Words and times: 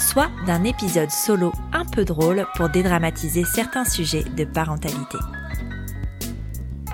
soit 0.00 0.30
d'un 0.46 0.64
épisode 0.64 1.10
solo 1.10 1.52
un 1.72 1.84
peu 1.84 2.04
drôle 2.04 2.46
pour 2.56 2.68
dédramatiser 2.68 3.44
certains 3.44 3.84
sujets 3.84 4.24
de 4.24 4.44
parentalité. 4.44 5.18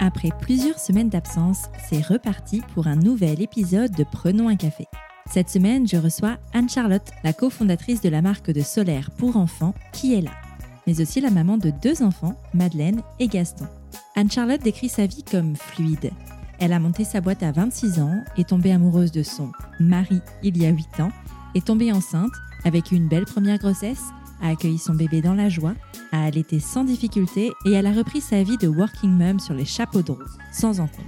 Après 0.00 0.30
plusieurs 0.40 0.78
semaines 0.78 1.08
d'absence, 1.08 1.62
c'est 1.88 2.04
reparti 2.04 2.62
pour 2.74 2.86
un 2.86 2.96
nouvel 2.96 3.40
épisode 3.40 3.92
de 3.92 4.04
Prenons 4.04 4.48
un 4.48 4.56
café. 4.56 4.86
Cette 5.30 5.48
semaine, 5.48 5.88
je 5.88 5.96
reçois 5.96 6.36
Anne-Charlotte, 6.52 7.10
la 7.24 7.32
cofondatrice 7.32 8.00
de 8.00 8.08
la 8.08 8.22
marque 8.22 8.50
de 8.50 8.60
solaire 8.60 9.10
pour 9.16 9.36
enfants 9.36 9.74
qui 9.92 10.14
est 10.14 10.20
là, 10.20 10.32
mais 10.86 11.00
aussi 11.00 11.20
la 11.20 11.30
maman 11.30 11.56
de 11.56 11.70
deux 11.70 12.02
enfants, 12.02 12.38
Madeleine 12.54 13.02
et 13.18 13.28
Gaston. 13.28 13.66
Anne-Charlotte 14.16 14.62
décrit 14.62 14.88
sa 14.88 15.06
vie 15.06 15.24
comme 15.24 15.56
fluide. 15.56 16.10
Elle 16.58 16.72
a 16.72 16.78
monté 16.78 17.04
sa 17.04 17.20
boîte 17.20 17.42
à 17.42 17.52
26 17.52 18.00
ans, 18.00 18.22
est 18.36 18.48
tombée 18.48 18.72
amoureuse 18.72 19.12
de 19.12 19.22
son 19.22 19.50
mari 19.80 20.20
il 20.42 20.56
y 20.58 20.66
a 20.66 20.70
8 20.70 21.00
ans, 21.00 21.12
est 21.54 21.66
tombée 21.66 21.92
enceinte 21.92 22.32
avec 22.66 22.90
une 22.90 23.06
belle 23.06 23.26
première 23.26 23.58
grossesse, 23.58 24.02
a 24.42 24.48
accueilli 24.48 24.76
son 24.76 24.94
bébé 24.94 25.22
dans 25.22 25.34
la 25.34 25.48
joie, 25.48 25.74
a 26.10 26.24
allaité 26.24 26.58
sans 26.58 26.82
difficulté 26.82 27.52
et 27.64 27.72
elle 27.72 27.86
a 27.86 27.92
repris 27.92 28.20
sa 28.20 28.42
vie 28.42 28.58
de 28.58 28.66
working 28.66 29.16
mom 29.16 29.38
sur 29.38 29.54
les 29.54 29.64
chapeaux 29.64 30.02
de 30.02 30.10
roue, 30.10 30.24
sans 30.52 30.80
encombre. 30.80 31.06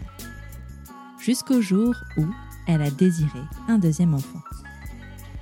Jusqu'au 1.20 1.60
jour 1.60 1.96
où 2.16 2.24
elle 2.68 2.80
a 2.80 2.90
désiré 2.92 3.40
un 3.66 3.78
deuxième 3.78 4.14
enfant. 4.14 4.38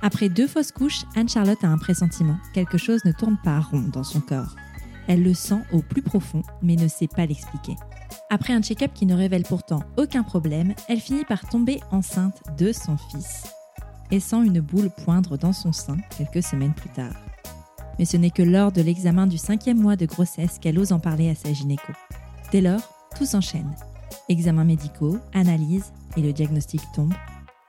Après 0.01 0.27
deux 0.27 0.47
fausses 0.47 0.71
couches, 0.71 1.05
Anne-Charlotte 1.15 1.63
a 1.63 1.69
un 1.69 1.77
pressentiment. 1.77 2.37
Quelque 2.53 2.79
chose 2.79 3.05
ne 3.05 3.11
tourne 3.11 3.37
pas 3.43 3.59
rond 3.59 3.85
dans 3.93 4.03
son 4.03 4.19
corps. 4.19 4.55
Elle 5.07 5.21
le 5.21 5.35
sent 5.35 5.61
au 5.71 5.83
plus 5.83 6.01
profond, 6.01 6.41
mais 6.63 6.75
ne 6.75 6.87
sait 6.87 7.07
pas 7.07 7.27
l'expliquer. 7.27 7.75
Après 8.31 8.53
un 8.53 8.61
check-up 8.61 8.91
qui 8.93 9.05
ne 9.05 9.15
révèle 9.15 9.43
pourtant 9.43 9.83
aucun 9.97 10.23
problème, 10.23 10.73
elle 10.89 10.99
finit 10.99 11.25
par 11.25 11.47
tomber 11.47 11.79
enceinte 11.91 12.41
de 12.57 12.71
son 12.71 12.97
fils 12.97 13.43
et 14.11 14.19
sent 14.19 14.45
une 14.45 14.61
boule 14.61 14.89
poindre 14.89 15.37
dans 15.37 15.53
son 15.53 15.71
sein 15.71 15.97
quelques 16.17 16.43
semaines 16.43 16.73
plus 16.73 16.89
tard. 16.89 17.15
Mais 17.99 18.05
ce 18.05 18.17
n'est 18.17 18.31
que 18.31 18.43
lors 18.43 18.71
de 18.71 18.81
l'examen 18.81 19.27
du 19.27 19.37
cinquième 19.37 19.79
mois 19.79 19.95
de 19.95 20.05
grossesse 20.05 20.59
qu'elle 20.59 20.79
ose 20.79 20.91
en 20.91 20.99
parler 20.99 21.29
à 21.29 21.35
sa 21.35 21.51
gynéco. 21.51 21.93
Dès 22.51 22.61
lors, 22.61 22.81
tout 23.17 23.25
s'enchaîne. 23.25 23.75
Examens 24.29 24.63
médicaux, 24.63 25.17
analyses 25.33 25.91
et 26.15 26.21
le 26.21 26.33
diagnostic 26.33 26.81
tombe. 26.93 27.13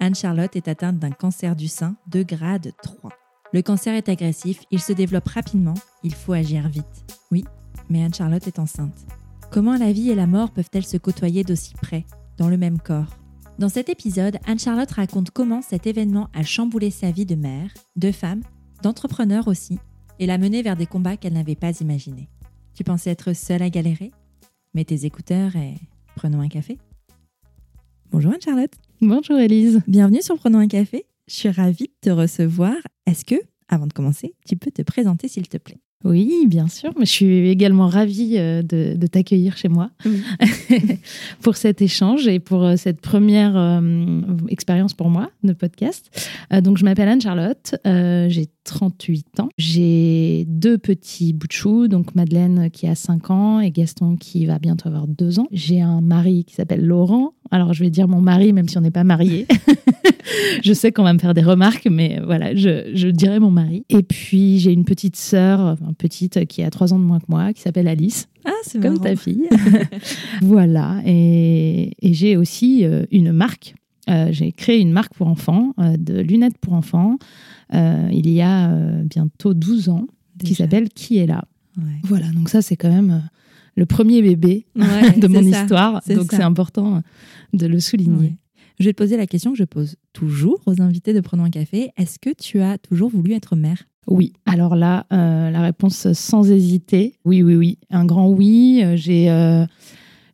Anne-Charlotte 0.00 0.55
est 0.55 0.69
atteinte 0.69 0.98
d'un 0.98 1.11
cancer 1.11 1.56
du 1.56 1.69
sein 1.69 1.97
de 2.06 2.22
grade 2.22 2.72
3. 2.83 3.11
Le 3.53 3.62
cancer 3.62 3.94
est 3.94 4.09
agressif, 4.09 4.61
il 4.70 4.81
se 4.81 4.92
développe 4.92 5.28
rapidement, 5.28 5.75
il 6.05 6.14
faut 6.14 6.34
agir 6.34 6.69
vite. 6.69 6.84
Oui, 7.31 7.44
mais 7.89 8.05
Anne-Charlotte 8.05 8.47
est 8.47 8.59
enceinte. 8.59 9.06
Comment 9.50 9.77
la 9.77 9.92
vie 9.92 10.11
et 10.11 10.14
la 10.14 10.27
mort 10.27 10.50
peuvent-elles 10.50 10.84
se 10.84 10.98
côtoyer 10.98 11.42
d'aussi 11.42 11.72
près, 11.75 12.05
dans 12.36 12.48
le 12.48 12.59
même 12.59 12.78
corps? 12.78 13.16
Dans 13.59 13.69
cet 13.69 13.89
épisode, 13.89 14.39
Anne-Charlotte 14.47 14.92
raconte 14.92 15.33
comment 15.33 15.62
cet 15.62 15.88
événement 15.88 16.28
a 16.33 16.44
chamboulé 16.44 16.93
sa 16.93 17.10
vie 17.10 17.27
de 17.27 17.34
mère, 17.34 17.75
de 17.97 18.12
femme, 18.12 18.43
d'entrepreneur 18.84 19.49
aussi, 19.49 19.81
et 20.21 20.27
l'a 20.27 20.38
menée 20.38 20.62
vers 20.62 20.77
des 20.77 20.87
combats 20.87 21.16
qu'elle 21.16 21.33
n'avait 21.33 21.56
pas 21.56 21.72
imaginés. 21.81 22.28
Tu 22.72 22.84
pensais 22.84 23.10
être 23.10 23.33
seule 23.33 23.62
à 23.62 23.69
galérer? 23.69 24.12
Mets 24.75 24.84
tes 24.84 25.06
écouteurs 25.06 25.56
et 25.56 25.75
prenons 26.15 26.41
un 26.41 26.49
café. 26.49 26.78
Bonjour 28.12 28.33
Anne-Charlotte. 28.33 28.75
Bonjour 29.00 29.37
Elise. 29.38 29.83
Bienvenue 29.88 30.22
sur 30.22 30.38
Prenons 30.38 30.60
un 30.60 30.69
café. 30.69 31.04
Je 31.27 31.34
suis 31.34 31.50
ravie 31.50 31.88
de 31.88 31.94
te 32.00 32.10
recevoir. 32.10 32.77
Est-ce 33.06 33.25
que, 33.25 33.43
avant 33.66 33.88
de 33.88 33.93
commencer, 33.93 34.37
tu 34.47 34.56
peux 34.56 34.71
te 34.71 34.83
présenter 34.83 35.27
s'il 35.27 35.49
te 35.49 35.56
plaît? 35.56 35.81
Oui, 36.04 36.47
bien 36.47 36.69
sûr. 36.69 36.92
Mais 36.97 37.06
je 37.06 37.10
suis 37.10 37.48
également 37.48 37.88
ravie 37.88 38.36
euh, 38.38 38.62
de, 38.62 39.06
t'accueillir 39.06 39.56
chez 39.56 39.69
moi 39.69 39.91
pour 41.42 41.56
cet 41.56 41.82
échange 41.82 42.28
et 42.28 42.38
pour 42.38 42.64
euh, 42.64 42.76
cette 42.76 43.00
première 43.00 43.56
euh, 43.56 43.81
expérience 44.48 44.94
pour 44.94 45.10
moi 45.10 45.31
de 45.42 45.53
podcast. 45.53 46.10
donc, 46.62 46.78
je 46.78 46.84
m'appelle 46.84 47.09
Anne-Charlotte. 47.09 47.75
j'ai 47.84 48.48
38 48.69 49.41
ans. 49.41 49.49
J'ai 49.56 50.45
deux 50.47 50.77
petits 50.77 51.33
bouts 51.33 51.47
de 51.47 51.53
chou, 51.53 51.89
donc 51.89 52.15
Madeleine 52.15 52.71
qui 52.71 52.87
a 52.87 52.95
5 52.95 53.31
ans 53.31 53.61
et 53.61 53.71
Gaston 53.71 54.17
qui 54.17 54.45
va 54.47 54.59
bientôt 54.59 54.89
avoir 54.89 55.09
2 55.09 55.41
ans. 55.41 55.47
J'ai 55.51 55.81
un 55.81 56.01
mari 56.01 56.45
qui 56.45 56.55
s'appelle 56.55 56.84
Laurent. 56.84 57.33
Alors 57.51 57.73
je 57.73 57.83
vais 57.83 57.91
dire 57.91 58.09
mon 58.09 58.21
mari 58.21 58.53
même 58.53 58.69
si 58.69 58.77
on 58.77 58.83
n'est 58.83 58.91
pas 58.91 59.05
marié. 59.05 59.47
je 60.62 60.73
sais 60.75 60.93
qu'on 60.93 61.03
va 61.03 61.15
me 61.15 61.19
faire 61.19 61.33
des 61.33 61.43
remarques, 61.43 61.89
mais 61.91 62.21
voilà, 62.23 62.55
je, 62.55 62.91
je 62.95 63.09
dirais 63.09 63.41
mon 63.41 63.51
mari. 63.51 63.84
Et 63.89 64.03
puis 64.03 64.59
j'ai 64.59 64.73
une 64.73 64.84
petite 64.84 65.17
sœur, 65.17 65.77
petite 65.97 66.47
qui 66.47 66.62
a 66.62 66.71
3 66.71 66.93
ans 66.93 66.99
de 66.99 67.05
moins 67.05 67.21
que 67.21 67.27
moi, 67.28 67.55
qui 67.55 67.62
s'appelle 67.62 67.89
Alice. 67.89 68.28
Ah, 68.45 68.51
c'est 68.62 68.81
comme 68.81 69.01
ta 69.01 69.17
fille. 69.17 69.49
voilà. 70.43 71.01
Et, 71.07 71.93
et 72.03 72.12
j'ai 72.12 72.37
aussi 72.37 72.84
euh, 72.84 73.07
une 73.11 73.33
marque. 73.33 73.75
Euh, 74.09 74.28
j'ai 74.31 74.53
créé 74.53 74.81
une 74.81 74.93
marque 74.93 75.15
pour 75.15 75.27
enfants, 75.27 75.75
euh, 75.78 75.97
de 75.99 76.19
lunettes 76.21 76.57
pour 76.59 76.73
enfants, 76.73 77.19
il 77.73 78.31
y 78.31 78.41
a 78.41 78.71
euh, 78.71 79.03
bientôt 79.05 79.55
12 79.55 79.89
ans, 79.89 80.06
qui 80.43 80.55
s'appelle 80.55 80.89
Qui 80.89 81.19
est 81.19 81.27
là 81.27 81.45
Voilà, 82.05 82.31
donc 82.33 82.49
ça 82.49 82.62
c'est 82.62 82.77
quand 82.77 82.91
même 82.91 83.11
euh, 83.11 83.29
le 83.77 83.87
premier 83.87 84.23
bébé 84.23 84.67
de 84.77 85.27
mon 85.27 85.43
histoire, 85.43 86.03
donc 86.09 86.28
c'est 86.31 86.43
important 86.43 87.03
de 87.53 87.67
le 87.67 87.81
souligner. 87.81 88.37
Je 88.78 88.84
vais 88.84 88.93
te 88.93 89.03
poser 89.03 89.17
la 89.17 89.27
question 89.27 89.53
que 89.53 89.59
je 89.59 89.65
pose 89.65 89.97
toujours 90.12 90.61
aux 90.67 90.81
invités 90.81 91.12
de 91.12 91.21
Prenons 91.21 91.45
un 91.45 91.51
café. 91.51 91.91
Est-ce 91.97 92.21
que 92.21 92.31
tu 92.31 92.61
as 92.61 92.78
toujours 92.78 93.11
voulu 93.11 93.33
être 93.33 93.57
mère? 93.57 93.84
Oui. 94.07 94.33
Alors 94.47 94.77
là, 94.77 95.05
la 95.11 95.61
réponse 95.62 96.12
sans 96.12 96.49
hésiter, 96.49 97.15
oui, 97.25 97.43
oui, 97.43 97.57
oui. 97.57 97.78
Un 97.91 98.05
grand 98.05 98.28
oui. 98.28 98.84
J'ai 98.95 99.28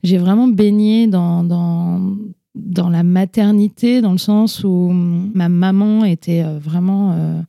j'ai 0.05 0.19
vraiment 0.19 0.47
baigné 0.47 1.07
dans, 1.07 1.43
dans, 1.43 2.17
dans 2.55 2.89
la 2.89 3.03
maternité, 3.03 4.01
dans 4.01 4.13
le 4.13 4.19
sens 4.19 4.63
où 4.65 4.91
ma 4.93 5.49
maman 5.49 6.05
était 6.05 6.45
euh, 6.45 6.59
vraiment 6.59 7.13
euh, 7.13 7.41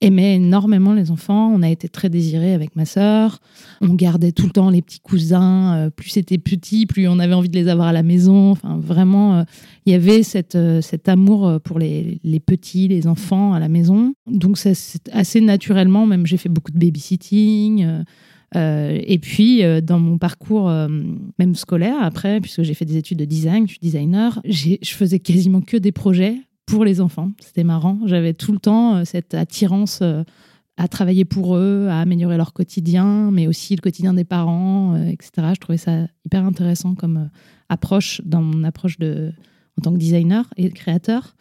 aimait 0.00 0.36
énormément 0.36 0.94
les 0.94 1.10
enfants. 1.10 1.52
On 1.54 1.62
a 1.62 1.68
été 1.68 1.88
très 1.88 2.08
désirés 2.08 2.54
avec 2.54 2.74
ma 2.74 2.86
sœur. 2.86 3.40
On 3.82 3.92
gardait 3.92 4.32
tout 4.32 4.46
le 4.46 4.52
temps 4.52 4.70
les 4.70 4.80
petits 4.80 5.00
cousins. 5.00 5.74
Euh, 5.76 5.90
plus 5.90 6.10
c'était 6.10 6.38
petit, 6.38 6.86
plus 6.86 7.06
on 7.06 7.18
avait 7.18 7.34
envie 7.34 7.50
de 7.50 7.58
les 7.58 7.68
avoir 7.68 7.88
à 7.88 7.92
la 7.92 8.02
maison. 8.02 8.52
Enfin, 8.52 8.78
vraiment, 8.78 9.44
il 9.84 9.92
y 9.92 9.94
avait 9.94 10.22
cette, 10.22 10.58
cet 10.80 11.08
amour 11.08 11.60
pour 11.62 11.78
les, 11.78 12.18
les, 12.24 12.40
petits, 12.40 12.88
les 12.88 13.06
enfants 13.06 13.52
à 13.52 13.60
la 13.60 13.68
maison. 13.68 14.14
Donc, 14.26 14.56
c'est 14.56 14.74
assez 15.12 15.42
naturellement, 15.42 16.06
même 16.06 16.26
j'ai 16.26 16.38
fait 16.38 16.48
beaucoup 16.48 16.72
de 16.72 16.78
babysitting. 16.78 18.04
Euh, 18.54 19.00
et 19.02 19.18
puis, 19.18 19.62
euh, 19.62 19.80
dans 19.80 19.98
mon 19.98 20.18
parcours, 20.18 20.68
euh, 20.68 20.88
même 21.38 21.54
scolaire, 21.54 21.96
après, 22.00 22.40
puisque 22.40 22.62
j'ai 22.62 22.74
fait 22.74 22.84
des 22.84 22.96
études 22.96 23.18
de 23.18 23.24
design, 23.24 23.66
je 23.66 23.72
suis 23.72 23.80
designer, 23.80 24.40
je 24.44 24.76
faisais 24.84 25.18
quasiment 25.18 25.60
que 25.60 25.76
des 25.76 25.92
projets 25.92 26.36
pour 26.64 26.84
les 26.84 27.00
enfants. 27.00 27.32
C'était 27.40 27.64
marrant. 27.64 28.00
J'avais 28.06 28.34
tout 28.34 28.52
le 28.52 28.58
temps 28.58 29.04
cette 29.04 29.34
attirance 29.34 30.02
à 30.76 30.88
travailler 30.88 31.24
pour 31.24 31.56
eux, 31.56 31.86
à 31.88 32.00
améliorer 32.00 32.36
leur 32.36 32.52
quotidien, 32.52 33.30
mais 33.30 33.46
aussi 33.46 33.76
le 33.76 33.80
quotidien 33.80 34.14
des 34.14 34.24
parents, 34.24 34.96
etc. 34.96 35.48
Je 35.54 35.60
trouvais 35.60 35.78
ça 35.78 36.08
hyper 36.24 36.44
intéressant 36.44 36.94
comme 36.94 37.30
approche 37.68 38.20
dans 38.24 38.42
mon 38.42 38.64
approche 38.64 38.98
de, 38.98 39.32
en 39.78 39.82
tant 39.82 39.92
que 39.92 39.98
designer 39.98 40.52
et 40.56 40.70
créateur. 40.70 41.36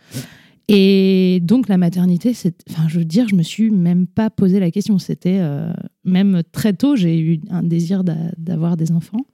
Et 0.67 1.39
donc 1.43 1.67
la 1.67 1.77
maternité, 1.77 2.33
c'est, 2.33 2.55
enfin, 2.69 2.87
je 2.87 2.99
veux 2.99 3.05
dire, 3.05 3.27
je 3.27 3.35
me 3.35 3.43
suis 3.43 3.69
même 3.69 4.07
pas 4.07 4.29
posé 4.29 4.59
la 4.59 4.71
question. 4.71 4.97
C'était 4.97 5.37
euh, 5.39 5.71
même 6.03 6.41
très 6.51 6.73
tôt, 6.73 6.95
j'ai 6.95 7.19
eu 7.19 7.39
un 7.49 7.61
désir 7.61 8.03
d'avoir 8.03 8.75
des 8.75 8.91
enfants. 8.91 9.25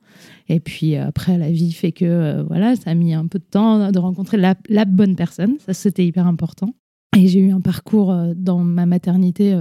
Et 0.49 0.59
puis 0.59 0.95
euh, 0.95 1.07
après, 1.07 1.37
la 1.37 1.49
vie 1.49 1.71
fait 1.71 1.93
que 1.93 2.05
euh, 2.05 2.43
voilà, 2.43 2.75
ça 2.75 2.91
a 2.91 2.93
mis 2.95 3.13
un 3.13 3.27
peu 3.27 3.39
de 3.39 3.45
temps 3.45 3.91
de 3.91 3.99
rencontrer 3.99 4.37
la, 4.37 4.55
la 4.67 4.83
bonne 4.83 5.15
personne. 5.15 5.55
Ça, 5.65 5.73
c'était 5.73 6.05
hyper 6.05 6.27
important. 6.27 6.75
Et 7.17 7.27
j'ai 7.27 7.39
eu 7.39 7.51
un 7.51 7.61
parcours 7.61 8.15
dans 8.35 8.59
ma 8.59 8.85
maternité 8.85 9.57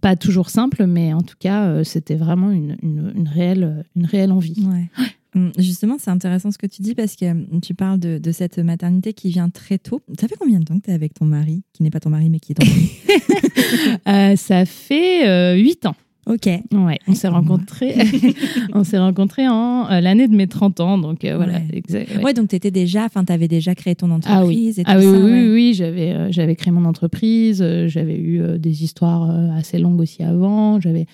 pas 0.00 0.16
toujours 0.16 0.50
simple, 0.50 0.86
mais 0.86 1.12
en 1.12 1.20
tout 1.20 1.36
cas, 1.38 1.84
c'était 1.84 2.16
vraiment 2.16 2.50
une, 2.50 2.76
une, 2.82 3.12
une, 3.14 3.28
réelle, 3.28 3.84
une 3.94 4.06
réelle 4.06 4.32
envie. 4.32 4.66
Ouais. 4.66 4.90
Hum, 5.36 5.52
justement, 5.58 5.96
c'est 5.98 6.10
intéressant 6.10 6.50
ce 6.50 6.58
que 6.58 6.66
tu 6.66 6.82
dis 6.82 6.94
parce 6.94 7.14
que 7.16 7.30
hum, 7.30 7.60
tu 7.62 7.74
parles 7.74 7.98
de, 8.00 8.32
cette 8.32 8.58
maternité 8.58 9.12
qui 9.12 9.28
vient 9.30 9.48
très 9.48 9.78
tôt. 9.78 10.00
Ça 10.20 10.26
fait 10.28 10.36
combien 10.38 10.58
de 10.58 10.64
temps 10.64 10.78
que 10.78 10.84
tu 10.84 10.90
es 10.90 10.94
avec 10.94 11.14
ton 11.14 11.24
mari, 11.24 11.62
qui 11.72 11.82
n'est 11.82 11.90
pas 11.90 12.00
ton 12.00 12.10
mari 12.10 12.30
mais 12.30 12.40
qui 12.40 12.52
est 12.52 12.54
ton 12.56 12.66
mari? 12.66 12.90
Euh, 14.08 14.34
Ça 14.36 14.64
fait 14.64 15.28
euh, 15.28 15.54
huit 15.54 15.86
ans. 15.86 15.94
Ok. 16.26 16.46
Ouais, 16.46 16.98
on 17.08 17.14
s'est 17.14 17.28
rencontrés, 17.28 17.94
on 18.74 18.84
s'est 18.84 18.98
rencontrés 18.98 19.48
en 19.48 19.88
euh, 19.90 20.00
l'année 20.00 20.28
de 20.28 20.34
mes 20.36 20.46
30 20.46 20.80
ans, 20.80 20.98
donc 20.98 21.24
euh, 21.24 21.36
voilà. 21.36 21.54
Ouais. 21.54 21.64
exact- 21.72 22.16
ouais. 22.16 22.22
Ouais, 22.24 22.34
donc 22.34 22.48
tu 22.48 22.56
étais 22.56 22.70
déjà, 22.70 23.04
enfin, 23.04 23.24
tu 23.24 23.32
avais 23.32 23.48
déjà 23.48 23.74
créé 23.74 23.94
ton 23.94 24.06
Ah 24.24 24.44
oui, 24.44 24.66
entreprise 24.66 24.78
et 24.78 24.84
tout 24.84 24.90
ah 24.92 24.98
oui, 24.98 25.04
ça. 25.04 25.10
oui, 25.12 25.30
oui, 25.32 25.48
oui, 25.52 25.74
j'avais, 25.74 26.10
euh, 26.12 26.28
j'avais 26.30 26.56
créé 26.56 26.72
mon 26.72 26.84
entreprise, 26.84 27.64
j'avais 27.86 28.18
eu 28.18 28.58
des 28.58 28.84
histoires 28.84 29.30
assez 29.56 29.78
longues 29.78 30.00
aussi 30.00 30.22
avant, 30.22 30.78
j'avais 30.80 31.06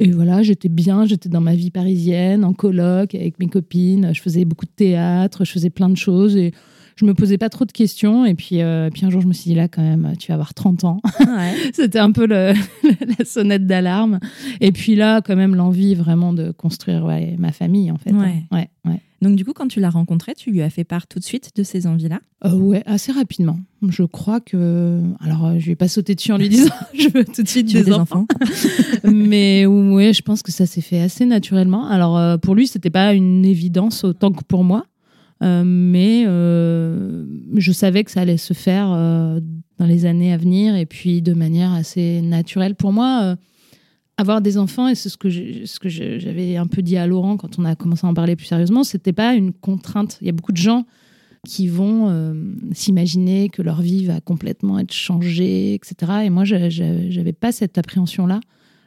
et 0.00 0.10
voilà, 0.10 0.42
j'étais 0.42 0.68
bien, 0.68 1.04
j'étais 1.06 1.28
dans 1.28 1.40
ma 1.40 1.54
vie 1.54 1.70
parisienne, 1.70 2.44
en 2.44 2.52
coloc 2.52 3.14
avec 3.14 3.38
mes 3.38 3.46
copines, 3.48 4.10
je 4.14 4.20
faisais 4.20 4.44
beaucoup 4.44 4.66
de 4.66 4.70
théâtre, 4.74 5.44
je 5.44 5.52
faisais 5.52 5.70
plein 5.70 5.88
de 5.88 5.96
choses 5.96 6.36
et 6.36 6.52
je 6.96 7.04
me 7.04 7.14
posais 7.14 7.38
pas 7.38 7.48
trop 7.48 7.64
de 7.64 7.72
questions 7.72 8.24
et 8.24 8.34
puis 8.34 8.62
euh, 8.62 8.88
puis 8.88 9.04
un 9.04 9.10
jour 9.10 9.20
je 9.20 9.26
me 9.26 9.32
suis 9.32 9.50
dit 9.50 9.56
là 9.56 9.66
quand 9.66 9.82
même 9.82 10.12
tu 10.18 10.28
vas 10.28 10.34
avoir 10.34 10.54
30 10.54 10.84
ans. 10.84 11.00
Ouais. 11.20 11.52
C'était 11.72 11.98
un 11.98 12.12
peu 12.12 12.26
le- 12.26 12.52
la 13.18 13.24
sonnette 13.24 13.66
d'alarme 13.66 14.20
et 14.60 14.70
puis 14.70 14.94
là 14.94 15.20
quand 15.20 15.34
même 15.34 15.56
l'envie 15.56 15.94
vraiment 15.96 16.32
de 16.32 16.52
construire 16.52 17.04
ouais, 17.04 17.34
ma 17.38 17.50
famille 17.52 17.90
en 17.90 17.98
fait. 17.98 18.12
Ouais. 18.12 18.44
ouais, 18.52 18.68
ouais. 18.84 19.00
Donc, 19.24 19.36
du 19.36 19.44
coup, 19.44 19.52
quand 19.52 19.66
tu 19.68 19.80
l'as 19.80 19.90
rencontré, 19.90 20.34
tu 20.34 20.50
lui 20.50 20.62
as 20.62 20.70
fait 20.70 20.84
part 20.84 21.06
tout 21.06 21.18
de 21.18 21.24
suite 21.24 21.50
de 21.56 21.62
ces 21.62 21.86
envies-là? 21.86 22.20
Euh, 22.44 22.52
ouais, 22.52 22.82
assez 22.86 23.10
rapidement. 23.10 23.58
Je 23.88 24.04
crois 24.04 24.40
que. 24.40 25.00
Alors, 25.20 25.46
euh, 25.46 25.58
je 25.58 25.66
vais 25.66 25.76
pas 25.76 25.88
sauter 25.88 26.14
dessus 26.14 26.32
en 26.32 26.38
lui 26.38 26.48
disant 26.48 26.74
je 26.94 27.08
veux 27.08 27.24
tout 27.24 27.42
de 27.42 27.48
suite 27.48 27.72
des, 27.72 27.82
des 27.82 27.92
enfants. 27.92 28.26
enfants? 28.30 28.56
Mais 29.04 29.66
ouais, 29.66 30.12
je 30.12 30.22
pense 30.22 30.42
que 30.42 30.52
ça 30.52 30.66
s'est 30.66 30.80
fait 30.80 31.00
assez 31.00 31.26
naturellement. 31.26 31.86
Alors, 31.88 32.16
euh, 32.16 32.36
pour 32.36 32.54
lui, 32.54 32.66
c'était 32.66 32.90
pas 32.90 33.14
une 33.14 33.44
évidence 33.44 34.04
autant 34.04 34.30
que 34.30 34.44
pour 34.44 34.62
moi. 34.62 34.86
Euh, 35.42 35.62
mais 35.66 36.24
euh, 36.26 37.24
je 37.56 37.72
savais 37.72 38.04
que 38.04 38.10
ça 38.10 38.20
allait 38.20 38.36
se 38.36 38.54
faire 38.54 38.90
euh, 38.92 39.40
dans 39.78 39.86
les 39.86 40.06
années 40.06 40.32
à 40.32 40.36
venir 40.36 40.76
et 40.76 40.86
puis 40.86 41.22
de 41.22 41.34
manière 41.34 41.72
assez 41.72 42.22
naturelle. 42.22 42.74
Pour 42.74 42.92
moi, 42.92 43.36
avoir 44.16 44.40
des 44.40 44.58
enfants, 44.58 44.88
et 44.88 44.94
c'est 44.94 45.08
ce 45.08 45.16
que 45.16 45.28
j'avais 45.88 46.56
un 46.56 46.66
peu 46.66 46.82
dit 46.82 46.96
à 46.96 47.06
Laurent 47.06 47.36
quand 47.36 47.58
on 47.58 47.64
a 47.64 47.74
commencé 47.74 48.06
à 48.06 48.10
en 48.10 48.14
parler 48.14 48.36
plus 48.36 48.46
sérieusement, 48.46 48.84
c'était 48.84 49.12
pas 49.12 49.34
une 49.34 49.52
contrainte. 49.52 50.18
Il 50.20 50.26
y 50.26 50.30
a 50.30 50.32
beaucoup 50.32 50.52
de 50.52 50.56
gens 50.56 50.86
qui 51.46 51.66
vont 51.68 52.08
euh, 52.08 52.32
s'imaginer 52.72 53.48
que 53.50 53.60
leur 53.60 53.82
vie 53.82 54.06
va 54.06 54.20
complètement 54.20 54.78
être 54.78 54.92
changée, 54.94 55.74
etc. 55.74 56.12
Et 56.24 56.30
moi, 56.30 56.44
je- 56.44 56.70
j'avais 57.10 57.32
pas 57.34 57.52
cette 57.52 57.76
appréhension-là. 57.76 58.40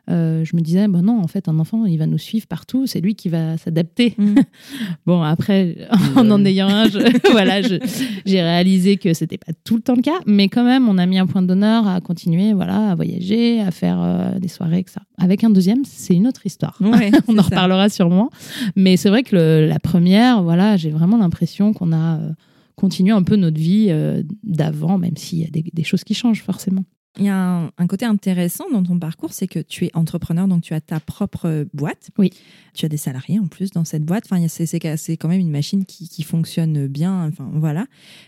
Euh, 0.10 0.46
je 0.46 0.56
me 0.56 0.62
disais, 0.62 0.88
bon 0.88 1.02
non, 1.02 1.20
en 1.20 1.28
fait, 1.28 1.50
un 1.50 1.60
enfant, 1.60 1.86
il 1.86 1.98
va 1.98 2.06
nous 2.08 2.18
suivre 2.18 2.48
partout, 2.48 2.88
c'est 2.88 3.02
lui 3.02 3.16
qui 3.16 3.28
va 3.30 3.58
s'adapter. 3.58 4.14
Mm. 4.18 4.36
Bon, 5.06 5.22
après, 5.22 5.78
en 6.16 6.30
en 6.32 6.44
ayant 6.46 6.68
un, 6.70 6.88
je- 6.90 7.00
voilà, 7.32 7.62
j'ai 7.62 8.42
réalisé 8.42 8.98
que 8.98 9.14
c'était 9.14 9.38
pas 9.38 9.52
tout 9.64 9.76
le 9.76 9.82
temps 9.82 9.96
le 9.96 10.02
cas, 10.02 10.20
mais 10.26 10.48
quand 10.50 10.64
même, 10.64 10.88
on 10.90 10.98
a 10.98 11.06
mis 11.06 11.18
un 11.18 11.28
point 11.28 11.42
d'honneur 11.42 11.88
à 11.88 12.00
continuer, 12.02 12.54
voilà, 12.54 12.92
à 12.92 12.96
voyager, 12.96 13.62
à 13.62 13.72
faire 13.72 13.98
euh, 14.02 14.40
des 14.40 14.48
soirées, 14.48 14.80
etc. 14.80 15.00
Avec 15.18 15.44
un 15.44 15.50
deuxième, 15.50 15.84
c'est 15.86 16.16
une 16.16 16.28
autre 16.28 16.46
histoire. 16.46 16.78
Ouais, 16.82 17.12
on 17.28 17.34
en 17.34 17.38
ça. 17.38 17.50
reparlera 17.50 17.90
sûrement. 17.90 18.30
Mais 18.76 18.98
c'est 18.98 19.10
vrai 19.10 19.24
que 19.24 19.36
le- 19.36 19.68
la 19.68 19.80
première, 19.80 20.42
voilà, 20.44 20.78
j'ai 20.78 20.90
vraiment 20.90 21.18
l'impression 21.18 21.74
qu'on 21.74 21.92
a 21.92 22.18
euh, 22.20 22.30
continué 22.76 23.12
un 23.12 23.24
peu 23.24 23.36
notre 23.36 23.60
vie 23.60 23.88
euh, 23.90 24.24
d'avant, 24.44 24.98
même 24.98 25.18
s'il 25.18 25.40
y 25.40 25.46
a 25.46 25.50
des, 25.50 25.64
des 25.74 25.84
choses 25.84 26.04
qui 26.04 26.14
changent 26.14 26.44
forcément. 26.44 26.84
Il 27.20 27.26
y 27.26 27.30
a 27.30 27.36
un, 27.38 27.72
un 27.78 27.88
côté 27.88 28.06
intéressant 28.06 28.66
dans 28.72 28.84
ton 28.84 29.00
parcours, 29.00 29.34
c'est 29.34 29.48
que 29.48 29.60
tu 29.60 29.86
es 29.86 29.92
entrepreneur, 29.96 30.48
donc 30.48 30.62
tu 30.62 30.74
as 30.74 30.82
ta 30.82 31.00
propre 31.00 31.66
boîte. 31.74 32.10
Oui. 32.18 32.32
Tu 32.74 32.86
as 32.86 32.90
des 32.90 32.98
salariés 32.98 33.40
en 33.40 33.48
plus 33.48 33.72
dans 33.72 33.86
cette 33.86 34.04
boîte. 34.04 34.26
Enfin, 34.30 34.48
c'est- 34.48 35.18
quand 35.18 35.28
même 35.28 35.40
une 35.40 35.50
machine 35.50 35.86
qui, 35.86 36.08
qui 36.10 36.24
fonctionne 36.24 36.88
bien. 36.88 37.26
Enfin, 37.28 37.50
voilà. 37.54 37.86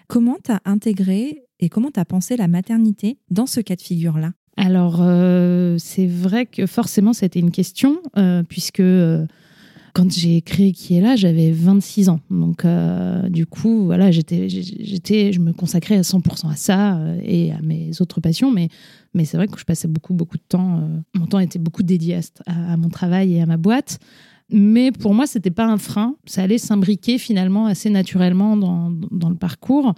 Comment 0.08 0.38
tu 0.44 0.52
as 0.52 0.62
intégré 0.66 1.44
et 1.60 1.70
comment 1.70 1.92
tu 1.92 2.00
as 2.00 2.06
pensé 2.06 2.36
la 2.36 2.48
maternité 2.48 3.18
dans 3.30 3.46
ce 3.46 3.60
cas 3.62 3.76
de 3.76 3.82
figure-là? 3.82 4.32
Alors, 4.58 4.98
euh, 5.02 5.78
c'est 5.78 6.08
vrai 6.08 6.46
que 6.46 6.66
forcément, 6.66 7.14
c'était 7.14 7.40
une 7.40 7.52
question, 7.52 8.00
euh, 8.18 8.44
puisque 8.44 8.80
euh, 8.82 9.26
quand 9.94 10.12
j'ai 10.12 10.42
créé 10.42 10.72
Qui 10.72 10.96
est 10.96 11.02
là, 11.02 11.16
j'avais 11.16 11.52
26 11.52 12.10
ans. 12.10 12.20
Donc, 12.30 12.66
euh, 12.66 13.28
du 13.30 13.46
coup, 13.46 13.86
voilà, 13.86 14.12
j'étais, 14.12 14.50
j'étais, 14.50 15.34
je 15.34 15.40
me 15.40 15.54
consacrais 15.54 15.98
à 15.98 16.02
100% 16.02 16.50
à 16.52 16.56
ça 16.56 16.98
euh, 16.98 17.20
et 17.24 17.52
à 17.52 17.62
mes 17.62 17.92
autres 18.02 18.22
passions. 18.22 18.52
Mais, 18.52 18.70
mais 19.14 19.26
c'est 19.26 19.38
vrai 19.38 19.48
que 19.48 19.60
je 19.60 19.66
passais 19.66 19.88
beaucoup, 19.88 20.14
beaucoup 20.14 20.38
de 20.38 20.44
temps. 20.48 20.80
euh, 20.80 21.00
mon 21.16 21.26
temps 21.26 21.40
était 21.40 21.60
beaucoup 21.60 21.84
dédié 21.84 22.20
à, 22.46 22.78
mon 22.78 22.90
travail 22.90 23.34
et 23.34 23.42
à 23.42 23.46
ma 23.46 23.58
boîte. 23.58 24.00
Mais 24.52 24.92
pour 24.92 25.14
moi, 25.14 25.28
c'était 25.28 25.52
pas 25.52 25.68
un 25.68 25.78
frein. 25.78 26.16
Ça 26.26 26.44
allait 26.44 26.58
s'imbriquer 26.58 27.20
finalement 27.20 27.68
assez 27.68 27.90
naturellement 27.90 28.58
dans, 28.58 28.92
dans 29.12 29.30
le 29.30 29.36
parcours. 29.36 29.94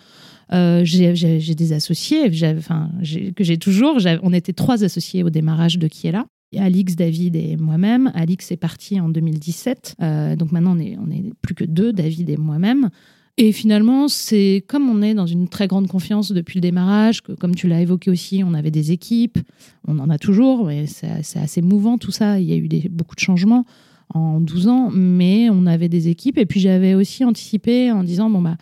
J'ai 0.52 1.56
des 1.56 1.74
associés, 1.74 2.30
que 2.30 3.44
j'ai 3.44 3.58
toujours. 3.58 3.98
On 4.24 4.34
était 4.34 4.52
trois 4.52 4.84
associés 4.84 5.24
au 5.24 5.30
démarrage 5.30 5.80
de 5.80 5.88
Qui 5.88 6.08
est 6.08 6.12
là. 6.12 6.26
Alix, 6.58 6.96
David 6.96 7.36
et 7.36 7.56
moi-même. 7.58 8.12
Alix 8.14 8.52
est 8.52 8.58
parti 8.58 9.00
en 9.00 9.10
2017. 9.10 9.96
Euh, 10.02 10.36
donc 10.36 10.52
maintenant, 10.52 10.76
on 10.76 10.80
est, 10.80 10.98
est 11.18 11.34
plus 11.42 11.56
que 11.56 11.64
deux, 11.64 11.94
David 11.94 12.30
et 12.30 12.38
moi-même. 12.38 12.90
Et 13.38 13.54
finalement, 13.54 14.08
c'est 14.08 14.64
comme 14.68 14.90
on 14.90 15.02
est 15.02 15.14
dans 15.14 15.26
une 15.26 15.48
très 15.48 15.68
grande 15.68 15.88
confiance 15.88 16.32
depuis 16.32 16.58
le 16.58 16.62
démarrage, 16.62 17.22
que 17.22 17.32
comme 17.32 17.56
tu 17.56 17.68
l'as 17.68 17.82
évoqué 17.82 18.12
aussi, 18.12 18.44
on 18.46 18.54
avait 18.54 18.72
des 18.72 18.92
équipes, 18.92 19.40
on 19.88 20.00
en 20.00 20.10
a 20.10 20.18
toujours, 20.18 20.66
mais 20.66 20.86
c'est 20.86 21.40
assez 21.40 21.62
mouvant 21.62 21.98
tout 21.98 22.12
ça. 22.12 22.40
Il 22.40 22.48
y 22.48 22.54
a 22.54 22.58
eu 22.58 22.90
beaucoup 22.90 23.16
de 23.16 23.22
changements 23.22 23.66
en 24.14 24.42
12 24.42 24.68
ans, 24.68 24.90
mais 24.92 25.50
on 25.50 25.66
avait 25.66 25.90
des 25.90 26.10
équipes. 26.10 26.38
Et 26.38 26.46
puis 26.46 26.60
j'avais 26.60 26.94
aussi 26.94 27.24
anticipé 27.24 27.92
en 27.92 28.04
disant, 28.04 28.30
bon, 28.30 28.42
bah 28.42 28.58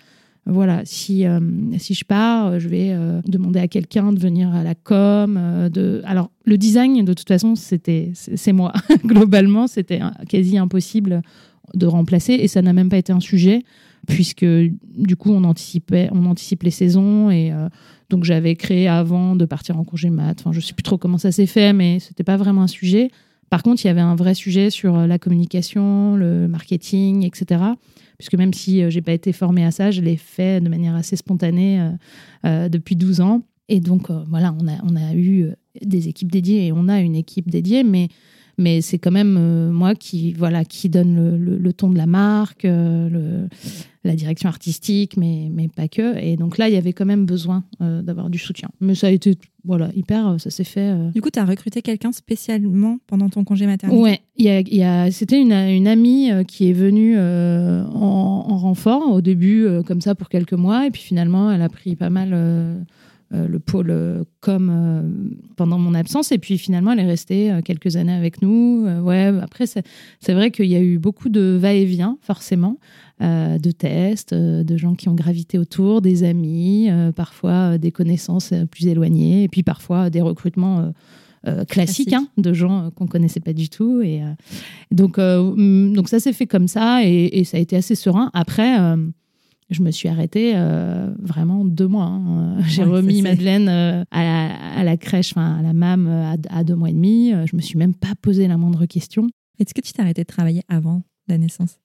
voilà, 0.45 0.81
si, 0.83 1.25
euh, 1.25 1.39
si 1.77 1.93
je 1.93 2.03
pars, 2.05 2.59
je 2.59 2.67
vais 2.69 2.91
euh, 2.91 3.21
demander 3.27 3.59
à 3.59 3.67
quelqu'un 3.67 4.11
de 4.11 4.19
venir 4.19 4.53
à 4.53 4.63
la 4.63 4.75
com. 4.75 5.37
euh, 5.37 5.69
de... 5.69 6.01
Alors, 6.05 6.31
le 6.45 6.57
design, 6.57 7.05
de 7.05 7.13
toute 7.13 7.27
façon, 7.27 7.55
c'était, 7.55 8.11
c'est 8.13 8.53
moi. 8.53 8.73
Globalement, 9.05 9.67
c'était 9.67 10.01
euh, 10.01 10.09
quasi 10.27 10.57
impossible 10.57 11.21
de 11.75 11.85
remplacer 11.85 12.33
et 12.33 12.47
ça 12.47 12.61
n'a 12.61 12.73
même 12.73 12.89
pas 12.89 12.97
été 12.97 13.13
un 13.13 13.19
sujet 13.19 13.63
puisque 14.07 14.45
du 14.45 15.15
coup, 15.15 15.31
on 15.31 15.43
anticipait, 15.43 16.09
on 16.11 16.25
anticipe 16.25 16.63
les 16.63 16.71
saisons 16.71 17.29
et 17.29 17.51
euh, 17.51 17.69
donc 18.09 18.23
j'avais 18.23 18.55
créé 18.55 18.87
avant 18.87 19.35
de 19.35 19.45
partir 19.45 19.77
en 19.77 19.83
congé 19.83 20.09
mat. 20.09 20.39
Enfin, 20.39 20.51
je 20.51 20.61
sais 20.61 20.73
plus 20.73 20.83
trop 20.83 20.97
comment 20.97 21.17
ça 21.19 21.31
s'est 21.31 21.45
fait, 21.45 21.73
mais 21.73 21.99
c'était 21.99 22.23
pas 22.23 22.37
vraiment 22.37 22.63
un 22.63 22.67
sujet. 22.67 23.11
Par 23.51 23.61
contre, 23.61 23.83
il 23.83 23.87
y 23.87 23.91
avait 23.91 24.01
un 24.01 24.15
vrai 24.15 24.33
sujet 24.33 24.69
sur 24.71 24.97
euh, 24.97 25.05
la 25.05 25.19
communication, 25.19 26.15
le 26.15 26.47
marketing, 26.47 27.25
etc 27.25 27.73
puisque 28.19 28.35
même 28.35 28.53
si 28.53 28.83
euh, 28.83 28.89
j'ai 28.89 29.01
pas 29.01 29.13
été 29.13 29.31
formée 29.33 29.65
à 29.65 29.71
ça, 29.71 29.89
je 29.89 30.01
l'ai 30.01 30.17
fait 30.17 30.61
de 30.61 30.69
manière 30.69 30.93
assez 30.93 31.15
spontanée 31.15 31.79
euh, 31.79 31.89
euh, 32.45 32.69
depuis 32.69 32.95
12 32.95 33.21
ans. 33.21 33.41
Et 33.69 33.79
donc 33.79 34.09
voilà, 34.09 34.55
on 34.59 34.67
a, 34.67 34.73
on 34.83 34.95
a 34.95 35.13
eu 35.13 35.51
des 35.79 36.07
équipes 36.07 36.31
dédiées 36.31 36.65
et 36.65 36.71
on 36.71 36.87
a 36.87 36.99
une 37.01 37.15
équipe 37.15 37.51
dédiée, 37.51 37.83
mais, 37.83 38.09
mais 38.59 38.81
c'est 38.81 38.99
quand 38.99 39.11
même 39.11 39.35
euh, 39.39 39.71
moi 39.71 39.95
qui, 39.95 40.33
voilà, 40.33 40.63
qui 40.65 40.89
donne 40.89 41.15
le, 41.15 41.37
le- 41.37 41.57
le 41.57 41.73
ton 41.73 41.89
de 41.89 41.97
la 41.97 42.05
marque, 42.05 42.65
euh, 42.65 43.09
le- 43.09 43.47
la 44.03 44.15
direction 44.15 44.47
artistique, 44.47 45.17
mais, 45.17 45.49
mais 45.51 45.67
pas 45.67 45.87
que. 45.87 46.17
Et 46.23 46.37
donc 46.37 46.57
là, 46.57 46.69
il 46.69 46.73
y 46.73 46.77
avait 46.77 46.93
quand 46.93 47.05
même 47.05 47.25
besoin 47.25 47.63
euh, 47.81 48.01
d'avoir 48.01 48.29
du 48.29 48.37
soutien. 48.37 48.69
Mais 48.79 48.95
ça 48.95 49.07
a 49.07 49.09
été 49.09 49.35
voilà, 49.65 49.89
hyper, 49.93 50.35
ça 50.39 50.49
s'est 50.49 50.63
fait. 50.63 50.93
Du 51.13 51.21
coup, 51.21 51.29
tu 51.29 51.37
as 51.39 51.43
recruté 51.45 51.81
quelqu'un 51.81 52.11
spécialement 52.13 52.99
pendant 53.07 53.27
ton 53.29 53.43
congé 53.43 53.65
maternité? 53.65 54.01
Ouais, 54.01 54.21
il 54.37 54.45
y 54.45 54.49
a, 54.49 54.61
y 54.61 54.83
a- 54.83 55.11
c'était 55.11 55.39
une, 55.41 55.51
une 55.51 55.87
amie 55.87 56.29
qui 56.47 56.69
est 56.69 56.73
venue 56.73 57.17
en, 57.19 58.45
en 58.49 58.57
renfort 58.57 59.11
au 59.11 59.21
début, 59.21 59.67
comme 59.85 60.01
ça, 60.01 60.15
pour 60.15 60.29
quelques 60.29 60.53
mois. 60.53 60.87
Et 60.87 60.91
puis 60.91 61.01
finalement, 61.01 61.51
elle 61.51 61.61
a 61.61 61.69
pris 61.69 61.95
pas 61.95 62.09
mal 62.09 62.33
le 63.31 63.59
pôle 63.59 63.91
euh, 63.91 64.23
com 64.41 64.69
euh, 64.71 65.01
pendant 65.55 65.77
mon 65.77 65.93
absence. 65.93 66.31
Et 66.31 66.37
puis 66.37 66.57
finalement, 66.57 66.91
elle 66.93 66.99
est 66.99 67.05
restée 67.05 67.51
euh, 67.51 67.61
quelques 67.61 67.95
années 67.95 68.13
avec 68.13 68.41
nous. 68.41 68.85
Euh, 68.87 68.99
ouais, 69.01 69.31
après, 69.41 69.67
c'est 69.67 69.83
c'est 70.19 70.33
vrai 70.33 70.51
qu'il 70.51 70.65
y 70.67 70.75
a 70.75 70.81
eu 70.81 70.97
beaucoup 70.97 71.29
de 71.29 71.57
va-et-vient, 71.61 72.17
forcément, 72.21 72.77
euh, 73.21 73.57
de 73.59 73.71
tests, 73.71 74.33
euh, 74.33 74.63
de 74.63 74.77
gens 74.77 74.95
qui 74.95 75.09
ont 75.09 75.15
gravité 75.15 75.57
autour, 75.59 76.01
des 76.01 76.23
amis, 76.23 76.89
euh, 76.89 77.11
parfois 77.11 77.73
euh, 77.73 77.77
des 77.77 77.91
connaissances 77.91 78.51
euh, 78.51 78.65
plus 78.65 78.87
éloignées, 78.87 79.43
et 79.43 79.47
puis 79.47 79.63
parfois 79.63 80.09
des 80.09 80.21
recrutements. 80.21 80.79
euh, 80.79 80.89
euh, 81.47 81.63
classiques 81.63 82.09
Classique. 82.09 82.13
hein, 82.13 82.27
de 82.37 82.51
gens 82.51 82.83
euh, 82.83 82.89
qu'on 82.89 83.07
connaissait 83.07 83.39
pas 83.39 83.53
du 83.53 83.69
tout 83.69 84.01
et 84.01 84.21
euh, 84.21 84.25
donc 84.91 85.17
euh, 85.17 85.93
donc 85.93 86.09
ça 86.09 86.19
s'est 86.19 86.33
fait 86.33 86.47
comme 86.47 86.67
ça 86.67 87.01
et, 87.05 87.29
et 87.31 87.45
ça 87.45 87.55
a 87.55 87.61
été 87.61 87.77
assez 87.77 87.95
serein 87.95 88.29
après 88.33 88.77
euh, 88.77 88.97
je 89.69 89.81
me 89.83 89.91
suis 89.91 90.07
arrêtée 90.09 90.53
euh, 90.55 91.13
vraiment 91.19 91.63
deux 91.65 91.87
mois. 91.87 92.05
hein. 92.05 92.57
J'ai 92.67 92.83
Ouais, 92.83 92.89
remis 92.89 93.17
c'est- 93.17 93.21
Madeleine 93.21 93.69
euh, 93.69 94.03
à, 94.11 94.23
la, 94.23 94.55
à 94.79 94.83
la 94.83 94.97
crèche, 94.97 95.31
enfin 95.35 95.57
à 95.59 95.61
la 95.61 95.73
MAM 95.73 96.07
euh, 96.07 96.33
à, 96.33 96.57
à 96.59 96.63
deux 96.63 96.75
mois 96.75 96.89
et 96.89 96.93
demi. 96.93 97.31
Je 97.45 97.55
me 97.55 97.61
suis 97.61 97.77
même 97.77 97.93
pas 97.93 98.13
posé 98.21 98.47
la 98.47 98.57
moindre 98.57 98.85
question. 98.85 99.27
Est-ce 99.59 99.73
que 99.73 99.81
tu 99.81 99.91
t'es 99.93 100.01
arrêté 100.01 100.21
de 100.23 100.27
travailler 100.27 100.63
avant 100.69 101.03
la 101.27 101.37
naissance? 101.37 101.77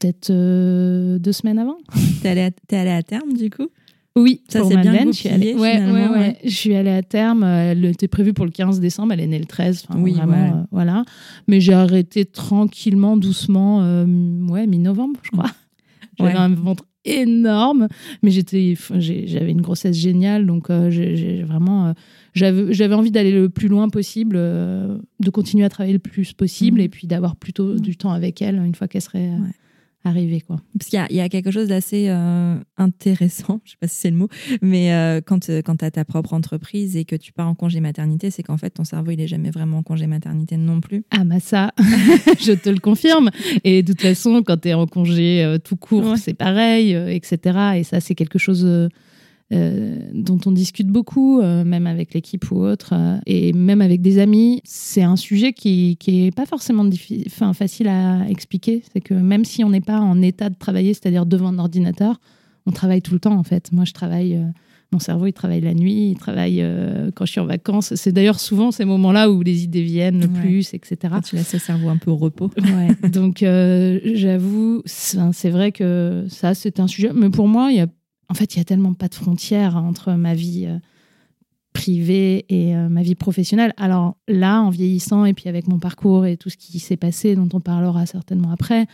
Peut-être 0.00 0.30
euh, 0.30 1.18
deux 1.18 1.32
semaines 1.32 1.58
avant. 1.58 1.76
T'es 2.22 2.28
allé, 2.30 2.40
à- 2.42 2.50
t'es 2.50 2.76
allé 2.76 2.90
à 2.90 3.02
terme 3.02 3.32
du 3.34 3.50
coup? 3.50 3.68
Oui, 4.16 4.42
Ça 4.48 4.62
s'est 4.64 4.68
bien 4.76 4.92
Madeleine, 4.92 5.08
je 5.12 5.18
suis 5.18 5.28
allée. 5.28 5.52
goupillé, 5.52 5.60
Ouais, 5.84 5.92
ouais, 5.92 6.08
ouais. 6.08 6.38
Je 6.44 6.50
suis 6.50 6.74
allée 6.74 6.90
à 6.90 7.02
terme. 7.02 7.44
Elle 7.44 7.84
était 7.84 8.08
prévue 8.08 8.32
pour 8.32 8.44
le 8.46 8.50
15 8.50 8.80
décembre. 8.80 9.12
Elle 9.12 9.20
est 9.20 9.26
née 9.28 9.38
le 9.38 9.44
13. 9.44 9.84
Enfin, 9.88 10.00
Oui, 10.00 10.14
vraiment, 10.14 10.32
euh, 10.60 10.62
voilà. 10.72 11.04
Mais 11.46 11.60
j'ai 11.60 11.72
arrêté 11.74 12.24
tranquillement, 12.24 13.16
doucement, 13.16 13.82
euh, 13.82 14.04
ouais, 14.48 14.66
mi-novembre, 14.66 15.20
je 15.22 15.30
crois. 15.30 15.50
J'avais 16.18 16.32
un 16.34 16.48
ventre 16.48 16.84
énorme, 17.04 17.88
mais 18.22 18.30
j'étais, 18.30 18.74
j'avais 18.98 19.50
une 19.50 19.62
grossesse 19.62 19.96
géniale, 19.96 20.46
donc 20.46 20.70
euh, 20.70 20.90
j'ai 20.90 21.42
vraiment, 21.42 21.88
euh, 21.88 21.92
j'avais 22.34 22.94
envie 22.94 23.10
d'aller 23.10 23.32
le 23.32 23.48
plus 23.48 23.68
loin 23.68 23.88
possible, 23.88 24.36
euh, 24.38 24.98
de 25.20 25.30
continuer 25.30 25.64
à 25.64 25.68
travailler 25.68 25.94
le 25.94 25.98
plus 25.98 26.32
possible, 26.32 26.80
mmh. 26.80 26.84
et 26.84 26.88
puis 26.88 27.06
d'avoir 27.06 27.36
plutôt 27.36 27.74
mmh. 27.74 27.80
du 27.80 27.96
temps 27.96 28.12
avec 28.12 28.42
elle 28.42 28.56
une 28.56 28.74
fois 28.74 28.88
qu'elle 28.88 29.02
serait 29.02 29.30
arriver. 30.04 30.40
Quoi. 30.40 30.60
Parce 30.78 30.90
qu'il 30.90 31.16
y, 31.16 31.20
a 31.20 31.28
quelque 31.28 31.50
chose 31.50 31.68
d'assez 31.68 32.06
euh, 32.08 32.56
intéressant, 32.76 33.60
je 33.64 33.72
sais 33.72 33.76
pas 33.80 33.88
si 33.88 33.96
c'est 33.96 34.10
le 34.10 34.16
mot, 34.16 34.28
mais 34.62 34.92
euh, 34.92 35.20
quand, 35.24 35.50
euh, 35.50 35.62
quand 35.62 35.76
tu 35.76 35.84
as 35.84 35.90
ta 35.90 36.04
propre 36.04 36.34
entreprise 36.34 36.96
et 36.96 37.04
que 37.04 37.16
tu 37.16 37.32
pars 37.32 37.48
en 37.48 37.54
congé 37.54 37.80
maternité, 37.80 38.30
c'est 38.30 38.42
qu'en 38.42 38.56
fait 38.56 38.70
ton 38.70 38.84
cerveau 38.84 39.10
il 39.10 39.20
est 39.20 39.26
jamais 39.26 39.50
vraiment 39.50 39.78
en 39.78 39.82
congé 39.82 40.06
maternité 40.06 40.56
non 40.56 40.80
plus. 40.80 41.04
Ah 41.10 41.24
bah 41.24 41.40
ça, 41.40 41.72
je 42.40 42.52
te 42.52 42.70
le 42.70 42.78
confirme. 42.78 43.30
Et 43.64 43.82
de 43.82 43.92
toute 43.92 44.02
façon, 44.02 44.42
quand 44.42 44.58
tu 44.58 44.68
es 44.68 44.74
en 44.74 44.86
congé 44.86 45.56
tout 45.64 45.76
court, 45.76 46.16
c'est 46.16 46.34
pareil, 46.34 46.92
etc. 46.92 47.58
Et 47.76 47.84
ça 47.84 48.00
c'est 48.00 48.14
quelque 48.14 48.38
chose 48.38 48.88
dont 49.50 50.38
on 50.44 50.52
discute 50.52 50.88
beaucoup, 50.88 51.40
euh, 51.40 51.64
même 51.64 51.86
avec 51.86 52.12
l'équipe 52.12 52.50
ou 52.50 52.60
autre, 52.60 52.90
euh, 52.92 53.18
et 53.26 53.52
même 53.52 53.80
avec 53.80 54.02
des 54.02 54.18
amis. 54.18 54.60
C'est 54.64 55.02
un 55.02 55.16
sujet 55.16 55.52
qui, 55.52 55.96
qui 55.98 56.26
est 56.26 56.30
pas 56.34 56.46
forcément 56.46 56.84
enfin, 57.26 57.52
facile 57.54 57.88
à 57.88 58.28
expliquer. 58.28 58.82
C'est 58.92 59.00
que 59.00 59.14
même 59.14 59.44
si 59.44 59.64
on 59.64 59.70
n'est 59.70 59.80
pas 59.80 60.00
en 60.00 60.20
état 60.20 60.50
de 60.50 60.56
travailler, 60.56 60.92
c'est-à-dire 60.92 61.24
devant 61.24 61.48
un 61.48 61.58
ordinateur, 61.58 62.20
on 62.66 62.72
travaille 62.72 63.00
tout 63.00 63.14
le 63.14 63.20
temps 63.20 63.38
en 63.38 63.42
fait. 63.42 63.72
Moi, 63.72 63.86
je 63.86 63.92
travaille. 63.92 64.38
mon 64.92 64.98
cerveau, 64.98 65.26
il 65.26 65.32
travaille 65.32 65.62
la 65.62 65.72
nuit, 65.72 66.10
il 66.10 66.18
travaille 66.18 66.62
quand 67.14 67.24
je 67.24 67.32
suis 67.32 67.40
en 67.40 67.46
vacances. 67.46 67.94
C'est 67.94 68.12
d'ailleurs 68.12 68.40
souvent 68.40 68.70
ces 68.70 68.84
moments-là 68.84 69.30
où 69.30 69.40
les 69.42 69.64
idées 69.64 69.82
viennent 69.82 70.20
le 70.20 70.28
plus, 70.28 70.74
etc. 70.74 70.96
Quand 71.10 71.22
tu 71.22 71.36
laisses 71.36 71.54
le 71.54 71.58
cerveau 71.58 71.88
un 71.88 71.96
peu 71.96 72.10
au 72.10 72.16
repos. 72.16 72.50
Ouais. 72.58 73.08
Donc, 73.08 73.38
j'avoue, 73.38 74.82
c'est 74.84 75.50
vrai 75.50 75.72
que 75.72 76.26
ça, 76.28 76.52
c'est 76.52 76.80
un 76.80 76.86
sujet. 76.86 77.12
Mais 77.14 77.30
pour 77.30 77.48
moi, 77.48 77.70
il 77.70 77.78
y 77.78 77.80
a 77.80 77.86
en 78.28 78.34
fait, 78.34 78.54
il 78.54 78.58
y 78.58 78.60
a 78.60 78.64
tellement 78.64 78.94
pas 78.94 79.08
de 79.08 79.14
frontières 79.14 79.76
entre 79.76 80.12
ma 80.12 80.34
vie 80.34 80.66
euh, 80.66 80.78
privée 81.72 82.44
et 82.48 82.76
euh, 82.76 82.88
ma 82.88 83.02
vie 83.02 83.14
professionnelle. 83.14 83.72
Alors 83.76 84.16
là, 84.28 84.60
en 84.60 84.70
vieillissant 84.70 85.24
et 85.24 85.32
puis 85.32 85.48
avec 85.48 85.66
mon 85.66 85.78
parcours 85.78 86.26
et 86.26 86.36
tout 86.36 86.50
ce 86.50 86.56
qui 86.56 86.78
s'est 86.78 86.96
passé, 86.96 87.34
dont 87.34 87.48
on 87.52 87.60
parlera 87.60 88.06
certainement 88.06 88.50
après, 88.50 88.86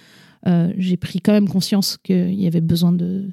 euh, 0.47 0.73
j'ai 0.77 0.97
pris 0.97 1.21
quand 1.21 1.33
même 1.33 1.49
conscience 1.49 1.99
qu'il 2.03 2.35
y 2.35 2.47
avait 2.47 2.61
besoin 2.61 2.93
de 2.93 3.29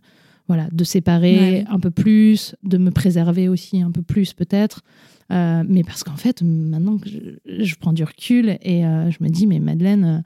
voilà 0.48 0.67
de 0.72 0.84
séparer 0.84 1.63
un 1.70 1.79
peu 1.79 1.91
plus, 1.91 2.55
de 2.63 2.77
me 2.77 2.91
préserver 2.91 3.48
aussi 3.48 3.81
un 3.81 3.91
peu 3.91 4.01
plus 4.01 4.34
peut-être. 4.34 4.81
mais 5.29 5.84
parce 5.86 6.03
qu'en 6.03 6.17
fait, 6.17 6.41
maintenant 6.41 6.98
que 6.98 7.10
je, 7.10 7.63
je, 7.63 7.75
prends 7.75 7.93
du 7.93 8.03
recul 8.03 8.58
et 8.62 8.81
je 8.81 9.24
me 9.24 9.29
dis, 9.29 9.48
mais 9.48 9.60
Madeleine 9.60 10.24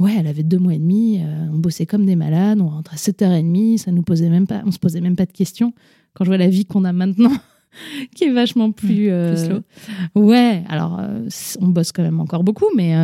Ouais, 0.00 0.16
elle 0.18 0.26
avait 0.26 0.42
deux 0.42 0.58
mois 0.58 0.74
et 0.74 0.78
demi, 0.78 1.20
euh, 1.20 1.46
on 1.52 1.58
bossait 1.58 1.84
comme 1.84 2.06
des 2.06 2.16
malades, 2.16 2.58
on 2.60 2.68
rentrait 2.68 2.94
à 2.94 2.98
7h30, 2.98 3.76
ça 3.76 3.92
nous 3.92 4.02
posait 4.02 4.30
même 4.30 4.46
pas, 4.46 4.62
on 4.64 4.70
se 4.70 4.78
posait 4.78 5.02
même 5.02 5.14
pas 5.14 5.26
de 5.26 5.32
questions. 5.32 5.74
Quand 6.14 6.24
je 6.24 6.30
vois 6.30 6.38
la 6.38 6.48
vie 6.48 6.64
qu'on 6.64 6.84
a 6.84 6.92
maintenant, 6.94 7.32
qui 8.16 8.24
est 8.24 8.32
vachement 8.32 8.72
plus, 8.72 9.08
mmh, 9.08 9.12
euh, 9.12 9.36
slow. 9.36 9.60
Ouais, 10.14 10.64
alors 10.68 10.98
euh, 10.98 11.28
on 11.60 11.68
bosse 11.68 11.92
quand 11.92 12.02
même 12.02 12.18
encore 12.18 12.44
beaucoup, 12.44 12.64
mais, 12.74 12.94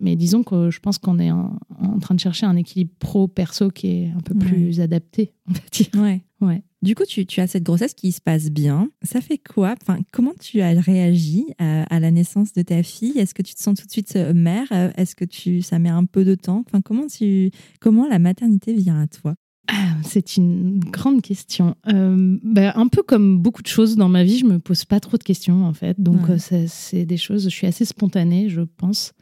mais 0.00 0.16
disons 0.16 0.42
que 0.42 0.70
je 0.70 0.80
pense 0.80 0.98
qu'on 0.98 1.20
est 1.20 1.30
en, 1.30 1.56
train 2.00 2.16
de 2.16 2.20
chercher 2.20 2.46
un 2.46 2.56
équilibre 2.56 2.92
pro-perso 2.98 3.70
qui 3.70 3.86
est 3.86 4.12
un 4.16 4.20
peu 4.20 4.34
plus 4.34 4.80
adapté, 4.80 5.32
on 5.48 5.52
va 5.52 5.60
dire. 5.70 5.86
Ouais. 5.94 6.22
Ouais. 6.40 6.62
Du 6.82 6.94
coup, 6.94 7.04
tu, 7.04 7.24
as 7.40 7.46
cette 7.46 7.62
grossesse 7.62 7.92
qui 7.92 8.10
se 8.10 8.22
passe 8.22 8.50
bien. 8.50 8.88
Ça 9.02 9.20
fait 9.20 9.38
quoi? 9.38 9.74
Enfin, 9.80 9.98
Comment 10.12 10.32
tu 10.40 10.62
as 10.62 10.80
réagi 10.80 11.44
à, 11.58 12.00
la 12.00 12.10
naissance 12.10 12.52
de 12.54 12.62
ta 12.62 12.82
fille? 12.82 13.18
Est-ce 13.18 13.34
que 13.34 13.42
tu 13.42 13.54
te 13.54 13.60
sens 13.60 13.78
tout 13.78 13.86
de 13.86 13.92
suite 13.92 14.16
euh, 14.16 14.32
mère? 14.32 14.66
Euh, 14.72 14.90
Est-ce 14.96 15.14
que 15.14 15.26
tu, 15.26 15.60
ça 15.60 15.78
met 15.78 15.90
un 15.90 16.06
peu 16.06 16.24
de 16.24 16.34
temps? 16.34 16.64
Enfin, 16.66 16.80
comment, 16.80 17.06
tu, 17.06 17.50
comment 17.80 18.08
la 18.08 18.18
maternité 18.18 18.72
vient 18.72 19.00
à 19.00 19.06
toi? 19.06 19.34
Ah, 19.68 19.94
c'est 20.02 20.38
une 20.38 20.80
grande 20.80 21.20
question. 21.20 21.76
Euh, 21.86 22.38
bah, 22.42 22.72
un 22.76 22.88
peu 22.88 23.02
comme 23.02 23.38
beaucoup 23.38 23.62
de 23.62 23.68
choses 23.68 23.96
dans 23.96 24.08
ma 24.08 24.24
vie, 24.24 24.38
je 24.38 24.46
me 24.46 24.58
pose 24.58 24.84
pas 24.86 25.00
trop 25.00 25.16
de 25.18 25.22
questions 25.22 25.64
en 25.64 25.74
fait. 25.74 26.00
Donc 26.00 26.20
c'est 26.38 27.04
des 27.04 27.16
choses, 27.16 27.44
je 27.44 27.50
suis 27.50 27.66
assez 27.66 27.84
spontanée, 27.84 28.48
je 28.48 28.62
pense. 28.62 29.12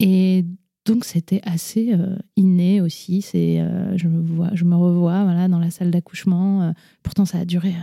Et 0.00 0.46
donc 0.86 1.04
c'était 1.04 1.40
assez 1.44 1.92
euh, 1.92 2.16
inné 2.36 2.80
aussi. 2.80 3.20
C'est, 3.20 3.60
euh, 3.60 3.96
je 3.96 4.08
me 4.08 4.22
vois, 4.22 4.50
je 4.54 4.64
me 4.64 4.76
revois 4.76 5.24
voilà 5.24 5.48
dans 5.48 5.58
la 5.58 5.70
salle 5.70 5.90
d'accouchement. 5.90 6.62
Euh, 6.62 6.72
pourtant 7.02 7.24
ça 7.24 7.38
a 7.38 7.44
duré 7.44 7.74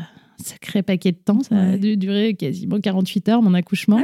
sacré 0.43 0.83
paquet 0.83 1.11
de 1.11 1.17
temps. 1.17 1.41
Ça 1.41 1.55
a 1.57 1.77
duré 1.77 2.33
quasiment 2.33 2.79
48 2.79 3.29
heures, 3.29 3.41
mon 3.41 3.53
accouchement. 3.53 3.99
Ah 3.99 4.03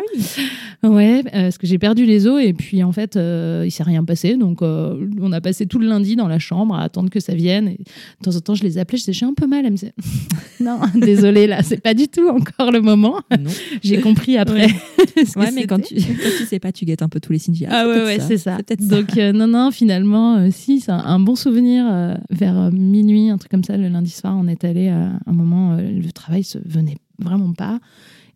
oui. 0.84 0.90
Ouais, 0.90 1.24
parce 1.24 1.58
que 1.58 1.68
j'ai 1.68 1.78
perdu 1.78 2.06
les 2.06 2.28
os 2.28 2.42
et 2.42 2.54
puis 2.54 2.84
en 2.84 2.92
fait, 2.92 3.18
euh, 3.18 3.64
il 3.66 3.72
s'est 3.72 3.84
rien 3.84 4.04
passé. 4.04 4.38
Donc, 4.38 4.62
on 4.62 5.32
a 5.32 5.42
passé 5.42 5.66
tout 5.66 5.80
le 5.80 5.88
lundi 5.88 6.16
dans 6.16 6.28
la 6.28 6.40
chambre 6.40 6.76
à 6.76 6.84
attendre 6.84 7.10
que 7.10 7.20
ça 7.20 7.34
vienne. 7.36 7.68
Et 7.68 7.78
de 7.78 8.24
temps 8.24 8.36
en 8.36 8.40
temps, 8.40 8.56
je 8.56 8.64
les 8.64 8.78
appelais, 8.78 8.98
je 8.98 9.04
disais, 9.04 9.14
j'ai 9.14 9.26
un 9.26 9.34
peu 9.34 9.48
mal. 9.48 9.66
Elle 9.66 9.72
me 9.72 9.78
disait, 9.78 9.94
non, 10.60 10.80
désolée, 10.96 11.48
là, 11.48 11.64
c'est 11.64 11.82
pas 11.82 11.94
du 11.94 12.08
tout 12.08 12.30
encore 12.30 12.72
le 12.72 12.82
moment. 12.82 13.20
j'ai 13.84 14.00
compris 14.00 14.38
après. 14.38 14.68
Ouais, 14.68 14.74
mais 15.54 15.66
quand 15.66 15.82
tu, 15.82 15.96
quand 15.96 16.30
tu 16.38 16.46
sais 16.46 16.60
pas, 16.60 16.72
tu 16.72 16.86
guettes 16.86 17.02
un 17.02 17.10
peu 17.10 17.20
tous 17.20 17.32
les 17.32 17.40
signes. 17.40 17.68
Ah, 17.70 17.88
ouais, 17.88 18.04
ouais, 18.04 18.20
c'est 18.20 18.38
ça. 18.38 18.58
Donc, 18.80 19.16
non, 19.16 19.48
non, 19.48 19.72
finalement, 19.72 20.50
si, 20.52 20.80
c'est 20.80 20.92
un, 20.92 21.20
bon 21.20 21.36
souvenir. 21.36 21.86
vers 22.30 22.72
minuit, 22.72 23.30
un 23.30 23.38
truc 23.38 23.52
comme 23.52 23.64
ça, 23.64 23.78
le 23.78 23.88
lundi 23.88 24.12
soir, 24.12 24.36
on 24.38 24.48
est 24.48 24.64
allé 24.64 24.90
à 24.90 25.12
un 25.26 25.34
moment, 25.34 25.78
le 25.78 26.12
travail 26.12 26.44
se 26.44 26.58
venait 26.66 26.98
vraiment 27.20 27.54
pas. 27.54 27.80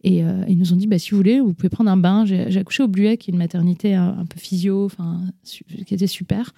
Et 0.04 0.24
euh, 0.24 0.44
ils 0.50 0.58
nous 0.58 0.74
ont 0.74 0.76
dit, 0.76 0.88
bah, 0.88 1.00
si 1.00 1.12
vous 1.12 1.18
voulez, 1.18 1.40
vous 1.40 1.54
pouvez 1.54 1.70
prendre 1.70 1.90
un 1.90 1.98
bain. 1.98 2.26
J'ai 2.26 2.58
accouché 2.58 2.84
au 2.84 2.88
Bluet, 2.88 3.18
qui 3.18 3.32
est 3.32 3.34
une 3.34 3.38
maternité 3.38 3.96
un, 3.96 4.26
peu 4.26 4.38
physio, 4.38 4.86
enfin, 4.86 5.22
qui 5.44 5.94
était 5.94 6.08
super. 6.08 6.54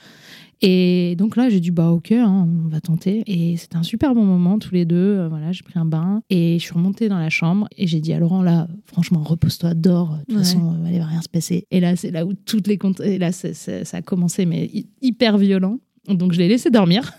Et 0.61 1.15
donc 1.17 1.35
là, 1.35 1.49
j'ai 1.49 1.59
dit, 1.59 1.69
bah 1.69 1.91
ok, 1.91 2.11
hein, 2.13 2.47
on 2.65 2.69
va 2.69 2.81
tenter. 2.81 3.23
Et 3.27 3.55
c'était 3.57 3.75
un 3.75 3.83
super 3.83 4.15
bon 4.15 4.23
moment, 4.23 4.57
tous 4.57 4.73
les 4.73 4.85
deux. 4.85 4.95
Euh, 4.95 5.27
voilà, 5.27 5.51
j'ai 5.51 5.63
pris 5.63 5.77
un 5.77 5.85
bain 5.85 6.21
et 6.29 6.57
je 6.57 6.63
suis 6.63 6.73
remontée 6.73 7.07
dans 7.07 7.19
la 7.19 7.29
chambre 7.29 7.67
et 7.77 7.85
j'ai 7.87 7.99
dit 7.99 8.13
à 8.13 8.19
Laurent, 8.19 8.41
là, 8.41 8.67
franchement, 8.85 9.21
repose-toi, 9.21 9.73
dors. 9.73 10.17
De 10.17 10.33
toute 10.33 10.37
façon, 10.37 10.75
il 10.91 10.97
va 10.97 11.05
rien 11.05 11.21
se 11.21 11.29
passer. 11.29 11.67
Et 11.69 11.79
là, 11.79 11.95
c'est 11.95 12.09
là 12.09 12.25
où 12.25 12.33
toutes 12.33 12.67
les 12.67 12.77
comptes. 12.77 13.01
Et 13.01 13.19
là, 13.19 13.31
ça 13.31 13.81
a 13.91 14.01
commencé, 14.01 14.45
mais 14.45 14.71
hyper 15.01 15.37
violent. 15.37 15.79
Donc 16.07 16.33
je 16.33 16.39
l'ai 16.39 16.47
laissé 16.47 16.69
dormir. 16.69 17.11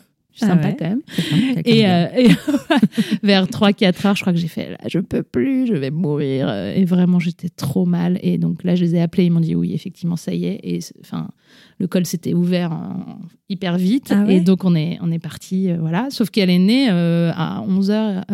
Ah 0.43 0.47
sympa 0.49 0.73
quand 0.73 0.89
même. 0.89 1.03
et, 1.65 1.89
euh, 1.89 2.07
vers 3.23 3.47
3-4 3.47 4.07
heures, 4.07 4.17
je 4.17 4.21
crois 4.21 4.33
que 4.33 4.39
j'ai 4.39 4.49
fait 4.49 4.71
là, 4.71 4.79
je 4.87 4.99
peux 4.99 5.23
plus, 5.23 5.67
je 5.67 5.75
vais 5.75 5.91
mourir. 5.91 6.51
Et 6.51 6.85
vraiment, 6.85 7.19
j'étais 7.19 7.49
trop 7.49 7.87
mal. 7.87 8.19
Et 8.23 8.39
donc 8.39 8.65
là, 8.65 8.75
je 8.75 8.85
les 8.85 8.97
ai 8.97 9.01
appelés, 9.01 9.25
ils 9.25 9.31
m'ont 9.31 9.41
dit 9.41 9.55
oui, 9.55 9.73
effectivement, 9.73 10.17
ça 10.17 10.35
y 10.35 10.45
est. 10.45 10.61
Et 10.63 10.81
enfin, 11.01 11.29
le 11.79 11.87
col 11.87 12.07
s'était 12.07 12.35
ouvert 12.35 12.73
hyper 13.49 13.77
vite. 13.79 14.13
Ah 14.15 14.25
et 14.29 14.41
donc, 14.41 14.65
on 14.65 14.75
est, 14.75 14.99
on 15.01 15.11
est 15.11 15.19
parti. 15.19 15.71
Euh, 15.71 15.79
voilà. 15.81 16.09
Sauf 16.11 16.31
qu'elle 16.31 16.51
est 16.51 16.59
née 16.59 16.89
euh, 16.91 17.33
à 17.35 17.65
11h. 17.67 18.25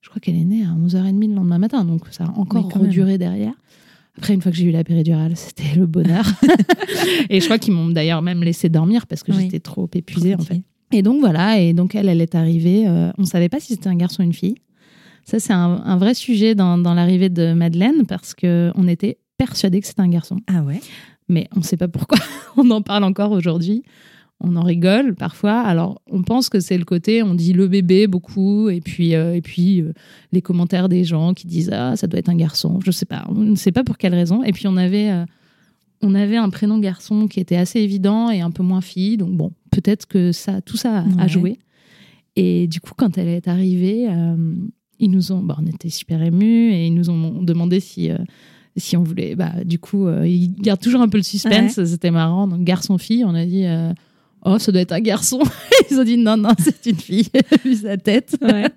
je 0.00 0.08
crois 0.08 0.20
qu'elle 0.20 0.36
est 0.36 0.44
née 0.44 0.64
à 0.64 0.68
11h30 0.68 1.28
le 1.28 1.34
lendemain 1.34 1.58
matin. 1.58 1.84
Donc, 1.84 2.02
ça 2.10 2.24
a 2.24 2.38
encore 2.38 2.70
reduré 2.72 3.18
derrière. 3.18 3.54
Après, 4.18 4.34
une 4.34 4.42
fois 4.42 4.52
que 4.52 4.58
j'ai 4.58 4.66
eu 4.66 4.70
la 4.70 4.84
péridurale, 4.84 5.32
c'était 5.36 5.74
le 5.76 5.86
bonheur. 5.86 6.24
et 7.30 7.40
je 7.40 7.44
crois 7.44 7.58
qu'ils 7.58 7.72
m'ont 7.72 7.88
d'ailleurs 7.88 8.22
même 8.22 8.42
laissé 8.42 8.68
dormir 8.68 9.06
parce 9.06 9.22
que 9.22 9.32
j'étais 9.32 9.60
trop 9.60 9.88
épuisée, 9.94 10.34
en 10.34 10.38
fait. 10.38 10.62
Et 10.92 11.02
donc 11.02 11.20
voilà, 11.20 11.60
et 11.60 11.72
donc 11.72 11.94
elle, 11.94 12.08
elle 12.08 12.20
est 12.20 12.34
arrivée. 12.34 12.86
Euh, 12.86 13.10
on 13.18 13.22
ne 13.22 13.26
savait 13.26 13.48
pas 13.48 13.60
si 13.60 13.74
c'était 13.74 13.88
un 13.88 13.96
garçon 13.96 14.22
ou 14.22 14.26
une 14.26 14.32
fille. 14.32 14.56
Ça, 15.24 15.38
c'est 15.38 15.52
un, 15.52 15.96
vrai 15.96 16.14
sujet 16.14 16.54
dans, 16.54 16.78
dans 16.78 16.94
l'arrivée 16.94 17.28
de 17.28 17.52
Madeleine 17.52 18.06
parce 18.06 18.34
qu'on 18.34 18.88
était 18.88 19.18
persuadé 19.36 19.80
que 19.80 19.86
c'était 19.86 20.00
un 20.00 20.08
garçon. 20.08 20.38
Ah 20.48 20.62
ouais? 20.62 20.80
Mais 21.28 21.46
on 21.54 21.60
ne 21.60 21.64
sait 21.64 21.76
pas 21.76 21.86
pourquoi. 21.86 22.18
on 22.56 22.68
en 22.70 22.82
parle 22.82 23.04
encore 23.04 23.30
aujourd'hui. 23.30 23.84
On 24.40 24.56
en 24.56 24.62
rigole 24.62 25.14
parfois. 25.14 25.60
Alors, 25.60 26.00
on 26.10 26.22
pense 26.22 26.48
que 26.48 26.58
c'est 26.58 26.78
le 26.78 26.84
côté, 26.84 27.22
on 27.22 27.34
dit 27.34 27.52
le 27.52 27.68
bébé 27.68 28.06
beaucoup, 28.06 28.70
et 28.70 28.80
puis, 28.80 29.14
euh, 29.14 29.34
et 29.34 29.42
puis 29.42 29.82
euh, 29.82 29.92
les 30.32 30.40
commentaires 30.40 30.88
des 30.88 31.04
gens 31.04 31.34
qui 31.34 31.46
disent 31.46 31.70
ah 31.72 31.94
ça 31.94 32.06
doit 32.06 32.18
être 32.18 32.30
un 32.30 32.36
garçon. 32.36 32.80
Je 32.82 32.88
ne 32.88 32.92
sais 32.92 33.06
pas. 33.06 33.24
On 33.28 33.34
ne 33.34 33.54
sait 33.54 33.72
pas 33.72 33.84
pour 33.84 33.98
quelle 33.98 34.14
raison. 34.14 34.42
Et 34.42 34.52
puis 34.52 34.66
on 34.66 34.76
avait 34.76 35.12
on 36.02 36.14
avait 36.14 36.36
un 36.36 36.50
prénom 36.50 36.78
garçon 36.78 37.28
qui 37.28 37.40
était 37.40 37.56
assez 37.56 37.80
évident 37.80 38.30
et 38.30 38.40
un 38.40 38.50
peu 38.50 38.62
moins 38.62 38.80
fille. 38.80 39.16
Donc 39.16 39.36
bon, 39.36 39.52
peut-être 39.70 40.06
que 40.06 40.32
ça, 40.32 40.60
tout 40.60 40.76
ça 40.76 41.04
a 41.18 41.28
joué. 41.28 41.58
Et 42.36 42.68
du 42.68 42.80
coup, 42.80 42.92
quand 42.96 43.18
elle 43.18 43.28
est 43.28 43.48
arrivée, 43.48 44.06
euh, 44.08 44.54
ils 44.98 45.10
nous 45.10 45.32
ont, 45.32 45.42
bah, 45.42 45.58
on 45.60 45.66
était 45.66 45.90
super 45.90 46.22
émus 46.22 46.72
et 46.72 46.86
ils 46.86 46.94
nous 46.94 47.10
ont 47.10 47.42
demandé 47.42 47.80
si, 47.80 48.10
euh, 48.10 48.18
si 48.76 48.96
on 48.96 49.02
voulait. 49.02 49.34
Bah, 49.34 49.64
du 49.64 49.78
coup, 49.78 50.06
euh, 50.06 50.26
ils 50.26 50.52
gardent 50.54 50.80
toujours 50.80 51.02
un 51.02 51.08
peu 51.08 51.18
le 51.18 51.22
suspense. 51.22 51.82
C'était 51.84 52.10
marrant. 52.10 52.46
Donc 52.46 52.62
garçon-fille, 52.62 53.24
on 53.24 53.34
a 53.34 53.44
dit 53.44 53.64
oh, 54.44 54.58
ça 54.58 54.72
doit 54.72 54.80
être 54.80 54.92
un 54.92 55.00
garçon. 55.00 55.40
Ils 55.90 55.98
ont 55.98 56.04
dit 56.04 56.16
non, 56.16 56.36
non, 56.36 56.50
c'est 56.58 56.86
une 56.86 56.96
fille, 56.96 57.28
vu 57.64 57.74
sa 57.74 57.96
tête. 57.96 58.36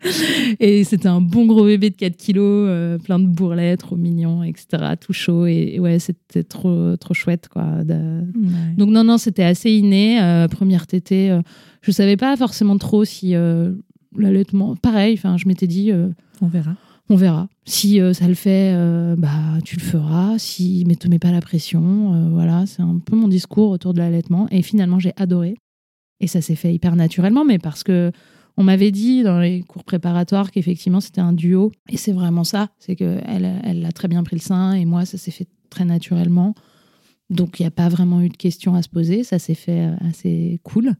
Et 0.60 0.84
c'était 0.84 1.08
un 1.08 1.22
bon 1.22 1.46
gros 1.46 1.65
bébé 1.65 1.89
de 1.89 1.96
4 1.96 2.15
kilos, 2.17 2.67
euh, 2.70 2.98
plein 2.98 3.20
de 3.20 3.27
bourrelets, 3.27 3.77
trop 3.77 3.96
mignon, 3.96 4.43
etc., 4.43 4.93
tout 5.00 5.13
chaud. 5.13 5.46
Et, 5.46 5.79
ouais, 5.79 6.00
c'était 6.00 6.43
trop, 6.43 6.96
trop 6.98 7.13
chouette, 7.13 7.50
quoi. 7.50 7.84
Donc, 7.84 8.89
non, 8.89 9.03
non, 9.03 9.17
c'était 9.17 9.43
assez 9.43 9.72
inné. 9.72 10.22
Euh, 10.22 10.48
première 10.48 10.88
tétée, 10.88 11.32
euh, 11.32 11.41
je 11.82 11.91
savais 11.91 12.17
pas 12.17 12.36
forcément 12.38 12.77
trop 12.77 13.05
si 13.05 13.34
l'allaitement. 14.15 14.75
Pareil, 14.75 15.15
enfin, 15.17 15.38
je 15.38 15.48
m'étais 15.48 15.67
dit. 15.67 15.91
on 16.41 16.48
verra 16.48 16.75
on 17.10 17.16
verra. 17.16 17.48
Si 17.66 18.00
ça 18.14 18.28
le 18.28 18.34
fait, 18.34 18.76
bah 19.18 19.60
tu 19.64 19.76
le 19.76 19.82
feras. 19.82 20.38
Si 20.38 20.84
mais 20.88 20.96
te 20.96 21.08
mets 21.08 21.20
pas 21.20 21.32
la 21.32 21.42
pression, 21.42 22.30
voilà, 22.32 22.66
c'est 22.66 22.82
un 22.82 23.00
peu 23.00 23.16
mon 23.16 23.28
discours 23.28 23.70
autour 23.72 23.94
de 23.94 24.00
l'allaitement. 24.00 24.48
Et 24.52 24.62
finalement, 24.62 25.00
j'ai 25.00 25.14
adoré. 25.18 25.56
Et 26.20 26.28
ça 26.28 26.42
s'est 26.42 26.56
fait 26.56 26.74
hyper 26.74 26.96
naturellement, 26.96 27.44
mais 27.44 27.60
parce 27.60 27.84
que 27.84 28.12
on 28.58 28.64
m'avait 28.64 28.92
dit 28.92 29.24
dans 29.24 29.40
les 29.40 29.62
cours 29.64 29.84
préparatoires 29.84 30.52
qu'effectivement 30.52 31.00
c'était 31.00 31.22
un 31.22 31.34
duo. 31.34 31.72
Et 31.90 31.98
c'est 31.98 32.12
vraiment 32.12 32.44
ça. 32.44 32.70
C'est 32.80 32.96
qu'elle 32.96 33.62
elle 33.64 33.86
a 33.86 33.92
très 33.92 34.08
bien 34.08 34.24
pris 34.24 34.36
le 34.36 34.42
sein 34.42 34.74
et 34.74 34.86
moi, 34.86 35.06
ça 35.06 35.18
s'est 35.18 35.32
fait 35.32 35.48
très 35.70 35.86
naturellement. 35.86 36.54
Donc 37.30 37.60
il 37.60 37.64
n'y 37.64 37.68
a 37.68 37.72
pas 37.72 37.90
vraiment 37.90 38.22
eu 38.22 38.30
de 38.30 38.38
questions 38.38 38.76
à 38.76 38.82
se 38.82 38.90
poser. 38.90 39.24
Ça 39.24 39.40
s'est 39.40 39.56
fait 39.56 39.88
euh, 39.88 39.96
assez 40.08 40.60
cool. 40.64 40.94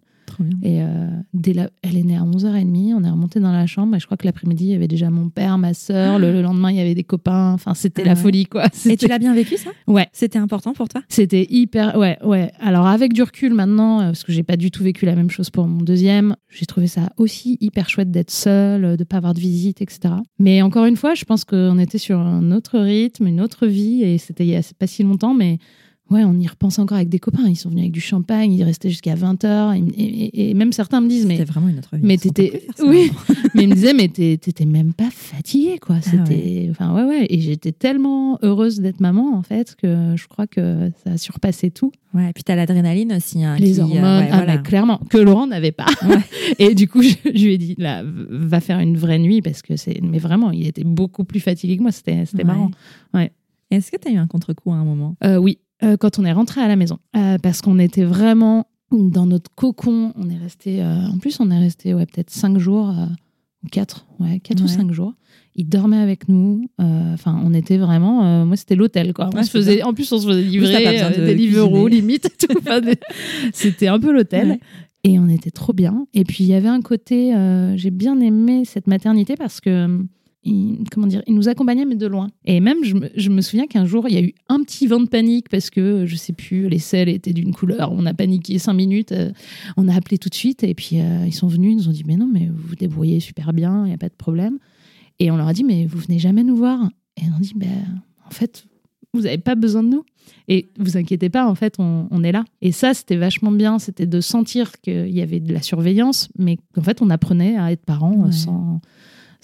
Et 0.62 0.82
euh, 0.82 1.08
dès 1.34 1.54
elle 1.82 1.98
est 1.98 2.04
née 2.04 2.18
à 2.18 2.22
11h30, 2.22 2.94
on 2.96 3.04
est 3.04 3.10
remonté 3.10 3.40
dans 3.40 3.52
la 3.52 3.66
chambre 3.68 3.96
et 3.96 4.00
je 4.00 4.06
crois 4.06 4.18
que 4.18 4.26
l'après-midi, 4.26 4.66
il 4.66 4.72
y 4.72 4.76
avait 4.76 4.88
déjà 4.88 5.10
mon 5.10 5.30
père, 5.30 5.58
ma 5.58 5.74
sœur, 5.74 6.20
le, 6.20 6.42
lendemain, 6.42 6.72
il 6.72 6.78
y 6.78 6.82
avait 6.82 6.96
des 6.96 7.04
copains, 7.04 7.54
enfin 7.54 7.74
c'était 7.74 8.04
la 8.04 8.12
ah 8.12 8.16
folie 8.16 8.46
quoi. 8.46 8.66
Et 8.86 8.98
tu 8.98 9.08
l'as 9.08 9.20
bien 9.20 9.34
vécu 9.34 9.58
ça? 9.58 9.70
Ouais. 9.88 10.08
C'était 10.14 10.40
important 10.40 10.74
pour 10.74 10.90
toi? 10.90 11.02
C'était 11.10 11.46
hyper, 11.50 11.98
ouais, 11.98 12.18
ouais. 12.24 12.52
Alors 12.60 12.88
avec 12.88 13.14
du 13.14 13.22
recul 13.22 13.54
maintenant, 13.54 14.00
euh, 14.00 14.06
parce 14.06 14.24
que 14.24 14.32
j'ai 14.32 14.44
pas 14.44 14.58
du 14.58 14.72
tout 14.72 14.84
vécu 14.84 15.06
la 15.06 15.16
même 15.16 15.30
chose 15.30 15.50
pour 15.50 15.68
mon 15.68 15.82
deuxième, 15.82 16.36
j'ai 16.50 16.66
trouvé 16.66 16.88
ça 16.88 17.12
aussi 17.18 17.58
hyper 17.62 17.90
chouette 17.90 18.12
d'être 18.12 18.32
seule, 18.32 18.98
de 18.98 19.04
pas 19.04 19.18
avoir 19.18 19.34
de 19.34 19.40
visite, 19.40 19.82
etc. 19.82 20.16
Mais 20.40 20.62
encore 20.62 20.86
une 20.86 20.98
fois, 20.98 21.14
je 21.14 21.26
pense 21.26 21.46
qu'on 21.46 21.78
était 21.80 21.98
sur 21.98 22.20
un 22.20 22.52
autre 22.52 22.80
rythme, 22.80 23.28
une 23.28 23.42
autre 23.42 23.68
vie 23.68 24.04
et 24.04 24.18
c'était 24.18 24.46
il 24.46 24.50
y 24.50 24.56
a 24.56 24.62
pas 24.78 24.88
si 24.88 25.04
longtemps, 25.04 25.34
mais 25.34 25.60
Ouais, 26.12 26.24
on 26.26 26.38
y 26.38 26.48
repense 26.48 26.80
encore 26.80 26.98
avec 26.98 27.10
des 27.10 27.20
copains. 27.20 27.48
Ils 27.48 27.56
sont 27.56 27.70
venus 27.70 27.84
avec 27.84 27.92
du 27.92 28.02
champagne, 28.02 28.54
ils 28.54 28.64
restaient 28.64 28.90
jusqu'à 28.90 29.16
20h. 29.16 29.82
Et, 29.98 30.54
même 30.54 30.72
certains 30.74 31.02
me 31.02 31.08
disent, 31.08 31.26
mais. 31.26 31.38
C'était 31.38 31.52
vraiment 31.52 31.70
une 31.70 31.80
autre 31.80 31.96
vie. 31.96 32.02
Mais 32.04 32.18
t'étais. 32.18 32.68
Oui, 32.86 33.12
mais 33.56 33.64
ils 33.64 33.70
me 33.70 33.74
disaient, 33.74 33.94
mais 33.94 34.10
t'étais 34.10 34.66
même 34.66 34.94
pas 34.94 35.10
fatiguée, 35.10 35.80
quoi. 35.80 35.96
Ah 36.00 36.02
C'était. 36.02 36.68
Enfin, 36.70 36.94
ouais, 36.94 37.04
ouais. 37.04 37.26
Et 37.30 37.40
j'étais 37.40 37.72
tellement 37.72 38.38
heureuse 38.44 38.80
d'être 38.80 39.00
maman, 39.00 39.36
en 39.36 39.42
fait, 39.42 39.76
que 39.76 40.14
je 40.16 40.28
crois 40.28 40.46
que 40.46 40.92
ça 41.04 41.12
a 41.12 41.18
surpassé 41.18 41.72
tout. 41.72 41.92
Ouais, 42.14 42.30
et 42.30 42.34
puis 42.34 42.44
t'as 42.44 42.56
l'adrénaline 42.56 43.14
aussi. 43.14 43.44
Hein, 43.44 43.56
Les 43.58 43.80
hormones, 43.80 43.98
euh, 44.04 44.46
ah, 44.48 44.58
clairement, 44.58 45.00
que 45.10 45.18
Laurent 45.18 45.48
n'avait 45.48 45.72
pas. 45.72 45.88
et 46.60 46.76
du 46.76 46.88
coup, 46.88 47.02
je, 47.02 47.16
lui 47.26 47.54
ai 47.54 47.58
dit, 47.58 47.76
là, 47.80 48.04
va 48.04 48.60
faire 48.60 48.80
une 48.80 48.98
vraie 48.98 49.20
nuit, 49.20 49.42
parce 49.42 49.62
que 49.62 49.78
c'est. 49.78 50.00
Mais 50.04 50.20
vraiment, 50.20 50.52
il 50.52 50.68
était 50.68 50.84
beaucoup 50.84 51.24
plus 51.24 51.40
fatigué 51.40 51.78
que 51.78 51.82
moi. 51.82 51.92
C'était 51.92 52.44
marrant. 52.44 52.72
Ouais. 53.14 53.32
Est-ce 53.72 53.90
que 53.92 53.98
tu 53.98 54.10
as 54.10 54.12
eu 54.12 54.18
un 54.18 54.28
contre-coup 54.28 54.72
à 54.72 54.76
un 54.76 54.86
moment? 54.86 55.16
Euh, 55.24 55.38
Oui, 55.38 55.58
euh, 55.84 55.98
quand 55.98 56.20
on 56.20 56.26
est 56.26 56.32
rentré 56.32 56.62
à 56.62 56.68
la 56.68 56.76
maison. 56.76 57.00
Euh, 57.16 57.38
parce 57.38 57.62
qu'on 57.62 57.80
était 57.80 58.04
vraiment 58.04 58.68
dans 58.92 59.26
notre 59.26 59.52
cocon. 59.56 60.14
On 60.16 60.30
est 60.30 60.38
resté, 60.38 60.82
euh, 60.82 61.08
en 61.08 61.18
plus, 61.18 61.40
on 61.40 61.50
est 61.52 61.60
resté 61.60 61.94
ouais, 61.94 62.06
peut-être 62.06 62.30
cinq 62.30 62.58
jours, 62.58 62.94
ou 63.64 63.68
quatre, 63.68 64.06
ouais, 64.20 64.40
quatre 64.40 64.64
ou 64.64 64.68
cinq 64.68 64.92
jours. 64.92 65.14
Il 65.56 65.68
dormait 65.70 65.98
avec 65.98 66.30
nous. 66.30 66.68
Enfin, 66.80 67.40
on 67.44 67.54
était 67.54 67.78
vraiment. 67.78 68.46
moi, 68.46 68.56
c'était 68.56 68.76
l'hôtel, 68.76 69.14
quoi. 69.14 69.30
on 69.34 69.44
se 69.44 69.50
faisait, 69.50 69.84
en 69.84 69.94
plus, 69.94 70.12
on 70.12 70.20
se 70.20 70.28
faisait 70.28 70.42
livrer 70.42 71.12
des 71.16 71.36
livres 71.36 71.90
limite. 71.90 72.30
c'était 73.54 73.88
un 73.88 74.00
peu 74.00 74.12
l'hôtel. 74.12 74.60
Et 75.04 75.20
on 75.20 75.28
était 75.28 75.52
trop 75.52 75.74
bien. 75.74 76.08
Et 76.14 76.24
puis, 76.24 76.46
il 76.46 76.48
y 76.48 76.54
avait 76.54 76.70
un 76.70 76.82
côté. 76.82 77.34
J'ai 77.76 77.92
bien 77.92 78.20
aimé 78.20 78.64
cette 78.66 78.88
maternité 78.88 79.36
parce 79.36 79.60
que 79.60 80.00
il, 80.46 80.84
comment 80.92 81.08
dire, 81.08 81.22
il 81.28 81.36
nous 81.36 81.48
accompagnait, 81.48 81.86
mais 81.86 81.96
de 81.96 82.08
loin. 82.08 82.28
Et 82.46 82.60
même, 82.60 82.84
je 82.84 82.96
me, 82.96 83.10
je 83.16 83.30
me 83.30 83.42
souviens 83.42 83.68
qu'un 83.68 83.86
jour, 83.86 84.08
il 84.08 84.14
y 84.14 84.18
a 84.18 84.22
eu 84.22 84.34
un 84.50 84.62
petit 84.62 84.88
vent 84.88 85.00
de 85.00 85.08
panique 85.08 85.50
parce 85.50 85.70
que, 85.70 86.06
je 86.06 86.16
sais 86.16 86.34
plus, 86.34 86.70
les 86.70 86.80
selles 86.80 87.10
étaient 87.10 87.34
d'une 87.34 87.54
couleur. 87.54 87.92
On 87.92 88.06
a 88.06 88.14
paniqué 88.14 88.60
cinq 88.60 88.74
minutes. 88.74 89.12
Euh, 89.12 89.32
on 89.78 89.88
a 89.88 89.96
appelé 89.96 90.18
tout 90.18 90.30
de 90.30 90.36
suite. 90.36 90.64
Et 90.64 90.74
puis, 90.74 91.00
euh, 91.00 91.26
ils 91.26 91.34
sont 91.34 91.48
venus, 91.48 91.74
ils 91.74 91.78
nous 91.78 91.90
ont 91.90 91.94
dit, 91.94 92.04
mais 92.06 92.18
non, 92.18 92.30
mais 92.32 92.48
vous 92.48 92.68
vous 92.68 92.76
débrouillez 92.76 93.20
super 93.20 93.54
bien, 93.54 93.86
il 93.86 93.90
n'y 93.90 93.94
a 93.94 93.98
pas 93.98 94.10
de 94.10 94.16
problème. 94.16 94.58
Et 95.20 95.32
on 95.32 95.38
leur 95.38 95.48
a 95.48 95.54
dit, 95.54 95.64
mais 95.64 95.86
vous 95.86 96.00
venez 96.00 96.20
jamais 96.20 96.44
nous 96.44 96.56
voir. 96.56 96.90
Et 97.18 97.22
ils 97.26 97.34
ont 97.34 97.40
dit, 97.40 97.54
ben, 97.56 98.02
en 98.26 98.32
fait, 98.32 98.66
vous 99.14 99.22
n'avez 99.22 99.38
pas 99.38 99.56
besoin 99.56 99.84
de 99.84 99.90
nous. 99.90 100.04
Et 100.48 100.70
vous 100.80 100.98
inquiétez 100.98 101.30
pas, 101.30 101.48
en 101.48 101.56
fait, 101.56 101.76
on, 101.80 102.08
on 102.10 102.24
est 102.24 102.32
là. 102.32 102.44
Et 102.62 102.72
ça, 102.72 102.94
c'était 102.94 103.16
vachement 103.16 103.52
bien. 103.52 103.80
C'était 103.80 104.08
de 104.08 104.20
sentir 104.22 104.72
qu'il 104.82 105.12
y 105.12 105.22
avait 105.22 105.40
de 105.40 105.54
la 105.54 105.62
surveillance, 105.62 106.30
mais 106.38 106.58
qu'en 106.74 106.82
fait, 106.82 107.02
on 107.02 107.10
apprenait 107.10 107.58
à 107.58 107.72
être 107.72 107.86
parents 107.86 108.32
sans 108.32 108.82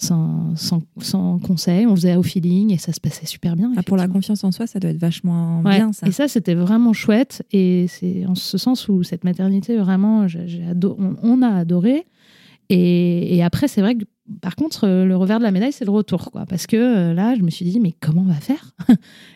sans, 0.00 0.54
sans, 0.56 1.38
conseil, 1.38 1.86
on 1.86 1.94
faisait 1.94 2.16
au 2.16 2.22
feeling 2.22 2.72
et 2.72 2.78
ça 2.78 2.92
se 2.92 3.00
passait 3.00 3.26
super 3.26 3.54
bien. 3.54 3.72
Ah, 3.76 3.82
pour 3.82 3.98
la 3.98 4.08
confiance 4.08 4.42
en 4.44 4.50
soi, 4.50 4.66
ça 4.66 4.80
doit 4.80 4.90
être 4.90 4.98
vachement 4.98 5.62
bien 5.62 5.92
ça. 5.92 6.06
Et 6.06 6.12
ça, 6.12 6.26
c'était 6.26 6.54
vraiment 6.54 6.92
chouette. 6.92 7.42
Et 7.52 7.86
c'est 7.88 8.24
en 8.26 8.34
ce 8.34 8.56
sens 8.56 8.88
où 8.88 9.02
cette 9.02 9.24
maternité, 9.24 9.76
vraiment, 9.76 10.26
on, 11.22 11.42
a 11.42 11.48
adoré. 11.48 12.06
Et, 12.70 13.36
et 13.36 13.42
après, 13.42 13.68
c'est 13.68 13.82
vrai 13.82 13.94
que 13.94 14.04
par 14.40 14.56
contre, 14.56 14.86
euh, 14.86 15.04
le 15.04 15.16
revers 15.16 15.38
de 15.38 15.44
la 15.44 15.50
médaille, 15.50 15.72
c'est 15.72 15.84
le 15.84 15.90
retour, 15.90 16.30
quoi. 16.30 16.44
Parce 16.46 16.66
que 16.66 16.76
euh, 16.76 17.14
là, 17.14 17.34
je 17.36 17.42
me 17.42 17.50
suis 17.50 17.64
dit, 17.64 17.80
mais 17.80 17.94
comment 17.98 18.22
on 18.22 18.24
va 18.24 18.34
faire? 18.34 18.74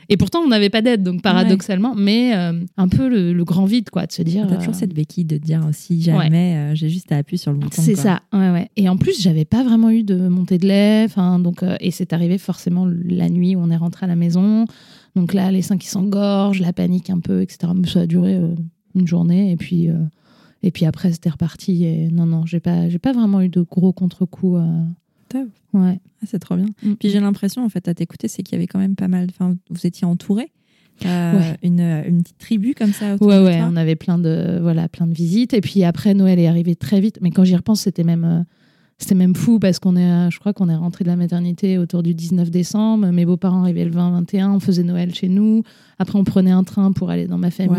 Et 0.09 0.17
pourtant, 0.17 0.41
on 0.41 0.49
n'avait 0.49 0.71
pas 0.71 0.83
d'aide, 0.83 1.03
donc 1.03 1.23
paradoxalement, 1.23 1.95
mais 1.97 2.35
euh, 2.37 2.53
un 2.77 2.89
peu 2.89 3.09
le, 3.09 3.45
grand 3.45 3.65
vide, 3.65 3.91
quoi, 3.91 4.07
de 4.07 4.13
se 4.13 4.23
dire. 4.23 4.47
T'as 4.47 4.57
toujours 4.57 4.75
cette 4.75 4.95
béquille 4.95 5.25
de 5.25 5.37
dire, 5.37 5.63
si 5.73 6.03
jamais, 6.03 6.75
j'ai 6.75 6.89
juste 6.89 7.11
à 7.13 7.17
appuyer 7.17 7.39
sur 7.39 7.53
le 7.53 7.59
bouton. 7.59 7.83
C'est 7.83 7.97
ça, 7.97 8.23
ouais, 8.33 8.51
ouais. 8.51 8.69
Et 8.77 8.89
en 8.89 8.97
plus, 8.97 9.21
j'avais 9.21 9.45
pas 9.45 9.63
vraiment 9.63 9.91
eu 9.91 10.03
de 10.03 10.29
montée 10.29 10.59
de 10.59 10.67
lait, 10.67 11.07
donc, 11.41 11.65
et 11.81 11.91
c'est 11.91 12.13
arrivé 12.13 12.39
forcément 12.39 12.87
la 12.87 13.29
nuit 13.29 13.57
où 13.57 13.61
on 13.61 13.71
est 13.71 13.77
rentré 13.77 14.05
à 14.05 14.09
la 14.09 14.17
maison. 14.17 14.67
Donc 15.17 15.33
là, 15.33 15.51
les 15.51 15.63
seins 15.63 15.79
qui 15.79 15.89
s'engorgent, 15.89 16.61
la 16.61 16.73
panique 16.73 17.11
un 17.11 17.21
peu, 17.21 17.43
etc. 17.43 17.73
Ça 17.87 18.01
a 18.01 18.07
duré 18.07 18.39
une 18.95 19.07
journée, 19.07 19.53
et 19.53 19.57
puis. 19.57 19.89
Et 20.65 20.71
puis 20.71 20.87
après, 20.87 21.13
c'était 21.13 21.29
reparti. 21.29 21.85
Et 21.85 22.09
non, 22.09 22.25
non, 22.25 22.47
j'ai 22.47 22.59
pas, 22.59 22.89
j'ai 22.89 22.99
pas 22.99 23.13
vraiment 23.13 23.43
eu 23.43 23.51
de 23.51 23.61
gros 23.61 23.93
contre-coups. 23.93 24.61
Euh... 24.61 25.45
Ouais. 25.75 26.01
Ah, 26.23 26.27
c'est 26.27 26.39
trop 26.39 26.57
bien. 26.57 26.69
Mm. 26.83 26.95
Puis 26.95 27.11
j'ai 27.11 27.21
l'impression, 27.21 27.65
en 27.65 27.69
fait, 27.69 27.87
à 27.87 27.95
t'écouter, 27.95 28.29
c'est 28.29 28.43
qu'il 28.43 28.55
y 28.55 28.57
avait 28.57 28.67
quand 28.67 28.79
même 28.79 28.97
pas 28.97 29.09
mal. 29.09 29.27
Enfin, 29.29 29.57
vous 29.69 29.87
étiez 29.87 30.07
entouré. 30.07 30.51
Euh, 31.05 31.55
une, 31.63 31.81
une, 31.81 32.23
petite 32.23 32.39
tribu 32.39 32.73
comme 32.73 32.93
ça 32.93 33.17
autour 33.17 33.27
ouais 33.27 33.43
ouais 33.43 33.61
on 33.63 33.75
avait 33.75 33.97
plein 33.97 34.17
de 34.17 34.61
voilà 34.63 34.89
plein 34.89 35.09
de 35.09 35.13
visites 35.13 35.53
et 35.53 35.61
puis 35.61 35.83
après 35.83 36.15
Noël 36.15 36.39
est 36.39 36.47
arrivé 36.47 36.77
très 36.77 37.01
vite 37.01 37.19
mais 37.21 37.33
quand 37.33 37.43
j'y 37.43 37.57
repense 37.57 37.81
c'était 37.81 38.05
même 38.05 38.25
euh, 38.25 38.43
c'était 38.99 39.17
même 39.17 39.35
fou 39.35 39.59
parce 39.59 39.81
qu'on 39.81 39.97
est, 39.97 40.31
je 40.31 40.39
crois 40.39 40.53
qu'on 40.53 40.69
est 40.69 40.77
rentré 40.77 41.03
de 41.05 41.09
la 41.09 41.17
maternité 41.17 41.79
autour 41.79 42.03
du 42.03 42.15
19 42.15 42.51
décembre. 42.51 43.09
Mes 43.09 43.27
beaux-parents 43.27 43.63
arrivaient 43.63 43.85
le 43.85 43.91
20-21. 43.91 44.51
On 44.51 44.61
faisait 44.61 44.85
Noël 44.85 45.13
chez 45.15 45.29
nous. 45.29 45.63
Après, 45.99 46.17
on 46.19 46.25
prenait 46.25 46.53
un 46.53 46.63
train 46.63 46.93
pour 46.93 47.11
aller 47.11 47.27
dans 47.27 47.39
ma 47.39 47.51
famille. 47.51 47.77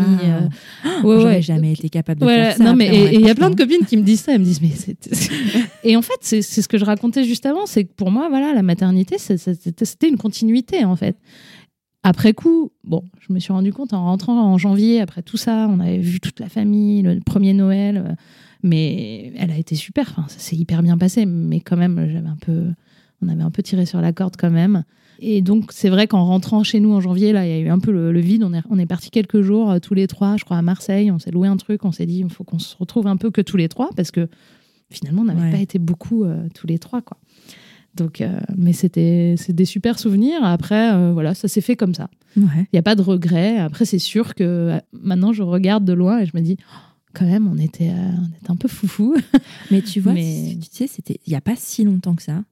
Wow. 1.02 1.10
Euh. 1.12 1.20
J'aurais 1.20 1.42
jamais 1.42 1.72
été 1.72 1.88
capable 1.88 2.20
de 2.20 2.26
faire 2.26 2.56
ça. 2.56 2.64
Non, 2.64 2.76
mais 2.76 2.94
et 2.94 3.14
il 3.14 3.22
y 3.22 3.30
a 3.30 3.34
plein 3.34 3.50
de 3.50 3.56
copines 3.56 3.84
qui 3.86 3.96
me 3.96 4.02
disent 4.02 4.20
ça. 4.20 4.34
Elles 4.34 4.40
me 4.40 4.44
disent, 4.44 4.60
mais 4.60 4.72
et 5.84 5.96
en 5.96 6.02
fait, 6.02 6.18
c'est 6.20 6.42
ce 6.42 6.68
que 6.68 6.76
je 6.76 6.84
racontais 6.84 7.24
juste 7.24 7.46
avant. 7.46 7.64
C'est 7.66 7.84
que 7.84 7.92
pour 7.94 8.10
moi, 8.10 8.28
voilà, 8.28 8.52
la 8.52 8.62
maternité, 8.62 9.16
c'était 9.18 10.08
une 10.08 10.18
continuité, 10.18 10.84
en 10.84 10.96
fait. 10.96 11.16
Après 12.02 12.34
coup, 12.34 12.70
bon, 12.84 13.02
je 13.26 13.32
me 13.32 13.40
suis 13.40 13.52
rendu 13.52 13.72
compte 13.72 13.92
en 13.92 14.04
rentrant 14.04 14.40
en 14.40 14.58
janvier, 14.58 15.00
après 15.00 15.22
tout 15.22 15.36
ça, 15.36 15.66
on 15.68 15.80
avait 15.80 15.98
vu 15.98 16.20
toute 16.20 16.38
la 16.40 16.48
famille, 16.48 17.02
le 17.02 17.20
premier 17.20 17.52
Noël. 17.52 18.16
Mais 18.66 19.32
elle 19.36 19.52
a 19.52 19.58
été 19.58 19.76
super. 19.76 20.08
Enfin, 20.10 20.26
ça 20.28 20.40
s'est 20.40 20.56
hyper 20.56 20.82
bien 20.82 20.98
passé. 20.98 21.24
Mais 21.24 21.60
quand 21.60 21.76
même, 21.76 22.08
j'avais 22.10 22.28
un 22.28 22.36
peu, 22.36 22.64
on 23.22 23.28
avait 23.28 23.42
un 23.42 23.50
peu 23.52 23.62
tiré 23.62 23.86
sur 23.86 24.00
la 24.00 24.12
corde 24.12 24.34
quand 24.36 24.50
même. 24.50 24.82
Et 25.20 25.40
donc, 25.40 25.70
c'est 25.72 25.88
vrai 25.88 26.08
qu'en 26.08 26.24
rentrant 26.24 26.62
chez 26.62 26.80
nous 26.80 26.92
en 26.92 27.00
janvier, 27.00 27.32
là, 27.32 27.46
il 27.46 27.50
y 27.50 27.54
a 27.54 27.58
eu 27.60 27.68
un 27.68 27.78
peu 27.78 27.92
le, 27.92 28.20
vide. 28.20 28.42
On 28.42 28.52
est, 28.52 28.62
on 28.68 28.78
est 28.78 28.86
parti 28.86 29.10
quelques 29.10 29.40
jours, 29.40 29.70
euh, 29.70 29.78
tous 29.78 29.94
les 29.94 30.08
trois, 30.08 30.36
je 30.36 30.44
crois, 30.44 30.58
à 30.58 30.62
Marseille. 30.62 31.10
On 31.12 31.18
s'est 31.18 31.30
loué 31.30 31.46
un 31.46 31.56
truc. 31.56 31.84
On 31.84 31.92
s'est 31.92 32.06
dit, 32.06 32.18
il 32.18 32.30
faut 32.30 32.44
qu'on 32.44 32.58
se 32.58 32.76
retrouve 32.76 33.06
un 33.06 33.16
peu 33.16 33.30
que 33.30 33.40
tous 33.40 33.56
les 33.56 33.68
trois 33.68 33.90
parce 33.96 34.10
que 34.10 34.28
finalement, 34.90 35.22
on 35.22 35.26
n'avait 35.26 35.52
pas 35.52 35.62
été 35.62 35.78
beaucoup 35.78 36.24
euh, 36.24 36.48
tous 36.54 36.66
les 36.66 36.78
trois, 36.78 37.02
quoi. 37.02 37.18
Donc, 37.94 38.20
euh, 38.20 38.40
mais 38.54 38.74
c'était 38.74 39.36
c'est 39.38 39.54
des 39.54 39.64
super 39.64 39.98
souvenirs. 39.98 40.40
Après, 40.42 41.12
voilà, 41.12 41.34
ça 41.34 41.48
s'est 41.48 41.62
fait 41.62 41.76
comme 41.76 41.94
ça. 41.94 42.10
Il 42.36 42.68
n'y 42.74 42.78
a 42.78 42.82
pas 42.82 42.94
de 42.94 43.00
regret. 43.00 43.56
Après, 43.58 43.86
c'est 43.86 43.98
sûr 43.98 44.34
que 44.34 44.78
maintenant, 44.92 45.32
je 45.32 45.42
regarde 45.42 45.86
de 45.86 45.94
loin 45.94 46.18
et 46.18 46.26
je 46.26 46.32
me 46.34 46.42
dis, 46.42 46.58
quand 47.16 47.26
même, 47.26 47.48
on 47.48 47.56
était, 47.58 47.90
euh, 47.90 48.12
on 48.18 48.36
était 48.36 48.50
un 48.50 48.56
peu 48.56 48.68
foufou. 48.68 49.16
Mais 49.70 49.82
tu 49.82 50.00
vois, 50.00 50.14
tu 50.14 50.58
sais, 50.70 50.86
c'était 50.86 51.18
il 51.26 51.30
n'y 51.30 51.36
a 51.36 51.40
pas 51.40 51.56
si 51.56 51.84
longtemps 51.84 52.14
que 52.14 52.22
ça. 52.22 52.44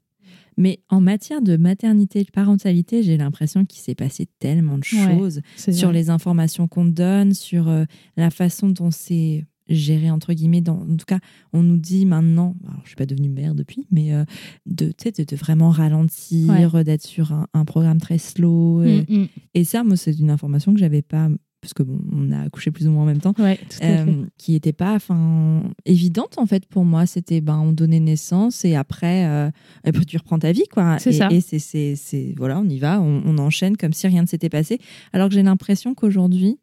Mais 0.57 0.81
en 0.89 1.01
matière 1.01 1.43
de 1.43 1.57
maternité 1.57 2.21
et 2.21 2.25
de 2.25 2.31
parentalité, 2.31 3.03
j'ai 3.03 3.17
l'impression 3.17 3.65
qu'il 3.65 3.81
s'est 3.81 3.97
passé 3.97 4.29
tellement 4.39 4.79
de 4.79 4.85
choses 4.85 5.41
sur 5.57 5.91
les 5.91 6.11
informations 6.11 6.69
qu'on 6.69 6.85
donne, 6.85 7.35
sur 7.35 7.69
euh, 7.69 7.85
la 8.17 8.31
façon 8.31 8.69
dont 8.69 8.93
c'est 8.93 9.45
géré 9.69 10.11
entre 10.11 10.33
guillemets. 10.33 10.61
Dans, 10.61 10.81
en 10.81 10.97
tout 10.97 11.07
cas, 11.07 11.19
on 11.53 11.65
nous 11.65 11.77
dit 11.77 12.07
maintenant, 12.07 12.55
alors 12.69 12.81
je 12.85 12.89
suis 12.89 12.97
pas 12.97 13.07
devenue 13.07 13.31
mère 13.31 13.57
depuis, 13.57 13.89
mais 13.91 14.15
euh, 14.15 14.25
de, 14.67 14.93
de, 15.05 15.25
de 15.25 15.37
vraiment 15.37 15.71
ralentir, 15.71 16.85
d'être 16.85 17.05
sur 17.05 17.33
un, 17.33 17.65
programme 17.65 18.01
très 18.01 18.19
slow. 18.19 18.85
Et, 18.85 19.05
mm, 19.09 19.23
mm. 19.23 19.29
et 19.55 19.65
ça, 19.65 19.83
moi, 19.83 19.97
c'est 19.97 20.17
une 20.19 20.31
information 20.31 20.73
que 20.73 20.79
j'avais 20.79 21.03
pas 21.03 21.29
parce 21.65 21.73
que 21.73 21.83
bon, 21.83 21.99
on 22.13 22.31
a 22.31 22.43
accouché 22.43 22.71
plus 22.71 22.87
ou 22.87 22.91
moins 22.91 23.05
en 23.05 23.07
même 23.07 23.23
temps, 23.23 23.35
euh, 23.41 24.27
qui 24.37 24.53
n'était 24.53 24.75
pas, 24.75 24.95
enfin, 24.95 25.63
évidente 25.87 26.37
en 26.37 26.45
fait 26.45 26.67
pour 26.67 26.85
moi. 26.85 27.07
C'était, 27.07 27.41
ben, 27.41 27.59
on 27.59 27.73
donnait 27.73 28.01
naissance 28.01 28.67
et 28.67 28.77
après, 28.77 29.27
euh, 29.27 29.51
après 29.83 30.05
tu 30.05 30.19
reprends 30.19 30.39
ta 30.39 30.53
vie, 30.53 30.67
quoi. 30.71 30.99
C'est 30.99 31.13
ça. 31.13 31.31
Et 31.31 31.41
c'est, 31.41 32.35
voilà, 32.37 32.59
on 32.61 32.69
y 32.69 32.79
va, 32.79 33.01
on, 33.01 33.39
enchaîne 33.39 33.79
comme 33.79 33.95
si 33.95 34.07
rien 34.07 34.23
ne 34.23 34.27
s'était 34.27 34.51
passé. 34.51 34.79
Alors 35.15 35.29
que 35.29 35.35
j'ai 35.35 35.43
l'impression 35.43 35.95
qu'aujourd'hui, 35.95 36.59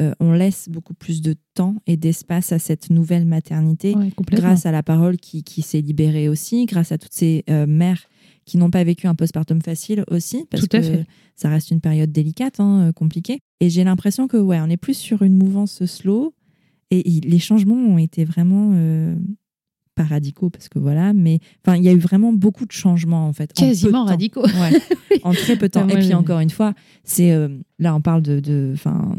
euh, 0.00 0.12
on 0.18 0.32
laisse 0.32 0.68
beaucoup 0.68 0.94
plus 0.94 1.22
de 1.22 1.36
temps 1.54 1.76
et 1.86 1.96
d'espace 1.96 2.50
à 2.50 2.58
cette 2.58 2.90
nouvelle 2.90 3.24
maternité 3.24 3.94
grâce 4.32 4.66
à 4.66 4.72
la 4.72 4.82
parole 4.82 5.16
qui, 5.16 5.44
qui 5.44 5.62
s'est 5.62 5.80
libérée 5.80 6.28
aussi, 6.28 6.66
grâce 6.66 6.90
à 6.90 6.98
toutes 6.98 7.14
ces 7.14 7.44
mères 7.68 8.02
qui 8.44 8.58
n'ont 8.58 8.70
pas 8.70 8.84
vécu 8.84 9.06
un 9.06 9.14
postpartum 9.14 9.62
facile 9.62 10.04
aussi, 10.10 10.46
parce 10.50 10.66
que 10.66 11.04
ça 11.36 11.48
reste 11.48 11.70
une 11.70 11.80
période 11.80 12.12
délicate, 12.12 12.60
hein, 12.60 12.88
euh, 12.88 12.92
compliquée. 12.92 13.40
Et 13.60 13.70
j'ai 13.70 13.84
l'impression 13.84 14.28
que 14.28 14.36
ouais, 14.36 14.60
on 14.60 14.68
est 14.68 14.76
plus 14.76 14.96
sur 14.96 15.22
une 15.22 15.34
mouvance 15.34 15.84
slow 15.86 16.34
Et 16.90 17.02
les 17.02 17.38
changements 17.38 17.74
ont 17.76 17.98
été 17.98 18.24
vraiment 18.24 18.72
euh, 18.74 19.16
pas 19.94 20.04
radicaux 20.04 20.50
parce 20.50 20.68
que 20.68 20.78
voilà, 20.78 21.12
mais 21.12 21.38
enfin 21.64 21.76
il 21.76 21.84
y 21.84 21.88
a 21.88 21.92
eu 21.92 21.98
vraiment 21.98 22.32
beaucoup 22.32 22.66
de 22.66 22.72
changements 22.72 23.26
en 23.26 23.32
fait. 23.32 23.52
Quasiment 23.52 24.04
temps. 24.04 24.10
radicaux. 24.10 24.44
Ouais, 24.46 25.20
en 25.22 25.32
très 25.32 25.56
peu 25.56 25.68
de 25.68 25.72
temps. 25.72 25.80
Ah, 25.84 25.86
moi, 25.86 26.00
Et 26.00 26.00
puis 26.00 26.14
encore 26.14 26.40
une 26.40 26.50
fois, 26.50 26.74
c'est 27.04 27.32
euh, 27.32 27.48
là 27.78 27.94
on 27.94 28.00
parle 28.00 28.22
de, 28.22 28.40
de, 28.40 28.72
enfin, 28.74 29.16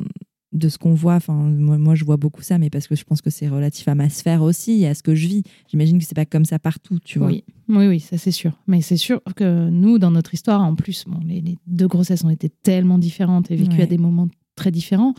de 0.55 0.69
ce 0.69 0.77
qu'on 0.77 0.93
voit. 0.93 1.15
Enfin, 1.15 1.33
moi, 1.33 1.77
moi, 1.77 1.93
je 1.95 2.03
vois 2.05 2.17
beaucoup 2.17 2.41
ça, 2.41 2.57
mais 2.57 2.69
parce 2.69 2.87
que 2.87 2.95
je 2.95 3.03
pense 3.03 3.21
que 3.21 3.29
c'est 3.29 3.47
relatif 3.47 3.87
à 3.87 3.93
ma 3.95 4.09
sphère 4.09 4.41
aussi, 4.41 4.81
et 4.81 4.87
à 4.87 4.95
ce 4.95 5.03
que 5.03 5.13
je 5.13 5.27
vis. 5.27 5.43
J'imagine 5.69 5.99
que 5.99 6.05
c'est 6.05 6.15
pas 6.15 6.25
comme 6.25 6.45
ça 6.45 6.57
partout, 6.59 6.97
tu 7.03 7.19
vois. 7.19 7.27
Oui, 7.27 7.43
oui, 7.69 7.87
oui, 7.87 7.99
ça 7.99 8.17
c'est 8.17 8.31
sûr. 8.31 8.53
Mais 8.67 8.81
c'est 8.81 8.97
sûr 8.97 9.21
que 9.35 9.69
nous, 9.69 9.99
dans 9.99 10.11
notre 10.11 10.33
histoire, 10.33 10.61
en 10.61 10.73
plus, 10.75 11.03
bon, 11.05 11.19
les, 11.25 11.41
les 11.41 11.57
deux 11.67 11.87
grossesses 11.87 12.23
ont 12.23 12.29
été 12.29 12.49
tellement 12.49 12.97
différentes 12.97 13.51
et 13.51 13.55
vécues 13.55 13.75
Ouais. 13.77 13.83
à 13.83 13.87
des 13.87 13.97
moments 13.97 14.27
très 14.55 14.71
différents, 14.71 15.13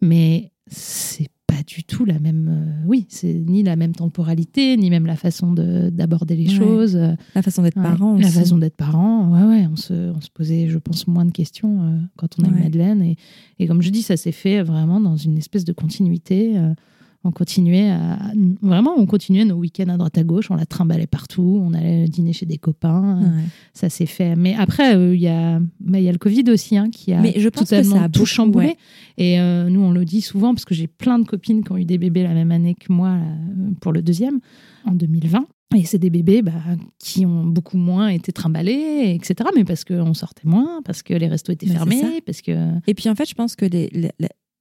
mais 0.00 0.52
c'est 0.68 1.28
pas 1.48 1.62
du 1.66 1.82
tout 1.82 2.04
la 2.04 2.20
même. 2.20 2.48
euh, 2.48 2.86
oui, 2.86 3.06
c'est 3.08 3.34
ni 3.34 3.64
la 3.64 3.74
même 3.74 3.92
temporalité, 3.94 4.76
ni 4.76 4.90
même 4.90 5.06
la 5.06 5.16
façon 5.16 5.52
de- 5.52 5.90
d'aborder 5.90 6.36
les 6.36 6.48
Ouais. 6.50 6.54
choses. 6.54 6.94
euh, 6.94 7.14
La 7.34 7.42
façon 7.42 7.62
d'être 7.62 7.76
ouais. 7.76 7.82
parent 7.82 8.16
La 8.16 8.28
aussi. 8.28 8.38
façon 8.38 8.58
d'être 8.58 8.76
parent, 8.76 9.30
ouais, 9.32 9.42
ouais, 9.60 9.66
on 9.72 9.74
se, 9.76 9.92
on 10.12 10.20
se 10.20 10.30
posait, 10.30 10.68
je 10.68 10.78
pense, 10.78 11.08
moins 11.08 11.24
de 11.24 11.32
questions 11.32 11.82
euh, 11.82 11.98
quand 12.16 12.28
on 12.38 12.44
a 12.44 12.48
eu. 12.48 12.62
Madeleine. 12.62 13.02
Et, 13.02 13.16
et 13.58 13.66
comme 13.66 13.82
je 13.82 13.90
dis, 13.90 14.02
ça 14.02 14.16
s'est 14.16 14.30
fait 14.32 14.62
vraiment 14.62 15.00
dans 15.00 15.16
une 15.16 15.36
espèce 15.38 15.64
de 15.64 15.72
continuité. 15.72 16.56
euh, 16.56 16.74
on 17.24 17.32
continuait 17.32 17.90
à. 17.90 18.18
Vraiment, 18.62 18.94
on 18.96 19.06
continuait 19.06 19.44
nos 19.44 19.56
week-ends 19.56 19.88
à 19.88 19.96
droite 19.96 20.16
à 20.18 20.22
gauche, 20.22 20.50
on 20.50 20.56
la 20.56 20.66
trimballait 20.66 21.06
partout, 21.06 21.60
on 21.62 21.74
allait 21.74 22.06
dîner 22.06 22.32
chez 22.32 22.46
des 22.46 22.58
copains. 22.58 23.20
Ouais. 23.20 23.44
Ça 23.74 23.88
s'est 23.88 24.06
fait. 24.06 24.36
Mais 24.36 24.54
après, 24.54 24.96
euh, 24.96 25.14
il 25.14 25.20
y, 25.20 25.28
a, 25.28 25.60
bah, 25.80 25.98
y 25.98 26.08
a 26.08 26.12
le 26.12 26.18
Covid 26.18 26.44
aussi 26.50 26.76
hein, 26.76 26.90
qui 26.90 27.12
a 27.12 27.20
Mais 27.20 27.34
je 27.36 27.48
pense 27.48 27.64
que 27.64 27.68
totalement 27.70 27.96
ça 27.96 28.04
a 28.04 28.08
tout 28.08 28.24
chamboulé. 28.26 28.66
ouais. 28.66 28.76
Et 29.16 29.40
euh, 29.40 29.68
nous, 29.68 29.80
on 29.80 29.90
le 29.90 30.04
dit 30.04 30.20
souvent 30.20 30.54
parce 30.54 30.64
que 30.64 30.74
j'ai 30.74 30.86
plein 30.86 31.18
de 31.18 31.24
copines 31.24 31.64
qui 31.64 31.72
ont 31.72 31.76
eu 31.76 31.84
des 31.84 31.98
bébés 31.98 32.22
la 32.22 32.34
même 32.34 32.52
année 32.52 32.74
que 32.74 32.92
moi 32.92 33.16
là, 33.16 33.26
pour 33.80 33.92
le 33.92 34.02
deuxième, 34.02 34.38
en 34.84 34.92
2020. 34.92 35.44
Et 35.76 35.84
c'est 35.84 35.98
des 35.98 36.08
bébés 36.08 36.40
bah, 36.40 36.52
qui 36.98 37.26
ont 37.26 37.44
beaucoup 37.44 37.76
moins 37.76 38.08
été 38.08 38.32
trimballés, 38.32 39.12
etc. 39.14 39.50
Mais 39.54 39.64
parce 39.64 39.84
qu'on 39.84 40.14
sortait 40.14 40.48
moins, 40.48 40.80
parce 40.82 41.02
que 41.02 41.12
les 41.12 41.26
restos 41.26 41.52
étaient 41.52 41.66
Mais 41.66 41.74
fermés, 41.74 42.22
parce 42.24 42.40
que. 42.40 42.52
Et 42.86 42.94
puis 42.94 43.08
en 43.10 43.14
fait, 43.14 43.28
je 43.28 43.34
pense 43.34 43.54
que 43.54 43.66
les, 43.66 43.90
les, 43.92 44.10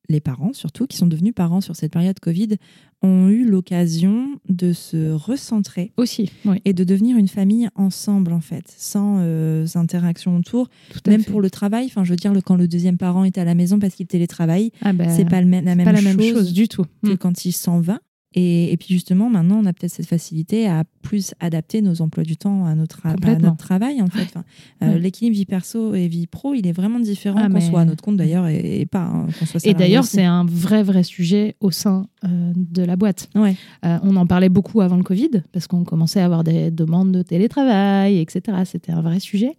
les 0.10 0.20
parents, 0.22 0.54
surtout, 0.54 0.88
qui 0.88 0.98
sont 0.98 1.08
devenus 1.08 1.34
parents 1.36 1.62
sur 1.62 1.76
cette 1.76 1.92
période 1.92 2.20
Covid, 2.20 2.56
ont 3.02 3.28
eu 3.30 3.46
l'occasion 3.46 4.40
de 4.50 4.74
se 4.74 5.12
recentrer 5.12 5.92
Aussi, 5.98 6.32
oui. 6.46 6.62
et 6.66 6.74
de 6.74 6.84
devenir 6.84 7.18
une 7.18 7.28
famille 7.28 7.68
ensemble, 7.76 8.32
en 8.34 8.40
fait, 8.42 8.74
sans 8.78 9.18
euh, 9.20 9.66
interactions 9.76 10.36
autour. 10.38 10.70
Tout 10.92 11.00
à 11.06 11.10
Même 11.12 11.22
fait. 11.24 11.32
pour 11.32 11.42
le 11.42 11.50
travail, 11.50 11.86
enfin, 11.86 12.04
je 12.04 12.10
veux 12.12 12.16
dire, 12.16 12.34
quand 12.46 12.56
le 12.56 12.68
deuxième 12.68 12.98
parent 12.98 13.24
est 13.24 13.38
à 13.38 13.44
la 13.46 13.54
maison 13.54 13.78
parce 13.80 13.94
qu'il 13.96 14.08
télétravaille, 14.08 14.72
Ah 14.82 14.94
bah, 14.94 15.10
c'est 15.10 15.26
pas, 15.26 15.42
le 15.42 15.50
la, 15.52 15.76
même 15.76 15.84
pas 15.86 15.92
la 15.92 16.02
même 16.02 16.20
chose 16.22 16.54
du 16.54 16.68
tout. 16.68 16.86
que 17.04 17.12
Mm. 17.14 17.18
quand 17.18 17.46
il 17.46 17.52
s'en 17.52 17.80
va. 17.80 18.00
Et, 18.40 18.72
et 18.72 18.78
puis 18.78 18.90
justement, 18.94 19.32
maintenant, 19.32 19.60
on 19.64 19.66
a 19.66 19.74
peut-être 19.74 19.92
cette 19.92 20.06
facilité 20.06 20.68
à 20.68 20.84
plus 21.02 21.34
adapter 21.40 21.82
nos 21.82 22.04
emplois 22.04 22.24
du 22.24 22.38
temps 22.38 22.66
à 22.66 22.76
notre, 22.76 23.04
à 23.08 23.16
notre 23.16 23.58
travail, 23.58 24.00
en 24.00 24.08
fait. 24.08 24.26
Enfin, 24.26 24.44
euh. 24.84 25.00
L'équilibre 25.00 25.36
vie 25.36 25.46
perso 25.46 25.96
et 25.96 26.08
vie 26.08 26.28
pro, 26.28 26.54
il 26.54 26.68
est 26.68 26.72
vraiment 26.72 27.00
différent 27.00 27.40
Ah, 27.42 27.48
qu'on 27.48 27.54
mais- 27.54 27.62
soit 27.62 27.82
à 27.82 27.86
notre 27.86 28.04
compte 28.04 28.18
d'ailleurs 28.18 28.46
et, 28.48 28.82
et 28.82 28.86
pas 28.86 29.06
hein, 29.06 29.26
qu'on 29.40 29.46
soit 29.48 29.66
Et 29.66 29.74
d'ailleurs, 29.74 30.04
c'est 30.04 30.24
un 30.24 30.46
vrai, 30.46 30.84
vrai 30.84 31.02
sujet 31.02 31.56
au 31.62 31.72
sein 31.72 32.08
euh, 32.26 32.52
de 32.56 32.84
la 32.84 32.96
boîte. 32.96 33.28
Ouais. 33.34 33.56
Euh, 33.84 33.98
on 34.04 34.16
en 34.16 34.28
parlait 34.28 34.50
beaucoup 34.50 34.82
avant 34.82 34.98
le 34.98 35.04
Covid, 35.04 35.42
parce 35.52 35.66
qu'on 35.66 35.84
commençait 35.84 36.22
à 36.22 36.26
avoir 36.26 36.44
des 36.44 36.70
demandes 36.70 37.12
de 37.12 37.24
télétravail, 37.24 38.20
etc. 38.20 38.42
C'était 38.66 38.92
un 38.92 39.02
vrai 39.02 39.20
sujet. 39.20 39.58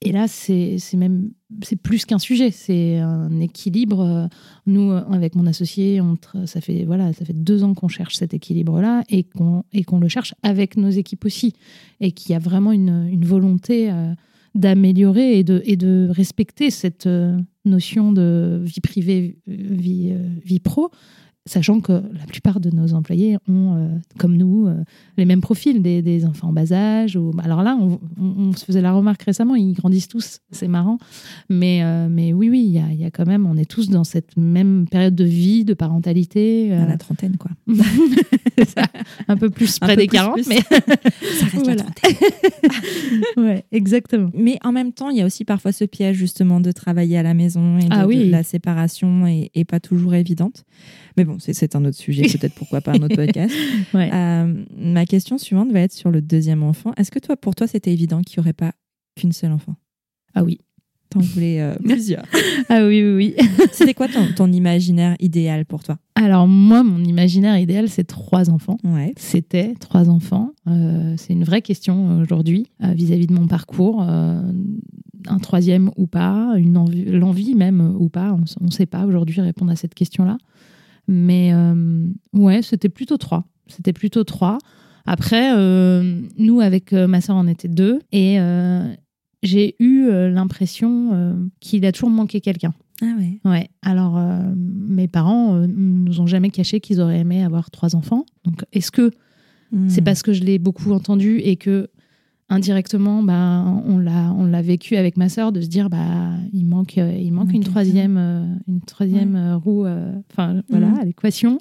Et 0.00 0.12
là, 0.12 0.28
c'est 0.28 0.78
même 0.94 1.30
c'est 1.62 1.76
plus 1.76 2.04
qu'un 2.04 2.18
sujet, 2.18 2.50
c'est 2.50 2.98
un 2.98 3.40
équilibre. 3.40 4.28
Nous, 4.66 4.90
avec 4.90 5.34
mon 5.34 5.46
associé, 5.46 6.00
on 6.00 6.16
ça 6.46 6.60
fait 6.60 6.84
voilà, 6.84 7.12
ça 7.12 7.24
fait 7.24 7.32
deux 7.32 7.64
ans 7.64 7.74
qu'on 7.74 7.88
cherche 7.88 8.16
cet 8.16 8.34
équilibre-là 8.34 9.02
et 9.08 9.22
qu'on 9.24 9.64
et 9.72 9.84
qu'on 9.84 9.98
le 9.98 10.08
cherche 10.08 10.34
avec 10.42 10.76
nos 10.76 10.90
équipes 10.90 11.24
aussi, 11.24 11.54
et 12.00 12.12
qu'il 12.12 12.32
y 12.32 12.34
a 12.34 12.38
vraiment 12.38 12.72
une, 12.72 13.08
une 13.10 13.24
volonté 13.24 13.90
euh, 13.90 14.12
d'améliorer 14.54 15.38
et 15.38 15.44
de 15.44 15.62
et 15.64 15.76
de 15.76 16.08
respecter 16.10 16.70
cette 16.70 17.06
euh, 17.06 17.38
notion 17.64 18.12
de 18.12 18.60
vie 18.62 18.80
privée, 18.80 19.38
euh, 19.48 19.54
vie 19.56 20.14
vie 20.44 20.60
pro 20.60 20.90
sachant 21.46 21.80
que 21.80 21.92
la 21.92 22.24
plupart 22.26 22.58
de 22.58 22.70
nos 22.70 22.94
employés 22.94 23.36
ont, 23.48 23.76
euh, 23.76 23.88
comme 24.18 24.36
nous, 24.36 24.66
euh, 24.66 24.82
les 25.18 25.26
mêmes 25.26 25.42
profils, 25.42 25.82
des, 25.82 26.00
des 26.00 26.24
enfants 26.24 26.48
en 26.48 26.52
bas 26.52 26.72
âge. 26.72 27.16
Ou... 27.16 27.32
Alors 27.42 27.62
là, 27.62 27.76
on, 27.78 28.00
on- 28.18 28.34
on 28.48 28.52
se 28.54 28.64
faisait 28.64 28.80
la 28.80 28.92
remarque 28.92 29.22
récemment, 29.22 29.54
ils 29.54 29.74
grandissent 29.74 30.08
tous, 30.08 30.38
c'est 30.50 30.68
marrant. 30.68 30.98
Mais, 31.50 31.82
euh, 31.82 32.08
mais 32.10 32.32
oui, 32.32 32.48
oui, 32.48 32.62
il 32.66 32.72
y 32.72 32.78
a, 32.78 32.86
il 32.90 32.98
y 32.98 33.04
a 33.04 33.10
quand 33.10 33.26
même, 33.26 33.46
on 33.46 33.56
est 33.56 33.68
tous 33.70 33.90
dans 33.90 34.04
cette 34.04 34.36
même 34.38 34.86
période 34.90 35.14
de 35.14 35.24
vie, 35.24 35.64
de 35.64 35.74
parentalité. 35.74 36.72
à 36.72 36.86
la 36.86 36.96
trentaine, 36.96 37.36
quoi. 37.36 37.50
ça, 38.66 38.84
un 39.28 39.36
peu 39.36 39.50
plus 39.50 39.78
près 39.78 39.96
peu 39.96 40.02
des 40.02 40.06
plus, 40.08 40.16
40, 40.16 40.34
plus. 40.34 40.48
mais 40.48 40.60
Ça 40.70 41.46
reste 41.46 41.54
la 41.54 41.60
Voilà. 41.62 41.82
trentaine. 41.82 43.44
ouais, 43.44 43.64
exactement. 43.72 44.30
Mais 44.34 44.58
en 44.64 44.72
même 44.72 44.92
temps, 44.92 45.10
il 45.10 45.18
y 45.18 45.20
a 45.20 45.26
aussi 45.26 45.44
parfois 45.44 45.72
ce 45.72 45.84
piège 45.84 46.16
justement 46.16 46.60
de 46.60 46.72
travailler 46.72 47.18
à 47.18 47.22
la 47.22 47.34
maison 47.34 47.78
et 47.78 47.84
de, 47.84 47.88
Ah 47.90 48.06
oui. 48.06 48.26
de 48.26 48.30
la 48.30 48.42
séparation 48.42 49.26
est, 49.26 49.50
est 49.54 49.64
pas 49.64 49.80
toujours 49.80 50.14
évidente. 50.14 50.64
Mais 51.16 51.24
bon, 51.24 51.33
c'est- 51.38 51.52
c'est 51.54 51.76
un 51.76 51.84
autre 51.84 51.96
sujet, 51.96 52.22
peut-être 52.22 52.54
pourquoi 52.54 52.80
pas 52.80 52.92
un 52.92 53.02
autre 53.02 53.16
podcast. 53.16 53.54
Ouais. 53.94 54.10
Euh, 54.12 54.64
ma 54.76 55.06
question 55.06 55.38
suivante 55.38 55.70
va 55.72 55.80
être 55.80 55.92
sur 55.92 56.10
le 56.10 56.20
deuxième 56.20 56.62
enfant. 56.62 56.92
Est-ce 56.96 57.10
que 57.10 57.18
toi, 57.18 57.36
pour 57.36 57.54
toi, 57.54 57.66
c'était 57.66 57.92
évident 57.92 58.22
qu'il 58.22 58.38
n'y 58.40 58.44
aurait 58.44 58.52
pas 58.52 58.72
qu'une 59.16 59.32
seule 59.32 59.52
enfant? 59.52 59.76
Ah 60.34 60.42
oui. 60.44 60.58
T'en 61.10 61.20
voulais 61.20 61.60
euh, 61.60 61.74
plusieurs. 61.84 62.24
Ah 62.68 62.84
oui, 62.86 63.02
oui, 63.04 63.14
oui. 63.38 63.46
C'était 63.72 63.94
quoi 63.94 64.08
ton, 64.08 64.26
ton 64.34 64.50
imaginaire 64.50 65.14
idéal 65.20 65.64
pour 65.64 65.84
toi? 65.84 65.96
Alors 66.16 66.48
moi, 66.48 66.82
mon 66.82 67.04
imaginaire 67.04 67.56
idéal, 67.58 67.88
c'est 67.88 68.02
trois 68.04 68.50
enfants. 68.50 68.78
Ouais. 68.82 69.12
C'était 69.16 69.74
trois 69.78 70.08
enfants. 70.10 70.50
Euh, 70.68 71.14
c'est 71.16 71.32
une 71.34 71.44
vraie 71.44 71.62
question 71.62 72.18
aujourd'hui 72.18 72.66
vis-à-vis 72.80 73.26
de 73.28 73.32
mon 73.34 73.46
parcours. 73.46 74.02
Un 75.26 75.38
troisième 75.40 75.90
ou 75.96 76.06
pas, 76.06 76.54
l'envie 76.58 77.54
même 77.54 77.94
ou 77.98 78.08
pas, 78.08 78.36
on 78.60 78.64
ne 78.64 78.70
sait 78.70 78.86
pas 78.86 79.06
aujourd'hui 79.06 79.40
répondre 79.40 79.70
à 79.70 79.76
cette 79.76 79.94
question-là. 79.94 80.36
Mais 81.08 81.52
euh, 81.52 82.06
ouais, 82.32 82.62
c'était 82.62 82.88
plutôt 82.88 83.16
trois. 83.16 83.44
C'était 83.66 83.92
plutôt 83.92 84.24
trois. 84.24 84.58
Après, 85.06 85.54
euh, 85.54 86.20
nous, 86.38 86.60
avec 86.60 86.92
euh, 86.92 87.06
ma 87.06 87.20
soeur, 87.20 87.36
on 87.36 87.46
était 87.46 87.68
deux. 87.68 88.00
Et 88.12 88.40
euh, 88.40 88.92
j'ai 89.42 89.76
eu 89.78 90.08
l'impression 90.30 91.50
qu'il 91.60 91.84
a 91.84 91.92
toujours 91.92 92.10
manqué 92.10 92.40
quelqu'un. 92.40 92.72
Ah 93.02 93.12
ouais. 93.18 93.40
Ouais. 93.44 93.68
Alors, 93.82 94.18
mes 94.56 95.08
parents 95.08 95.56
euh, 95.56 95.66
nous 95.66 96.20
ont 96.20 96.26
jamais 96.26 96.48
caché 96.50 96.80
qu'ils 96.80 97.00
auraient 97.00 97.18
aimé 97.20 97.42
avoir 97.44 97.70
trois 97.70 97.96
enfants. 97.96 98.24
Donc, 98.44 98.64
est-ce 98.72 98.90
que 98.90 99.10
c'est 99.88 100.02
Hmm. 100.02 100.04
parce 100.04 100.22
que 100.22 100.32
je 100.32 100.44
l'ai 100.44 100.58
beaucoup 100.60 100.92
entendu 100.92 101.38
et 101.38 101.56
que 101.56 101.88
indirectement, 102.48 103.22
bah, 103.22 103.64
on 103.86 103.98
l'a, 103.98 104.32
on 104.38 104.44
l'a 104.46 104.62
vécu 104.62 104.96
avec 104.96 105.16
ma 105.16 105.28
sœur 105.28 105.50
de 105.52 105.60
se 105.60 105.66
dire, 105.68 105.88
bah, 105.90 106.32
il 106.52 106.64
manque, 106.66 106.98
euh, 106.98 107.12
il 107.18 107.32
manque 107.32 107.46
manque 107.46 107.54
une 107.54 107.64
troisième, 107.64 108.16
euh, 108.18 108.44
une 108.68 108.80
troisième 108.82 109.34
euh, 109.36 109.56
roue, 109.56 109.86
euh, 109.86 110.12
enfin 110.30 110.62
voilà, 110.68 110.88
Mhm. 110.88 110.98
à 111.00 111.04
l'équation. 111.04 111.58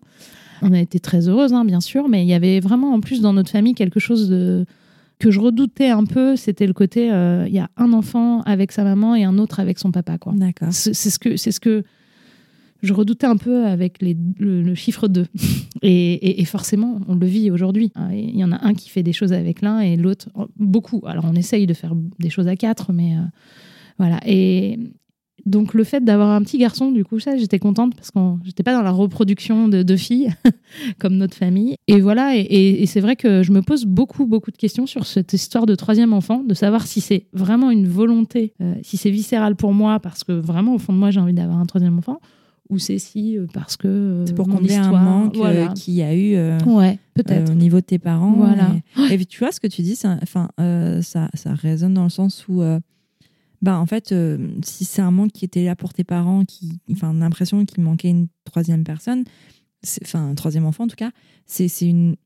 On 0.62 0.72
a 0.74 0.80
été 0.80 1.00
très 1.00 1.28
heureuses, 1.28 1.54
hein, 1.54 1.65
bien 1.65 1.82
sûr, 1.82 2.08
mais 2.10 2.24
il 2.24 2.28
y 2.28 2.34
avait 2.34 2.60
vraiment 2.60 2.93
en 2.93 3.00
plus 3.00 3.22
dans 3.22 3.34
notre 3.34 3.50
famille 3.50 3.74
quelque 3.74 4.00
chose 4.00 4.30
de 4.30 4.65
que 5.19 5.32
je 5.32 5.39
redoutais 5.39 5.89
un 5.89 6.04
peu, 6.04 6.36
c'était 6.36 6.67
le 6.67 6.74
côté, 6.74 7.12
euh, 7.12 7.46
il 7.48 7.54
y 7.54 7.60
a 7.60 7.69
un 7.78 7.93
enfant 7.93 8.41
avec 8.41 8.72
sa 8.74 8.84
maman 8.84 9.15
et 9.15 9.24
un 9.24 9.38
autre 9.38 9.60
avec 9.62 9.80
son 9.80 9.91
papa, 9.91 10.17
quoi. 10.17 10.34
D'accord. 10.36 10.69
C'est 10.72 10.93
ce 10.93 11.17
que 11.17 11.38
c'est 11.38 11.52
ce 11.52 11.60
que 11.62 11.84
je 12.84 12.93
redoutais 12.93 13.26
un 13.26 13.38
peu 13.38 13.65
avec 13.65 14.00
le, 14.02 14.76
chiffre 14.76 15.08
2. 15.08 15.26
Et, 15.82 16.46
forcément, 16.46 17.00
on 17.08 17.15
le 17.15 17.26
vit 17.26 17.50
aujourd'hui. 17.50 17.91
Ah, 17.96 18.13
Il 18.13 18.38
y 18.38 18.43
en 18.43 18.52
a 18.52 18.63
un 18.65 18.74
qui 18.74 18.89
fait 18.89 19.04
des 19.04 19.13
choses 19.13 19.34
avec 19.34 19.62
l'un 19.62 19.80
et 19.80 19.96
l'autre 19.96 20.30
beaucoup. 20.58 21.02
Alors 21.06 21.26
on 21.26 21.34
essaye 21.34 21.65
de 21.65 21.74
faire 21.74 21.93
des 22.19 22.30
choses 22.30 22.48
à 22.48 22.56
quatre, 22.56 22.93
mais 22.93 23.15
euh, 23.15 23.22
voilà. 23.98 24.19
Et 24.26 24.80
donc 25.46 25.74
le 25.74 25.84
fait 25.84 26.04
d'avoir 26.04 26.30
un 26.30 26.41
petit 26.41 26.58
garçon, 26.58 26.91
du 26.91 27.04
coup, 27.04 27.19
ça, 27.19 27.38
j'étais 27.38 27.60
contente 27.60 27.96
parce 27.96 28.12
que 28.12 28.19
j'étais 28.43 28.63
pas 28.63 28.74
dans 28.74 28.82
la 28.82 28.91
reproduction 28.91 29.67
de 29.67 29.82
deux 29.84 29.98
filles 29.98 30.34
comme 31.00 31.15
notre 31.15 31.36
famille. 31.36 31.76
Et 31.88 32.02
voilà. 32.02 32.36
Et 32.36 32.86
c'est 32.86 33.02
vrai 33.02 33.15
que 33.15 33.43
je 33.43 33.52
me 33.52 33.62
pose 33.62 33.86
beaucoup, 33.86 34.26
beaucoup 34.26 34.52
de 34.52 34.58
questions 34.58 34.86
sur 34.86 35.06
cette 35.06 35.34
histoire 35.34 35.65
de 35.65 35.76
troisième 35.76 36.13
enfant, 36.13 36.43
de 36.43 36.54
savoir 36.54 36.86
si 36.86 37.02
c'est 37.02 37.28
vraiment 37.34 37.72
une 37.72 37.88
volonté, 37.88 38.54
euh, 38.62 38.76
si 38.84 38.98
c'est 38.98 39.12
viscéral 39.12 39.56
pour 39.56 39.74
moi 39.74 40.00
parce 40.00 40.24
que 40.24 40.34
vraiment 40.34 40.76
au 40.76 40.80
fond 40.80 40.93
de 40.93 40.98
moi 40.98 41.12
j'ai 41.12 41.19
envie 41.19 41.34
d'avoir 41.34 41.60
un 41.60 41.65
troisième 41.65 41.98
enfant, 41.98 42.19
ou 42.69 42.80
c'est 42.80 42.97
si 42.97 43.38
euh, 43.38 43.45
parce 43.54 43.78
que 43.78 43.88
euh, 43.88 44.26
C'est 44.26 44.36
pour 44.36 44.47
combler 44.47 44.76
un 44.76 44.91
manque 44.91 45.36
euh, 45.36 45.39
voilà. 45.39 45.67
qu'il 45.73 45.93
y 45.93 46.02
a 46.02 46.15
eu 46.15 46.36
Ouais, 46.65 46.97
peut-être. 47.13 47.52
au 47.52 47.56
niveau 47.56 47.78
de 47.78 47.86
tes 47.86 47.99
parents. 47.99 48.34
Voilà. 48.34 48.76
Et, 49.12 49.26
tu 49.26 49.39
vois, 49.39 49.52
ce 49.52 49.60
que 49.60 49.67
tu 49.67 49.82
dis, 49.82 49.97
euh, 50.60 51.02
ça, 51.02 51.30
ça 51.34 51.54
résonne 51.54 51.93
dans 51.93 52.04
le 52.04 52.10
sens 52.10 52.45
où, 52.47 52.62
bah, 53.63 53.80
en 53.80 53.86
fait, 53.86 54.12
euh, 54.12 54.38
si 54.62 54.84
c'est 54.84 55.02
un 55.02 55.12
manque 55.12 55.32
qui 55.32 55.45
était 55.45 55.63
là 55.63 55.76
pour 55.76 55.93
tes 55.93 56.04
parents, 56.04 56.43
qui, 56.43 56.80
enfin, 56.91 57.13
l'impression 57.13 57.63
qu'il 57.65 57.82
manquait 57.82 58.10
une 58.10 58.28
troisième 58.43 58.84
personne, 58.84 59.23
enfin, 60.04 60.30
un 60.32 60.36
troisième 60.36 60.65
enfant 60.65 60.84
en 60.84 60.88
tout 60.88 60.97
cas, 60.97 61.12
c'est 61.45 61.69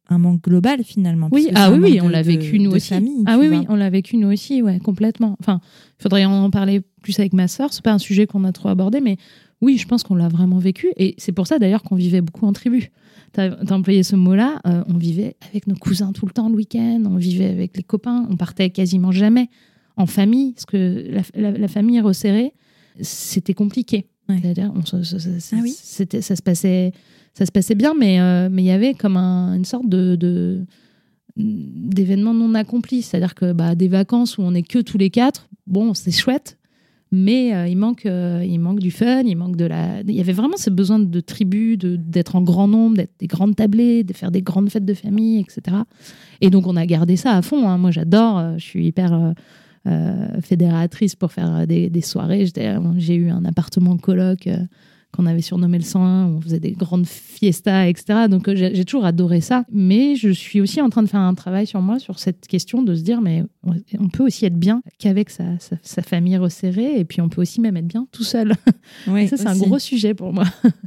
un 0.10 0.17
manque 0.17 0.41
global 0.41 0.84
finalement. 0.84 1.30
Oui, 1.32 1.50
ah 1.54 1.67
un 1.67 1.73
oui, 1.80 1.91
oui, 1.91 2.02
on 2.02 2.10
l'a 2.10 2.23
vécu 2.23 2.60
nous 2.60 2.71
aussi. 2.71 2.89
famille, 2.89 3.23
ah 3.28 3.38
oui, 3.39 3.50
vois. 3.50 3.60
oui, 3.60 3.65
on 3.69 3.76
l'a 3.76 3.89
vécu 3.91 4.17
nous 4.17 4.32
aussi, 4.32 4.63
ouais, 4.63 4.80
complètement. 4.80 5.38
Enfin, 5.39 5.60
il 6.00 6.04
faudrait 6.04 6.26
en 6.26 6.50
parler 6.50 6.82
plus 7.04 7.19
avec 7.19 7.34
ma 7.34 7.47
sœur. 7.47 7.71
C'est 7.71 7.84
pas 7.84 7.93
un 7.93 8.00
sujet 8.00 8.26
qu'on 8.26 8.43
a 8.43 8.52
trop 8.52 8.69
abordé, 8.69 9.00
mais 9.00 9.17
oui, 9.62 9.78
je 9.78 9.88
pense 9.88 10.04
qu'on 10.04 10.15
l'a 10.15 10.28
vraiment 10.28 10.60
vécu. 10.60 10.91
Et 10.98 11.15
c'est 11.17 11.32
pour 11.32 11.48
ça 11.48 11.58
d'ailleurs 11.58 11.84
qu'on 11.84 11.96
vivait 11.96 12.22
beaucoup 12.22 12.46
en 12.46 12.54
tribu. 12.54 12.91
Tu 13.34 13.41
as, 13.41 13.56
employé 13.72 14.04
ce 14.04 14.15
mot-là. 14.15 14.62
Euh, 14.67 14.84
on 14.88 14.98
vivait 14.98 15.36
avec 15.50 15.67
nos 15.67 15.76
cousins 15.76 16.12
tout 16.12 16.26
le 16.26 16.32
temps 16.32 16.50
le 16.50 16.56
week-end. 16.56 17.04
On 17.06 17.15
vivait 17.15 17.50
avec 17.50 17.76
les 17.76 17.84
copains. 17.84 18.28
On 18.30 18.36
partait 18.36 18.70
quasiment 18.70 19.12
jamais 19.12 19.50
en 19.96 20.06
famille. 20.06 20.54
Parce 20.54 20.65
que 20.65 21.22
la, 21.34 21.67
famille 21.67 22.00
resserrée, 22.00 22.54
c'était 23.02 23.56
compliqué. 23.56 24.08
C'est-à-dire, 24.30 24.74
ça, 24.86 24.98
ah 25.54 25.60
oui. 25.63 25.72
ça, 25.72 26.36
se 26.36 26.41
passait, 26.41 26.91
ça 27.34 27.46
se 27.46 27.52
passait 27.52 27.76
bien, 27.76 27.93
mais 27.98 28.20
euh, 28.20 28.50
mais 28.52 28.62
il 28.62 28.65
y 28.65 28.72
avait 28.72 28.93
comme 28.93 29.15
une 29.15 29.63
sorte 29.63 29.88
de, 29.88 30.65
d'événements 31.38 32.34
non 32.34 32.54
accomplis. 32.54 33.02
C'est-à-dire 33.02 33.36
que 33.36 33.54
bah, 33.54 33.74
des 33.74 33.88
vacances 33.88 34.38
où 34.38 34.41
on 34.41 34.54
est 34.54 34.63
que 34.63 34.80
tous 34.80 34.98
les 34.98 35.10
quatre, 35.10 35.48
bon, 35.65 35.93
c'est 35.93 36.12
chouette, 36.12 36.58
mais 37.12 37.54
euh, 37.54 37.67
il, 37.67 37.78
manque, 37.78 38.06
euh, 38.06 38.43
il 38.46 38.60
manque 38.60 38.80
du 38.80 38.91
fun, 38.91 39.22
il 39.22 39.36
manque 39.36 39.56
de 39.56 39.65
la. 39.65 40.02
Il 40.02 40.12
y 40.12 40.20
avait 40.20 40.34
vraiment 40.34 40.58
ce 40.58 40.70
besoin 40.70 41.00
de 41.00 41.20
tribu, 41.22 41.78
d'être 41.78 42.36
en 42.36 42.41
grand 42.41 42.67
nombre, 42.67 42.98
d'être 42.98 43.13
des 43.20 43.28
grandes 43.28 43.56
tablées, 43.56 44.04
de 44.04 44.13
faire 44.13 44.32
des 44.32 44.41
grandes 44.41 44.70
fêtes 44.70 44.86
de 44.86 44.93
famille, 44.93 45.39
etc. 45.39 45.78
Et 46.41 46.50
donc 46.50 46.67
on 46.67 46.76
a 46.76 46.86
gardé 46.86 47.15
ça 47.15 47.32
à 47.32 47.41
fond. 47.41 47.67
Hein. 47.70 47.78
Moi 47.78 47.91
j'adore, 47.91 48.38
euh, 48.38 48.54
je 48.58 48.63
suis 48.63 48.88
hyper 48.88 49.34
fédératrice 50.43 51.15
pour 51.15 51.32
faire 51.32 51.65
des, 51.65 51.89
des 51.89 52.02
soirées. 52.02 52.46
J'ai 52.98 53.15
eu 53.15 53.30
un 53.30 53.46
appartement 53.46 53.96
coloc 53.96 54.50
qu'on 55.15 55.26
avait 55.26 55.41
surnommé 55.41 55.78
le 55.78 55.84
101, 55.84 56.28
où 56.28 56.38
on 56.38 56.41
faisait 56.41 56.60
des 56.60 56.72
grandes 56.72 57.08
fiestas, 57.08 57.88
etc. 57.88 58.28
Donc 58.30 58.48
euh, 58.48 58.56
j'ai 58.56 58.86
toujours 58.86 59.06
adoré 59.06 59.41
ça. 59.41 59.63
Mais 59.72 60.15
je 60.15 60.30
suis 60.30 60.60
aussi 60.60 60.82
en 60.82 60.89
train 60.89 61.02
de 61.02 61.08
faire 61.08 61.22
un 61.22 61.34
travail 61.34 61.65
sur 61.65 61.82
moi, 61.82 61.98
sur 62.00 62.20
cette 62.20 62.48
question 62.48 62.82
de 62.84 62.93
se 62.93 63.02
dire, 63.02 63.22
mais 63.22 63.43
on 64.00 64.10
peut 64.10 64.24
aussi 64.24 64.46
être 64.46 64.58
bien 64.58 64.82
qu'avec 65.00 65.30
sa, 65.30 65.46
sa, 65.82 66.02
famille 66.02 66.38
resserrée, 66.38 67.00
et 67.00 67.06
puis 67.06 67.22
on 67.22 67.30
peut 67.30 67.41
aussi 67.41 67.62
même 67.62 67.78
être 67.78 67.88
bien 67.88 68.08
tout 68.12 68.24
seul. 68.24 68.54
Ouais, 69.08 69.28
ça, 69.28 69.38
c'est 69.38 69.48
un 69.48 69.58
gros 69.58 69.80
sujet 69.80 70.13
pour 70.13 70.34
moi. 70.34 70.46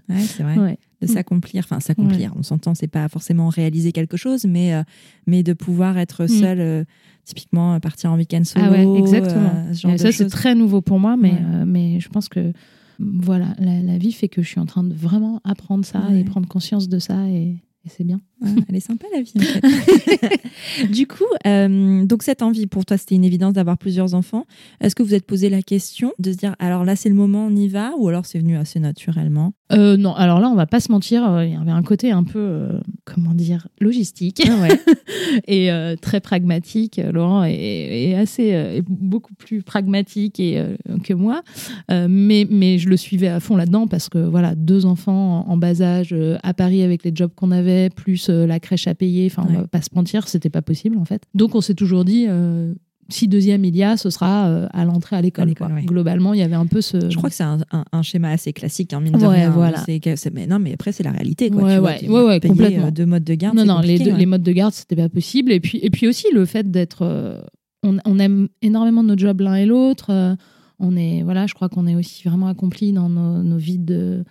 Ouais, 0.08 0.20
c'est 0.20 0.42
vrai. 0.42 0.78
de 1.00 1.06
s'accomplir, 1.06 1.64
enfin 1.64 1.80
s'accomplir, 1.80 2.32
on 2.36 2.42
s'entend, 2.42 2.74
c'est 2.74 2.88
pas 2.88 3.08
forcément 3.08 3.48
réaliser 3.48 3.92
quelque 3.92 4.16
chose, 4.16 4.44
mais, 4.44 4.74
euh, 4.74 4.82
mais 5.26 5.42
de 5.42 5.52
pouvoir 5.52 5.98
être 5.98 6.24
mm. 6.24 6.28
seul, 6.28 6.60
euh, 6.60 6.84
typiquement 7.24 7.78
partir 7.80 8.12
en 8.12 8.16
week-end 8.16 8.42
solo. 8.44 8.64
Ah 8.68 8.70
ouais, 8.70 8.98
exactement. 8.98 9.96
ça, 9.96 10.12
c'est 10.12 10.28
très 10.28 10.54
nouveau 10.54 10.80
pour 10.80 10.98
moi, 10.98 11.16
mais, 11.16 11.34
mais 11.66 12.00
je 12.00 12.08
pense 12.08 12.28
que 12.28 12.52
voilà, 13.00 13.54
la, 13.58 13.98
vie 13.98 14.12
fait 14.12 14.28
que 14.28 14.42
je 14.42 14.48
suis 14.48 14.60
en 14.60 14.66
train 14.66 14.84
de 14.84 14.94
vraiment 14.94 15.40
apprendre 15.44 15.84
ça 15.84 16.02
et 16.14 16.22
prendre 16.24 16.46
conscience 16.46 16.88
de 16.88 16.98
ça 16.98 17.28
et, 17.28 17.56
c'est 17.86 18.04
bien. 18.04 18.20
elle 18.68 18.76
est 18.76 18.80
sympa 18.80 19.06
la 19.14 19.22
vie 19.22 19.32
en 19.36 19.40
fait. 19.40 20.86
du 20.90 21.06
coup, 21.06 21.24
euh, 21.46 22.04
donc 22.04 22.22
cette 22.22 22.42
envie 22.42 22.66
pour 22.66 22.84
toi, 22.84 22.96
c'était 22.96 23.14
une 23.14 23.24
évidence 23.24 23.54
d'avoir 23.54 23.78
plusieurs 23.78 24.14
enfants. 24.14 24.46
Est-ce 24.80 24.94
que 24.94 25.02
vous 25.02 25.14
êtes 25.14 25.26
posé 25.26 25.48
la 25.48 25.62
question 25.62 26.12
de 26.18 26.32
se 26.32 26.36
dire 26.36 26.56
alors 26.58 26.84
là 26.84 26.96
c'est 26.96 27.08
le 27.08 27.14
moment, 27.14 27.46
on 27.46 27.56
y 27.56 27.68
va 27.68 27.92
ou 27.98 28.08
alors 28.08 28.26
c'est 28.26 28.38
venu 28.38 28.56
assez 28.56 28.80
naturellement? 28.80 29.52
Euh, 29.72 29.96
Non, 29.96 30.14
alors 30.14 30.40
là 30.40 30.48
on 30.48 30.54
va 30.54 30.66
pas 30.66 30.80
se 30.80 30.90
mentir, 30.92 31.30
euh, 31.30 31.44
il 31.44 31.52
y 31.52 31.56
avait 31.56 31.70
un 31.70 31.82
côté 31.82 32.10
un 32.10 32.24
peu 32.24 32.68
comment 33.04 33.34
dire 33.34 33.68
logistique 33.80 34.42
ah 34.48 34.68
et 35.46 35.70
très 36.00 36.20
pragmatique. 36.20 37.00
Laurent 37.12 37.44
est, 37.44 38.14
assez 38.14 38.82
beaucoup 38.88 39.34
plus 39.34 39.62
pragmatique 39.62 40.40
et, 40.40 40.62
que 41.04 41.14
moi, 41.14 41.42
mais 41.88 42.46
mais 42.50 42.78
je 42.78 42.88
le 42.88 42.96
suivais 42.96 43.28
à 43.28 43.40
fond 43.40 43.56
là-dedans 43.56 43.86
parce 43.86 44.08
que 44.08 44.18
voilà 44.18 44.54
deux 44.54 44.86
enfants 44.86 45.48
en 45.48 45.56
bas 45.56 45.80
âge 45.82 46.14
à 46.42 46.54
Paris 46.54 46.82
avec 46.82 47.04
les 47.04 47.12
jobs 47.14 47.30
qu'on 47.34 47.50
avait 47.50 47.69
plus 47.94 48.28
euh, 48.28 48.46
la 48.46 48.60
crèche 48.60 48.86
à 48.86 48.94
payer. 48.94 49.26
Enfin, 49.26 49.46
on 49.48 49.52
va 49.52 49.66
pas 49.66 49.82
se 49.82 49.90
mentir, 49.94 50.28
c'était 50.28 50.50
pas 50.50 50.62
possible 50.62 50.98
en 50.98 51.04
fait. 51.04 51.22
Donc 51.34 51.54
on 51.54 51.60
s'est 51.60 51.74
toujours 51.74 52.04
dit. 52.04 52.26
Euh, 52.28 52.74
si 53.12 53.26
deuxième 53.26 53.64
il 53.64 53.74
y 53.74 53.82
a, 53.82 53.96
ce 53.96 54.08
sera 54.08 54.46
euh, 54.46 54.68
à 54.72 54.84
l'entrée 54.84 55.16
à 55.16 55.20
l'école. 55.20 55.52
Globalement, 55.84 56.32
il 56.32 56.38
y 56.38 56.44
avait 56.44 56.54
un 56.54 56.66
peu 56.66 56.80
ce. 56.80 57.10
Je 57.10 57.16
crois 57.16 57.28
que 57.28 57.34
c'est 57.34 57.42
un, 57.42 58.02
schéma 58.02 58.30
assez 58.30 58.52
classique, 58.52 58.92
hein, 58.92 59.00
mine 59.00 59.18
de 59.18 59.26
rien. 59.26 59.50
Voilà. 59.50 59.84
mais 60.32 60.46
non, 60.46 60.60
mais 60.60 60.74
après 60.74 60.92
c'est 60.92 61.02
la 61.02 61.10
réalité. 61.10 61.50
Quoi, 61.50 61.64
ouais, 61.64 61.78
ouais, 61.80 62.08
ouais, 62.08 62.40
complètement. 62.40 62.92
deux 62.92 63.06
modes 63.06 63.24
de 63.24 63.34
garde. 63.34 63.56
Non, 63.56 63.64
non, 63.64 63.80
les, 63.80 63.98
les, 63.98 64.26
modes 64.26 64.44
de 64.44 64.52
garde 64.52 64.72
c'était 64.72 64.94
pas 64.94 65.08
possible. 65.08 65.50
Et 65.50 65.58
puis, 65.58 65.80
et 65.82 65.90
puis 65.90 66.06
aussi 66.06 66.28
le 66.32 66.44
fait 66.44 66.70
d'être, 66.70 67.42
on, 67.82 67.96
on, 68.04 68.18
aime 68.20 68.48
énormément 68.62 69.02
nos 69.02 69.18
jobs 69.18 69.40
l'un 69.40 69.56
et 69.56 69.66
l'autre. 69.66 70.36
on 70.78 70.96
est, 70.96 71.22
voilà, 71.24 71.48
je 71.48 71.54
crois 71.54 71.68
qu'on 71.68 71.88
est 71.88 71.96
aussi 71.96 72.22
vraiment 72.28 72.46
accompli 72.46 72.92
dans 72.92 73.08
nos, 73.08 73.42
nos 73.42 73.58
vies 73.58 73.78
de 73.78 74.24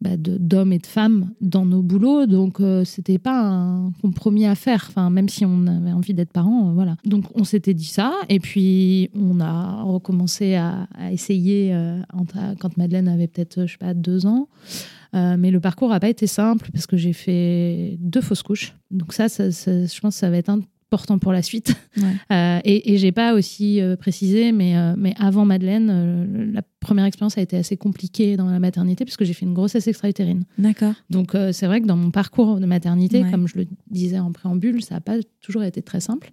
bah, 0.00 0.16
d'hommes 0.18 0.72
et 0.72 0.78
de 0.78 0.86
femmes 0.86 1.30
dans 1.40 1.64
nos 1.64 1.82
boulots. 1.82 2.26
Donc, 2.26 2.60
euh, 2.60 2.84
c'était 2.84 3.18
pas 3.18 3.40
un 3.40 3.92
compromis 4.02 4.46
à 4.46 4.54
faire. 4.54 4.86
Enfin, 4.88 5.08
même 5.08 5.28
si 5.28 5.44
on 5.46 5.66
avait 5.66 5.92
envie 5.92 6.12
d'être 6.12 6.32
parents, 6.32 6.68
euh, 6.68 6.72
voilà. 6.74 6.96
Donc, 7.04 7.24
on 7.34 7.44
s'était 7.44 7.72
dit 7.72 7.86
ça. 7.86 8.12
Et 8.28 8.38
puis, 8.38 9.10
on 9.14 9.40
a 9.40 9.82
recommencé 9.82 10.54
à, 10.54 10.86
essayer 11.10 11.72
euh, 11.72 12.00
quand 12.58 12.76
Madeleine 12.76 13.08
avait 13.08 13.26
peut-être, 13.26 13.66
je 13.66 13.72
sais 13.72 13.78
pas, 13.78 13.94
deux 13.94 14.26
ans. 14.26 14.48
mais 15.14 15.50
le 15.50 15.60
parcours 15.60 15.88
n'a 15.88 16.00
pas 16.00 16.10
été 16.10 16.26
simple 16.26 16.68
parce 16.72 16.86
que 16.86 16.96
j'ai 16.98 17.14
fait 17.14 17.96
deux 18.00 18.20
fausses 18.20 18.42
couches. 18.42 18.74
Donc 18.90 19.14
ça, 19.14 19.28
ça, 19.28 19.50
je 19.50 20.00
pense 20.00 20.14
que 20.14 20.20
ça 20.20 20.28
va 20.28 20.36
être 20.36 20.50
un 20.50 20.60
important 20.90 21.18
pour 21.18 21.32
la 21.32 21.42
suite. 21.42 21.74
Euh, 22.30 22.58
et, 22.64 22.92
et 22.92 22.98
j'ai 22.98 23.12
pas 23.12 23.34
aussi 23.34 23.80
euh, 23.80 23.96
précisé, 23.96 24.52
mais, 24.52 24.76
euh, 24.76 24.94
mais 24.98 25.14
avant 25.18 25.44
Madeleine, 25.44 26.52
la 26.52 26.60
première 26.80 27.04
expérience 27.04 27.38
a 27.38 27.40
été 27.40 27.56
assez 27.56 27.76
compliquée 27.76 28.36
dans 28.36 28.46
la 28.50 28.58
maternité 28.58 29.04
puisque 29.04 29.24
j'ai 29.24 29.32
fait 29.32 29.46
une 29.46 29.54
grossesse 29.54 29.86
extra-utérine. 29.86 30.44
D'accord. 30.58 30.94
Donc 31.08 31.36
c'est 31.52 31.66
vrai 31.66 31.80
que 31.80 31.86
dans 31.86 31.96
mon 31.96 32.10
parcours 32.10 32.58
de 32.60 32.66
maternité, 32.66 33.24
comme 33.30 33.48
je 33.48 33.58
le 33.58 33.66
disais 33.90 34.18
en 34.18 34.32
préambule, 34.32 34.82
ça 34.82 34.96
n'a 34.96 35.00
pas 35.00 35.14
toujours 35.40 35.62
été 35.62 35.82
très 35.82 36.00
simple. 36.00 36.32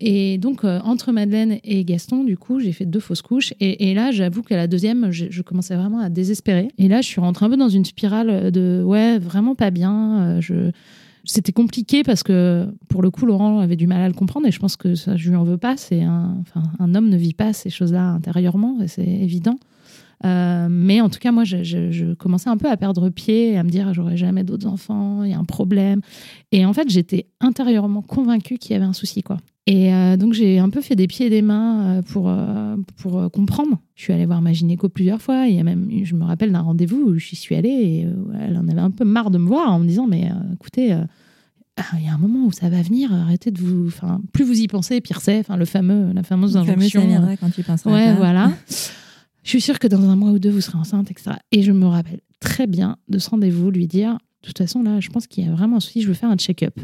Et 0.00 0.38
donc 0.38 0.64
entre 0.64 1.12
Madeleine 1.12 1.58
et 1.64 1.84
Gaston, 1.84 2.24
du 2.24 2.36
coup, 2.36 2.60
j'ai 2.60 2.72
fait 2.72 2.86
deux 2.86 3.00
fausses 3.00 3.22
couches. 3.22 3.52
Et, 3.58 3.90
et 3.90 3.94
là, 3.94 4.12
j'avoue 4.12 4.42
qu'à 4.42 4.56
la 4.56 4.66
deuxième, 4.66 5.10
je, 5.10 5.26
je, 5.30 5.42
commençais 5.42 5.74
vraiment 5.74 6.00
à 6.00 6.10
désespérer. 6.10 6.68
Et 6.78 6.88
là, 6.88 7.00
je 7.00 7.08
suis 7.08 7.20
rentrée 7.20 7.46
un 7.46 7.50
peu 7.50 7.56
dans 7.56 7.68
une 7.68 7.84
spirale 7.84 8.52
de 8.52 8.82
ouais, 8.84 9.18
vraiment 9.18 9.54
pas 9.54 9.70
bien. 9.70 10.40
je 10.40 10.70
c'était 11.24 11.52
compliqué 11.52 12.02
parce 12.02 12.22
que, 12.22 12.72
pour 12.88 13.02
le 13.02 13.10
coup, 13.10 13.26
Laurent 13.26 13.58
avait 13.60 13.76
du 13.76 13.86
mal 13.86 14.00
à 14.02 14.08
le 14.08 14.14
comprendre 14.14 14.46
et 14.46 14.50
je 14.50 14.58
pense 14.58 14.76
que 14.76 14.94
ça, 14.94 15.16
je 15.16 15.30
lui 15.30 15.36
en 15.36 15.44
veux 15.44 15.58
pas. 15.58 15.76
C'est 15.76 16.02
un, 16.02 16.36
enfin, 16.40 16.62
un 16.78 16.94
homme 16.94 17.08
ne 17.08 17.16
vit 17.16 17.34
pas 17.34 17.52
ces 17.52 17.70
choses-là 17.70 18.08
intérieurement, 18.08 18.78
c'est 18.86 19.06
évident. 19.06 19.58
Euh, 20.24 20.68
mais 20.70 21.00
en 21.00 21.08
tout 21.08 21.18
cas, 21.18 21.32
moi, 21.32 21.44
je, 21.44 22.14
commençais 22.14 22.50
un 22.50 22.56
peu 22.56 22.70
à 22.70 22.76
perdre 22.76 23.08
pied 23.08 23.52
et 23.52 23.58
à 23.58 23.64
me 23.64 23.70
dire 23.70 23.92
j'aurai 23.92 24.16
jamais 24.16 24.44
d'autres 24.44 24.66
enfants, 24.66 25.24
il 25.24 25.30
y 25.30 25.34
a 25.34 25.38
un 25.38 25.44
problème. 25.44 26.00
Et 26.52 26.64
en 26.64 26.72
fait, 26.72 26.88
j'étais 26.88 27.26
intérieurement 27.40 28.02
convaincue 28.02 28.58
qu'il 28.58 28.72
y 28.72 28.76
avait 28.76 28.84
un 28.84 28.92
souci, 28.92 29.22
quoi. 29.22 29.38
Et 29.66 29.94
euh, 29.94 30.16
donc, 30.16 30.32
j'ai 30.32 30.58
un 30.58 30.70
peu 30.70 30.80
fait 30.80 30.96
des 30.96 31.06
pieds 31.06 31.26
et 31.26 31.30
des 31.30 31.42
mains 31.42 31.98
euh, 31.98 32.02
pour, 32.02 32.34
pour 32.96 33.30
comprendre. 33.30 33.78
Je 33.94 34.02
suis 34.02 34.12
allée 34.12 34.26
voir 34.26 34.42
ma 34.42 34.52
gynéco 34.52 34.88
plusieurs 34.88 35.22
fois. 35.22 35.46
Il 35.46 35.54
y 35.54 35.60
a 35.60 35.64
même, 35.64 35.88
je 36.04 36.14
me 36.14 36.24
rappelle 36.24 36.52
d'un 36.52 36.60
rendez-vous 36.60 36.98
où 36.98 37.18
je 37.18 37.34
suis 37.34 37.54
allée 37.54 37.68
et 37.68 38.06
elle 38.40 38.56
en 38.56 38.68
avait 38.68 38.80
un 38.80 38.90
peu 38.90 39.04
marre 39.04 39.30
de 39.30 39.38
me 39.38 39.46
voir 39.46 39.70
en 39.72 39.78
me 39.78 39.86
disant 39.86 40.06
Mais 40.08 40.30
écoutez, 40.54 40.92
ah, 41.76 41.84
il 41.98 42.04
y 42.04 42.08
a 42.08 42.14
un 42.14 42.18
moment 42.18 42.46
où 42.46 42.52
ça 42.52 42.68
va 42.68 42.82
venir, 42.82 43.12
arrêtez 43.12 43.50
de 43.50 43.60
vous. 43.60 43.86
Enfin, 43.86 44.20
plus 44.32 44.44
vous 44.44 44.60
y 44.60 44.66
pensez, 44.66 45.00
pire 45.00 45.20
c'est. 45.20 45.38
Enfin, 45.38 45.56
le 45.56 45.64
fameux, 45.64 46.12
la 46.12 46.22
fameuse 46.22 46.56
injonction. 46.56 47.04
Le 47.04 47.14
fameux, 47.14 47.36
quand 47.36 47.50
tu 47.50 47.62
penseras. 47.62 47.92
Ouais, 47.92 48.14
voilà. 48.14 48.52
je 49.42 49.48
suis 49.48 49.60
sûre 49.60 49.78
que 49.78 49.86
dans 49.86 50.02
un 50.08 50.16
mois 50.16 50.30
ou 50.30 50.38
deux, 50.38 50.50
vous 50.50 50.60
serez 50.60 50.78
enceinte, 50.78 51.10
etc. 51.10 51.36
Et 51.52 51.62
je 51.62 51.72
me 51.72 51.86
rappelle 51.86 52.20
très 52.40 52.66
bien 52.66 52.96
de 53.08 53.18
ce 53.18 53.30
rendez-vous, 53.30 53.70
lui 53.70 53.86
dire 53.86 54.18
de 54.42 54.48
toute 54.48 54.58
façon, 54.58 54.82
là, 54.82 54.98
je 55.00 55.08
pense 55.08 55.26
qu'il 55.26 55.44
y 55.44 55.48
a 55.48 55.52
vraiment 55.52 55.76
un 55.76 55.80
souci, 55.80 56.02
je 56.02 56.08
veux 56.08 56.14
faire 56.14 56.30
un 56.30 56.36
check-up. 56.36 56.78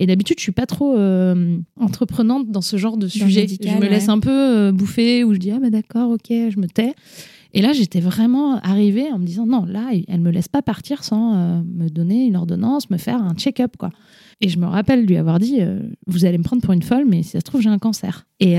Et 0.00 0.06
d'habitude, 0.06 0.38
je 0.38 0.42
suis 0.42 0.52
pas 0.52 0.66
trop 0.66 0.96
euh, 0.96 1.58
entreprenante 1.76 2.50
dans 2.50 2.60
ce 2.60 2.76
genre 2.76 2.96
de 2.96 3.08
sujet. 3.08 3.46
je 3.48 3.78
me 3.78 3.88
laisse 3.88 4.08
un 4.08 4.20
peu 4.20 4.30
euh, 4.30 4.72
bouffer 4.72 5.24
ou 5.24 5.34
je 5.34 5.38
dis 5.38 5.50
ah 5.50 5.58
bah 5.60 5.70
d'accord, 5.70 6.12
ok, 6.12 6.28
je 6.28 6.58
me 6.58 6.66
tais. 6.66 6.94
Et 7.54 7.62
là, 7.62 7.72
j'étais 7.72 8.00
vraiment 8.00 8.60
arrivée 8.60 9.10
en 9.10 9.18
me 9.18 9.24
disant 9.24 9.46
non, 9.46 9.64
là, 9.64 9.90
elle 10.06 10.20
me 10.20 10.30
laisse 10.30 10.48
pas 10.48 10.62
partir 10.62 11.02
sans 11.02 11.34
euh, 11.34 11.62
me 11.64 11.88
donner 11.88 12.26
une 12.26 12.36
ordonnance, 12.36 12.90
me 12.90 12.96
faire 12.96 13.22
un 13.22 13.34
check-up 13.34 13.76
quoi. 13.76 13.90
Et 14.40 14.48
je 14.48 14.58
me 14.58 14.66
rappelle 14.66 15.04
lui 15.04 15.16
avoir 15.16 15.40
dit 15.40 15.58
vous 16.06 16.24
allez 16.24 16.38
me 16.38 16.44
prendre 16.44 16.62
pour 16.62 16.72
une 16.72 16.82
folle, 16.82 17.04
mais 17.08 17.24
si 17.24 17.30
ça 17.30 17.40
se 17.40 17.44
trouve 17.44 17.60
j'ai 17.60 17.70
un 17.70 17.78
cancer. 17.78 18.26
Et 18.38 18.56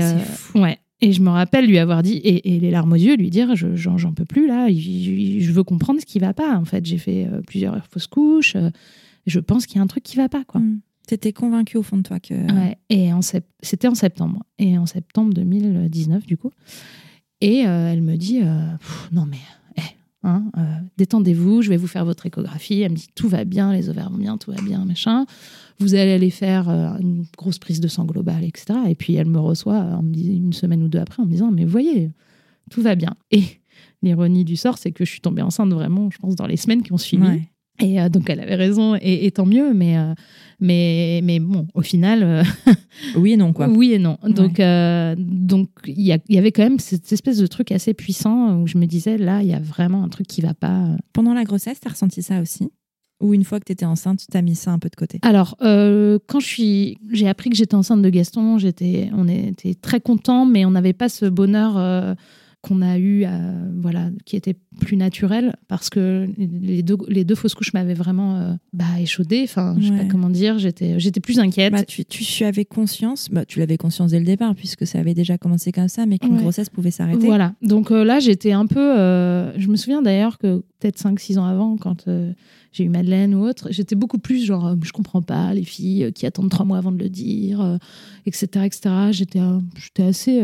ouais. 0.54 0.78
Et 1.02 1.12
je 1.12 1.22
me 1.22 1.30
rappelle 1.30 1.66
lui 1.66 1.78
avoir 1.78 2.02
dit, 2.02 2.20
et, 2.22 2.60
les 2.60 2.70
larmes 2.70 2.92
aux 2.92 2.96
yeux, 2.96 3.16
lui 3.16 3.30
dire 3.30 3.54
J'en 3.54 4.12
peux 4.12 4.26
plus 4.26 4.46
là, 4.46 4.68
je 4.70 5.50
veux 5.50 5.64
comprendre 5.64 5.98
ce 5.98 6.04
qui 6.04 6.18
va 6.18 6.34
pas. 6.34 6.58
En 6.58 6.66
fait, 6.66 6.84
j'ai 6.84 6.98
fait 6.98 7.26
plusieurs 7.46 7.82
fausses 7.86 8.06
couches, 8.06 8.58
je 9.26 9.40
pense 9.40 9.64
qu'il 9.64 9.76
y 9.76 9.78
a 9.78 9.82
un 9.82 9.86
truc 9.86 10.02
qui 10.02 10.16
va 10.16 10.28
pas. 10.28 10.44
quoi. 10.44 10.60
Mmh. 10.60 10.80
Tu 11.10 11.14
étais 11.14 11.32
convaincue 11.32 11.76
au 11.76 11.82
fond 11.82 11.96
de 11.96 12.02
toi 12.02 12.20
que. 12.20 12.34
Ouais, 12.34 12.78
et 12.88 13.10
c'était 13.62 13.88
en 13.88 13.96
septembre. 13.96 14.44
Et 14.60 14.78
en 14.78 14.86
septembre 14.86 15.34
2019, 15.34 16.24
du 16.24 16.36
coup. 16.36 16.52
Et 17.40 17.66
euh, 17.66 17.92
elle 17.92 18.00
me 18.00 18.14
dit 18.14 18.42
euh, 18.44 18.70
Non, 19.10 19.26
mais 19.28 19.40
eh, 19.76 19.96
hein, 20.22 20.44
euh, 20.56 20.62
détendez-vous, 20.98 21.62
je 21.62 21.68
vais 21.68 21.76
vous 21.76 21.88
faire 21.88 22.04
votre 22.04 22.26
échographie. 22.26 22.82
Elle 22.82 22.92
me 22.92 22.96
dit 22.96 23.08
Tout 23.12 23.26
va 23.26 23.42
bien, 23.42 23.72
les 23.72 23.88
ovaires 23.88 24.08
vont 24.08 24.18
bien, 24.18 24.38
tout 24.38 24.52
va 24.52 24.62
bien, 24.62 24.84
machin. 24.84 25.26
Vous 25.80 25.96
allez 25.96 26.12
aller 26.12 26.30
faire 26.30 26.68
une 26.68 27.24
grosse 27.36 27.58
prise 27.58 27.80
de 27.80 27.88
sang 27.88 28.04
globale, 28.04 28.44
etc. 28.44 28.78
Et 28.88 28.94
puis 28.94 29.14
elle 29.14 29.26
me 29.26 29.40
reçoit 29.40 30.00
une 30.14 30.52
semaine 30.52 30.84
ou 30.84 30.88
deux 30.88 31.00
après 31.00 31.24
en 31.24 31.26
me 31.26 31.32
disant 31.32 31.50
Mais 31.50 31.64
voyez, 31.64 32.12
tout 32.70 32.82
va 32.82 32.94
bien. 32.94 33.16
Et 33.32 33.42
l'ironie 34.04 34.44
du 34.44 34.54
sort, 34.54 34.78
c'est 34.78 34.92
que 34.92 35.04
je 35.04 35.10
suis 35.10 35.20
tombée 35.20 35.42
enceinte 35.42 35.72
vraiment, 35.72 36.08
je 36.08 36.18
pense, 36.18 36.36
dans 36.36 36.46
les 36.46 36.56
semaines 36.56 36.84
qui 36.84 36.92
ont 36.92 36.98
suivi. 36.98 37.48
Et 37.80 38.08
donc, 38.10 38.28
elle 38.30 38.40
avait 38.40 38.54
raison, 38.54 38.96
et, 39.00 39.30
tant 39.30 39.46
mieux, 39.46 39.72
mais, 39.72 39.96
mais, 40.60 41.20
mais 41.22 41.40
bon, 41.40 41.66
au 41.74 41.82
final. 41.82 42.44
oui 43.16 43.32
et 43.32 43.36
non, 43.36 43.52
quoi. 43.52 43.68
Oui 43.68 43.92
et 43.92 43.98
non. 43.98 44.18
Donc, 44.24 44.60
donc 45.18 45.68
il 45.86 46.00
y, 46.00 46.14
y, 46.28 46.38
avait 46.38 46.52
quand 46.52 46.62
même 46.62 46.78
cette 46.78 47.10
espèce 47.12 47.38
de 47.38 47.46
truc 47.46 47.72
assez 47.72 47.94
puissant 47.94 48.60
où 48.60 48.66
je 48.66 48.78
me 48.78 48.86
disais, 48.86 49.18
là, 49.18 49.42
il 49.42 49.48
y 49.48 49.54
a 49.54 49.60
vraiment 49.60 50.02
un 50.02 50.08
truc 50.08 50.26
qui 50.26 50.40
va 50.40 50.54
pas. 50.54 50.88
Pendant 51.12 51.34
la 51.34 51.44
grossesse, 51.44 51.80
tu 51.80 51.88
as 51.88 51.92
ressenti 51.92 52.22
ça 52.22 52.40
aussi? 52.40 52.70
Ou 53.20 53.34
une 53.34 53.44
fois 53.44 53.60
que 53.60 53.66
tu 53.66 53.72
étais 53.72 53.84
enceinte, 53.84 54.24
tu 54.30 54.36
as 54.36 54.40
mis 54.40 54.54
ça 54.54 54.70
un 54.70 54.78
peu 54.78 54.88
de 54.88 54.96
côté? 54.96 55.18
Alors, 55.22 55.54
euh, 55.60 56.18
quand 56.26 56.40
je 56.40 56.46
suis, 56.46 56.98
j'ai 57.12 57.28
appris 57.28 57.50
que 57.50 57.56
j'étais 57.56 57.74
enceinte 57.74 58.00
de 58.00 58.08
Gaston, 58.08 58.56
j'étais, 58.56 59.10
on 59.14 59.28
était 59.28 59.74
très 59.74 60.00
contents, 60.00 60.46
mais 60.46 60.64
on 60.64 60.70
n'avait 60.70 60.94
pas 60.94 61.10
ce 61.10 61.26
bonheur 61.26 61.76
euh, 61.76 62.14
qu'on 62.62 62.82
a 62.82 62.98
eu, 62.98 63.24
voilà, 63.78 64.10
qui 64.24 64.36
était 64.36 64.54
plus 64.80 64.96
naturel, 64.96 65.56
parce 65.68 65.90
que 65.90 66.28
les 66.36 66.82
deux, 66.82 66.96
les 67.08 67.24
deux 67.24 67.34
fausses 67.34 67.54
couches 67.54 67.72
m'avaient 67.72 67.94
vraiment 67.94 68.36
euh, 68.36 68.52
bah, 68.72 69.00
échaudé. 69.00 69.42
Enfin, 69.44 69.76
je 69.78 69.88
sais 69.88 69.96
pas 69.96 70.04
comment 70.04 70.30
dire, 70.30 70.58
j'étais, 70.58 71.00
j'étais 71.00 71.20
plus 71.20 71.38
inquiète. 71.38 71.72
Bah, 71.72 71.84
tu, 71.84 72.04
tu 72.04 72.44
avais 72.44 72.64
conscience, 72.64 73.28
bah, 73.30 73.44
tu 73.44 73.58
l'avais 73.58 73.76
conscience 73.78 74.10
dès 74.10 74.18
le 74.18 74.26
départ, 74.26 74.54
puisque 74.54 74.86
ça 74.86 74.98
avait 74.98 75.14
déjà 75.14 75.38
commencé 75.38 75.72
comme 75.72 75.88
ça, 75.88 76.06
mais 76.06 76.18
qu'une 76.18 76.36
grossesse 76.36 76.68
pouvait 76.68 76.90
s'arrêter. 76.90 77.26
Voilà. 77.26 77.54
Donc 77.62 77.90
là, 77.90 78.20
j'étais 78.20 78.52
un 78.52 78.66
peu. 78.66 78.96
je 79.56 79.68
me 79.68 79.76
souviens 79.76 80.02
d'ailleurs 80.02 80.38
que 80.38 80.62
peut-être 80.78 80.98
5-6 80.98 81.38
ans 81.38 81.46
avant, 81.46 81.76
quand 81.76 82.06
j'ai 82.72 82.84
eu 82.84 82.88
Madeleine 82.88 83.34
ou 83.34 83.44
autre, 83.46 83.68
j'étais 83.70 83.96
beaucoup 83.96 84.18
plus 84.18 84.44
genre, 84.44 84.68
euh, 84.68 84.76
je 84.82 84.92
comprends 84.92 85.22
pas 85.22 85.52
les 85.54 85.64
filles 85.64 86.04
euh, 86.04 86.10
qui 86.10 86.26
attendent 86.26 86.50
trois 86.50 86.64
mois 86.64 86.78
avant 86.78 86.92
de 86.92 86.98
le 86.98 87.08
dire, 87.08 87.78
etc., 88.26 88.48
euh, 88.56 88.64
etc. 88.64 88.90
J'étais, 89.10 89.40
j'étais 89.76 90.02
assez 90.02 90.42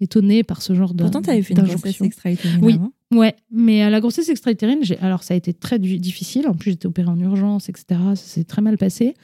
étonnée 0.00 0.42
par 0.42 0.62
ce 0.62 0.74
genre 0.74 0.94
de. 0.94 1.02
Pourtant, 1.02 1.22
tu 1.22 1.30
avais 1.30 1.42
fait 1.42 1.54
une 1.54 1.62
grossesse 1.62 2.00
extra-utérine. 2.00 2.60
Oui, 2.62 2.78
ouais, 3.16 3.34
mais 3.50 3.82
à 3.82 3.90
la 3.90 4.00
grossesse 4.00 4.28
extra-utérine, 4.28 4.80
alors 5.00 5.22
ça 5.22 5.34
a 5.34 5.36
été 5.36 5.52
très 5.52 5.78
difficile. 5.78 6.46
En 6.48 6.54
plus, 6.54 6.72
j'étais 6.72 6.86
opérée 6.86 7.08
en 7.08 7.18
urgence, 7.18 7.68
etc. 7.68 8.00
Ça 8.14 8.16
s'est 8.16 8.44
très 8.44 8.62
mal 8.62 8.78
passé. 8.78 9.14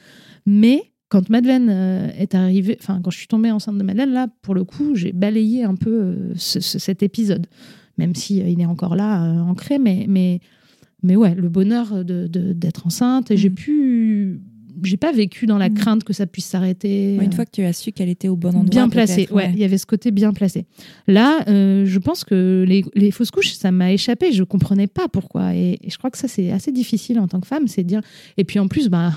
Mais 0.45 0.91
quand 1.09 1.29
Madeleine 1.29 1.69
est 2.17 2.35
arrivée, 2.35 2.77
enfin, 2.79 3.01
quand 3.03 3.11
je 3.11 3.17
suis 3.17 3.27
tombée 3.27 3.51
enceinte 3.51 3.77
de 3.77 3.83
Madeleine, 3.83 4.11
là, 4.11 4.27
pour 4.41 4.55
le 4.55 4.63
coup, 4.63 4.95
j'ai 4.95 5.11
balayé 5.11 5.63
un 5.63 5.75
peu 5.75 6.33
cet 6.35 7.03
épisode, 7.03 7.47
même 7.97 8.15
si 8.15 8.37
il 8.37 8.61
est 8.61 8.65
encore 8.65 8.95
là, 8.95 9.21
ancré, 9.43 9.79
mais, 9.79 10.05
mais 10.07 10.41
mais 11.03 11.15
ouais, 11.15 11.35
le 11.35 11.49
bonheur 11.49 12.03
d'être 12.03 12.31
de, 12.31 12.53
d'être 12.53 12.87
enceinte. 12.87 13.31
Et 13.31 13.37
j'ai 13.37 13.49
mm. 13.49 13.55
pu. 13.55 14.41
J'ai 14.83 14.97
pas 14.97 15.11
vécu 15.11 15.45
dans 15.45 15.57
la 15.57 15.69
mm. 15.69 15.73
crainte 15.73 16.03
que 16.03 16.13
ça 16.13 16.25
puisse 16.25 16.45
s'arrêter. 16.45 17.15
Une 17.15 17.33
fois 17.33 17.45
que 17.45 17.51
tu 17.51 17.63
as 17.63 17.73
su 17.73 17.91
qu'elle 17.91 18.09
était 18.09 18.27
au 18.27 18.35
bon 18.35 18.49
endroit. 18.49 18.63
Bien 18.63 18.89
placée, 18.89 19.27
ouais. 19.31 19.51
Il 19.53 19.59
y 19.59 19.63
avait 19.63 19.77
ce 19.77 19.85
côté 19.85 20.11
bien 20.11 20.33
placé. 20.33 20.65
Là, 21.07 21.39
euh, 21.47 21.85
je 21.85 21.99
pense 21.99 22.23
que 22.23 22.65
les, 22.67 22.85
les, 22.95 23.11
fausses 23.11 23.31
couches, 23.31 23.53
ça 23.53 23.71
m'a 23.71 23.91
échappé. 23.91 24.31
Je 24.31 24.43
comprenais 24.43 24.87
pas 24.87 25.07
pourquoi. 25.07 25.55
Et, 25.55 25.79
je 25.87 25.97
crois 25.97 26.09
que 26.09 26.17
ça, 26.17 26.27
c'est 26.27 26.51
assez 26.51 26.71
difficile 26.71 27.19
en 27.19 27.27
tant 27.27 27.39
que 27.39 27.47
femme. 27.47 27.67
C'est 27.67 27.83
dire. 27.83 28.01
Et 28.37 28.43
puis 28.43 28.59
en 28.59 28.67
plus, 28.67 28.89
bah 28.89 29.13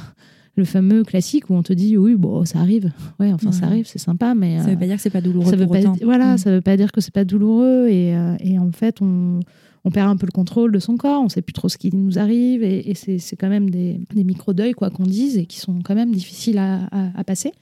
le 0.57 0.65
fameux 0.65 1.05
classique 1.05 1.49
où 1.49 1.55
on 1.55 1.63
te 1.63 1.73
dit 1.73 1.97
oui 1.97 2.17
bon 2.17 2.45
ça 2.45 2.59
arrive 2.59 2.91
ouais 3.21 3.33
enfin 3.33 3.53
ça 3.53 3.67
arrive 3.67 3.87
c'est 3.87 4.01
sympa 4.01 4.35
mais 4.35 4.59
ça 4.59 4.67
veut 4.67 4.77
pas 4.77 4.87
dire 4.87 4.97
que 4.97 5.03
c'est 5.03 5.09
pas 5.09 5.21
douloureux 5.21 5.49
ça 5.49 5.57
veut 5.57 5.67
pas 5.67 5.81
voilà 6.03 6.35
mm. 6.35 6.39
ça 6.39 6.51
veut 6.51 6.61
pas 6.61 6.77
dire 6.77 6.91
que 6.93 7.01
c'est 7.01 7.15
pas 7.15 7.25
douloureux 7.25 7.87
et, 7.89 8.15
euh, 8.15 8.35
et 8.41 8.59
en 8.59 8.71
fait 8.73 9.01
on 9.01 9.41
on 9.85 9.91
perd 9.91 10.11
un 10.11 10.17
peu 10.17 10.27
le 10.27 10.33
contrôle 10.33 10.73
de 10.73 10.79
son 10.79 10.97
corps, 10.97 11.23
on 11.23 11.29
sait 11.29 11.43
plus 11.43 11.53
trop 11.53 11.69
ce 11.69 11.79
qui 11.79 11.95
nous 11.95 12.19
arrive, 12.19 12.63
et, 12.63 12.95
c'est 12.95 13.37
quand 13.37 13.49
même 13.49 13.71
des, 13.71 14.01
micro-deuils, 14.15 14.73
quoi 14.73 14.91
qu'on 14.91 15.05
dise, 15.05 15.39
et 15.39 15.47
qui 15.47 15.59
sont 15.59 15.81
quand 15.83 15.95
même 15.95 16.13
difficiles 16.13 16.59
à, 16.59 17.25
passer. 17.25 17.53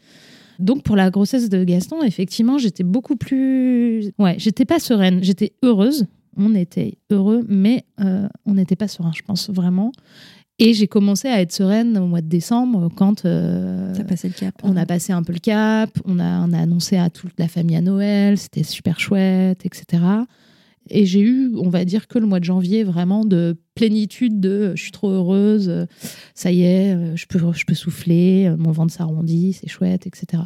Donc 0.59 0.83
pour 0.83 0.97
la 0.97 1.11
grossesse 1.11 1.49
de 1.49 1.63
Gaston, 1.63 2.03
effectivement, 2.03 2.59
j'étais 2.59 2.83
beaucoup 2.83 3.17
plus... 3.17 4.13
Ouais, 4.19 4.35
j'étais 4.39 4.65
pas 4.65 4.81
sereine, 4.81 5.23
j'étais 5.23 5.53
heureuse, 5.63 6.07
on 6.37 6.55
était 6.55 6.99
heureux, 7.11 7.45
mais 7.49 7.85
euh, 8.01 8.29
on 8.47 8.55
n'était 8.55 8.77
pas 8.77 8.89
serein, 8.89 9.13
je 9.15 9.23
pense, 9.23 9.51
vraiment. 9.51 9.93
Et 10.61 10.75
j'ai 10.75 10.89
commencé 10.89 11.29
à 11.29 11.41
être 11.41 11.53
sereine 11.53 11.97
au 11.99 12.07
mois 12.07 12.21
de 12.21 12.27
décembre 12.27 12.91
quand 12.97 13.25
euh, 13.25 13.95
passé 14.05 14.27
le 14.27 14.35
cap. 14.35 14.55
on 14.65 14.77
a 14.77 14.87
passé 14.87 15.13
un 15.13 15.23
peu 15.23 15.33
le 15.33 15.39
cap, 15.39 15.91
on 16.05 16.19
a, 16.19 16.41
on 16.45 16.53
a 16.53 16.59
annoncé 16.59 16.97
à 16.97 17.11
toute 17.11 17.39
la 17.39 17.47
famille 17.47 17.77
à 17.77 17.81
Noël, 17.81 18.37
c'était 18.39 18.65
super 18.65 18.99
chouette, 18.99 19.65
etc. 19.65 20.03
Et 20.91 21.07
j'ai 21.07 21.21
eu, 21.21 21.53
on 21.57 21.69
va 21.69 21.85
dire, 21.85 22.09
que 22.09 22.19
le 22.19 22.27
mois 22.27 22.41
de 22.41 22.45
janvier 22.45 22.85
vraiment 22.85 23.25
de 23.25 23.57
plénitude 23.75 24.41
de 24.41 24.73
je 24.75 24.83
suis 24.83 24.93
trop 24.93 25.11
heureuse, 25.11 25.87
ça 26.35 26.53
y 26.53 26.63
est, 26.63 27.17
je 27.17 27.27
peux, 27.27 27.41
je 27.53 27.65
peux 27.65 27.75
souffler, 27.75 28.53
mon 28.59 28.73
ventre 28.73 28.93
s'arrondit, 28.93 29.53
c'est 29.53 29.69
chouette, 29.69 30.07
etc. 30.07 30.43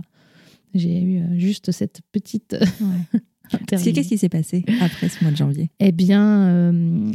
J'ai 0.75 1.01
eu 1.01 1.19
euh, 1.19 1.39
juste 1.39 1.73
cette 1.73 2.01
petite. 2.13 2.57
Qu'est-ce 3.67 4.09
qui 4.09 4.19
s'est 4.19 4.29
passé 4.29 4.65
après 4.81 5.09
ce 5.09 5.23
mois 5.23 5.31
de 5.31 5.37
janvier? 5.37 5.71
Eh 5.79 5.93
bien, 5.93 6.49
euh, 6.49 7.13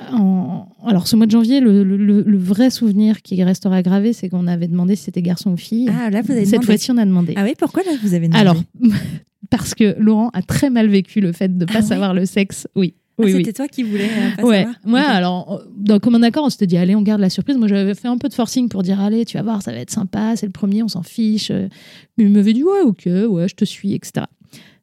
alors 0.00 1.06
ce 1.06 1.16
mois 1.16 1.26
de 1.26 1.30
janvier, 1.30 1.60
le, 1.60 1.82
le, 1.82 2.38
vrai 2.38 2.70
souvenir 2.70 3.22
qui 3.22 3.42
restera 3.42 3.82
gravé, 3.82 4.12
c'est 4.12 4.28
qu'on 4.28 4.46
avait 4.46 4.68
demandé 4.68 4.94
si 4.94 5.04
c'était 5.04 5.22
garçon 5.22 5.52
ou 5.52 5.56
fille. 5.56 5.88
Ah, 5.90 6.10
là, 6.10 6.22
vous 6.22 6.32
avez 6.32 6.44
Cette 6.44 6.64
fois-ci, 6.64 6.90
on 6.90 6.98
a 6.98 7.04
demandé. 7.04 7.34
Ah 7.36 7.44
oui, 7.44 7.54
pourquoi 7.58 7.82
là, 7.82 7.92
vous 8.02 8.14
avez 8.14 8.28
demandé 8.28 8.40
Alors, 8.40 8.56
parce 9.50 9.74
que 9.74 9.96
Laurent 9.98 10.30
a 10.34 10.42
très 10.42 10.70
mal 10.70 10.88
vécu 10.88 11.20
le 11.20 11.32
fait 11.32 11.48
de 11.48 11.64
ne 11.64 11.64
pas 11.64 11.78
ah 11.78 11.82
savoir 11.82 12.14
le 12.14 12.26
sexe. 12.26 12.68
Oui. 12.74 12.94
Ah, 13.18 13.22
oui, 13.24 13.32
c'était 13.32 13.54
toi 13.54 13.66
qui 13.66 13.82
voulais 13.82 14.10
euh, 14.10 14.36
pas 14.36 14.42
ouais. 14.42 14.66
savoir 14.84 15.10
alors, 15.10 15.62
dans 15.74 15.98
commun 15.98 16.22
accord, 16.22 16.44
on 16.44 16.50
s'était 16.50 16.66
dit, 16.66 16.76
allez, 16.76 16.94
on 16.94 17.00
garde 17.00 17.22
la 17.22 17.30
surprise. 17.30 17.56
Moi, 17.56 17.66
j'avais 17.66 17.94
fait 17.94 18.08
un 18.08 18.18
peu 18.18 18.28
de 18.28 18.34
forcing 18.34 18.68
pour 18.68 18.82
dire, 18.82 19.00
allez, 19.00 19.24
tu 19.24 19.38
vas 19.38 19.42
voir, 19.42 19.62
ça 19.62 19.72
va 19.72 19.78
être 19.78 19.90
sympa, 19.90 20.36
c'est 20.36 20.44
le 20.44 20.52
premier, 20.52 20.82
on 20.82 20.88
s'en 20.88 21.02
fiche. 21.02 21.50
Mais 21.50 22.24
il 22.24 22.28
m'avait 22.28 22.52
dit, 22.52 22.62
ouais, 22.62 22.82
ok, 22.82 23.08
ouais, 23.30 23.48
je 23.48 23.54
te 23.54 23.64
suis, 23.64 23.94
etc. 23.94 24.26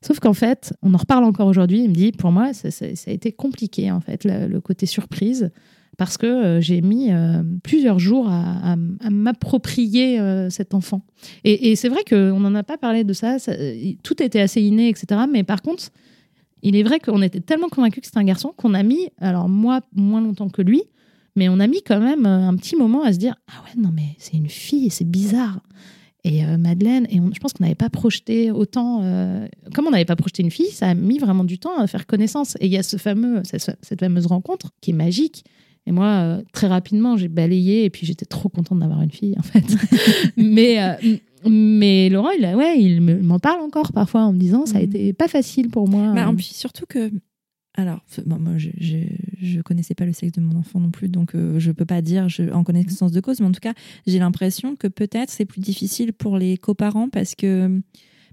Sauf 0.05 0.19
qu'en 0.19 0.33
fait, 0.33 0.73
on 0.81 0.93
en 0.93 0.97
reparle 0.97 1.23
encore 1.23 1.47
aujourd'hui. 1.47 1.83
Il 1.83 1.89
me 1.89 1.95
dit, 1.95 2.11
pour 2.11 2.31
moi, 2.31 2.53
ça, 2.53 2.67
a 2.85 3.11
été 3.11 3.31
compliqué, 3.31 3.91
en 3.91 4.01
fait, 4.01 4.25
le 4.25 4.59
côté 4.59 4.85
surprise 4.85 5.49
parce 5.97 6.17
que 6.17 6.25
euh, 6.25 6.61
j'ai 6.61 6.81
mis 6.81 7.11
euh, 7.11 7.43
plusieurs 7.63 7.99
jours 7.99 8.27
à, 8.29 8.75
m'approprier 9.09 10.19
euh, 10.19 10.49
cet 10.49 10.73
enfant. 10.73 11.01
Et, 11.43 11.75
c'est 11.75 11.89
vrai 11.89 12.03
qu'on 12.07 12.39
n'en 12.39 12.55
a 12.55 12.63
pas 12.63 12.77
parlé 12.77 13.03
de 13.03 13.13
ça, 13.13 13.37
tout 14.03 14.21
était 14.21 14.39
assez 14.39 14.61
inné, 14.61 14.89
etc. 14.89 15.21
Mais 15.31 15.43
par 15.43 15.61
contre, 15.61 15.89
il 16.61 16.75
est 16.75 16.83
vrai 16.83 16.99
qu'on 16.99 17.21
était 17.21 17.41
tellement 17.41 17.69
convaincus 17.69 18.01
que 18.01 18.07
c'était 18.07 18.19
un 18.19 18.23
garçon 18.23 18.53
qu'on 18.55 18.73
a 18.73 18.83
mis, 18.83 19.09
alors 19.19 19.49
moi, 19.49 19.81
moins 19.93 20.21
longtemps 20.21 20.49
que 20.49 20.61
lui, 20.61 20.83
mais 21.35 21.49
on 21.49 21.59
a 21.59 21.67
mis 21.67 21.81
quand 21.81 21.99
même 21.99 22.25
un 22.25 22.55
petit 22.55 22.75
moment 22.75 23.03
à 23.03 23.11
se 23.11 23.17
dire 23.17 23.35
Ah 23.47 23.63
ouais, 23.65 23.81
non, 23.81 23.89
mais 23.93 24.15
c'est 24.17 24.37
une 24.37 24.49
fille, 24.49 24.89
c'est 24.89 25.09
bizarre. 25.09 25.59
Et 26.25 26.41
Madeleine, 26.57 27.05
et 27.09 27.17
je 27.17 27.39
pense 27.41 27.51
qu'on 27.51 27.65
n'avait 27.65 27.75
pas 27.75 27.89
projeté 27.89 28.49
autant. 28.49 29.01
comme 29.73 29.87
on 29.87 29.91
n'avait 29.91 30.05
pas 30.05 30.15
projeté 30.15 30.41
une 30.41 30.51
fille, 30.51 30.71
ça 30.71 30.87
a 30.87 30.93
mis 30.93 31.19
vraiment 31.19 31.43
du 31.43 31.59
temps 31.59 31.77
à 31.77 31.85
faire 31.85 32.07
connaissance. 32.07 32.55
Et 32.61 32.67
il 32.67 32.71
y 32.71 32.77
a 32.77 32.83
ce 32.83 32.95
fameux, 32.95 33.41
cette 33.43 33.99
fameuse 33.99 34.27
rencontre 34.27 34.69
qui 34.79 34.91
est 34.91 34.93
magique 34.93 35.43
et 35.85 35.91
moi, 35.91 36.05
euh, 36.05 36.41
très 36.53 36.67
rapidement, 36.67 37.17
j'ai 37.17 37.27
balayé 37.27 37.83
et 37.85 37.89
puis 37.89 38.05
j'étais 38.05 38.25
trop 38.25 38.49
contente 38.49 38.79
d'avoir 38.79 39.01
une 39.01 39.11
fille, 39.11 39.35
en 39.37 39.41
fait. 39.41 39.63
mais, 40.37 40.81
euh, 40.81 41.17
mais 41.49 42.09
Laurent, 42.09 42.29
il, 42.31 42.45
ouais, 42.55 42.79
il 42.79 43.01
m'en 43.01 43.39
parle 43.39 43.61
encore 43.61 43.91
parfois 43.91 44.21
en 44.21 44.33
me 44.33 44.39
disant 44.39 44.65
ça 44.65 44.77
a 44.77 44.81
mm. 44.81 44.83
été 44.83 45.13
pas 45.13 45.27
facile 45.27 45.69
pour 45.69 45.87
moi. 45.89 46.13
Bah, 46.13 46.31
puis 46.35 46.45
surtout 46.45 46.85
que. 46.87 47.11
Alors, 47.75 48.01
bon, 48.25 48.37
moi, 48.39 48.53
je, 48.57 48.69
je, 48.77 49.61
connaissais 49.61 49.95
pas 49.95 50.05
le 50.05 50.13
sexe 50.13 50.33
de 50.33 50.41
mon 50.41 50.59
enfant 50.59 50.79
non 50.79 50.91
plus, 50.91 51.09
donc 51.09 51.33
euh, 51.33 51.59
je 51.59 51.71
peux 51.71 51.85
pas 51.85 52.01
dire 52.03 52.29
je, 52.29 52.51
en 52.51 52.63
connaissance 52.63 53.11
de 53.11 53.19
cause, 53.19 53.39
mais 53.39 53.47
en 53.47 53.51
tout 53.51 53.59
cas, 53.59 53.73
j'ai 54.05 54.19
l'impression 54.19 54.75
que 54.75 54.87
peut-être 54.87 55.31
c'est 55.31 55.45
plus 55.45 55.61
difficile 55.61 56.13
pour 56.13 56.37
les 56.37 56.57
coparents 56.57 57.09
parce 57.09 57.35
que. 57.35 57.81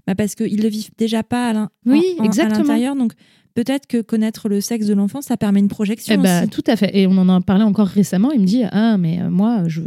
Bah 0.07 0.15
parce 0.15 0.33
qu'ils 0.33 0.63
le 0.63 0.67
vivent 0.67 0.89
déjà 0.97 1.21
pas 1.21 1.49
à 1.51 1.69
l'intérieur. 1.85 2.95
Donc, 2.95 3.13
peut-être 3.53 3.87
que 3.87 4.01
connaître 4.01 4.49
le 4.49 4.61
sexe 4.61 4.87
de 4.87 4.93
l'enfant, 4.93 5.21
ça 5.21 5.37
permet 5.37 5.59
une 5.59 5.67
projection. 5.67 6.15
Eh 6.15 6.17
ben, 6.17 6.47
tout 6.47 6.63
à 6.67 6.75
fait. 6.75 6.97
Et 6.97 7.07
on 7.07 7.11
en 7.11 7.29
a 7.29 7.41
parlé 7.41 7.63
encore 7.63 7.87
récemment. 7.87 8.31
Il 8.31 8.41
me 8.41 8.45
dit 8.45 8.63
Ah, 8.71 8.97
mais 8.97 9.21
euh, 9.21 9.29
moi, 9.29 9.67
je, 9.67 9.81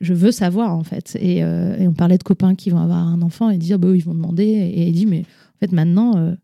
je, 0.00 0.14
veux 0.14 0.30
savoir, 0.30 0.76
en 0.76 0.84
fait. 0.84 1.16
Euh, 1.20 1.76
et, 1.76 1.88
on 1.88 1.94
parlait 1.94 2.18
de 2.18 2.22
copains 2.22 2.54
qui 2.54 2.70
vont 2.70 2.78
avoir 2.78 2.98
un 2.98 3.22
enfant 3.22 3.50
et 3.50 3.58
dire 3.58 3.76
ah, 3.76 3.78
bah, 3.78 3.88
Ils 3.94 4.04
vont 4.04 4.14
demander. 4.14 4.44
Et 4.44 4.88
il 4.88 4.92
dit 4.92 5.06
Mais 5.06 5.20
en 5.20 5.58
fait, 5.60 5.72
maintenant. 5.72 6.16
Euh, 6.16 6.34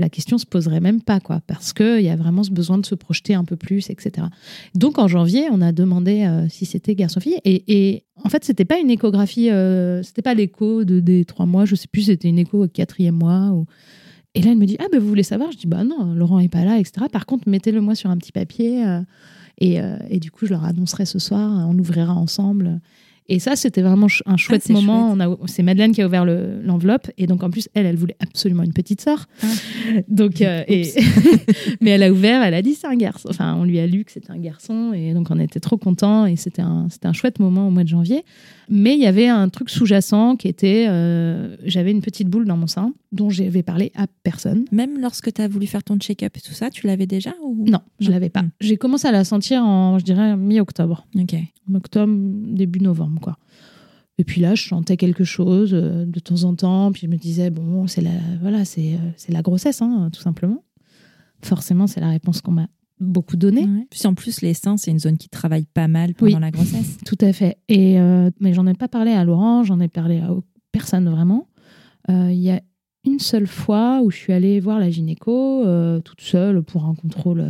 la 0.00 0.08
question 0.08 0.38
se 0.38 0.46
poserait 0.46 0.80
même 0.80 1.02
pas, 1.02 1.20
quoi, 1.20 1.40
parce 1.46 1.72
qu'il 1.72 2.00
y 2.00 2.08
a 2.08 2.16
vraiment 2.16 2.42
ce 2.42 2.50
besoin 2.50 2.78
de 2.78 2.86
se 2.86 2.94
projeter 2.94 3.34
un 3.34 3.44
peu 3.44 3.56
plus, 3.56 3.90
etc. 3.90 4.26
Donc 4.74 4.98
en 4.98 5.06
janvier, 5.06 5.48
on 5.52 5.60
a 5.60 5.72
demandé 5.72 6.28
si 6.48 6.66
c'était 6.66 6.94
garçon-fille, 6.94 7.38
et, 7.44 7.62
et, 7.68 8.04
en 8.24 8.28
fait, 8.28 8.44
c'était 8.44 8.64
pas 8.64 8.78
une 8.78 8.90
échographie, 8.90 9.50
c'était 10.02 10.22
pas 10.22 10.34
l'écho 10.34 10.84
de, 10.84 11.00
des 11.00 11.24
trois 11.24 11.46
mois, 11.46 11.64
je 11.64 11.74
sais 11.74 11.88
plus, 11.88 12.02
c'était 12.02 12.28
une 12.28 12.38
écho 12.38 12.64
au 12.64 12.68
quatrième 12.68 13.16
mois, 13.16 13.52
et 14.34 14.42
là, 14.42 14.52
elle 14.52 14.58
me 14.58 14.66
dit 14.66 14.76
Ah, 14.78 14.86
ben 14.90 15.00
vous 15.00 15.08
voulez 15.08 15.22
savoir 15.22 15.50
Je 15.52 15.58
dis 15.58 15.66
Bah 15.66 15.84
non, 15.84 16.14
Laurent 16.14 16.38
est 16.38 16.48
pas 16.48 16.64
là, 16.64 16.78
etc. 16.78 17.06
Par 17.12 17.26
contre, 17.26 17.48
mettez-le 17.48 17.80
moi 17.80 17.94
sur 17.94 18.10
un 18.10 18.16
petit 18.16 18.32
papier. 18.32 18.86
Euh, 18.86 19.00
et, 19.58 19.80
euh, 19.80 19.96
et, 20.08 20.20
du 20.20 20.30
coup, 20.30 20.46
je 20.46 20.50
leur 20.50 20.64
annoncerai 20.64 21.04
ce 21.04 21.18
soir, 21.18 21.66
on 21.68 21.78
ouvrira 21.78 22.14
ensemble. 22.14 22.80
Et 23.28 23.38
ça, 23.38 23.54
c'était 23.54 23.82
vraiment 23.82 24.08
un 24.26 24.36
chouette 24.36 24.68
moment. 24.70 25.16
C'est 25.46 25.62
Madeleine 25.62 25.92
qui 25.92 26.02
a 26.02 26.06
ouvert 26.06 26.24
l'enveloppe. 26.24 27.08
et 27.16 27.26
donc, 27.26 27.42
en 27.42 27.50
plus, 27.50 27.68
elle, 27.74 27.86
elle 27.86 27.96
voulait 27.96 28.16
absolument 28.20 28.64
une 28.64 28.72
petite 28.72 29.00
sœur. 29.00 29.26
Ah. 29.42 29.46
Donc, 30.08 30.42
euh, 30.42 30.64
et 30.66 30.92
mais 31.80 31.90
elle 31.90 32.02
a 32.02 32.10
ouvert, 32.10 32.42
elle 32.42 32.54
a 32.54 32.62
dit 32.62 32.74
c'est 32.74 32.88
un 32.88 32.96
garçon. 32.96 33.28
Enfin, 33.30 33.54
on 33.54 33.64
lui 33.64 33.78
a 33.78 33.86
lu 33.86 34.04
que 34.04 34.12
c'était 34.12 34.32
un 34.32 34.38
garçon. 34.38 34.92
Et 34.92 35.14
donc, 35.14 35.28
on 35.30 35.38
était 35.38 35.60
trop 35.60 35.76
contents. 35.76 36.26
Et 36.26 36.36
c'était 36.36 36.62
un, 36.62 36.88
un 37.04 37.12
chouette 37.12 37.38
moment 37.38 37.68
au 37.68 37.70
mois 37.70 37.84
de 37.84 37.88
janvier. 37.88 38.24
Mais 38.72 38.94
il 38.94 39.00
y 39.00 39.06
avait 39.06 39.26
un 39.26 39.48
truc 39.48 39.68
sous-jacent 39.68 40.36
qui 40.36 40.46
était, 40.46 40.86
euh, 40.88 41.56
j'avais 41.64 41.90
une 41.90 42.00
petite 42.00 42.28
boule 42.28 42.44
dans 42.46 42.56
mon 42.56 42.68
sein 42.68 42.94
dont 43.10 43.28
j'avais 43.28 43.64
parlé 43.64 43.90
à 43.96 44.06
personne. 44.22 44.64
Même 44.70 45.00
lorsque 45.00 45.32
tu 45.32 45.42
as 45.42 45.48
voulu 45.48 45.66
faire 45.66 45.82
ton 45.82 45.98
check-up 45.98 46.36
et 46.36 46.40
tout 46.40 46.52
ça, 46.52 46.70
tu 46.70 46.86
l'avais 46.86 47.08
déjà 47.08 47.34
ou... 47.42 47.64
Non, 47.66 47.80
je 47.98 48.12
l'avais 48.12 48.30
pas. 48.30 48.42
Mm. 48.42 48.50
J'ai 48.60 48.76
commencé 48.76 49.08
à 49.08 49.12
la 49.12 49.24
sentir 49.24 49.64
en, 49.64 49.98
je 49.98 50.04
dirais, 50.04 50.36
mi-octobre. 50.36 51.04
Ok. 51.16 51.34
En 51.68 51.74
octobre, 51.74 52.14
début 52.16 52.80
novembre, 52.80 53.20
quoi. 53.20 53.36
Et 54.18 54.24
puis 54.24 54.40
là, 54.40 54.54
je 54.54 54.62
chantais 54.62 54.96
quelque 54.96 55.24
chose 55.24 55.70
euh, 55.72 56.04
de 56.04 56.20
temps 56.20 56.44
en 56.44 56.54
temps. 56.54 56.92
Puis 56.92 57.02
je 57.02 57.06
me 57.08 57.16
disais, 57.16 57.50
bon, 57.50 57.88
c'est 57.88 58.02
la, 58.02 58.10
voilà, 58.40 58.64
c'est, 58.64 58.94
euh, 58.94 59.10
c'est 59.16 59.32
la 59.32 59.42
grossesse, 59.42 59.82
hein, 59.82 60.10
tout 60.12 60.20
simplement. 60.20 60.62
Forcément, 61.42 61.88
c'est 61.88 62.00
la 62.00 62.10
réponse 62.10 62.40
qu'on 62.40 62.52
m'a 62.52 62.68
beaucoup 63.00 63.36
donnée. 63.36 63.64
Ouais. 63.64 63.86
Puis 63.90 64.06
en 64.06 64.14
plus, 64.14 64.42
les 64.42 64.54
seins, 64.54 64.76
c'est 64.76 64.90
une 64.90 64.98
zone 64.98 65.16
qui 65.16 65.28
travaille 65.28 65.64
pas 65.66 65.88
mal 65.88 66.14
pendant 66.14 66.34
Oui. 66.34 66.40
la 66.40 66.50
grossesse. 66.50 66.98
Tout 67.06 67.18
à 67.20 67.32
fait. 67.32 67.56
Et, 67.68 67.98
euh, 67.98 68.30
mais 68.40 68.52
j'en 68.52 68.66
ai 68.66 68.74
pas 68.74 68.88
parlé 68.88 69.12
à 69.12 69.24
Laurent, 69.24 69.64
j'en 69.64 69.80
ai 69.80 69.88
parlé 69.88 70.18
à 70.18 70.30
personne 70.72 71.08
vraiment. 71.08 71.48
Euh, 72.10 72.30
Il 72.30 72.38
y 72.40 72.50
a 72.50 72.60
une 73.04 73.18
seule 73.18 73.46
fois 73.46 74.02
où 74.02 74.10
je 74.10 74.16
suis 74.18 74.32
allée 74.32 74.60
voir 74.60 74.78
la 74.78 74.90
gynéco 74.90 75.64
euh, 75.64 76.00
toute 76.00 76.20
seule 76.20 76.62
pour 76.62 76.84
un 76.84 76.94
contrôle 76.94 77.42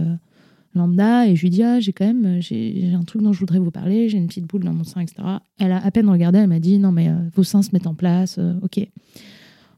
lambda 0.75 1.27
et 1.27 1.35
je 1.35 1.43
lui 1.43 1.51
dis 1.51 1.65
ah 1.65 1.81
j'ai 1.81 1.93
quand 1.93 2.07
même 2.07 2.41
j'ai 2.41 2.93
un 2.95 3.03
truc 3.03 3.21
dont 3.23 3.33
je 3.33 3.41
voudrais 3.41 3.59
vous 3.59 3.73
parler 3.73 4.09
j'ai 4.09 4.19
une 4.19 4.29
petite 4.29 4.47
boule 4.47 4.63
dans 4.63 4.73
mon 4.73 4.85
sein 4.85 5.01
etc 5.01 5.17
elle 5.59 5.73
a 5.73 5.85
à 5.85 5.91
peine 5.91 6.09
regardé 6.09 6.39
elle 6.39 6.49
m'a 6.49 6.61
dit 6.61 6.79
non 6.79 6.93
mais 6.93 7.11
vos 7.35 7.43
seins 7.43 7.63
se 7.63 7.71
mettent 7.73 7.89
en 7.89 7.97
place 7.97 8.39
ok 8.63 8.87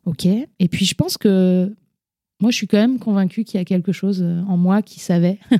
ok 0.05 0.27
et 0.27 0.69
puis 0.69 0.85
je 0.85 0.95
pense 0.95 1.17
que 1.17 1.75
moi 2.43 2.51
je 2.51 2.57
suis 2.57 2.67
quand 2.67 2.77
même 2.77 2.99
convaincue 2.99 3.45
qu'il 3.45 3.59
y 3.59 3.61
a 3.63 3.65
quelque 3.65 3.93
chose 3.93 4.21
euh, 4.23 4.43
en 4.49 4.57
moi 4.59 4.83
qui 4.83 5.01
savait 5.01 5.39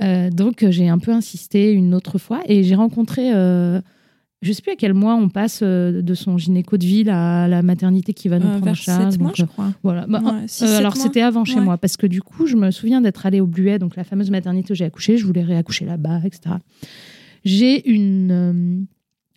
Euh, 0.00 0.30
donc 0.30 0.62
euh, 0.62 0.70
j'ai 0.70 0.88
un 0.88 0.98
peu 1.00 1.10
insisté 1.10 1.72
une 1.72 1.92
autre 1.92 2.18
fois 2.18 2.40
et 2.46 2.62
j'ai 2.62 2.76
rencontré 2.76 3.34
euh, 3.34 3.80
je 4.42 4.52
sais 4.52 4.62
plus 4.62 4.70
à 4.70 4.76
quel 4.76 4.94
mois 4.94 5.16
on 5.16 5.28
passe 5.28 5.60
de 5.60 6.14
son 6.14 6.38
gynéco 6.38 6.76
de 6.76 6.86
ville 6.86 7.10
à 7.10 7.48
la 7.48 7.62
maternité 7.62 8.14
qui 8.14 8.28
va 8.28 8.38
nous 8.38 8.46
prendre 8.48 8.68
en 8.68 8.74
charge 8.74 9.10
7 9.10 9.18
mois, 9.20 9.30
donc, 9.30 9.36
je 9.36 9.44
crois. 9.44 9.72
voilà 9.82 10.06
Bah, 10.06 10.20
Ouais, 10.22 10.68
alors 10.76 10.96
c'était 10.96 11.22
avant 11.22 11.44
chez 11.44 11.56
Ouais. 11.58 11.64
moi 11.64 11.78
parce 11.78 11.96
que 11.96 12.06
du 12.06 12.22
coup 12.22 12.46
je 12.46 12.54
me 12.54 12.70
souviens 12.70 13.00
d'être 13.00 13.26
allée 13.26 13.40
au 13.40 13.48
Bluet, 13.48 13.80
donc 13.80 13.96
la 13.96 14.04
fameuse 14.04 14.30
maternité 14.30 14.70
où 14.72 14.76
j'ai 14.76 14.84
accouché, 14.84 15.16
je 15.16 15.26
voulais 15.26 15.42
réaccoucher 15.42 15.84
là-bas, 15.84 16.20
etc. 16.24 16.54
J'ai 17.44 17.90
une 17.90 18.86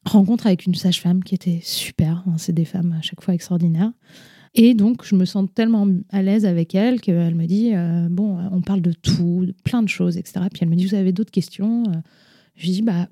rencontre 0.05 0.45
avec 0.45 0.67
une 0.67 0.75
sage-femme 0.75 1.23
qui 1.23 1.33
était 1.33 1.59
super, 1.63 2.23
hein, 2.27 2.33
c'est 2.37 2.53
des 2.53 2.65
femmes 2.65 2.95
à 2.99 3.01
chaque 3.01 3.21
fois 3.23 3.33
extraordinaires. 3.33 3.91
Et 4.53 4.73
donc 4.73 5.05
je 5.05 5.15
me 5.15 5.25
sens 5.25 5.47
tellement 5.53 5.87
à 6.09 6.21
l'aise 6.21 6.45
avec 6.45 6.75
elle 6.75 6.99
qu'elle 6.99 7.35
me 7.35 7.45
dit, 7.45 7.73
euh, 7.73 8.07
bon, 8.09 8.37
euh, 8.37 8.49
on 8.51 8.61
parle 8.61 8.81
de 8.81 8.91
tout, 8.91 9.45
de 9.45 9.55
plein 9.63 9.81
de 9.81 9.87
choses, 9.87 10.17
etc. 10.17 10.45
Puis 10.51 10.59
elle 10.63 10.69
me 10.69 10.75
dit, 10.75 10.85
vous 10.85 10.95
avez 10.95 11.13
d'autres 11.13 11.31
questions 11.31 11.83
Euh, 11.87 11.97
Je 12.55 12.65
lui 12.65 12.71
dis, 12.71 12.81
bah... 12.81 13.07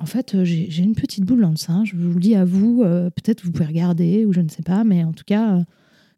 En 0.00 0.06
fait, 0.06 0.44
j'ai 0.44 0.84
une 0.84 0.94
petite 0.94 1.24
boule 1.24 1.40
dans 1.40 1.50
le 1.50 1.56
sein. 1.56 1.84
Je 1.84 1.96
vous 1.96 2.14
le 2.14 2.20
dis 2.20 2.36
à 2.36 2.44
vous. 2.44 2.84
Peut-être 2.84 3.44
vous 3.44 3.50
pouvez 3.50 3.64
regarder 3.64 4.24
ou 4.26 4.32
je 4.32 4.40
ne 4.40 4.48
sais 4.48 4.62
pas, 4.62 4.84
mais 4.84 5.02
en 5.02 5.12
tout 5.12 5.24
cas, 5.26 5.64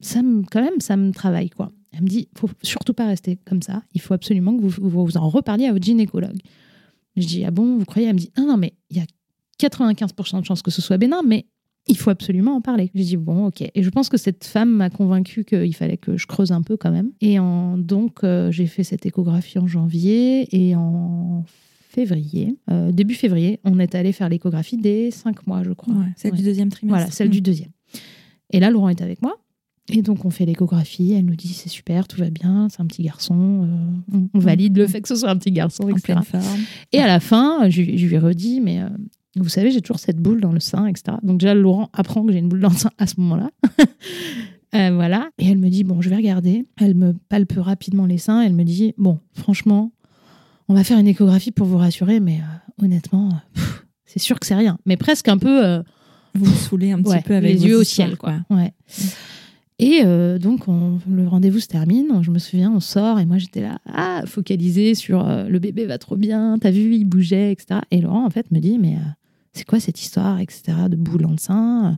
ça 0.01 0.21
quand 0.51 0.61
même, 0.61 0.81
ça 0.81 0.99
me 0.99 1.13
travaille, 1.13 1.49
quoi. 1.49 1.73
Elle 1.93 2.03
me 2.03 2.07
dit, 2.07 2.29
faut 2.37 2.51
surtout 2.63 2.93
pas 2.93 3.07
rester 3.07 3.39
comme 3.47 3.63
ça. 3.63 3.83
Il 3.95 4.03
faut 4.03 4.13
absolument 4.13 4.57
que 4.57 4.63
vous, 4.63 4.89
vous, 4.91 5.17
en 5.17 5.29
reparliez 5.31 5.65
à 5.65 5.73
votre 5.73 5.85
gynécologue. 5.85 6.41
Je 7.17 7.27
dis, 7.27 7.45
ah 7.45 7.51
bon, 7.51 7.79
vous 7.79 7.85
croyez? 7.87 8.09
Elle 8.09 8.15
me 8.15 8.19
dit, 8.19 8.31
non, 8.37 8.47
non, 8.47 8.57
mais 8.57 8.75
il 8.91 8.99
y 8.99 9.01
a 9.01 9.07
95% 9.59 10.41
de 10.41 10.45
chances 10.45 10.61
que 10.63 10.71
ce 10.71 10.83
soit 10.83 10.99
bénin, 10.99 11.23
mais 11.27 11.47
il 11.89 11.97
faut 11.97 12.11
absolument 12.11 12.55
en 12.57 12.61
parler. 12.61 12.91
J'ai 12.95 13.05
dit, 13.05 13.17
bon, 13.17 13.47
ok. 13.47 13.63
Et 13.75 13.83
je 13.83 13.91
pense 13.91 14.09
que 14.09 14.17
cette 14.17 14.45
femme 14.45 14.71
m'a 14.71 14.91
convaincue 14.91 15.45
qu'il 15.45 15.75
fallait 15.75 15.97
que 15.97 16.17
je 16.17 16.27
creuse 16.27 16.53
un 16.53 16.63
peu 16.63 16.77
quand 16.77 16.91
même. 16.91 17.11
Et 17.21 17.39
en, 17.39 17.79
donc, 17.79 18.23
euh, 18.23 18.51
j'ai 18.53 18.67
fait 18.67 18.85
cette 18.85 19.07
échographie 19.07 19.59
en 19.59 19.67
janvier 19.67 20.47
et 20.55 20.77
en 20.77 21.45
février, 21.89 22.57
euh, 22.71 22.93
début 22.93 23.15
février, 23.15 23.59
on 23.65 23.81
est 23.81 23.95
allé 23.97 24.13
faire 24.13 24.29
l'échographie 24.29 24.77
des 24.77 25.11
5 25.11 25.47
mois, 25.49 25.63
je 25.65 25.73
crois. 25.73 25.93
Ouais, 25.95 26.05
celle 26.17 26.33
Ouais. 26.33 26.39
du 26.39 26.45
deuxième 26.45 26.69
trimestre. 26.69 26.97
Voilà, 26.99 27.11
celle 27.11 27.31
du 27.31 27.41
deuxième. 27.41 27.71
Et 28.51 28.61
là, 28.61 28.71
Laurent 28.71 28.89
est 28.91 29.03
avec 29.03 29.21
moi. 29.23 29.35
Et 29.93 30.03
donc, 30.03 30.25
on 30.25 30.31
fait 30.31 30.47
l'échographie. 30.47 31.13
Elle 31.15 31.25
nous 31.25 31.35
dit 31.35 31.49
c'est 31.49 31.69
super, 31.69 32.07
tout 32.07 32.19
va 32.21 32.31
bien, 32.31 32.69
c'est 32.71 32.81
un 32.81 32.87
petit 32.87 33.03
garçon. 33.03 33.65
euh, 33.65 34.17
on, 34.17 34.29
on 34.35 34.39
valide 34.39 34.77
le 34.77 34.87
fait 34.87 35.01
que 35.01 35.09
ce 35.09 35.17
soit 35.17 35.31
un 35.31 35.37
petit 35.37 35.51
garçon, 35.51 35.83
en 35.85 35.89
etc. 35.89 36.03
pleine 36.05 36.23
forme. 36.23 36.61
Et 36.93 36.99
à 37.01 37.09
la 37.09 37.19
fin, 37.19 37.69
je, 37.71 37.83
je 37.83 38.07
lui 38.07 38.15
ai 38.15 38.19
redit 38.19 38.61
mais 38.61 38.81
vous 39.37 39.49
savez, 39.49 39.71
j'ai 39.71 39.81
toujours 39.81 39.99
cette 40.01 40.19
boule 40.19 40.41
dans 40.41 40.53
le 40.53 40.61
sein, 40.61 40.87
etc. 40.87 41.17
Donc, 41.23 41.39
déjà, 41.41 41.55
Laurent 41.55 41.89
apprend 41.93 42.25
que 42.25 42.33
j'ai 42.33 42.39
une 42.39 42.49
boule 42.49 42.61
dans 42.61 42.71
le 42.71 42.77
sein 42.77 42.91
à 42.99 43.07
ce 43.07 43.15
moment-là. 43.21 43.51
Euh, 44.73 44.93
voilà. 44.95 45.31
Et 45.41 45.49
elle 45.49 45.59
me 45.59 45.69
dit 45.69 45.83
bon, 45.83 46.01
je 46.01 46.09
vais 46.09 46.15
regarder. 46.15 46.65
Elle 46.81 46.95
me 46.95 47.13
palpe 47.29 47.55
rapidement 47.57 48.07
les 48.07 48.19
seins. 48.19 48.41
Elle 48.43 48.53
me 48.53 48.63
dit 48.63 48.95
bon, 48.99 49.19
franchement, 49.35 49.91
on 50.69 50.75
va 50.75 50.85
faire 50.85 50.97
une 51.01 51.09
échographie 51.09 51.51
pour 51.51 51.67
vous 51.67 51.77
rassurer, 51.77 52.21
mais 52.21 52.37
euh, 52.39 52.85
honnêtement, 52.85 53.31
c'est 54.07 54.21
sûr 54.21 54.39
que 54.39 54.47
c'est 54.47 54.55
rien. 54.55 54.79
Mais 54.87 54.97
presque 54.97 55.27
un 55.27 55.39
peu. 55.39 55.67
euh, 55.67 55.83
Vous 56.37 56.47
me 56.49 56.55
saoulez 56.55 56.93
un 56.93 57.03
petit 57.03 57.11
Ouais, 57.11 57.21
peu 57.23 57.35
avec 57.35 57.53
les 57.53 57.67
yeux 57.67 57.79
au 57.79 57.83
ciel, 57.83 58.17
quoi. 58.17 58.35
Ouais. 58.49 58.73
Et 59.81 60.03
euh, 60.05 60.39
donc, 60.39 60.69
on- 60.69 61.01
le 61.11 61.27
rendez-vous 61.27 61.59
se 61.59 61.67
termine. 61.67 62.07
Je 62.23 62.31
me 62.31 62.39
souviens, 62.39 62.71
on 62.71 62.79
sort 62.79 63.19
et 63.19 63.27
moi, 63.27 63.39
j'étais 63.39 63.63
là, 63.63 63.79
ah, 63.93 64.23
focalisée 64.27 64.95
sur 64.95 65.27
euh, 65.27 65.49
le 65.49 65.59
bébé 65.59 65.85
va 65.87 65.99
trop 65.99 66.17
bien, 66.17 66.59
t'as 66.61 66.71
vu, 66.71 66.95
il 66.95 67.07
bougeait, 67.07 67.51
etc. 67.51 67.81
Et 67.91 68.01
Laurent, 68.01 68.25
en 68.25 68.31
fait, 68.31 68.53
me 68.53 68.61
dit, 68.61 68.79
mais 68.79 68.95
euh, 68.95 69.01
c'est 69.53 69.65
quoi 69.65 69.81
cette 69.81 70.01
histoire, 70.01 70.41
etc., 70.41 70.63
de 70.89 70.97
boule 70.97 71.23
dans 71.23 71.31
le 71.31 71.39
sein 71.39 71.97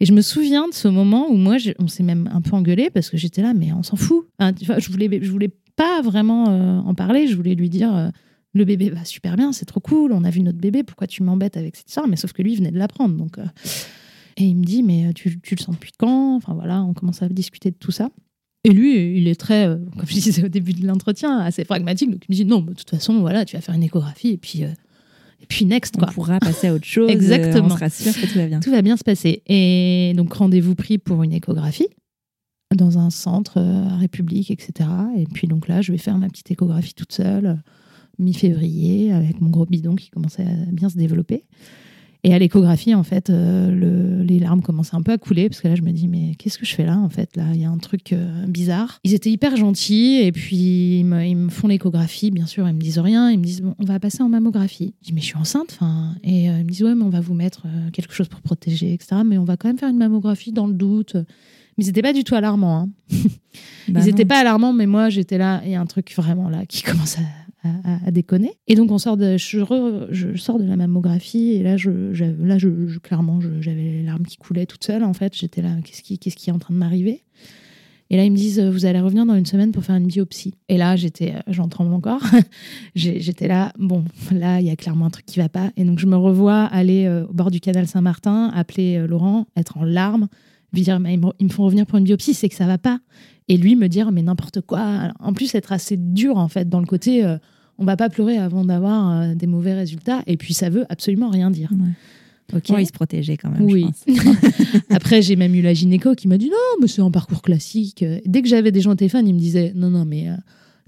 Et 0.00 0.06
je 0.06 0.12
me 0.12 0.22
souviens 0.22 0.68
de 0.68 0.74
ce 0.74 0.88
moment 0.88 1.28
où 1.30 1.36
moi, 1.36 1.56
on 1.78 1.88
s'est 1.88 2.02
même 2.02 2.28
un 2.32 2.40
peu 2.40 2.54
engueulé 2.54 2.90
parce 2.90 3.10
que 3.10 3.16
j'étais 3.16 3.42
là, 3.42 3.54
mais 3.54 3.72
on 3.72 3.82
s'en 3.82 3.96
fout. 3.96 4.26
Hein, 4.38 4.52
je 4.60 4.90
voulais, 4.90 5.08
je 5.22 5.30
voulais 5.30 5.50
pas 5.76 6.02
vraiment 6.02 6.48
euh, 6.48 6.78
en 6.78 6.94
parler. 6.94 7.26
Je 7.26 7.36
voulais 7.36 7.54
lui 7.54 7.68
dire, 7.68 7.94
euh, 7.94 8.08
le 8.52 8.64
bébé 8.64 8.90
va 8.90 9.04
super 9.04 9.36
bien, 9.36 9.52
c'est 9.52 9.64
trop 9.64 9.80
cool, 9.80 10.12
on 10.12 10.22
a 10.22 10.30
vu 10.30 10.40
notre 10.40 10.58
bébé, 10.58 10.84
pourquoi 10.84 11.08
tu 11.08 11.24
m'embêtes 11.24 11.56
avec 11.56 11.74
cette 11.74 11.88
histoire? 11.88 12.06
Mais 12.06 12.16
sauf 12.16 12.32
que 12.32 12.40
lui, 12.40 12.52
il 12.52 12.58
venait 12.58 12.70
de 12.70 12.78
l'apprendre, 12.78 13.26
euh, 13.38 13.44
et 14.36 14.44
il 14.44 14.56
me 14.56 14.64
dit, 14.64 14.82
mais 14.82 15.06
euh, 15.06 15.12
tu, 15.12 15.28
le 15.28 15.60
sens 15.60 15.74
depuis 15.74 15.92
quand? 15.96 16.36
Enfin 16.36 16.54
voilà, 16.54 16.82
on 16.82 16.94
commence 16.94 17.22
à 17.22 17.28
discuter 17.28 17.70
de 17.70 17.76
tout 17.76 17.92
ça. 17.92 18.10
Et 18.64 18.70
lui, 18.70 19.18
il 19.18 19.28
est 19.28 19.38
très, 19.38 19.68
euh, 19.68 19.76
comme 19.96 20.06
je 20.06 20.14
disais 20.14 20.44
au 20.44 20.48
début 20.48 20.72
de 20.72 20.86
l'entretien, 20.86 21.38
assez 21.38 21.64
pragmatique. 21.64 22.10
Donc 22.10 22.24
il 22.28 22.32
me 22.32 22.36
dit, 22.36 22.44
non, 22.44 22.60
bah, 22.60 22.72
de 22.72 22.76
toute 22.76 22.90
façon, 22.90 23.20
voilà, 23.20 23.44
tu 23.44 23.56
vas 23.56 23.62
faire 23.62 23.74
une 23.74 23.82
échographie 23.82 24.30
et 24.30 24.38
puis, 24.38 24.64
euh, 24.64 24.68
et 25.44 25.46
puis 25.46 25.66
next, 25.66 25.94
On 25.96 26.00
quoi. 26.00 26.08
pourra 26.12 26.38
passer 26.40 26.68
à 26.68 26.74
autre 26.74 26.86
chose. 26.86 27.10
euh, 27.10 27.12
Exactement. 27.12 27.66
On 27.66 27.70
se 27.76 27.78
rassure 27.80 28.14
que 28.14 28.26
tout 28.26 28.38
va 28.38 28.46
bien. 28.46 28.60
Tout 28.60 28.70
va 28.70 28.80
bien 28.80 28.96
se 28.96 29.04
passer. 29.04 29.42
Et 29.46 30.14
donc 30.16 30.32
rendez-vous 30.32 30.74
pris 30.74 30.96
pour 30.96 31.22
une 31.22 31.32
échographie 31.34 31.88
dans 32.74 32.98
un 32.98 33.10
centre 33.10 33.58
euh, 33.58 33.88
à 33.90 33.96
République, 33.98 34.50
etc. 34.50 34.88
Et 35.16 35.26
puis 35.26 35.46
donc 35.46 35.68
là, 35.68 35.82
je 35.82 35.92
vais 35.92 35.98
faire 35.98 36.16
ma 36.18 36.28
petite 36.28 36.50
échographie 36.50 36.94
toute 36.94 37.12
seule, 37.12 37.46
euh, 37.46 37.54
mi-février, 38.18 39.12
avec 39.12 39.40
mon 39.40 39.50
gros 39.50 39.66
bidon 39.66 39.94
qui 39.96 40.08
commençait 40.10 40.44
à 40.44 40.70
bien 40.72 40.88
se 40.88 40.96
développer. 40.96 41.44
Et 42.26 42.32
à 42.32 42.38
l'échographie, 42.38 42.94
en 42.94 43.02
fait, 43.02 43.28
euh, 43.28 43.70
le- 43.70 44.22
les 44.24 44.38
larmes 44.38 44.62
commençaient 44.62 44.96
un 44.96 45.02
peu 45.02 45.12
à 45.12 45.18
couler 45.18 45.48
parce 45.50 45.60
que 45.60 45.68
là, 45.68 45.74
je 45.74 45.82
me 45.82 45.92
dis, 45.92 46.08
mais 46.08 46.34
qu'est-ce 46.38 46.56
que 46.58 46.64
je 46.64 46.74
fais 46.74 46.86
là, 46.86 46.96
en 46.98 47.10
fait 47.10 47.36
Là, 47.36 47.44
il 47.52 47.60
y 47.60 47.64
a 47.66 47.70
un 47.70 47.76
truc 47.76 48.12
euh, 48.14 48.46
bizarre. 48.46 48.98
Ils 49.04 49.12
étaient 49.12 49.30
hyper 49.30 49.56
gentils 49.56 50.20
et 50.22 50.32
puis 50.32 51.00
ils 51.00 51.04
me, 51.04 51.22
ils 51.24 51.36
me 51.36 51.50
font 51.50 51.68
l'échographie, 51.68 52.30
bien 52.30 52.46
sûr, 52.46 52.66
ils 52.66 52.74
me 52.74 52.80
disent 52.80 52.98
rien. 52.98 53.30
Ils 53.30 53.38
me 53.38 53.44
disent, 53.44 53.60
bon, 53.60 53.74
on 53.78 53.84
va 53.84 54.00
passer 54.00 54.22
en 54.22 54.30
mammographie. 54.30 54.94
Je 55.02 55.08
dis, 55.08 55.12
mais 55.12 55.20
je 55.20 55.26
suis 55.26 55.36
enceinte, 55.36 55.76
enfin. 55.78 56.14
Et 56.24 56.48
euh, 56.48 56.58
ils 56.60 56.64
me 56.64 56.70
disent, 56.70 56.82
ouais, 56.84 56.94
mais 56.94 57.04
on 57.04 57.10
va 57.10 57.20
vous 57.20 57.34
mettre 57.34 57.66
quelque 57.92 58.14
chose 58.14 58.28
pour 58.28 58.40
protéger, 58.40 58.94
etc. 58.94 59.16
Mais 59.24 59.36
on 59.36 59.44
va 59.44 59.56
quand 59.58 59.68
même 59.68 59.78
faire 59.78 59.90
une 59.90 59.98
mammographie 59.98 60.52
dans 60.52 60.66
le 60.66 60.74
doute. 60.74 61.16
Mais 61.76 61.84
c'était 61.84 62.02
pas 62.02 62.12
du 62.14 62.24
tout 62.24 62.34
alarmant. 62.34 62.78
Hein. 62.80 62.88
Bah 63.88 64.00
Ils 64.00 64.06
n'étaient 64.06 64.24
pas 64.24 64.38
alarmants, 64.38 64.72
mais 64.72 64.86
moi, 64.86 65.10
j'étais 65.10 65.36
là. 65.36 65.60
Il 65.64 65.70
y 65.70 65.74
a 65.74 65.80
un 65.80 65.84
truc 65.86 66.10
vraiment 66.16 66.48
là 66.48 66.64
qui 66.66 66.82
commence 66.82 67.18
à, 67.18 67.22
à- 67.64 68.10
déconner. 68.10 68.52
Et 68.66 68.74
donc, 68.74 68.90
on 68.90 68.98
sort 68.98 69.16
de, 69.16 69.36
je, 69.36 70.36
sors 70.36 70.58
de 70.58 70.64
la 70.64 70.76
mammographie 70.76 71.52
et 71.52 71.62
là, 71.62 71.76
je, 71.76 71.90
là, 71.90 72.58
je, 72.58 72.98
clairement, 72.98 73.40
j'avais 73.60 73.82
les 73.82 74.02
larmes 74.02 74.24
qui 74.24 74.36
coulaient 74.36 74.66
toute 74.66 74.84
seule. 74.84 75.04
En 75.04 75.14
fait, 75.14 75.34
j'étais 75.36 75.62
là. 75.62 75.70
Qu'est-ce 75.84 76.02
qui, 76.02 76.18
qu'est-ce 76.18 76.36
qui 76.36 76.50
est 76.50 76.52
en 76.52 76.58
train 76.58 76.74
de 76.74 76.78
m'arriver? 76.78 77.22
Et 78.10 78.16
là, 78.16 78.24
ils 78.24 78.30
me 78.30 78.36
disent, 78.36 78.60
euh, 78.60 78.70
vous 78.70 78.84
allez 78.84 79.00
revenir 79.00 79.24
dans 79.24 79.34
une 79.34 79.46
semaine 79.46 79.72
pour 79.72 79.82
faire 79.82 79.96
une 79.96 80.06
biopsie. 80.06 80.54
Et 80.68 80.76
là, 80.76 80.94
j'étais, 80.94 81.34
euh, 81.34 81.40
j'en 81.48 81.68
tremble 81.68 81.94
encore. 81.94 82.22
J'étais 82.94 83.48
là. 83.48 83.72
Bon, 83.78 84.04
là, 84.30 84.60
il 84.60 84.66
y 84.66 84.70
a 84.70 84.76
clairement 84.76 85.06
un 85.06 85.10
truc 85.10 85.26
qui 85.26 85.38
va 85.38 85.48
pas. 85.48 85.70
Et 85.76 85.84
donc, 85.84 85.98
je 85.98 86.06
me 86.06 86.16
revois 86.16 86.64
aller 86.64 87.06
euh, 87.06 87.26
au 87.26 87.32
bord 87.32 87.50
du 87.50 87.60
canal 87.60 87.86
Saint-Martin, 87.86 88.52
appeler 88.54 89.06
Laurent, 89.06 89.46
être 89.56 89.78
en 89.78 89.84
larmes, 89.84 90.28
lui 90.72 90.82
dire, 90.82 91.00
mais 91.00 91.14
ils 91.14 91.46
me, 91.46 91.52
font 91.52 91.64
revenir 91.64 91.86
pour 91.86 91.98
une 91.98 92.04
biopsie, 92.04 92.34
c'est 92.34 92.48
que 92.48 92.54
ça 92.54 92.66
va 92.66 92.78
pas 92.78 93.00
et 93.46 93.58
lui 93.58 93.76
me 93.76 93.88
dire 93.88 94.10
mais 94.10 94.22
n'importe 94.22 94.62
quoi. 94.62 95.12
En 95.20 95.34
plus 95.34 95.54
être 95.54 95.72
assez 95.72 95.98
dur 95.98 96.38
en 96.38 96.48
fait 96.48 96.66
dans 96.66 96.80
le 96.80 96.86
côté 96.86 97.22
on 97.78 97.84
va 97.84 97.96
pas 97.96 98.08
pleurer 98.08 98.38
avant 98.38 98.64
d'avoir 98.64 99.10
euh, 99.22 99.34
des 99.34 99.46
mauvais 99.46 99.74
résultats 99.74 100.22
et 100.26 100.36
puis 100.36 100.54
ça 100.54 100.70
veut 100.70 100.84
absolument 100.88 101.30
rien 101.30 101.50
dire. 101.50 101.70
Ouais. 101.72 102.56
Ok. 102.58 102.68
Ouais, 102.76 102.84
se 102.84 102.92
protégeaient 102.92 103.36
quand 103.38 103.50
même, 103.50 103.62
Oui. 103.62 103.86
je 104.06 104.12
pense. 104.14 104.82
Après 104.90 105.22
j'ai 105.22 105.34
même 105.36 105.54
eu 105.54 105.62
la 105.62 105.72
gynéco 105.74 106.14
qui 106.14 106.28
m'a 106.28 106.36
dit 106.38 106.50
non 106.50 106.80
mais 106.80 106.88
c'est 106.88 107.00
un 107.02 107.10
parcours 107.10 107.42
classique. 107.42 108.04
Dès 108.26 108.42
que 108.42 108.48
j'avais 108.48 108.70
des 108.70 108.80
gens 108.82 108.90
au 108.92 108.94
téléphone 108.96 109.26
ils 109.26 109.34
me 109.34 109.38
disaient 109.38 109.72
non 109.74 109.90
non 109.90 110.04
mais 110.04 110.28
euh, 110.28 110.34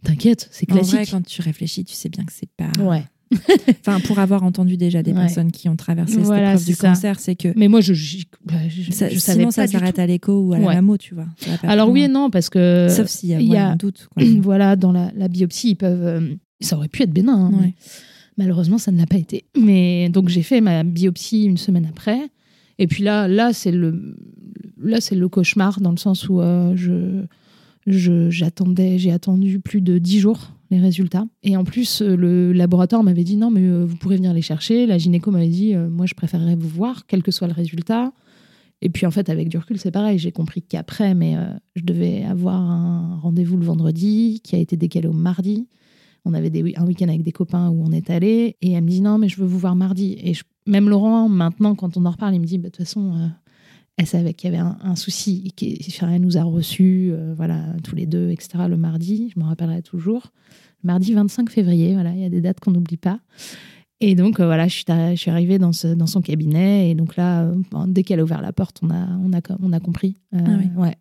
t'inquiète 0.04 0.48
c'est 0.52 0.70
En 0.70 0.74
classique. 0.76 0.94
vrai, 0.94 1.06
quand 1.06 1.24
tu 1.24 1.40
réfléchis, 1.42 1.84
tu 1.84 1.94
sais 1.94 2.08
bien 2.08 2.24
que 2.24 2.32
c'est 2.32 2.48
pas. 2.56 2.70
Ouais. 2.82 3.04
Enfin, 3.80 3.98
pour 4.00 4.20
avoir 4.20 4.44
entendu 4.44 4.76
déjà 4.76 5.02
des 5.02 5.10
Ouais. 5.12 5.18
personnes 5.18 5.50
qui 5.50 5.68
ont 5.68 5.74
traversé 5.74 6.16
Voilà, 6.18 6.56
cette 6.56 6.60
épreuve 6.60 6.66
du 6.66 6.74
ça. 6.74 6.88
cancer, 6.90 7.18
c'est 7.18 7.34
que 7.34 7.48
Mais 7.56 7.66
moi 7.68 7.80
je 7.80 7.92
je, 7.94 8.18
bah, 8.44 8.54
je- 8.68 8.92
ça- 8.92 9.08
je 9.08 9.18
savais 9.18 9.38
sinon 9.38 9.48
pas 9.48 9.52
ça 9.52 9.66
s'arrête 9.66 9.98
à 9.98 10.06
l'écho 10.06 10.32
ou 10.42 10.52
à 10.52 10.58
la 10.60 10.74
mammo, 10.74 10.96
tu 10.96 11.14
vois. 11.14 11.26
Alors 11.64 11.88
oui 11.90 12.02
et 12.02 12.08
non 12.08 12.30
parce 12.30 12.50
que 12.50 12.86
Sauf 12.90 13.08
s'il 13.08 13.30
y 13.30 13.34
a, 13.34 13.40
y 13.40 13.56
un 13.56 13.74
doute. 13.76 14.08
quoi. 14.14 14.22
voilà, 14.42 14.76
dans 14.76 14.92
la, 14.92 15.10
la 15.16 15.26
biopsie, 15.28 15.70
ils 15.70 15.74
peuvent. 15.76 16.04
euh, 16.06 16.34
ça 16.60 16.76
aurait 16.76 16.88
pu 16.88 17.02
être 17.02 17.12
bénin. 17.12 17.34
hein, 17.46 17.50
Ouais. 17.52 17.74
mais 18.38 18.44
Malheureusement, 18.44 18.78
ça 18.78 18.92
ne 18.92 18.98
l'a 18.98 19.06
pas 19.06 19.16
été. 19.18 19.44
Mais 19.58 20.08
donc 20.10 20.28
j'ai 20.28 20.42
fait 20.42 20.60
ma 20.60 20.82
biopsie 20.84 21.44
une 21.44 21.56
semaine 21.56 21.86
après. 21.86 22.18
Et 22.78 22.86
puis 22.86 23.02
là, 23.02 23.28
là 23.28 23.52
c'est 23.52 23.72
le, 23.72 24.14
là 24.78 25.00
c'est 25.00 25.14
le 25.14 25.28
cauchemar 25.28 25.80
dans 25.80 25.90
le 25.90 25.96
sens 25.96 26.28
où 26.28 26.40
je, 26.74 27.24
je, 27.86 28.28
j'attendais, 28.30 28.98
j'ai 28.98 29.12
attendu 29.12 29.60
plus 29.60 29.80
de 29.80 29.98
dix 29.98 30.18
jours 30.20 30.52
les 30.70 30.78
résultats. 30.80 31.24
Et 31.44 31.56
en 31.56 31.64
plus, 31.64 32.02
le 32.02 32.52
laboratoire 32.52 33.02
m'avait 33.04 33.24
dit 33.24 33.36
non, 33.36 33.50
mais 33.50 33.66
vous 33.84 33.96
pourrez 33.96 34.16
venir 34.16 34.34
les 34.34 34.42
chercher. 34.42 34.84
La 34.86 34.98
gynéco 34.98 35.30
m'avait 35.30 35.48
dit 35.48 35.74
moi, 35.74 36.04
je 36.06 36.14
préférerais 36.14 36.56
vous 36.56 36.68
voir, 36.68 37.06
quel 37.06 37.22
que 37.22 37.30
soit 37.30 37.46
le 37.46 37.54
résultat. 37.54 38.12
Et 38.82 38.90
puis 38.90 39.06
en 39.06 39.10
fait, 39.10 39.30
avec 39.30 39.48
du 39.48 39.56
recul, 39.56 39.78
c'est 39.78 39.90
pareil. 39.90 40.18
J'ai 40.18 40.32
compris 40.32 40.60
qu'après, 40.60 41.14
mais 41.14 41.36
euh, 41.36 41.46
je 41.76 41.82
devais 41.84 42.24
avoir 42.24 42.60
un 42.60 43.16
rendez-vous 43.22 43.56
le 43.56 43.64
vendredi 43.64 44.40
qui 44.44 44.54
a 44.54 44.58
été 44.58 44.76
décalé 44.76 45.08
au 45.08 45.12
mardi. 45.14 45.66
On 46.26 46.34
avait 46.34 46.50
des, 46.50 46.74
un 46.76 46.84
week-end 46.84 47.08
avec 47.08 47.22
des 47.22 47.32
copains 47.32 47.70
où 47.70 47.82
on 47.86 47.92
est 47.92 48.10
allé. 48.10 48.56
Et 48.60 48.72
elle 48.72 48.84
me 48.84 48.90
dit 48.90 49.00
non, 49.00 49.16
mais 49.16 49.28
je 49.28 49.40
veux 49.40 49.46
vous 49.46 49.58
voir 49.58 49.76
mardi. 49.76 50.16
Et 50.22 50.32
même 50.66 50.88
Laurent, 50.88 51.28
maintenant, 51.28 51.74
quand 51.74 51.96
on 51.96 52.04
en 52.04 52.10
reparle, 52.10 52.34
il 52.34 52.40
me 52.40 52.46
dit 52.46 52.58
bah, 52.58 52.68
de 52.68 52.76
toute 52.76 52.84
façon, 52.84 53.14
euh, 53.14 53.28
elle 53.96 54.06
savait 54.06 54.34
qu'il 54.34 54.52
y 54.52 54.54
avait 54.54 54.68
un, 54.82 54.96
souci. 54.96 55.54
Elle 56.02 56.20
nous 56.20 56.36
a 56.36 56.42
reçus, 56.42 57.10
euh, 57.12 57.32
voilà, 57.34 57.62
tous 57.82 57.94
les 57.94 58.06
deux, 58.06 58.30
etc. 58.30 58.64
Le 58.68 58.76
mardi, 58.76 59.32
je 59.34 59.40
m'en 59.40 59.46
rappellerai 59.46 59.82
toujours. 59.82 60.32
Le 60.82 60.88
mardi 60.88 61.14
25 61.14 61.48
février, 61.48 61.94
voilà, 61.94 62.12
il 62.12 62.20
y 62.20 62.24
a 62.24 62.28
des 62.28 62.42
dates 62.42 62.60
qu'on 62.60 62.72
n'oublie 62.72 62.98
pas. 62.98 63.20
Et 64.00 64.14
donc, 64.14 64.40
euh, 64.40 64.46
voilà, 64.46 64.68
je 64.68 64.74
suis, 64.74 64.84
je 64.86 65.14
suis 65.16 65.30
arrivée 65.30 65.58
dans, 65.58 65.72
ce, 65.72 65.88
dans 65.88 66.06
son 66.06 66.20
cabinet. 66.20 66.90
Et 66.90 66.94
donc 66.94 67.16
là, 67.16 67.44
euh, 67.44 67.54
dès 67.86 68.02
qu'elle 68.02 68.20
a 68.20 68.24
ouvert 68.24 68.42
la 68.42 68.52
porte, 68.52 68.80
on 68.82 68.90
a, 68.90 69.06
on 69.22 69.32
a, 69.32 69.40
on 69.62 69.72
a 69.72 69.80
compris. 69.80 70.16
Euh, 70.34 70.38
ah 70.44 70.50
oui. 70.58 70.68
ouais. 70.76 70.96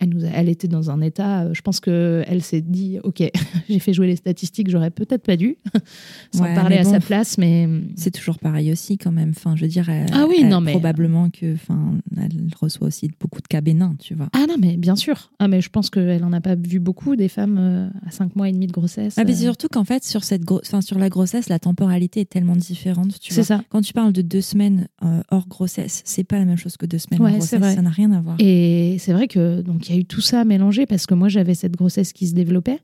Elle, 0.00 0.10
nous 0.10 0.24
elle 0.24 0.48
était 0.48 0.68
dans 0.68 0.90
un 0.90 1.00
état, 1.00 1.42
euh, 1.42 1.54
je 1.54 1.62
pense 1.62 1.80
qu'elle 1.80 2.42
s'est 2.42 2.60
dit, 2.60 2.98
OK, 3.02 3.22
j'ai 3.68 3.78
fait 3.78 3.92
jouer 3.92 4.06
les 4.06 4.16
statistiques, 4.16 4.70
j'aurais 4.70 4.90
peut-être 4.90 5.24
pas 5.24 5.36
dû, 5.36 5.56
sans 6.34 6.44
parler 6.54 6.76
à 6.76 6.84
sa 6.84 7.00
place, 7.00 7.38
mais... 7.38 7.64
Hum, 7.64 7.88
c'est 7.96 8.10
toujours 8.10 8.38
pareil 8.38 8.70
aussi 8.70 8.96
quand 8.98 9.10
même. 9.10 9.30
Enfin, 9.30 9.56
je 9.56 9.62
veux 9.62 9.68
dire, 9.68 9.88
ah 10.12 10.26
oui, 10.28 10.44
non, 10.44 10.60
mais... 10.60 10.72
probablement 10.72 11.30
que, 11.30 11.54
enfin, 11.54 11.98
elle 12.16 12.48
reçoit 12.60 12.86
aussi 12.86 13.10
beaucoup 13.20 13.40
de 13.40 13.48
cas 13.48 13.60
bénins, 13.60 13.96
tu 13.98 14.14
vois. 14.14 14.28
Ah 14.32 14.46
non, 14.48 14.56
mais 14.58 14.76
bien 14.76 14.96
sûr. 14.96 15.30
Ah, 15.38 15.48
mais 15.48 15.60
je 15.60 15.68
pense 15.68 15.90
qu'elle 15.90 16.24
en 16.24 16.32
a 16.32 16.40
pas 16.40 16.54
vu 16.54 16.78
beaucoup, 16.78 17.16
des 17.16 17.28
femmes 17.28 17.56
euh, 17.58 17.88
à 18.06 18.10
5 18.10 18.36
mois 18.36 18.48
et 18.48 18.52
demi 18.52 18.66
de 18.66 18.72
grossesse. 18.72 19.14
Ah, 19.16 19.24
mais 19.24 19.34
c'est 19.34 19.42
euh. 19.42 19.46
surtout 19.46 19.68
qu'en 19.68 19.84
fait, 19.84 20.04
sur, 20.04 20.24
cette 20.24 20.42
enfin, 20.50 20.80
sur 20.80 20.98
la 20.98 21.08
grossesse, 21.08 21.48
la 21.48 21.58
temporalité 21.58 22.20
est 22.20 22.30
tellement 22.30 22.56
différente, 22.56 23.18
tu 23.20 23.32
vois. 23.32 23.42
C'est 23.42 23.48
ça. 23.48 23.62
Quand 23.68 23.80
tu 23.80 23.92
parles 23.92 24.12
de 24.12 24.22
deux 24.22 24.40
semaines 24.40 24.88
hors 25.30 25.48
grossesse, 25.48 26.02
c'est 26.04 26.24
pas 26.24 26.38
la 26.38 26.44
même 26.44 26.56
chose 26.56 26.76
que 26.76 26.86
deux 26.86 26.98
semaines 26.98 27.20
ouais, 27.20 27.32
grossesse, 27.32 27.60
ça 27.60 27.82
n'a 27.82 27.90
rien 27.90 28.12
à 28.12 28.20
voir. 28.20 28.36
Et 28.38 28.96
c'est 28.98 29.12
vrai 29.12 29.28
que, 29.28 29.60
donc, 29.62 29.87
il 29.88 29.94
y 29.94 29.98
a 29.98 30.00
eu 30.00 30.04
tout 30.04 30.20
ça 30.20 30.44
mélangé 30.44 30.86
parce 30.86 31.06
que 31.06 31.14
moi 31.14 31.28
j'avais 31.28 31.54
cette 31.54 31.76
grossesse 31.76 32.12
qui 32.12 32.26
se 32.26 32.34
développait 32.34 32.80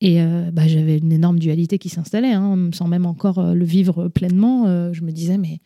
et 0.00 0.22
euh, 0.22 0.50
bah, 0.52 0.66
j'avais 0.66 0.98
une 0.98 1.12
énorme 1.12 1.38
dualité 1.38 1.78
qui 1.78 1.88
s'installait 1.88 2.32
hein, 2.32 2.70
sans 2.72 2.86
même 2.86 3.06
encore 3.06 3.38
euh, 3.38 3.54
le 3.54 3.64
vivre 3.64 4.08
pleinement. 4.08 4.66
Euh, 4.66 4.92
je 4.92 5.02
me 5.02 5.10
disais 5.10 5.38
mais 5.38 5.60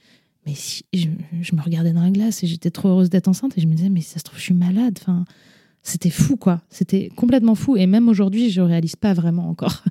mais 0.47 0.55
si 0.55 0.85
je, 0.93 1.09
me 1.55 1.62
regardais 1.62 1.93
dans 1.93 2.03
la 2.03 2.11
glace 2.11 2.43
et 2.43 2.47
j'étais 2.47 2.70
trop 2.70 2.89
heureuse 2.89 3.11
d'être 3.11 3.29
enceinte 3.29 3.57
et 3.57 3.61
je 3.61 3.66
me 3.66 3.75
disais 3.75 3.91
mais 3.91 4.01
ça 4.01 4.18
se 4.18 4.25
trouve 4.25 4.39
je 4.39 4.45
suis 4.45 4.55
malade. 4.55 4.99
Enfin 5.01 5.25
c'était 5.83 6.11
fou 6.11 6.37
quoi. 6.37 6.62
C'était 6.70 7.11
complètement 7.14 7.57
fou 7.57 7.77
et 7.77 7.87
même 7.87 8.09
aujourd'hui 8.09 8.51
je 8.51 8.61
réalise 8.61 8.97
pas 8.97 9.12
vraiment 9.12 9.49
encore 9.49 9.83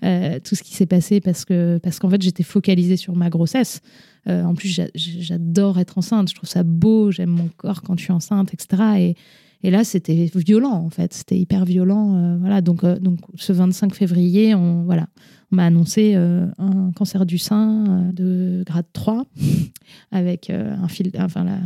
tout 0.02 0.54
ce 0.54 0.62
qui 0.62 0.74
s'est 0.74 0.86
passé 0.86 1.20
parce 1.20 1.44
que 1.44 1.78
parce 1.82 1.98
qu'en 1.98 2.10
fait 2.10 2.20
j'étais 2.20 2.42
focalisée 2.42 2.96
sur 2.96 3.14
ma 3.14 3.30
grossesse. 3.30 3.80
en 4.26 4.54
plus 4.54 4.80
j'adore 4.94 5.78
être 5.78 5.98
enceinte. 5.98 6.30
Je 6.30 6.34
trouve 6.34 6.48
ça 6.48 6.64
beau. 6.64 7.10
J'aime 7.10 7.30
mon 7.30 7.48
corps 7.56 7.82
quand 7.82 7.96
je 7.96 8.04
suis 8.04 8.12
enceinte 8.12 8.52
etc. 8.52 8.82
Et 8.98 9.16
et 9.64 9.70
là, 9.70 9.82
c'était 9.82 10.30
violent, 10.34 10.74
en 10.74 10.90
fait. 10.90 11.14
C'était 11.14 11.38
hyper 11.38 11.64
violent. 11.64 12.16
Euh, 12.16 12.36
voilà. 12.38 12.60
Donc, 12.60 12.84
euh, 12.84 12.98
donc, 12.98 13.20
ce 13.34 13.50
25 13.50 13.94
février, 13.94 14.54
on, 14.54 14.84
voilà, 14.84 15.08
on 15.50 15.56
m'a 15.56 15.64
annoncé 15.64 16.12
euh, 16.14 16.46
un 16.58 16.92
cancer 16.92 17.24
du 17.24 17.38
sein 17.38 18.12
de 18.12 18.62
grade 18.66 18.84
3 18.92 19.24
avec 20.12 20.50
un 20.50 20.86
fil, 20.88 21.10
enfin, 21.18 21.44
la 21.44 21.58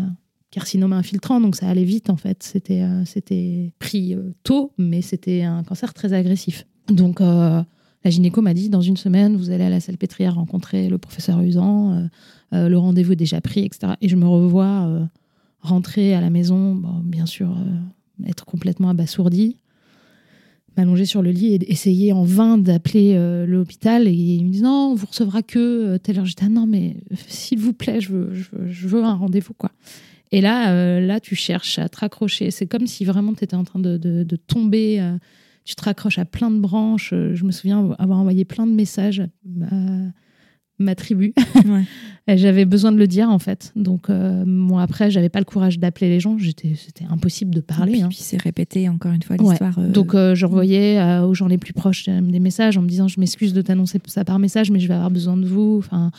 carcinome 0.53 0.93
infiltrant. 0.93 1.41
Donc, 1.41 1.57
ça 1.57 1.69
allait 1.69 1.83
vite, 1.83 2.09
en 2.09 2.17
fait. 2.17 2.45
C'était 2.45 3.73
pris 3.81 4.17
tôt, 4.45 4.73
mais 4.79 5.03
c'était 5.03 5.43
un 5.43 5.65
cancer 5.65 5.93
très 5.93 6.13
agressif. 6.13 6.67
Donc, 6.87 7.19
la 7.19 7.65
gynéco 8.07 8.43
m'a 8.43 8.55
dit 8.55 8.69
dans 8.69 8.81
une 8.81 8.97
semaine, 8.97 9.37
vous 9.37 9.51
allez 9.51 9.65
à 9.65 9.71
la 9.71 9.81
salpêtrière 9.81 10.37
rencontrer 10.37 10.89
le 10.89 10.99
professeur 10.99 11.41
Usan. 11.41 12.09
le 12.53 12.77
rendez-vous 12.77 13.15
est 13.15 13.17
déjà 13.17 13.41
pris, 13.41 13.65
etc. 13.65 13.95
Et 14.01 14.09
je 14.09 14.15
me 14.15 14.29
revois 14.29 15.09
rentrer 15.61 16.15
à 16.15 16.21
la 16.21 16.31
maison, 16.31 16.75
bon, 16.75 17.01
bien 17.05 17.27
sûr, 17.27 17.51
euh, 17.51 18.29
être 18.29 18.45
complètement 18.45 18.89
abasourdi, 18.89 19.57
m'allonger 20.77 21.05
sur 21.05 21.23
le 21.23 21.31
lit 21.31 21.55
et 21.55 21.71
essayer 21.71 22.13
en 22.13 22.25
vain 22.25 22.59
d'appeler 22.59 23.15
euh, 23.15 23.47
l'hôpital. 23.47 24.07
Et 24.07 24.13
ils 24.13 24.45
me 24.45 24.51
disent 24.51 24.63
non, 24.63 24.91
on 24.93 24.95
vous 24.95 25.07
recevra 25.07 25.43
que 25.43 25.59
euh, 25.59 25.99
telle 25.99 26.19
heure. 26.19 26.27
J'étais 26.27 26.45
ah, 26.47 26.51
non, 26.51 26.67
mais 26.67 26.97
s'il 27.27 27.59
vous 27.59 27.73
plaît, 27.73 28.01
je 28.01 28.13
veux, 28.13 28.33
je 28.35 28.89
veux, 28.89 29.03
un 29.03 29.15
rendez-vous. 29.15 29.55
quoi. 29.55 29.73
Et 30.31 30.41
là, 30.41 31.01
là, 31.01 31.21
tu 31.21 31.35
cherches 31.35 31.79
à 31.79 31.89
te 31.89 31.99
raccrocher. 31.99 32.51
C'est 32.51 32.67
comme 32.67 32.87
si 32.87 33.07
vraiment 33.07 33.33
tu 33.33 33.45
étais 33.45 33.57
en 33.57 33.65
train 33.65 33.79
de, 33.79 33.97
de, 33.97 34.37
tomber. 34.37 35.03
tu 35.65 35.75
te 35.75 35.83
raccroches 35.83 36.19
à 36.19 36.27
plein 36.27 36.51
de 36.51 36.61
branches. 36.61 37.15
Je 37.15 37.45
me 37.45 37.51
souviens 37.51 37.93
avoir 37.99 38.19
envoyé 38.19 38.45
plein 38.45 38.67
de 38.67 38.73
messages 38.73 39.23
ma 40.79 40.95
tribu. 40.95 41.35
j'avais 42.29 42.65
besoin 42.65 42.93
de 42.93 42.99
le 42.99 43.07
dire 43.07 43.31
en 43.31 43.39
fait. 43.39 43.73
Donc 43.77 44.11
euh, 44.11 44.45
moi 44.47 44.83
après, 44.83 45.11
j'avais 45.11 45.29
pas 45.29 45.39
le 45.39 45.45
courage 45.45 45.79
d'appeler 45.79 46.09
les 46.09 46.21
gens. 46.21 46.39
J'étais, 46.39 46.75
c'était 46.77 47.05
impossible 47.09 47.55
de 47.55 47.61
parler. 47.61 47.93
Et 47.93 47.95
puis, 47.97 48.03
hein. 48.03 48.09
c'est 48.13 48.41
répété 48.41 48.89
encore 48.89 49.13
une 49.13 49.23
fois 49.23 49.37
l'histoire. 49.37 49.79
Euh, 49.79 49.89
Donc 49.89 50.15
euh, 50.15 50.35
je 50.35 50.47
renvoyais 50.47 51.01
aux 51.21 51.35
gens 51.35 51.49
les 51.49 51.59
plus 51.59 51.73
proches 51.73 52.05
des 52.09 52.41
messages 52.41 52.77
en 52.77 52.83
me 52.83 52.89
disant 52.89 53.09
je 53.09 53.21
m'excuse 53.21 53.53
de 53.53 53.63
t'annoncer 53.63 54.01
ça 54.07 54.25
par 54.25 54.39
message, 54.39 54.71
mais 54.71 54.81
je 54.81 54.89
vais 54.89 54.95
avoir 54.95 55.11
besoin 55.11 55.37
de 55.37 55.47
vous. 55.47 55.77
Enfin 55.79 56.11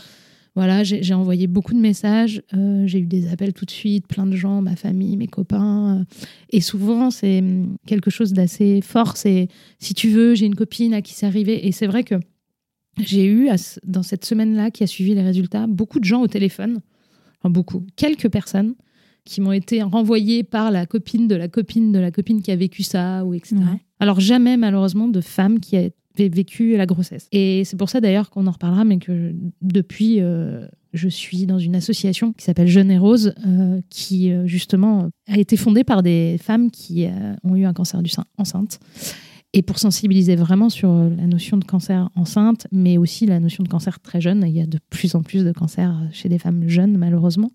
voilà, 0.55 0.83
j'ai 0.83 1.13
envoyé 1.13 1.47
beaucoup 1.47 1.73
de 1.73 1.79
messages. 1.79 2.41
j'ai 2.85 2.99
eu 2.99 3.05
des 3.05 3.31
appels 3.31 3.53
tout 3.53 3.65
de 3.65 3.71
suite, 3.71 4.07
plein 4.07 4.25
de 4.25 4.35
gens, 4.35 4.61
ma 4.61 4.75
famille, 4.75 5.15
mes 5.15 5.27
copains. 5.27 6.05
et 6.49 6.59
souvent 6.59 7.11
c'est 7.11 7.39
hum, 7.39 7.77
quelque 7.85 8.09
chose 8.09 8.33
d'assez 8.33 8.81
fort. 8.81 9.15
C'est 9.15 9.47
si 9.77 9.93
tu 9.93 10.09
veux, 10.09 10.35
j'ai 10.35 10.47
une 10.47 10.55
copine 10.55 10.93
à 10.93 11.01
qui 11.01 11.13
c'est 11.13 11.27
arrivé. 11.27 11.67
Et 11.67 11.71
c'est 11.71 11.87
vrai 11.87 12.03
que 12.03 12.15
j'ai 13.03 13.25
eu, 13.25 13.49
dans 13.83 14.03
cette 14.03 14.25
semaine-là 14.25 14.71
qui 14.71 14.83
a 14.83 14.87
suivi 14.87 15.15
les 15.15 15.21
résultats, 15.21 15.67
beaucoup 15.67 15.99
de 15.99 16.05
gens 16.05 16.21
au 16.21 16.27
téléphone, 16.27 16.79
enfin 17.39 17.49
beaucoup, 17.49 17.85
quelques 17.95 18.29
personnes 18.29 18.75
qui 19.25 19.41
m'ont 19.41 19.51
été 19.51 19.81
renvoyées 19.83 20.43
par 20.43 20.71
la 20.71 20.85
copine 20.85 21.27
de 21.27 21.35
la 21.35 21.47
copine 21.47 21.91
de 21.91 21.99
la 21.99 22.11
copine 22.11 22.41
qui 22.41 22.51
a 22.51 22.55
vécu 22.55 22.83
ça, 22.83 23.23
ou 23.25 23.33
etc. 23.33 23.57
Alors 23.99 24.19
jamais, 24.19 24.57
malheureusement, 24.57 25.07
de 25.07 25.21
femmes 25.21 25.59
qui 25.59 25.77
avaient 25.77 25.93
vécu 26.17 26.75
la 26.75 26.85
grossesse. 26.85 27.27
Et 27.31 27.63
c'est 27.65 27.77
pour 27.77 27.89
ça 27.89 28.01
d'ailleurs 28.01 28.29
qu'on 28.29 28.47
en 28.47 28.51
reparlera, 28.51 28.85
mais 28.85 28.97
que 28.97 29.33
depuis, 29.61 30.19
euh, 30.19 30.65
je 30.93 31.07
suis 31.07 31.45
dans 31.45 31.59
une 31.59 31.75
association 31.75 32.33
qui 32.33 32.43
s'appelle 32.43 32.67
Jeune 32.67 32.91
et 32.91 32.97
Rose, 32.97 33.33
euh, 33.45 33.81
qui 33.89 34.31
euh, 34.31 34.47
justement 34.47 35.09
a 35.27 35.37
été 35.37 35.57
fondée 35.57 35.83
par 35.83 36.01
des 36.01 36.37
femmes 36.41 36.71
qui 36.71 37.05
ont 37.43 37.55
eu 37.55 37.65
un 37.65 37.73
cancer 37.73 38.01
du 38.01 38.09
sein 38.09 38.25
enceinte 38.37 38.79
et 39.53 39.61
pour 39.61 39.79
sensibiliser 39.79 40.35
vraiment 40.35 40.69
sur 40.69 40.89
euh, 40.89 41.09
la 41.09 41.25
notion 41.25 41.57
de 41.57 41.65
cancer 41.65 42.09
enceinte, 42.15 42.67
mais 42.71 42.97
aussi 42.97 43.25
la 43.25 43.39
notion 43.39 43.63
de 43.63 43.69
cancer 43.69 43.99
très 43.99 44.21
jeune. 44.21 44.43
Il 44.45 44.55
y 44.55 44.61
a 44.61 44.67
de 44.67 44.79
plus 44.89 45.15
en 45.15 45.23
plus 45.23 45.43
de 45.43 45.51
cancers 45.51 45.95
chez 46.11 46.29
des 46.29 46.37
femmes 46.37 46.67
jeunes, 46.67 46.97
malheureusement. 46.97 47.51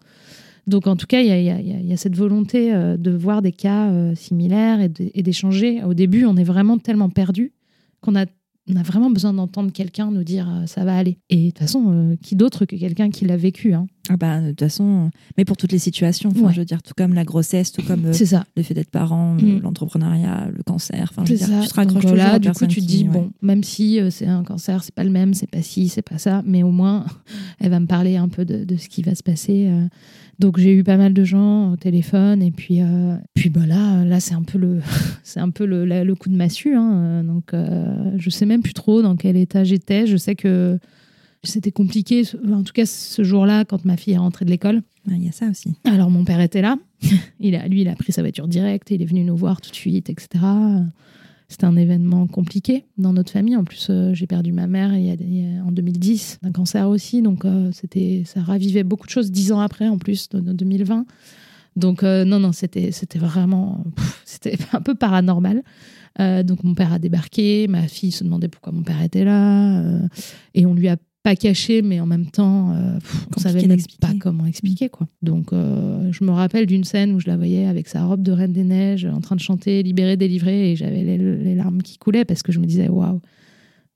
Donc 0.67 0.87
en 0.87 0.97
tout 0.97 1.07
cas, 1.07 1.21
il 1.21 1.27
y 1.29 1.93
a, 1.93 1.97
cette 1.97 2.17
volonté 2.17 2.75
euh, 2.75 2.97
de 2.97 3.11
voir 3.11 3.43
des 3.43 3.53
cas 3.53 3.91
euh, 3.91 4.15
similaires 4.15 4.81
et 4.81 5.23
d'échanger. 5.23 5.83
Au 5.85 5.95
début, 5.95 6.25
on 6.25 6.37
est 6.37 6.45
vraiment 6.45 6.79
tellement 6.79 7.11
perdu 7.11 7.53
qu'on 8.01 8.17
a 8.17 8.27
on 8.71 8.77
a 8.77 8.83
vraiment 8.83 9.11
besoin 9.11 9.33
d'entendre 9.33 9.73
quelqu'un 9.73 10.11
nous 10.11 10.25
dire 10.25 10.49
euh, 10.49 10.67
ça 10.67 10.85
va 10.85 10.97
aller. 10.97 11.19
Et 11.29 11.47
de 11.47 11.51
toute 11.51 11.59
façon, 11.59 11.85
euh, 11.89 12.17
qui 12.23 12.35
d'autre 12.35 12.65
que 12.65 12.77
quelqu'un 12.77 13.11
qui 13.11 13.27
l'a 13.27 13.37
vécu 13.37 13.75
hein? 13.75 13.87
Ah 14.09 14.17
bah, 14.17 14.41
De 14.41 14.51
toute 14.51 14.61
façon, 14.61 15.11
mais 15.37 15.45
pour 15.45 15.57
toutes 15.57 15.73
les 15.73 15.79
situations, 15.79 16.31
je 16.35 16.59
veux 16.59 16.65
dire, 16.65 16.83
tout 16.83 16.93
comme 16.97 17.15
la 17.15 17.25
grossesse, 17.25 17.73
tout 17.73 17.83
comme 17.83 18.07
euh, 18.07 18.13
ça. 18.13 18.45
le 18.57 18.63
fait 18.63 18.75
d'être 18.75 18.91
parent, 18.91 19.35
mm. 19.35 19.61
l'entrepreneuriat, 19.61 20.49
le 20.55 20.63
cancer. 20.63 21.09
Enfin, 21.11 21.25
tu 21.25 21.37
te 21.37 21.45
raccroches 21.75 22.03
toujours 22.03 22.17
là, 22.17 22.39
du 22.39 22.51
coup, 22.53 22.67
tu 22.67 22.81
te 22.81 22.87
dis, 22.87 23.05
bon, 23.05 23.33
même 23.43 23.63
si 23.65 23.99
c'est 24.11 24.27
un 24.27 24.45
cancer, 24.45 24.83
c'est 24.83 24.95
pas 24.95 25.05
le 25.05 25.11
même, 25.11 25.33
c'est 25.33 25.51
pas 25.51 25.63
ci, 25.63 25.89
c'est 25.89 26.03
pas 26.03 26.19
ça, 26.19 26.43
mais 26.47 26.63
au 26.63 26.71
moins, 26.71 27.07
elle 27.61 27.71
va 27.71 27.81
me 27.81 27.87
parler 27.87 28.17
un 28.17 28.29
peu 28.29 28.45
de, 28.45 28.65
de 28.65 28.77
ce 28.77 28.89
qui 28.89 29.03
va 29.03 29.15
se 29.15 29.23
passer. 29.23 29.71
Donc 30.39 30.59
j'ai 30.59 30.75
eu 30.75 30.85
pas 30.85 30.97
mal 30.97 31.15
de 31.15 31.25
gens 31.25 31.73
au 31.73 31.77
téléphone 31.77 32.43
et 32.43 32.51
puis 32.51 32.81
euh, 32.81 33.17
puis 33.35 33.51
bah 33.51 33.67
là 33.67 34.05
là 34.05 34.21
c'est 34.21 34.35
un 34.35 34.43
peu 34.43 34.59
le 34.59 34.81
c'est 35.23 35.41
un 35.41 35.51
peu 35.51 35.65
le, 35.65 35.85
le, 35.85 36.15
coup 36.15 36.29
de 36.29 36.37
massue 36.37 36.75
hein. 36.75 37.23
donc 37.25 37.55
euh, 37.55 38.13
je 38.17 38.31
sais 38.31 38.47
même 38.47 38.63
plus 38.63 38.75
trop 38.75 39.03
dans 39.03 39.17
quel 39.17 39.37
état 39.37 39.65
j'étais. 39.65 40.07
Je 40.07 40.17
sais 40.17 40.35
que 40.35 40.79
c'était 41.43 41.73
compliqué 41.73 42.23
en 42.51 42.63
tout 42.63 42.73
cas 42.73 42.87
ce 42.87 43.23
jour-là 43.23 43.65
quand 43.65 43.85
ma 43.85 43.97
fille 43.97 44.15
est 44.15 44.19
rentrée 44.19 44.45
de 44.45 44.51
l'école. 44.51 44.83
Il 45.09 45.23
y 45.23 45.29
a 45.29 45.33
ça 45.33 45.47
aussi. 45.49 45.75
Alors 45.85 46.11
mon 46.11 46.25
père 46.25 46.41
était 46.41 46.63
là. 46.63 46.79
Il 47.41 47.55
a 47.55 47.69
lui 47.69 47.83
il 47.83 47.89
a 47.89 47.95
pris 47.95 48.13
sa 48.13 48.23
voiture 48.23 48.49
directe 48.49 48.91
il 48.91 49.03
est 49.03 49.07
venu 49.07 49.25
nous 49.25 49.37
voir 49.37 49.61
tout 49.61 49.71
de 49.71 49.77
suite 49.77 50.09
etc 50.09 50.43
c'était 51.55 51.67
un 51.67 51.77
événement 51.77 52.27
compliqué 52.27 52.85
dans 52.99 53.13
notre 53.13 53.31
famille. 53.31 53.57
En 53.57 53.63
plus, 53.63 53.87
euh, 53.89 54.13
j'ai 54.13 54.27
perdu 54.27 54.51
ma 54.51 54.67
mère 54.67 54.93
il 54.93 55.05
y 55.05 55.57
a, 55.57 55.63
en 55.65 55.71
2010 55.71 56.41
d'un 56.43 56.51
cancer 56.51 56.89
aussi. 56.89 57.23
Donc, 57.23 57.45
euh, 57.45 57.71
c'était, 57.71 58.25
ça 58.27 58.43
ravivait 58.43 58.83
beaucoup 58.83 59.07
de 59.07 59.13
choses 59.13 59.31
dix 59.31 59.53
ans 59.53 59.61
après, 59.61 59.87
en 59.87 59.97
plus, 59.97 60.29
de, 60.31 60.41
2020. 60.41 61.07
Donc, 61.77 62.03
euh, 62.03 62.25
non, 62.25 62.41
non, 62.41 62.51
c'était, 62.51 62.91
c'était 62.91 63.21
vraiment. 63.21 63.85
c'était 64.25 64.59
un 64.73 64.81
peu 64.81 64.97
paranormal. 64.97 65.63
donc, 66.19 66.65
mon 66.65 66.75
père 66.75 66.93
a 66.93 66.99
débarqué. 66.99 67.69
Ma 67.69 67.87
fille 67.87 68.11
se 68.11 68.25
demandait 68.25 68.49
pourquoi 68.49 68.73
mon 68.73 68.83
père 68.83 69.01
était 69.01 69.25
là. 69.25 69.81
et 70.55 70.67
on 70.67 70.75
lui 70.75 70.89
a 70.89 70.97
pas 71.25 71.35
caché, 71.35 71.83
mais 71.83 71.99
en 72.01 72.07
même 72.07 72.27
temps, 72.27 72.73
euh, 72.77 72.99
pff, 73.01 73.27
on 73.37 73.41
savait 73.41 73.61
même 73.67 73.79
pas 74.01 74.13
comment 74.21 74.47
expliquer 74.47 74.89
quoi. 74.91 75.09
Donc, 75.23 75.53
euh, 75.53 76.13
je 76.13 76.23
me 76.23 76.31
rappelle 76.31 76.67
d'une 76.67 76.85
scène 76.85 77.13
où 77.13 77.19
je 77.21 77.27
la 77.27 77.37
voyais 77.37 77.65
avec 77.67 77.89
sa 77.89 78.05
robe 78.05 78.23
de 78.23 78.31
Reine 78.31 78.53
des 78.53 78.63
Neiges, 78.63 79.07
en 79.07 79.21
train 79.21 79.35
de 79.35 79.41
chanter 79.41 79.83
"Libéré, 79.83 80.17
délivré", 80.17 80.71
et 80.73 80.77
j'avais 80.77 81.03
les, 81.03 81.17
les 81.19 81.55
larmes 81.57 81.83
qui 81.83 81.97
coulaient 81.99 82.25
parce 82.27 82.43
que 82.43 82.53
je 82.53 82.61
me 82.61 82.67
disais 82.67 82.89
waouh, 82.89 83.21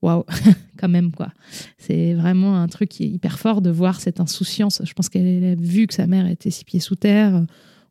waouh, 0.02 0.24
quand 0.78 0.88
même 0.88 1.12
quoi. 1.12 1.28
C'est 1.76 2.14
vraiment 2.14 2.56
un 2.56 2.66
truc 2.66 2.88
qui 2.88 3.04
est 3.04 3.08
hyper 3.08 3.38
fort 3.38 3.60
de 3.60 3.70
voir 3.70 4.00
cette 4.00 4.20
insouciance. 4.20 4.80
Je 4.84 4.92
pense 4.94 5.08
qu'elle 5.10 5.44
a 5.44 5.54
vu 5.54 5.86
que 5.86 5.94
sa 5.94 6.06
mère 6.06 6.26
était 6.26 6.50
six 6.50 6.64
pieds 6.64 6.80
sous 6.80 6.96
terre. 6.96 7.44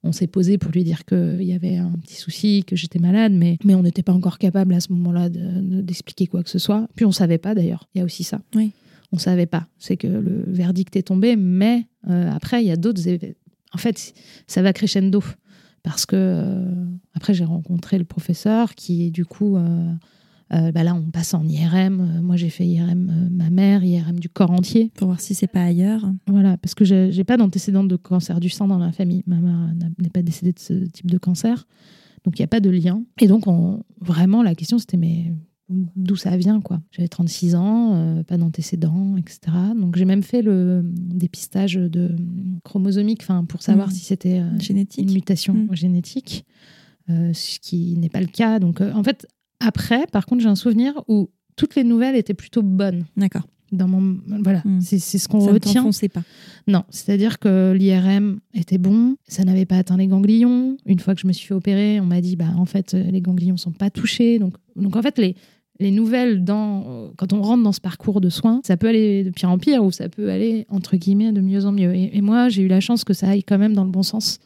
On 0.04 0.12
s'est 0.12 0.28
posé 0.28 0.58
pour 0.58 0.72
lui 0.72 0.84
dire 0.84 1.06
qu'il 1.06 1.44
y 1.44 1.54
avait 1.54 1.78
un 1.78 1.92
petit 2.02 2.16
souci, 2.16 2.64
que 2.66 2.76
j'étais 2.76 3.00
malade, 3.00 3.34
mais, 3.34 3.58
mais 3.64 3.76
on 3.76 3.84
n'était 3.84 4.04
pas 4.04 4.14
encore 4.14 4.38
capable 4.40 4.74
à 4.74 4.80
ce 4.80 4.92
moment-là 4.94 5.30
de- 5.30 5.40
de- 5.62 5.82
d'expliquer 5.82 6.28
quoi 6.28 6.44
que 6.44 6.50
ce 6.50 6.60
soit. 6.60 6.88
Puis 6.96 7.06
on 7.06 7.12
savait 7.12 7.38
pas 7.40 7.54
d'ailleurs. 7.56 7.88
Il 7.94 8.00
y 8.00 8.02
a 8.02 8.06
aussi 8.06 8.24
ça. 8.24 8.40
Oui. 8.56 8.72
On 9.12 9.18
savait 9.18 9.46
pas. 9.46 9.68
C'est 9.78 9.98
que 9.98 10.08
le 10.08 10.44
verdict 10.48 10.96
est 10.96 11.04
tombé, 11.04 11.36
mais 11.36 11.88
euh, 12.10 12.30
après, 12.32 12.64
il 12.64 12.68
y 12.68 12.72
a 12.72 12.76
d'autres. 12.76 13.02
En 13.74 13.78
fait, 13.78 14.14
ça 14.48 14.62
va 14.62 14.74
crescendo. 14.74 15.24
Parce 15.84 16.06
que 16.06 16.16
euh, 16.16 16.86
après, 17.14 17.34
j'ai 17.34 17.46
rencontré 17.46 17.98
le 17.98 18.04
professeur 18.04 18.76
qui, 18.76 19.12
du 19.12 19.26
coup, 19.26 19.56
euh, 19.56 19.92
bah 20.50 20.84
là, 20.84 20.94
on 20.94 21.10
passe 21.10 21.34
en 21.34 21.48
IRM. 21.48 22.22
Moi, 22.22 22.36
j'ai 22.36 22.50
fait 22.50 22.66
IRM 22.66 23.30
ma 23.32 23.50
mère, 23.50 23.84
IRM 23.84 24.20
du 24.20 24.28
corps 24.28 24.52
entier. 24.52 24.92
Pour 24.96 25.08
voir 25.08 25.22
si 25.22 25.34
c'est 25.34 25.48
pas 25.48 25.64
ailleurs. 25.64 26.12
Voilà, 26.28 26.58
parce 26.58 26.76
que 26.76 26.84
j'ai 26.84 27.24
pas 27.24 27.38
d'antécédent 27.38 27.86
de 27.86 27.96
cancer 27.96 28.42
du 28.42 28.50
sang 28.50 28.68
dans 28.68 28.80
la 28.80 28.92
famille. 28.92 29.24
Ma 29.26 29.38
mère 29.38 29.74
n'est 30.00 30.10
pas 30.10 30.22
décédée 30.22 30.52
de 30.52 30.60
ce 30.60 30.74
type 30.74 31.10
de 31.10 31.18
cancer. 31.18 31.66
Donc 32.26 32.38
il 32.38 32.42
n'y 32.42 32.46
a 32.46 32.50
pas 32.50 32.60
de 32.60 32.70
lien. 32.70 33.04
Et 33.22 33.28
donc, 33.28 33.48
on, 33.48 33.84
vraiment, 34.02 34.44
la 34.44 34.54
question, 34.54 34.80
c'était 34.80 34.98
mais 34.98 35.34
d'où 35.70 36.16
ça 36.16 36.38
vient, 36.38 36.62
quoi. 36.62 36.80
J'avais 36.92 37.08
36 37.10 37.56
ans, 37.56 37.94
euh, 37.96 38.24
pas 38.24 38.38
d'antécédents, 38.38 39.18
etc. 39.18 39.40
Donc 39.76 39.96
j'ai 39.98 40.06
même 40.06 40.24
fait 40.24 40.42
le 40.42 40.82
dépistage 40.84 41.76
de 41.76 42.16
chromosomique 42.64 43.20
enfin, 43.22 43.44
pour 43.46 43.62
savoir 43.62 43.88
Mhm. 43.88 43.94
si 43.94 44.06
c'était 44.06 44.40
euh, 44.40 44.60
Génétique. 44.60 45.04
une 45.08 45.14
mutation 45.14 45.54
Mhm. 45.54 45.76
génétique, 45.76 46.46
euh, 47.10 47.32
ce 47.34 47.60
qui 47.60 47.98
n'est 47.98 48.10
pas 48.10 48.22
le 48.22 48.28
cas. 48.28 48.60
Donc 48.60 48.82
en 48.82 49.04
fait, 49.04 49.28
après, 49.60 50.06
par 50.12 50.26
contre, 50.26 50.42
j'ai 50.42 50.50
un 50.50 50.56
souvenir 50.56 50.94
où 51.08 51.30
toutes 51.56 51.76
les 51.76 51.84
nouvelles 51.84 52.16
étaient 52.16 52.34
plutôt 52.34 52.62
bonnes. 52.64 53.06
D'accord. 53.18 53.44
Dans 53.74 53.90
mon 53.90 54.20
voilà, 54.44 54.62
Mhm. 54.64 54.80
c'est 54.80 54.98
ce 55.00 55.28
qu'on 55.28 55.46
ne 55.46 55.52
retient. 55.52 55.74
t'enfonçait 55.82 56.08
pas. 56.08 56.24
Non, 56.68 56.84
c'est-à-dire 56.90 57.38
que 57.38 57.74
l'IRM 57.78 58.40
était 58.54 58.78
bon, 58.78 59.18
ça 59.28 59.44
n'avait 59.44 59.66
pas 59.66 59.76
atteint 59.78 59.98
les 59.98 60.08
ganglions. 60.08 60.78
Une 60.86 61.00
fois 61.00 61.14
que 61.16 61.20
je 61.22 61.28
me 61.28 61.34
suis 61.34 61.48
fait 61.48 61.54
opérer, 61.54 62.00
on 62.00 62.06
m'a 62.06 62.22
dit 62.22 62.38
bah 62.38 62.54
en 62.56 62.64
fait 62.64 62.94
les 62.94 63.20
ganglions 63.20 63.58
sont 63.58 63.74
pas 63.74 63.90
touchés. 63.90 64.40
Donc 64.40 64.54
donc 64.78 64.96
en 64.96 65.02
fait 65.02 65.18
les 65.18 65.36
les 65.80 65.92
nouvelles 65.92 66.44
dans 66.44 66.84
euh, 66.88 67.08
quand 67.18 67.34
on 67.34 67.42
rentre 67.42 67.64
dans 67.64 67.72
ce 67.72 67.82
parcours 67.82 68.20
de 68.22 68.30
soins, 68.30 68.62
ça 68.66 68.78
peut 68.78 68.88
aller 68.88 69.24
de 69.24 69.30
pire 69.30 69.50
en 69.52 69.58
pire 69.58 69.84
ou 69.84 69.92
ça 69.92 70.10
peut 70.10 70.30
aller 70.32 70.66
entre 70.70 70.98
guillemets 70.98 71.32
de 71.32 71.42
mieux 71.42 71.66
en 71.66 71.72
mieux. 71.72 71.94
Et, 71.96 72.18
et 72.18 72.22
moi, 72.22 72.50
j'ai 72.50 72.64
eu 72.64 72.68
la 72.68 72.80
chance 72.80 73.04
que 73.04 73.14
ça 73.14 73.30
aille 73.30 73.44
quand 73.44 73.58
même 73.58 73.74
dans 73.74 73.84
le 73.86 73.92
bon 73.92 74.04
sens 74.04 74.40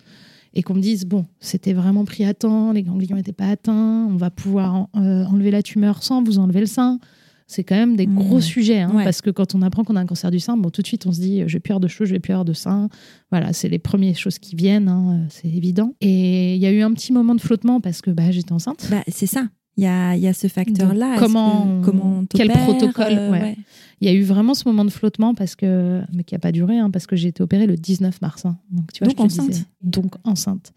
et 0.54 0.64
qu'on 0.64 0.74
me 0.74 0.82
dise 0.82 1.06
bon, 1.06 1.26
c'était 1.40 1.74
vraiment 1.74 2.04
pris 2.04 2.26
à 2.26 2.34
temps, 2.34 2.74
les 2.74 2.84
ganglions 2.84 3.16
n'étaient 3.16 3.32
pas 3.32 3.48
atteints, 3.50 4.08
on 4.10 4.18
va 4.18 4.30
pouvoir 4.30 4.76
en- 4.76 4.90
euh, 4.98 5.24
enlever 5.26 5.52
la 5.52 5.64
tumeur 5.64 6.04
sans 6.04 6.22
vous 6.24 6.40
enlever 6.40 6.60
le 6.60 6.66
sein. 6.66 7.00
C'est 7.48 7.66
quand 7.66 7.76
même 7.76 7.98
des 7.98 8.08
Mmh. 8.08 8.16
gros 8.16 8.40
sujets, 8.40 8.80
hein, 8.80 8.92
Ouais. 8.96 9.04
parce 9.04 9.22
que 9.22 9.30
quand 9.30 9.56
on 9.56 9.62
apprend 9.62 9.84
qu'on 9.84 9.98
a 9.98 10.00
un 10.00 10.06
cancer 10.06 10.32
du 10.32 10.40
sein, 10.40 10.56
bon, 10.56 10.70
tout 10.70 10.82
de 10.82 10.88
suite 10.88 11.06
on 11.06 11.12
se 11.12 11.20
dit, 11.20 11.42
euh, 11.42 11.48
je 11.50 11.54
vais 11.54 11.60
plus 11.60 11.72
avoir 11.74 11.82
de 11.82 11.88
je 11.90 12.04
vais 12.06 12.20
plus 12.22 12.32
avoir 12.32 12.46
de 12.46 12.54
sein. 12.54 12.88
Voilà, 13.30 13.52
c'est 13.52 13.68
les 13.68 13.78
premières 13.80 14.16
choses 14.18 14.40
qui 14.40 14.56
viennent, 14.56 14.88
hein, 14.88 15.26
c'est 15.30 15.50
évident. 15.50 15.94
Et 16.00 16.56
il 16.56 16.62
y 16.62 16.66
a 16.66 16.72
eu 16.72 16.82
un 16.82 16.94
petit 16.94 17.12
moment 17.12 17.36
de 17.36 17.42
flottement 17.42 17.82
parce 17.82 18.02
que 18.02 18.10
bah, 18.12 18.32
j'étais 18.32 18.54
enceinte. 18.54 18.88
Bah, 18.90 19.04
c'est 19.10 19.26
ça. 19.26 19.48
Il 19.78 19.84
y 19.86 19.88
a, 19.88 20.16
y 20.18 20.28
a 20.28 20.34
ce 20.34 20.48
facteur-là. 20.48 21.16
Comment- 21.18 21.82
que- 21.82 21.86
comment 21.86 22.24
quel 22.30 22.50
protocole, 22.50 23.06
euh, 23.18 23.32
ouais. 23.32 23.58
Il 24.02 24.08
y 24.08 24.10
a 24.10 24.14
eu 24.14 24.24
vraiment 24.24 24.54
ce 24.54 24.68
moment 24.68 24.84
de 24.84 24.90
flottement 24.90 25.34
parce 25.34 25.56
que, 25.56 26.02
mais 26.12 26.24
qui 26.24 26.36
a 26.36 26.40
pas 26.40 26.52
duré, 26.52 26.78
hein, 26.80 26.90
parce 26.92 27.06
que 27.08 27.16
j'ai 27.16 27.30
été 27.30 27.42
opérée 27.44 27.68
le 27.68 27.76
19 27.78 28.20
mars. 28.22 28.46
hein. 28.46 28.58
Donc, 28.72 28.92
tu 28.92 29.04
vois, 29.04 29.14
Donc 29.14 29.20
je 29.20 29.24
enceinte. 29.36 29.50
disais. 29.50 29.66
Donc 29.84 30.16
enceinte. 30.24 30.74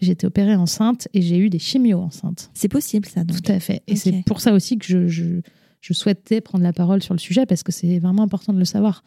J'ai 0.00 0.12
été 0.12 0.26
opérée 0.26 0.54
enceinte 0.56 1.08
et 1.12 1.22
j'ai 1.22 1.38
eu 1.38 1.50
des 1.50 1.58
chimios 1.58 1.98
enceintes. 2.00 2.50
C'est 2.54 2.68
possible, 2.68 3.06
ça. 3.06 3.24
Donc. 3.24 3.42
Tout 3.42 3.52
à 3.52 3.60
fait. 3.60 3.82
Et 3.86 3.96
c'est 3.96 4.22
pour 4.26 4.40
ça 4.40 4.52
aussi 4.52 4.78
que 4.78 4.86
je, 4.86 5.08
je, 5.08 5.40
je 5.80 5.92
souhaitais 5.94 6.40
prendre 6.40 6.62
la 6.62 6.72
parole 6.74 7.02
sur 7.02 7.14
le 7.14 7.18
sujet 7.18 7.46
parce 7.46 7.62
que 7.62 7.72
c'est 7.72 7.98
vraiment 7.98 8.22
important 8.22 8.52
de 8.52 8.58
le 8.58 8.64
savoir. 8.66 9.02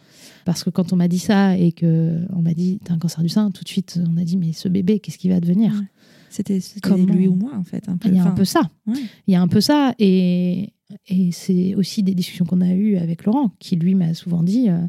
Parce 0.46 0.64
que 0.64 0.70
quand 0.72 0.92
on 0.92 0.96
m'a 0.96 1.08
dit 1.08 1.20
ça 1.20 1.56
et 1.58 1.72
que 1.72 2.20
on 2.36 2.42
m'a 2.42 2.54
dit 2.56 2.80
t'as 2.84 2.94
un 2.96 3.00
cancer 3.00 3.22
du 3.24 3.30
sein, 3.30 3.52
tout 3.52 3.64
de 3.64 3.70
suite 3.70 4.00
on 4.12 4.18
a 4.18 4.24
dit 4.24 4.36
mais 4.38 4.52
ce 4.54 4.68
bébé 4.68 5.00
qu'est-ce 5.00 5.18
qu'il 5.20 5.32
va 5.32 5.40
devenir? 5.40 5.72
Ouais. 5.74 5.86
C'était 6.34 6.60
Comment 6.82 7.06
lui 7.06 7.28
ou 7.28 7.36
moi, 7.36 7.52
en 7.56 7.64
fait. 7.64 7.88
Un 7.88 7.98
peu. 7.98 8.10
Il 8.10 8.16
y 8.16 8.20
a 8.20 8.24
un 8.26 8.32
peu 8.32 8.46
ça. 8.46 8.62
ouais. 8.88 8.96
Il 9.28 9.34
y 9.34 9.36
a 9.36 9.42
un 9.42 9.48
peu 9.48 9.62
ça 9.62 9.94
et, 10.00 10.74
et 11.08 11.32
c'est 11.32 11.76
aussi 11.76 12.04
des 12.04 12.16
discussions 12.16 12.46
qu'on 12.46 12.62
a 12.62 12.74
eues 12.74 12.98
avec 12.98 13.26
Laurent 13.26 13.52
qui 13.60 13.76
lui 13.76 13.96
m'a 13.96 14.14
souvent 14.14 14.44
dit 14.44 14.70
euh, 14.70 14.80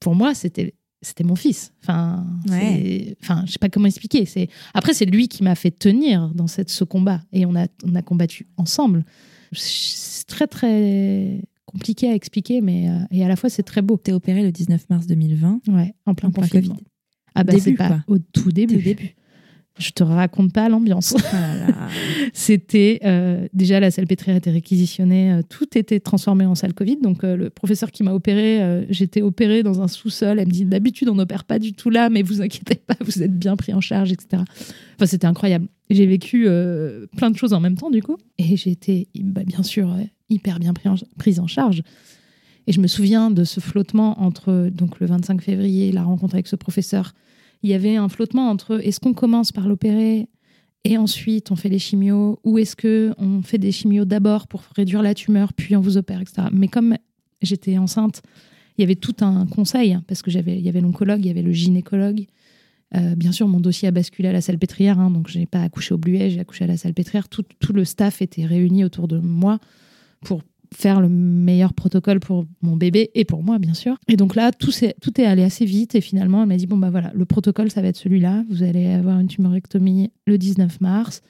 pour 0.00 0.14
moi 0.14 0.34
c'était 0.34 0.74
c'était 1.00 1.22
mon 1.24 1.36
fils. 1.36 1.72
Enfin, 1.82 2.26
c'est- 2.48 3.16
enfin, 3.22 3.44
je 3.46 3.52
sais 3.52 3.58
pas 3.60 3.68
comment 3.68 3.86
expliquer. 3.86 4.24
C'est 4.24 4.48
après 4.74 4.94
c'est 4.94 5.04
lui 5.06 5.28
qui 5.28 5.42
m'a 5.44 5.54
fait 5.54 5.70
tenir 5.70 6.30
dans 6.34 6.46
cette, 6.48 6.70
ce 6.70 6.82
combat 6.84 7.20
et 7.32 7.46
on 7.46 7.54
a 7.54 7.66
on 7.84 7.94
a 7.94 8.02
combattu 8.02 8.48
ensemble. 8.56 9.04
C'est 9.52 10.26
très 10.26 10.46
très 10.46 11.40
compliqué 11.66 12.08
à 12.10 12.14
expliquer, 12.14 12.60
mais 12.60 12.88
euh, 12.90 12.98
et 13.10 13.24
à 13.24 13.28
la 13.28 13.36
fois 13.36 13.48
c'est 13.50 13.62
très 13.62 13.82
beau. 13.82 13.96
T'es 13.96 14.12
opéré 14.12 14.42
le 14.42 14.50
19 14.52 14.88
mars 14.90 15.06
2020. 15.06 15.60
Ouais, 15.68 15.94
en 16.06 16.14
plein 16.14 16.28
En 16.28 16.32
plein 16.32 16.42
confinement. 16.42 16.74
Covid. 16.74 16.86
Ah 17.34 17.44
bah 17.44 17.52
c'est 17.60 17.74
pas 17.74 17.88
quoi. 17.88 18.04
au 18.08 18.18
tout 18.18 18.50
début. 18.50 18.78
Début. 18.82 19.14
Je 19.78 19.90
te 19.90 20.02
raconte 20.02 20.52
pas 20.52 20.68
l'ambiance. 20.68 21.14
Oh. 21.16 21.20
C'était 22.32 23.00
euh, 23.04 23.46
déjà 23.52 23.80
la 23.80 23.90
salle 23.90 24.06
pétrière 24.06 24.36
était 24.36 24.50
réquisitionnée, 24.50 25.32
euh, 25.32 25.42
tout 25.48 25.78
était 25.78 26.00
transformé 26.00 26.44
en 26.46 26.54
salle 26.54 26.74
Covid. 26.74 26.96
Donc 26.96 27.24
euh, 27.24 27.36
le 27.36 27.50
professeur 27.50 27.90
qui 27.90 28.02
m'a 28.02 28.12
opéré, 28.12 28.86
j'étais 28.90 29.22
opérée 29.22 29.62
dans 29.62 29.80
un 29.80 29.88
sous-sol. 29.88 30.38
Elle 30.38 30.48
me 30.48 30.52
dit 30.52 30.64
d'habitude 30.64 31.08
on 31.08 31.14
n'opère 31.14 31.44
pas 31.44 31.58
du 31.58 31.72
tout 31.72 31.90
là, 31.90 32.10
mais 32.10 32.22
vous 32.22 32.42
inquiétez 32.42 32.74
pas, 32.74 32.96
vous 33.00 33.22
êtes 33.22 33.38
bien 33.38 33.56
pris 33.56 33.72
en 33.72 33.80
charge, 33.80 34.12
etc. 34.12 34.42
Enfin 34.96 35.06
c'était 35.06 35.26
incroyable. 35.26 35.68
J'ai 35.90 36.06
vécu 36.06 36.48
plein 37.16 37.30
de 37.30 37.36
choses 37.36 37.52
en 37.52 37.60
même 37.60 37.76
temps 37.76 37.90
du 37.90 38.02
coup, 38.02 38.16
et 38.38 38.56
j'ai 38.56 38.70
été 38.70 39.08
bah, 39.20 39.42
bien 39.44 39.62
sûr 39.62 39.96
hyper 40.28 40.58
bien 40.58 40.74
pris 40.74 40.88
en- 40.88 40.96
prise 41.18 41.40
en 41.40 41.46
charge. 41.46 41.82
Et 42.66 42.72
je 42.72 42.80
me 42.80 42.86
souviens 42.86 43.30
de 43.30 43.44
ce 43.44 43.60
flottement 43.60 44.20
entre 44.20 44.68
donc 44.70 45.00
le 45.00 45.06
25 45.06 45.40
février, 45.40 45.90
la 45.90 46.02
rencontre 46.02 46.34
avec 46.34 46.46
ce 46.46 46.56
professeur. 46.56 47.14
Il 47.62 47.70
y 47.70 47.74
avait 47.74 47.96
un 47.96 48.08
flottement 48.08 48.50
entre 48.50 48.80
est-ce 48.84 49.00
qu'on 49.00 49.14
commence 49.14 49.52
par 49.52 49.68
l'opérer 49.68 50.28
et 50.84 50.96
ensuite 50.96 51.50
on 51.50 51.56
fait 51.56 51.68
les 51.68 51.78
chimios 51.78 52.38
ou 52.44 52.58
est-ce 52.58 52.76
que 52.76 53.12
on 53.18 53.42
fait 53.42 53.58
des 53.58 53.72
chimios 53.72 54.04
d'abord 54.04 54.46
pour 54.46 54.62
réduire 54.76 55.02
la 55.02 55.14
tumeur 55.14 55.52
puis 55.52 55.76
on 55.76 55.80
vous 55.80 55.96
opère 55.96 56.20
etc 56.20 56.48
mais 56.52 56.68
comme 56.68 56.96
j'étais 57.42 57.78
enceinte 57.78 58.22
il 58.76 58.82
y 58.82 58.84
avait 58.84 58.94
tout 58.94 59.16
un 59.20 59.46
conseil 59.46 59.92
hein, 59.92 60.04
parce 60.06 60.22
que 60.22 60.30
j'avais 60.30 60.56
il 60.56 60.64
y 60.64 60.68
avait 60.68 60.80
l'oncologue 60.80 61.20
il 61.20 61.26
y 61.26 61.30
avait 61.30 61.42
le 61.42 61.52
gynécologue. 61.52 62.26
Euh, 62.94 63.14
bien 63.16 63.32
sûr 63.32 63.48
mon 63.48 63.60
dossier 63.60 63.88
a 63.88 63.90
basculé 63.90 64.28
à 64.28 64.32
la 64.32 64.40
salle 64.40 64.58
pétrière 64.58 64.98
hein, 64.98 65.10
donc 65.10 65.28
j'ai 65.28 65.44
pas 65.44 65.62
accouché 65.62 65.92
au 65.92 65.98
bluet 65.98 66.30
j'ai 66.30 66.40
accouché 66.40 66.64
à 66.64 66.68
la 66.68 66.76
salle 66.76 66.94
pétrière. 66.94 67.28
Tout, 67.28 67.44
tout 67.58 67.72
le 67.72 67.84
staff 67.84 68.22
était 68.22 68.46
réuni 68.46 68.84
autour 68.84 69.08
de 69.08 69.18
moi 69.18 69.58
pour 70.20 70.42
faire 70.74 71.00
le 71.00 71.08
meilleur 71.08 71.72
protocole 71.72 72.20
pour 72.20 72.46
mon 72.62 72.76
bébé 72.76 73.10
et 73.14 73.24
pour 73.24 73.42
moi 73.42 73.58
bien 73.58 73.74
sûr. 73.74 73.96
Et 74.08 74.16
donc 74.16 74.34
là 74.34 74.52
tout, 74.52 74.70
est 74.80 75.24
allé 75.24 75.42
assez 75.42 75.64
vite 75.64 75.94
et 75.94 76.00
finalement 76.00 76.42
elle 76.42 76.48
m'a 76.48 76.56
dit 76.56 76.66
bon 76.66 76.76
bah 76.76 76.90
voilà 76.90 77.10
le 77.14 77.24
protocole 77.24 77.70
ça 77.70 77.82
va 77.82 77.88
être 77.88 77.96
celui-là. 77.96 78.44
Vous 78.50 78.62
allez 78.62 78.86
avoir 78.86 79.18
une 79.20 79.28
tumorectomie 79.28 80.10
le 80.26 80.38
19 80.38 80.80
mars. 80.80 81.22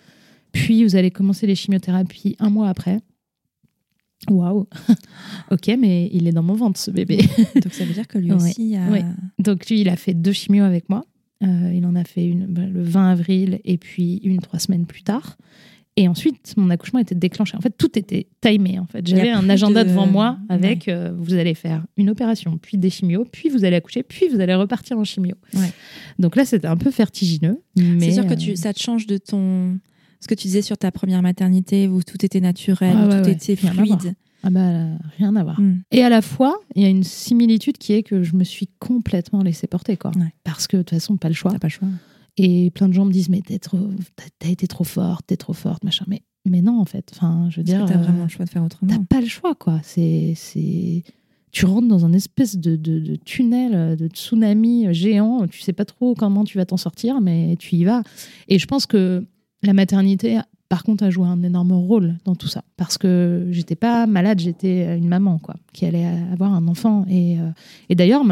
Puis 0.52 0.82
vous 0.84 0.96
allez 0.96 1.10
commencer 1.10 1.46
les 1.46 1.54
chimiothérapies 1.54 2.36
un 2.38 2.50
mois 2.50 2.68
après. 2.68 3.00
Waouh. 4.28 4.66
Ok 5.50 5.70
mais 5.78 6.10
il 6.12 6.26
est 6.26 6.32
dans 6.32 6.42
mon 6.42 6.54
ventre 6.54 6.80
ce 6.80 6.90
bébé. 6.90 7.18
Donc 7.62 7.72
ça 7.72 7.84
veut 7.84 7.94
dire 7.94 8.08
que 8.08 8.18
lui 8.18 8.32
Ouais. 8.32 8.36
aussi 8.36 8.76
a. 8.76 8.90
Ouais. 8.90 9.04
donc 9.38 9.68
lui 9.68 9.80
il 9.80 9.88
a 9.88 9.96
fait 9.96 10.14
deux 10.14 10.32
chimios 10.32 10.64
avec 10.64 10.88
moi. 10.88 11.04
Euh, 11.44 11.72
il 11.72 11.86
en 11.86 11.94
a 11.94 12.02
fait 12.02 12.26
une 12.26 12.46
bah, 12.46 12.66
le 12.66 12.82
20 12.82 13.10
avril 13.12 13.60
et 13.64 13.78
puis 13.78 14.16
une 14.24 14.40
trois 14.40 14.58
semaines 14.58 14.86
plus 14.86 15.02
tard 15.04 15.36
et 16.00 16.06
ensuite, 16.08 16.54
mon 16.56 16.70
accouchement 16.70 17.00
était 17.00 17.14
déclenché. 17.14 17.56
En 17.56 17.60
fait, 17.60 17.74
tout 17.76 17.98
était 17.98 18.28
timé. 18.40 18.78
En 18.78 18.86
fait, 18.86 19.04
j'avais 19.06 19.30
un 19.30 19.48
agenda 19.50 19.82
de- 19.82 19.88
devant 19.88 20.06
moi 20.06 20.38
avec 20.48 20.86
euh, 20.88 21.12
vous 21.18 21.34
allez 21.34 21.54
faire 21.54 21.84
une 21.96 22.08
opération, 22.08 22.56
puis 22.56 22.78
des 22.78 22.88
chimios, 22.90 23.24
puis 23.32 23.48
vous 23.48 23.64
allez 23.64 23.76
accoucher, 23.76 24.02
puis 24.04 24.28
vous 24.28 24.40
allez 24.40 24.54
repartir 24.54 24.96
en 24.98 25.04
chimio. 25.04 25.34
Ouais. 25.54 25.72
Donc 26.20 26.36
là, 26.36 26.44
c'était 26.44 26.68
un 26.68 26.76
peu 26.76 26.90
vertigineux. 26.90 27.60
C'est 27.76 28.12
sûr 28.12 28.26
que 28.26 28.34
euh, 28.34 28.36
tu, 28.36 28.54
ça 28.56 28.72
te 28.72 28.80
change 28.80 29.06
de 29.06 29.18
ton. 29.18 29.78
Ce 30.20 30.28
que 30.28 30.34
tu 30.34 30.46
disais 30.48 30.62
sur 30.62 30.78
ta 30.78 30.90
première 30.92 31.22
maternité 31.22 31.88
où 31.88 32.02
tout 32.02 32.24
était 32.24 32.40
naturel, 32.40 32.94
Ah 32.96 33.06
où 33.06 33.10
ouais, 33.10 33.22
tout 33.22 33.28
était 33.30 33.56
fluide. 33.56 34.14
ah 34.42 34.50
bah 34.50 34.84
rien 35.18 35.34
à 35.36 35.42
voir. 35.44 35.60
Mm. 35.60 35.82
Et 35.92 36.02
à 36.02 36.08
la 36.08 36.22
fois, 36.22 36.58
il 36.76 36.82
y 36.82 36.86
a 36.86 36.88
une 36.88 37.04
similitude 37.04 37.78
qui 37.78 37.92
est 37.92 38.02
que 38.02 38.22
je 38.22 38.34
me 38.36 38.44
suis 38.44 38.68
complètement 38.78 39.42
laissée 39.42 39.66
porter, 39.66 39.96
quoi. 39.96 40.10
Parce 40.44 40.66
que 40.66 40.76
de 40.76 40.82
toute 40.82 40.90
façon, 40.98 41.16
pas 41.16 41.28
le 41.28 41.34
choix. 41.34 41.52
Pas 41.52 41.66
le 41.68 41.72
choix. 41.72 41.88
Et 42.38 42.70
plein 42.70 42.88
de 42.88 42.92
gens 42.94 43.04
me 43.04 43.12
disent 43.12 43.28
mais 43.28 43.40
t'es 43.40 43.58
trop, 43.58 43.78
t'as- 44.16 44.24
t'as 44.38 44.48
été 44.48 44.66
trop 44.66 44.84
forte, 44.84 45.26
t'es 45.26 45.36
trop 45.36 45.52
forte, 45.52 45.84
machin. 45.84 46.04
Mais 46.08 46.22
mais 46.48 46.62
non 46.62 46.80
en 46.80 46.84
fait. 46.84 47.10
Enfin, 47.14 47.48
je 47.50 47.58
veux 47.58 47.64
dire, 47.64 47.84
t'as 47.86 47.94
euh, 47.98 48.02
vraiment 48.02 48.22
le 48.22 48.28
choix 48.28 48.44
de 48.44 48.50
faire 48.50 48.62
T'as 48.62 48.66
autrement. 48.66 49.04
pas 49.04 49.20
le 49.20 49.26
choix, 49.26 49.54
quoi. 49.54 49.80
C'est, 49.82 50.32
c'est, 50.36 51.02
tu 51.52 51.66
rentres 51.66 51.88
dans 51.88 52.06
un 52.06 52.12
espèce 52.12 52.56
de, 52.56 52.76
de, 52.76 53.00
de 53.00 53.16
tunnel, 53.16 53.74
euh, 53.74 53.96
de 53.96 54.06
tsunami 54.06 54.86
géant. 54.94 55.46
Tu 55.48 55.60
sais 55.60 55.72
pas 55.74 55.84
trop 55.84 56.14
comment 56.14 56.44
tu 56.44 56.56
vas 56.56 56.64
t'en 56.64 56.76
sortir, 56.78 57.20
mais 57.20 57.56
tu 57.58 57.74
y 57.76 57.84
vas. 57.84 58.02
Et 58.48 58.58
je 58.58 58.66
pense 58.66 58.86
que 58.86 59.26
la 59.62 59.72
maternité 59.74 60.38
par 60.70 60.82
contre, 60.82 61.02
a 61.02 61.08
joué 61.08 61.26
un 61.26 61.42
énorme 61.42 61.72
rôle 61.72 62.18
dans 62.26 62.34
tout 62.34 62.46
ça. 62.46 62.62
Parce 62.76 62.98
que 62.98 63.48
j'étais 63.50 63.74
pas 63.74 64.06
malade, 64.06 64.38
j'étais 64.38 64.98
une 64.98 65.08
maman, 65.08 65.38
quoi, 65.38 65.54
qui 65.72 65.86
allait 65.86 66.04
avoir 66.30 66.52
un 66.52 66.68
enfant. 66.68 67.06
Et, 67.08 67.38
euh, 67.40 67.48
et 67.88 67.94
d'ailleurs, 67.94 68.22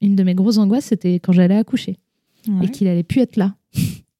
une 0.00 0.14
de 0.14 0.22
mes 0.22 0.34
grosses 0.36 0.58
angoisses, 0.58 0.84
c'était 0.84 1.14
quand 1.18 1.32
j'allais 1.32 1.56
accoucher. 1.56 1.98
Et 2.62 2.68
qu'il 2.68 2.88
allait 2.88 3.02
plus 3.02 3.20
être 3.20 3.36
là. 3.36 3.54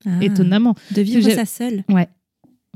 Ah. 0.07 0.22
Étonnamment. 0.22 0.75
De 0.95 1.03
vivre 1.03 1.29
ça 1.31 1.47
seule. 1.47 1.85
Ouais. 1.89 2.09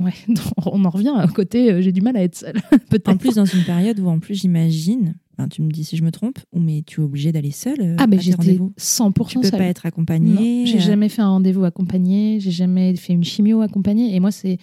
Ouais, 0.00 0.14
on 0.66 0.84
en 0.84 0.90
revient 0.90 1.12
à 1.16 1.26
côté, 1.26 1.72
euh, 1.72 1.82
j'ai 1.82 1.90
du 1.90 2.00
mal 2.00 2.16
à 2.16 2.22
être 2.22 2.36
seule. 2.36 2.56
en 3.06 3.16
plus, 3.16 3.34
dans 3.34 3.44
une 3.44 3.64
période 3.64 3.98
où, 3.98 4.08
en 4.08 4.20
plus, 4.20 4.36
j'imagine, 4.36 5.16
tu 5.50 5.62
me 5.62 5.70
dis 5.70 5.84
si 5.84 5.96
je 5.96 6.04
me 6.04 6.10
trompe, 6.10 6.38
ou 6.52 6.60
mais 6.60 6.82
tu 6.86 7.00
es 7.00 7.04
obligée 7.04 7.32
d'aller 7.32 7.50
seule 7.50 7.80
euh, 7.80 7.96
Ah, 7.98 8.06
mais 8.06 8.18
j'étais 8.20 8.58
100% 8.78 9.28
Tu 9.28 9.40
peux 9.40 9.50
pas 9.50 9.64
être 9.64 9.86
accompagnée. 9.86 10.66
J'ai 10.66 10.80
jamais 10.80 11.08
fait 11.08 11.22
un 11.22 11.28
rendez-vous 11.28 11.64
accompagné, 11.64 12.38
j'ai 12.40 12.50
jamais 12.50 12.94
fait 12.96 13.12
une 13.12 13.24
chimio 13.24 13.60
accompagnée. 13.60 14.14
Et 14.14 14.20
moi, 14.20 14.30
c'est 14.30 14.58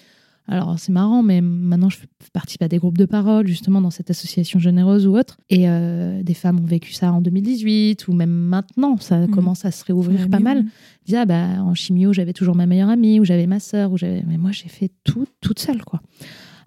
alors 0.48 0.78
c'est 0.78 0.92
marrant, 0.92 1.24
mais 1.24 1.42
maintenant 1.42 1.90
je 1.90 1.98
participe 2.32 2.62
à 2.62 2.68
des 2.68 2.78
groupes 2.78 2.98
de 2.98 3.06
parole, 3.06 3.48
justement 3.48 3.82
dans 3.82 3.90
cette 3.90 4.12
association 4.12 4.60
généreuse 4.60 5.08
ou 5.08 5.18
autre. 5.18 5.38
Et 5.50 5.68
euh, 5.68 6.22
des 6.22 6.36
femmes 6.36 6.60
ont 6.60 6.66
vécu 6.66 6.94
ça 6.94 7.12
en 7.12 7.22
2018, 7.22 8.08
ou 8.08 8.14
même 8.14 8.30
maintenant, 8.30 8.98
ça 8.98 9.26
mmh. 9.26 9.32
commence 9.32 9.66
à 9.66 9.72
se 9.72 9.84
réouvrir 9.86 10.30
pas 10.30 10.40
mal. 10.40 10.66
Disent, 11.06 11.18
ah 11.22 11.26
bah 11.26 11.64
en 11.64 11.74
chimio, 11.74 12.14
j'avais 12.14 12.34
toujours 12.34 12.56
ma 12.56 12.68
meilleure 12.68 12.90
amie, 12.90 13.20
ou 13.20 13.26
j'avais 13.26 13.48
ma 13.48 13.60
sœur, 13.60 13.92
ou 13.92 13.98
j'avais. 13.98 14.24
Mais 14.28 14.38
moi, 14.38 14.52
j'ai 14.52 14.70
fait 14.70 14.92
tout 15.04 15.26
toute 15.42 15.60
seule, 15.60 15.84
quoi. 15.84 16.02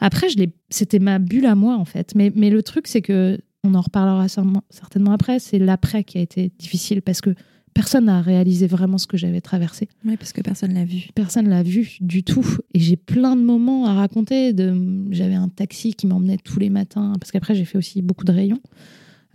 Après, 0.01 0.29
je 0.29 0.45
c'était 0.71 0.99
ma 0.99 1.19
bulle 1.19 1.47
à 1.47 1.55
moi, 1.55 1.77
en 1.77 1.85
fait. 1.85 2.15
Mais, 2.15 2.33
mais 2.35 2.51
le 2.51 2.63
truc, 2.63 2.87
c'est 2.87 3.03
que, 3.03 3.39
on 3.65 3.75
en 3.75 3.81
reparlera 3.81 4.27
certainement 4.29 5.13
après, 5.13 5.41
c'est 5.41 5.59
l'après 5.59 6.05
qui 6.05 6.19
a 6.19 6.21
été 6.21 6.53
difficile 6.59 7.03
parce 7.03 7.21
que 7.21 7.35
personne 7.79 8.07
n'a 8.07 8.21
réalisé 8.21 8.67
vraiment 8.67 8.99
ce 8.99 9.07
que 9.07 9.17
j'avais 9.17 9.41
traversé. 9.41 9.89
Oui, 10.05 10.17
parce 10.17 10.33
que 10.33 10.41
personne 10.41 10.75
l'a 10.75 10.85
vu. 10.85 11.11
Personne 11.15 11.49
l'a 11.49 11.63
vu 11.63 11.97
du 12.01 12.25
tout. 12.25 12.45
Et 12.75 12.81
j'ai 12.81 12.97
plein 12.97 13.37
de 13.37 13.41
moments 13.41 13.87
à 13.87 13.95
raconter. 13.95 14.53
De... 14.53 14.75
J'avais 15.13 15.37
un 15.37 15.49
taxi 15.49 15.95
qui 15.95 16.09
m'emmenait 16.09 16.39
tous 16.39 16.59
les 16.59 16.71
matins, 16.71 17.13
parce 17.21 17.31
qu'après 17.31 17.55
j'ai 17.55 17.65
fait 17.65 17.79
aussi 17.79 18.03
beaucoup 18.03 18.25
de 18.25 18.33
rayons. 18.33 18.61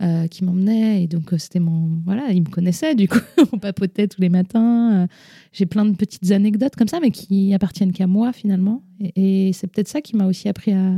Euh, 0.02 0.26
qui 0.26 0.44
m'emmenait 0.44 1.04
et 1.04 1.06
donc 1.06 1.32
euh, 1.32 1.38
c'était 1.38 1.60
mon 1.60 2.02
voilà 2.04 2.32
il 2.32 2.42
me 2.42 2.48
connaissait 2.48 2.96
du 2.96 3.06
coup 3.06 3.20
on 3.52 3.58
papotait 3.58 4.08
tous 4.08 4.20
les 4.20 4.28
matins 4.28 5.04
euh, 5.04 5.06
j'ai 5.52 5.66
plein 5.66 5.84
de 5.84 5.94
petites 5.94 6.32
anecdotes 6.32 6.74
comme 6.74 6.88
ça 6.88 6.98
mais 6.98 7.12
qui 7.12 7.54
appartiennent 7.54 7.92
qu'à 7.92 8.08
moi 8.08 8.32
finalement 8.32 8.82
et, 9.14 9.52
c'est 9.52 9.68
peut-être 9.68 9.86
ça 9.86 10.00
qui 10.00 10.16
m'a 10.16 10.26
aussi 10.26 10.48
appris 10.48 10.72
à 10.72 10.94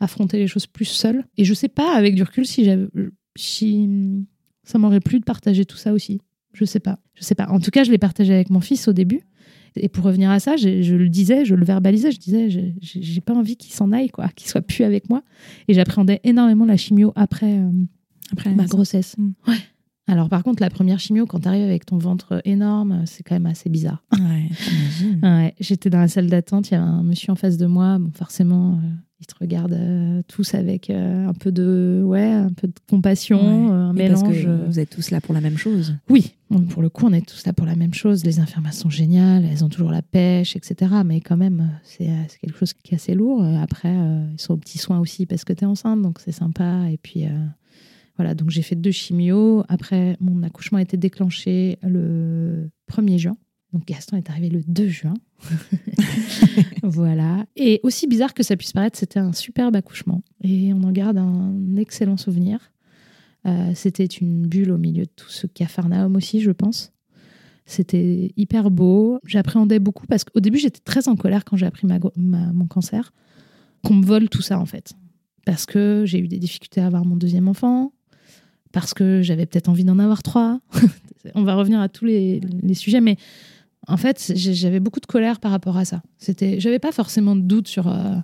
affronter 0.00 0.36
les 0.36 0.48
choses 0.48 0.66
plus 0.66 0.84
seule 0.84 1.24
et 1.38 1.46
je 1.46 1.54
sais 1.54 1.68
pas 1.68 1.96
avec 1.96 2.14
du 2.14 2.24
recul 2.24 2.44
si 2.44 2.66
j'avais 2.66 2.86
si 3.36 3.88
ça 4.64 4.76
m'aurait 4.76 5.00
plu 5.00 5.18
de 5.18 5.24
partager 5.24 5.64
tout 5.64 5.78
ça 5.78 5.94
aussi 5.94 6.20
je 6.56 6.64
sais 6.64 6.80
pas. 6.80 6.98
Je 7.14 7.22
sais 7.22 7.34
pas. 7.34 7.48
En 7.48 7.60
tout 7.60 7.70
cas, 7.70 7.84
je 7.84 7.90
l'ai 7.90 7.98
partagé 7.98 8.32
avec 8.32 8.50
mon 8.50 8.60
fils 8.60 8.88
au 8.88 8.92
début. 8.92 9.20
Et 9.78 9.88
pour 9.90 10.04
revenir 10.04 10.30
à 10.30 10.40
ça, 10.40 10.56
je, 10.56 10.94
le 10.94 11.08
disais, 11.10 11.44
je 11.44 11.54
le 11.54 11.64
verbalisais, 11.64 12.10
je 12.10 12.18
disais, 12.18 12.74
j'ai 12.80 13.20
pas 13.20 13.34
envie 13.34 13.56
qu'il 13.56 13.74
s'en 13.74 13.92
aille, 13.92 14.08
quoi, 14.08 14.28
qu'il 14.28 14.48
soit 14.48 14.62
plus 14.62 14.84
avec 14.84 15.10
moi. 15.10 15.22
Et 15.68 15.74
j'appréhendais 15.74 16.20
énormément 16.24 16.64
la 16.64 16.78
chimio 16.78 17.12
après, 17.14 17.58
euh, 17.58 17.70
après 18.32 18.54
ma 18.54 18.64
grossesse. 18.64 19.16
Mm. 19.18 19.32
Ouais. 19.48 19.58
Alors 20.08 20.28
par 20.28 20.44
contre, 20.44 20.62
la 20.62 20.70
première 20.70 21.00
chimio, 21.00 21.26
quand 21.26 21.40
tu 21.40 21.48
arrives 21.48 21.64
avec 21.64 21.84
ton 21.84 21.98
ventre 21.98 22.40
énorme, 22.44 23.02
c'est 23.06 23.22
quand 23.22 23.34
même 23.34 23.46
assez 23.46 23.68
bizarre. 23.68 24.04
Ouais, 24.12 24.48
ouais 25.22 25.54
J'étais 25.60 25.90
dans 25.90 25.98
la 25.98 26.08
salle 26.08 26.28
d'attente, 26.28 26.70
il 26.70 26.74
y 26.74 26.76
avait 26.76 26.86
un 26.86 27.02
monsieur 27.02 27.32
en 27.32 27.36
face 27.36 27.56
de 27.56 27.66
moi. 27.66 27.98
Bon, 27.98 28.10
forcément, 28.14 28.74
euh, 28.74 28.90
ils 29.20 29.26
te 29.26 29.34
regardent 29.40 29.72
euh, 29.72 30.22
tous 30.28 30.54
avec 30.54 30.90
euh, 30.90 31.26
un 31.26 31.32
peu 31.32 31.50
de 31.50 32.02
ouais 32.04 32.30
un 32.30 32.52
peu 32.52 32.66
de 32.66 32.74
compassion 32.88 33.72
un 33.72 33.92
mélange 33.94 34.22
parce 34.22 34.44
que 34.44 34.66
vous 34.66 34.78
êtes 34.78 34.90
tous 34.90 35.10
là 35.10 35.20
pour 35.20 35.34
la 35.34 35.40
même 35.40 35.56
chose. 35.56 35.94
Oui 36.10 36.34
pour 36.70 36.82
le 36.82 36.88
coup 36.88 37.06
on 37.06 37.12
est 37.12 37.26
tous 37.26 37.46
là 37.46 37.52
pour 37.52 37.66
la 37.66 37.76
même 37.76 37.94
chose. 37.94 38.24
Les 38.24 38.40
infirmières 38.40 38.74
sont 38.74 38.90
géniales 38.90 39.44
elles 39.44 39.64
ont 39.64 39.68
toujours 39.68 39.90
la 39.90 40.02
pêche 40.02 40.54
etc 40.54 40.96
mais 41.04 41.20
quand 41.20 41.36
même 41.36 41.70
c'est 41.82 42.10
quelque 42.40 42.58
chose 42.58 42.74
qui 42.74 42.92
est 42.92 42.96
assez 42.96 43.14
lourd. 43.14 43.42
Après 43.60 43.94
ils 44.32 44.40
sont 44.40 44.54
aux 44.54 44.58
petits 44.58 44.78
soins 44.78 45.00
aussi 45.00 45.24
parce 45.24 45.44
que 45.44 45.52
tu 45.52 45.64
es 45.64 45.66
enceinte 45.66 46.02
donc 46.02 46.20
c'est 46.20 46.32
sympa. 46.32 46.90
Et 46.90 46.98
puis 46.98 47.24
voilà 48.16 48.34
donc 48.34 48.50
j'ai 48.50 48.62
fait 48.62 48.76
deux 48.76 48.90
chimios. 48.90 49.64
Après 49.68 50.16
mon 50.20 50.42
accouchement 50.42 50.78
a 50.78 50.82
été 50.82 50.98
déclenché 50.98 51.78
le 51.82 52.68
1er 52.92 53.18
juin 53.18 53.36
donc 53.76 53.84
Gaston 53.84 54.16
est 54.16 54.30
arrivé 54.30 54.48
le 54.48 54.62
2 54.66 54.88
juin. 54.88 55.12
voilà. 56.82 57.44
Et 57.56 57.78
aussi 57.82 58.06
bizarre 58.06 58.32
que 58.32 58.42
ça 58.42 58.56
puisse 58.56 58.72
paraître, 58.72 58.98
c'était 58.98 59.18
un 59.18 59.34
superbe 59.34 59.76
accouchement. 59.76 60.22
Et 60.42 60.72
on 60.72 60.82
en 60.82 60.92
garde 60.92 61.18
un 61.18 61.76
excellent 61.76 62.16
souvenir. 62.16 62.72
Euh, 63.46 63.72
c'était 63.74 64.06
une 64.06 64.46
bulle 64.46 64.70
au 64.70 64.78
milieu 64.78 65.04
de 65.04 65.10
tout 65.14 65.28
ce 65.28 65.46
cafarnaum 65.46 66.16
aussi, 66.16 66.40
je 66.40 66.52
pense. 66.52 66.94
C'était 67.66 68.32
hyper 68.38 68.70
beau. 68.70 69.18
J'appréhendais 69.26 69.78
beaucoup 69.78 70.06
parce 70.06 70.24
qu'au 70.24 70.40
début, 70.40 70.56
j'étais 70.56 70.80
très 70.82 71.06
en 71.06 71.14
colère 71.14 71.44
quand 71.44 71.58
j'ai 71.58 71.66
appris 71.66 71.86
mon 72.16 72.66
cancer, 72.66 73.12
qu'on 73.84 73.96
me 73.96 74.06
vole 74.06 74.30
tout 74.30 74.40
ça 74.40 74.58
en 74.58 74.64
fait. 74.64 74.94
Parce 75.44 75.66
que 75.66 76.04
j'ai 76.06 76.18
eu 76.18 76.28
des 76.28 76.38
difficultés 76.38 76.80
à 76.80 76.86
avoir 76.86 77.04
mon 77.04 77.16
deuxième 77.16 77.46
enfant, 77.46 77.92
parce 78.72 78.94
que 78.94 79.20
j'avais 79.20 79.44
peut-être 79.44 79.68
envie 79.68 79.84
d'en 79.84 79.98
avoir 79.98 80.22
trois. 80.22 80.60
on 81.34 81.42
va 81.42 81.54
revenir 81.56 81.78
à 81.78 81.90
tous 81.90 82.06
les, 82.06 82.40
les 82.62 82.74
sujets, 82.74 83.02
mais 83.02 83.16
en 83.88 83.96
fait, 83.96 84.32
j'avais 84.34 84.80
beaucoup 84.80 85.00
de 85.00 85.06
colère 85.06 85.40
par 85.40 85.50
rapport 85.50 85.76
à 85.76 85.84
ça. 85.84 86.02
C'était, 86.18 86.58
j'avais 86.60 86.78
pas 86.78 86.92
forcément 86.92 87.36
de 87.36 87.42
doute 87.42 87.68
sur 87.68 87.88
euh, 87.88 88.16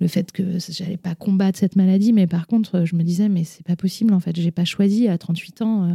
le 0.00 0.08
fait 0.08 0.30
que 0.32 0.58
j'allais 0.68 0.96
pas 0.96 1.14
combattre 1.14 1.58
cette 1.58 1.76
maladie, 1.76 2.12
mais 2.12 2.26
par 2.26 2.46
contre, 2.46 2.84
je 2.84 2.94
me 2.94 3.02
disais, 3.02 3.28
mais 3.28 3.44
c'est 3.44 3.66
pas 3.66 3.76
possible. 3.76 4.14
En 4.14 4.20
fait, 4.20 4.38
j'ai 4.38 4.50
pas 4.50 4.64
choisi 4.64 5.08
à 5.08 5.18
38 5.18 5.62
ans 5.62 5.84
euh, 5.84 5.94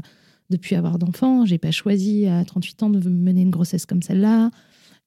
de 0.49 0.57
plus 0.57 0.75
avoir 0.75 0.99
d'enfants. 0.99 1.45
J'ai 1.45 1.57
pas 1.57 1.71
choisi 1.71 2.27
à 2.27 2.43
38 2.43 2.83
ans 2.83 2.89
de 2.89 3.09
mener 3.09 3.41
une 3.41 3.51
grossesse 3.51 3.85
comme 3.85 4.01
celle-là, 4.01 4.51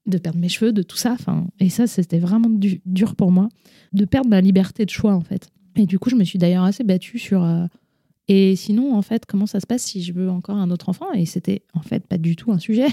de 0.06 0.18
perdre 0.18 0.38
mes 0.38 0.48
cheveux, 0.48 0.72
de 0.72 0.82
tout 0.82 0.96
ça. 0.96 1.12
Enfin, 1.12 1.46
et 1.60 1.68
ça, 1.68 1.86
c'était 1.86 2.18
vraiment 2.18 2.50
dur 2.50 3.14
pour 3.14 3.30
moi 3.30 3.48
de 3.92 4.04
perdre 4.04 4.30
ma 4.30 4.40
liberté 4.40 4.84
de 4.84 4.90
choix, 4.90 5.14
en 5.14 5.20
fait. 5.20 5.50
Et 5.76 5.86
du 5.86 5.98
coup, 5.98 6.10
je 6.10 6.16
me 6.16 6.24
suis 6.24 6.38
d'ailleurs 6.38 6.64
assez 6.64 6.82
battue 6.82 7.18
sur 7.18 7.44
euh, 7.44 7.66
et 8.28 8.56
sinon, 8.56 8.94
en 8.94 9.00
fait, 9.00 9.24
comment 9.24 9.46
ça 9.46 9.58
se 9.58 9.66
passe 9.66 9.82
si 9.82 10.02
je 10.02 10.12
veux 10.12 10.30
encore 10.30 10.56
un 10.56 10.70
autre 10.70 10.90
enfant? 10.90 11.10
Et 11.14 11.24
c'était 11.24 11.62
en 11.72 11.80
fait 11.80 12.06
pas 12.06 12.18
du 12.18 12.36
tout 12.36 12.52
un 12.52 12.58
sujet. 12.58 12.88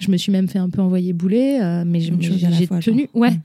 Je 0.00 0.10
me 0.10 0.16
suis 0.16 0.32
même 0.32 0.48
fait 0.48 0.58
un 0.58 0.68
peu 0.68 0.82
envoyer 0.82 1.12
bouler, 1.12 1.60
euh, 1.62 1.84
mais 1.86 2.00
j'ai 2.00 2.10
tenu. 2.10 3.08
Ouais. 3.14 3.38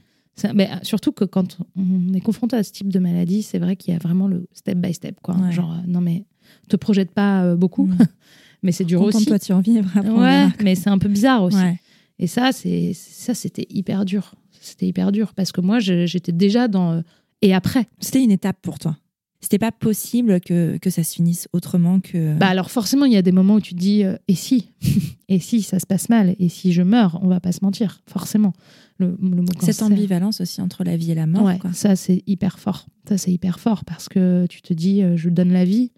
mais 0.56 0.70
euh, 0.72 0.76
surtout 0.82 1.12
que 1.12 1.26
quand 1.26 1.60
on 1.78 2.14
est 2.14 2.22
confronté 2.22 2.56
à 2.56 2.64
ce 2.64 2.72
type 2.72 2.90
de 2.90 2.98
maladie, 2.98 3.44
c'est 3.44 3.60
vrai 3.60 3.76
qu'il 3.76 3.94
y 3.94 3.96
a 3.96 4.00
vraiment 4.00 4.28
le 4.28 4.48
step 4.54 4.80
by 4.80 4.92
step. 4.92 5.20
Quoi. 5.22 5.36
Genre, 5.52 5.72
euh, 5.72 5.88
non, 5.88 6.02
mais 6.02 6.26
te 6.68 6.76
projette 6.76 7.12
pas 7.12 7.56
beaucoup, 7.56 7.86
mm. 7.86 7.98
mais 8.64 8.72
c'est 8.72 8.86
dur 8.86 9.02
aussi. 9.04 9.26
toi 9.26 9.38
tu 9.38 9.54
en 9.54 9.62
vivre. 9.62 9.88
Ouais, 9.96 10.48
mais 10.64 10.74
c'est 10.74 10.90
un 10.90 10.98
peu 10.98 11.10
bizarre 11.10 11.44
aussi. 11.44 11.58
Et 12.18 12.26
ça, 12.26 12.52
c'est 12.52 12.94
ça, 12.96 13.36
c'était 13.36 13.68
hyper 13.70 14.04
dur. 14.04 14.34
C'était 14.62 14.88
hyper 14.88 15.12
dur 15.12 15.34
parce 15.36 15.52
que 15.52 15.62
moi, 15.62 15.78
j'étais 15.80 16.32
déjà 16.32 16.68
dans. 16.68 17.04
Et 17.44 17.54
après. 17.54 17.88
C'était 18.00 18.24
une 18.24 18.32
étape 18.32 18.58
pour 18.64 18.80
toi 18.80 18.98
c'était 19.42 19.60
pas 19.60 19.72
possible 19.72 20.42
que, 20.42 20.78
que 20.78 20.90
ça 20.90 21.04
se 21.04 21.16
finisse 21.16 21.48
autrement 21.54 22.02
que. 22.02 22.38
Bah 22.38 22.48
alors 22.48 22.72
forcément, 22.72 23.06
il 23.06 23.14
y 23.14 23.18
a 23.18 23.22
des 23.22 23.32
moments 23.32 23.56
où 23.56 23.62
tu 23.62 23.74
te 23.74 23.80
dis 23.80 24.04
euh, 24.04 24.18
et 24.28 24.36
si 24.36 24.72
Et 25.30 25.40
si 25.40 25.62
ça 25.62 25.80
se 25.80 25.86
passe 25.86 26.10
mal 26.10 26.36
Et 26.40 26.50
si 26.50 26.74
je 26.74 26.82
meurs 26.82 27.20
On 27.22 27.28
va 27.28 27.40
pas 27.40 27.52
se 27.52 27.60
mentir, 27.62 28.02
forcément. 28.08 28.54
Le, 28.98 29.16
Cette 29.62 29.82
ambivalence 29.82 30.42
aussi 30.42 30.62
entre 30.62 30.84
la 30.84 30.98
vie 30.98 31.12
et 31.12 31.16
la 31.16 31.26
mort. 31.26 31.44
Ouais, 31.44 31.60
ça 31.74 31.96
c'est 31.96 32.22
hyper 32.28 32.60
fort. 32.60 32.88
Ça 33.08 33.18
c'est 33.18 33.32
hyper 33.32 33.60
fort 33.60 33.86
parce 33.86 34.10
que 34.10 34.46
tu 34.50 34.62
te 34.62 34.74
dis 34.74 35.04
euh, 35.04 35.16
je 35.16 35.30
donne 35.30 35.54
la 35.54 35.64
vie 35.64 35.92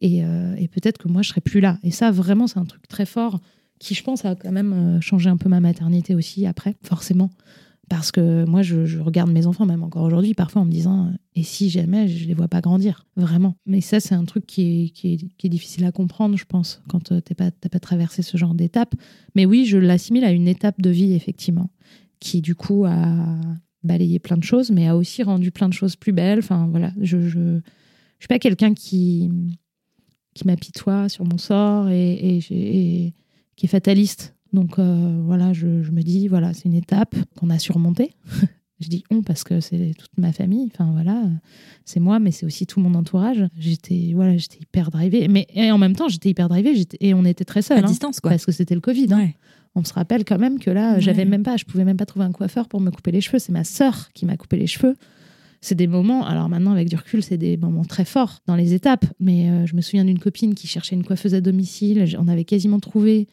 et, 0.00 0.24
euh, 0.24 0.54
et 0.56 0.68
peut-être 0.68 0.98
que 0.98 1.08
moi 1.08 1.22
je 1.22 1.30
serai 1.30 1.40
plus 1.40 1.60
là. 1.60 1.78
Et 1.82 1.90
ça 1.90 2.12
vraiment 2.12 2.46
c'est 2.46 2.58
un 2.58 2.64
truc 2.64 2.86
très 2.86 3.06
fort 3.06 3.40
qui 3.80 3.94
je 3.94 4.04
pense 4.04 4.24
a 4.24 4.36
quand 4.36 4.52
même 4.52 5.00
changé 5.00 5.28
un 5.28 5.36
peu 5.36 5.48
ma 5.48 5.60
maternité 5.60 6.14
aussi 6.14 6.46
après, 6.46 6.76
forcément. 6.84 7.30
Parce 7.88 8.12
que 8.12 8.44
moi, 8.44 8.62
je, 8.62 8.98
regarde 8.98 9.30
mes 9.30 9.46
enfants, 9.46 9.66
même 9.66 9.82
encore 9.82 10.04
aujourd'hui, 10.04 10.34
parfois 10.34 10.62
en 10.62 10.64
me 10.64 10.70
disant 10.70 11.12
Et 11.34 11.42
si 11.42 11.68
jamais 11.68 12.08
je 12.08 12.26
les 12.26 12.34
vois 12.34 12.48
pas 12.48 12.60
grandir 12.60 13.06
Vraiment. 13.16 13.56
Mais 13.66 13.80
ça, 13.80 14.00
c'est 14.00 14.14
un 14.14 14.24
truc 14.24 14.46
qui 14.46 14.92
est, 15.04 15.48
difficile 15.48 15.84
à 15.84 15.92
comprendre, 15.92 16.36
je 16.36 16.44
pense, 16.44 16.82
quand 16.88 17.12
euh, 17.12 17.20
tu 17.20 17.34
n'as 17.38 17.50
pas, 17.50 17.80
traversé 17.80 18.22
ce 18.22 18.36
genre 18.36 18.54
d'étape. 18.54 18.94
Mais 19.34 19.44
oui, 19.44 19.66
je 19.66 19.78
l'assimile 19.78 20.24
à 20.24 20.30
une 20.30 20.48
étape 20.48 20.80
de 20.80 20.90
vie, 20.90 21.12
effectivement, 21.12 21.70
qui 22.20 22.40
du 22.40 22.54
coup 22.54 22.84
a 22.86 23.38
balayé 23.82 24.18
plein 24.18 24.38
de 24.38 24.44
choses, 24.44 24.70
mais 24.70 24.88
a 24.88 24.96
aussi 24.96 25.22
rendu 25.22 25.50
plein 25.50 25.68
de 25.68 25.74
choses 25.74 25.96
plus 25.96 26.12
belles. 26.12 26.38
Enfin, 26.38 26.68
voilà, 26.70 26.92
je 27.00 27.18
ne 27.18 27.60
suis 28.18 28.28
pas 28.28 28.38
quelqu'un 28.38 28.72
qui, 28.72 29.30
qui 30.34 30.46
m'apitoie 30.46 31.10
sur 31.10 31.24
mon 31.24 31.38
sort 31.38 31.90
et 31.90 32.40
qui 33.56 33.66
est 33.66 33.68
fataliste 33.68 34.33
donc 34.54 34.78
euh, 34.78 35.20
voilà, 35.24 35.52
je, 35.52 35.66
me 35.66 36.02
dis, 36.02 36.28
voilà, 36.28 36.54
c'est 36.54 36.66
une 36.66 36.74
étape 36.74 37.14
qu'on 37.36 37.50
a 37.50 37.58
surmontée. 37.58 38.14
je 38.80 38.88
dis 38.88 39.04
on 39.10 39.22
parce 39.22 39.42
que 39.42 39.60
c'est 39.60 39.94
toute 39.98 40.16
ma 40.16 40.32
famille. 40.32 40.70
Enfin 40.72 40.90
voilà, 40.92 41.24
c'est 41.84 42.00
moi, 42.00 42.20
mais 42.20 42.30
c'est 42.30 42.46
aussi 42.46 42.66
tout 42.66 42.80
mon 42.80 42.94
entourage. 42.94 43.44
J'étais 43.58 44.12
voilà, 44.14 44.36
j'étais 44.36 44.58
hyper 44.60 44.90
drivée. 44.90 45.26
Mais 45.28 45.46
et 45.54 45.72
en 45.72 45.78
même 45.78 45.96
temps, 45.96 46.08
j'étais 46.08 46.30
hyper 46.30 46.48
drivée. 46.48 46.72
Et 47.00 47.14
on 47.14 47.24
était 47.24 47.44
très 47.44 47.62
seuls. 47.62 47.78
À 47.78 47.80
hein, 47.80 47.86
distance, 47.86 48.20
quoi. 48.20 48.30
Parce 48.30 48.46
que 48.46 48.52
c'était 48.52 48.76
le 48.76 48.80
Covid. 48.80 49.12
Hein. 49.12 49.30
On 49.74 49.82
se 49.82 49.92
rappelle 49.92 50.24
quand 50.24 50.38
même 50.38 50.60
que 50.60 50.70
là, 50.70 51.00
j'avais 51.00 51.24
même 51.24 51.42
pas, 51.42 51.56
je 51.56 51.64
pouvais 51.64 51.84
même 51.84 51.96
pas 51.96 52.06
trouver 52.06 52.24
un 52.24 52.32
coiffeur 52.32 52.68
pour 52.68 52.80
me 52.80 52.92
couper 52.92 53.10
les 53.10 53.20
cheveux. 53.20 53.40
C'est 53.40 53.52
ma 53.52 53.64
sœur 53.64 54.12
qui 54.14 54.24
m'a 54.24 54.36
coupé 54.36 54.56
les 54.56 54.68
cheveux. 54.68 54.94
C'est 55.60 55.74
des 55.74 55.86
moments, 55.88 56.24
alors 56.26 56.48
maintenant 56.48 56.72
avec 56.72 56.88
du 56.90 56.94
recul, 56.94 57.22
c'est 57.24 57.38
des 57.38 57.56
moments 57.56 57.84
très 57.84 58.04
forts 58.04 58.40
dans 58.46 58.54
les 58.54 58.72
étapes. 58.72 59.06
Mais 59.18 59.50
euh, 59.50 59.66
je 59.66 59.74
me 59.74 59.80
souviens 59.80 60.04
d'une 60.04 60.18
copine 60.18 60.54
qui 60.54 60.68
cherchait 60.68 60.94
une 60.94 61.04
coiffeuse 61.04 61.34
à 61.34 61.40
domicile. 61.40 62.16
On 62.20 62.28
avait 62.28 62.44
quasiment 62.44 62.78
trouvé 62.78 63.26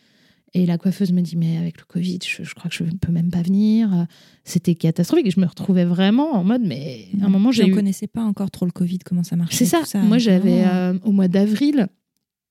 Et 0.54 0.66
la 0.66 0.78
coiffeuse 0.78 1.14
me 1.14 1.22
dit, 1.22 1.38
mais 1.38 1.58
avec 1.58 1.80
le 1.80 1.86
Covid, 1.86 2.20
je, 2.26 2.54
crois 2.54 2.70
que 2.70 2.76
je 2.76 2.84
ne 2.84 2.98
peux 2.98 3.12
même 3.12 3.30
pas 3.30 3.42
venir. 3.42 4.06
C'était 4.44 4.76
catastrophique. 4.76 5.28
Et 5.28 5.32
je 5.32 5.40
me 5.40 5.46
retrouvais 5.46 5.86
vraiment 5.86 6.34
en 6.34 6.44
mode, 6.44 6.64
mais 6.64 7.08
à 7.22 7.26
un 7.26 7.30
moment, 7.30 7.52
j'ai. 7.52 7.64
Je 7.64 7.70
ne 7.70 7.76
connaissais 7.76 8.08
pas 8.08 8.24
encore 8.24 8.52
trop 8.52 8.66
le 8.66 8.72
Covid, 8.72 9.00
comment 9.00 9.24
ça 9.24 9.38
marchait. 9.38 9.66
C'est 9.66 9.86
ça. 9.86 10.02
Moi, 10.02 10.18
j'avais 10.18 10.66
euh, 10.66 10.98
au 11.04 11.14
mois 11.14 11.30
d'avril, 11.30 11.88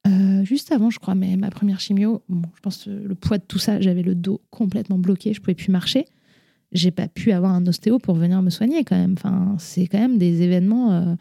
euh, 0.07 0.45
juste 0.45 0.73
avant, 0.73 0.89
je 0.89 0.99
crois, 0.99 1.15
mais 1.15 1.37
ma 1.37 1.51
première 1.51 1.79
chimio, 1.79 2.23
bon, 2.29 2.49
je 2.57 2.61
pense 2.61 2.87
le 2.87 3.15
poids 3.15 3.37
de 3.37 3.45
tout 3.47 3.59
ça, 3.59 3.81
j'avais 3.81 4.03
le 4.03 4.15
dos 4.15 4.41
complètement 4.51 4.99
bloqué, 4.99 5.35
je 5.35 5.41
pouvais 5.41 5.55
plus 5.55 5.71
marcher. 5.71 6.07
J'ai 6.73 6.91
pas 6.91 7.09
pu 7.09 7.33
avoir 7.33 7.53
un 7.53 7.67
ostéo 7.67 7.99
pour 7.99 8.15
venir 8.15 8.41
me 8.41 8.51
soigner 8.51 8.85
quand 8.85 8.97
même. 8.97 9.15
Enfin, 9.19 9.57
c'est 9.59 9.87
quand 9.89 9.99
même 9.99 10.17
des 10.17 10.41
événements 10.41 10.93
euh, 10.93 11.15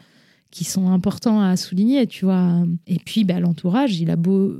qui 0.50 0.64
sont 0.64 0.88
importants 0.88 1.42
à 1.42 1.56
souligner, 1.56 2.06
tu 2.06 2.24
vois. 2.24 2.64
Et 2.86 2.98
puis, 3.04 3.24
bah, 3.24 3.38
l'entourage, 3.38 4.00
il 4.00 4.10
a 4.10 4.16
beau 4.16 4.56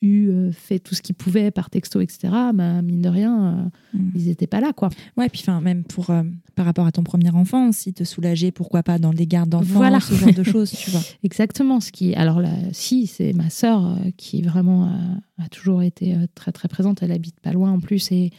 eu 0.00 0.28
euh, 0.28 0.52
fait 0.52 0.78
tout 0.78 0.94
ce 0.94 1.02
qu'ils 1.02 1.14
pouvaient 1.14 1.50
par 1.50 1.70
texto, 1.70 2.00
etc., 2.00 2.32
bah, 2.54 2.82
mine 2.82 3.02
de 3.02 3.08
rien, 3.08 3.70
euh, 3.94 3.98
mm. 3.98 4.10
ils 4.14 4.26
n'étaient 4.26 4.46
pas 4.46 4.60
là, 4.60 4.72
quoi. 4.72 4.90
Ouais, 5.16 5.28
puis 5.28 5.40
enfin, 5.42 5.60
même 5.60 5.84
pour 5.84 6.10
euh, 6.10 6.22
par 6.54 6.66
rapport 6.66 6.86
à 6.86 6.92
ton 6.92 7.02
premier 7.02 7.30
enfant, 7.30 7.72
si 7.72 7.92
te 7.92 8.04
soulager, 8.04 8.52
pourquoi 8.52 8.82
pas 8.82 8.98
dans 8.98 9.12
des 9.12 9.26
gardes 9.26 9.50
d'enfants, 9.50 9.78
voilà. 9.78 10.00
ce 10.00 10.14
genre 10.14 10.32
de 10.32 10.42
choses, 10.42 10.70
tu 10.70 10.90
vois. 10.90 11.00
Exactement. 11.24 11.80
Ce 11.80 11.90
qui, 11.90 12.14
alors 12.14 12.40
là, 12.40 12.52
si, 12.72 13.06
c'est 13.06 13.32
ma 13.32 13.50
sœur 13.50 13.98
qui 14.16 14.42
vraiment 14.42 14.92
a 15.38 15.48
toujours 15.48 15.82
été 15.82 16.16
très 16.34 16.52
très 16.52 16.68
présente. 16.68 17.02
Elle 17.02 17.12
habite 17.12 17.40
pas 17.40 17.52
loin 17.52 17.72
en 17.72 17.80
plus 17.80 18.10
et 18.12 18.30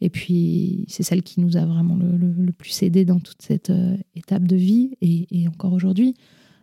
et 0.00 0.10
puis 0.10 0.84
c'est 0.88 1.02
celle 1.02 1.22
qui 1.22 1.40
nous 1.40 1.56
a 1.56 1.64
vraiment 1.64 1.96
le, 1.96 2.52
plus 2.52 2.82
aidé 2.82 3.04
dans 3.04 3.20
toute 3.20 3.40
cette 3.40 3.72
étape 4.14 4.42
de 4.42 4.56
vie 4.56 4.96
et, 5.00 5.26
et 5.30 5.48
encore 5.48 5.72
aujourd'hui. 5.72 6.14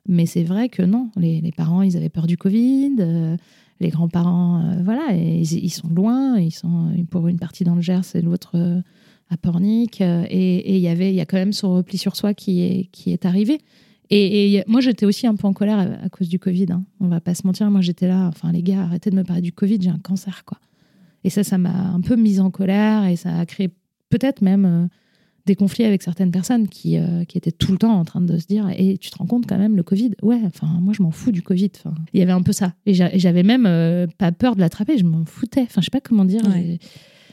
Mais 0.08 0.26
c'est 0.26 0.43
vrai 0.43 0.70
que 0.70 0.82
non, 0.82 1.12
les, 1.16 1.41
les, 1.41 1.52
parents, 1.52 1.82
ils 1.82 1.95
avaient 1.95 2.10
peur 2.10 2.28
du 2.28 2.38
Covid 2.38 3.38
les 3.82 3.89
grands-parents, 3.89 4.62
euh, 4.64 4.84
voilà, 4.84 5.14
ils, 5.14 5.70
sont 5.70 5.89
loin, 5.89 6.39
ils 6.39 6.52
sont 6.52 6.93
pour 7.10 7.28
une 7.28 7.39
partie 7.39 7.64
dans 7.64 7.76
le 7.76 7.82
Gers 7.82 8.16
et 8.16 8.22
l'autre 8.22 8.52
euh, 8.56 8.80
à 9.30 9.38
Pornic. 9.38 10.02
Euh, 10.02 10.24
et 10.30 10.78
il 10.78 10.82
y 10.82 10.88
avait, 10.88 11.10
il 11.10 11.16
y 11.16 11.22
a 11.22 11.26
quand 11.26 11.38
même 11.38 11.52
ce 11.52 11.66
repli 11.66 11.97
sur 11.97 12.16
soi 12.16 12.34
qui 12.34 12.62
est, 12.62 12.89
qui 12.91 13.12
est 13.12 13.26
arrivé. 13.26 13.60
Et, 14.14 14.62
moi, 14.68 14.82
j'étais 14.82 15.06
aussi 15.06 15.26
un 15.26 15.36
peu 15.36 15.47
en 15.47 15.54
colère 15.54 15.80
à, 16.04 16.10
cause 16.10 16.28
du 16.28 16.38
Covid. 16.38 16.68
Hein. 16.72 16.84
On 16.99 17.08
va 17.08 17.22
pas 17.22 17.34
se 17.34 17.47
mentir. 17.47 17.72
Moi, 17.72 17.80
j'étais 17.80 18.10
là. 18.10 18.28
Enfin, 18.28 18.52
les 18.52 18.62
gars, 18.62 18.82
arrêtez 18.82 19.10
de 19.10 19.16
me 19.16 19.24
parler 19.24 19.41
du 19.41 19.54
Covid. 19.54 19.78
J'ai 19.82 19.89
un 19.89 19.99
cancer, 19.99 20.43
quoi. 20.43 20.60
Et 21.24 21.30
ça, 21.30 21.45
ça 21.45 21.58
m'a 21.58 21.91
un 21.93 22.02
peu 22.02 22.18
mise 22.18 22.41
en 22.41 22.52
colère 22.52 23.06
et 23.06 23.16
ça 23.16 23.39
a 23.39 23.45
créé 23.45 23.70
peut-être 24.10 24.41
même 24.41 24.89
des 25.46 25.56
conflits 25.56 25.86
avec 25.86 26.04
certaines 26.04 26.32
personnes 26.32 26.68
qui, 26.68 26.98
euh, 26.98 27.24
qui 27.26 27.38
étaient 27.38 27.52
tout 27.52 27.72
le 27.72 27.78
temps 27.78 27.94
en 27.94 28.06
train 28.06 28.22
de 28.22 28.38
se 28.38 28.46
dire 28.46 28.70
et 28.78 28.98
tu 28.98 29.10
te 29.10 29.18
rends 29.18 29.26
compte 29.26 29.46
quand 29.48 29.58
même 29.58 29.76
le 29.76 29.84
Covid 29.84 30.12
ouais 30.22 30.39
enfin 30.46 30.68
moi 30.80 30.94
je 30.96 31.02
m'en 31.02 31.12
fous 31.12 31.32
du 31.32 31.42
Covid 31.42 31.72
enfin 31.78 31.96
il 32.14 32.20
y 32.20 32.24
avait 32.24 32.32
un 32.32 32.42
peu 32.42 32.52
ça. 32.52 32.74
Et 32.86 32.94
j'avais 32.94 33.44
même 33.44 33.66
euh, 33.66 34.08
pas 34.18 34.32
peur 34.32 34.56
de 34.56 34.62
l'attraper 34.62 34.98
je 34.98 35.04
m'en 35.04 35.26
foutais. 35.26 35.62
Enfin 35.62 35.82
je 35.82 35.86
sais 35.86 35.92
pas 35.92 36.02
comment 36.02 36.26
dire 36.26 36.42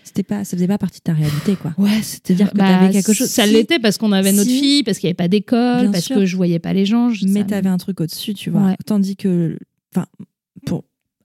c'était 0.05 0.23
pas 0.23 0.45
ça 0.45 0.57
faisait 0.57 0.69
pas 0.69 0.79
partie 0.79 1.01
de 1.01 1.05
ta 1.05 1.13
réalité 1.13 1.57
quoi. 1.57 1.75
Ouais 1.77 2.03
c'était 2.03 2.35
dire 2.35 2.51
que 2.51 2.57
bah, 2.57 2.89
quelque 2.91 3.13
chose. 3.13 3.29
ça 3.29 3.45
l'était 3.45 3.79
parce 3.79 3.99
qu'on 3.99 4.13
avait 4.13 4.33
notre 4.33 4.49
fille 4.49 4.83
parce 4.83 4.99
qu'il 4.99 5.07
y 5.07 5.11
avait 5.11 5.15
pas 5.15 5.29
d'école 5.29 5.91
parce 5.91 6.09
que 6.09 6.25
je 6.25 6.37
voyais 6.37 6.59
pas 6.59 6.73
les 6.73 6.87
gens 6.87 7.11
mais 7.27 7.47
tu 7.47 7.55
avais 7.55 7.69
un 7.69 7.79
truc 7.79 8.01
au-dessus 8.01 8.35
tu 8.35 8.51
vois. 8.51 8.75
Tandis 8.87 9.17
que 9.17 9.59
enfin 9.95 10.07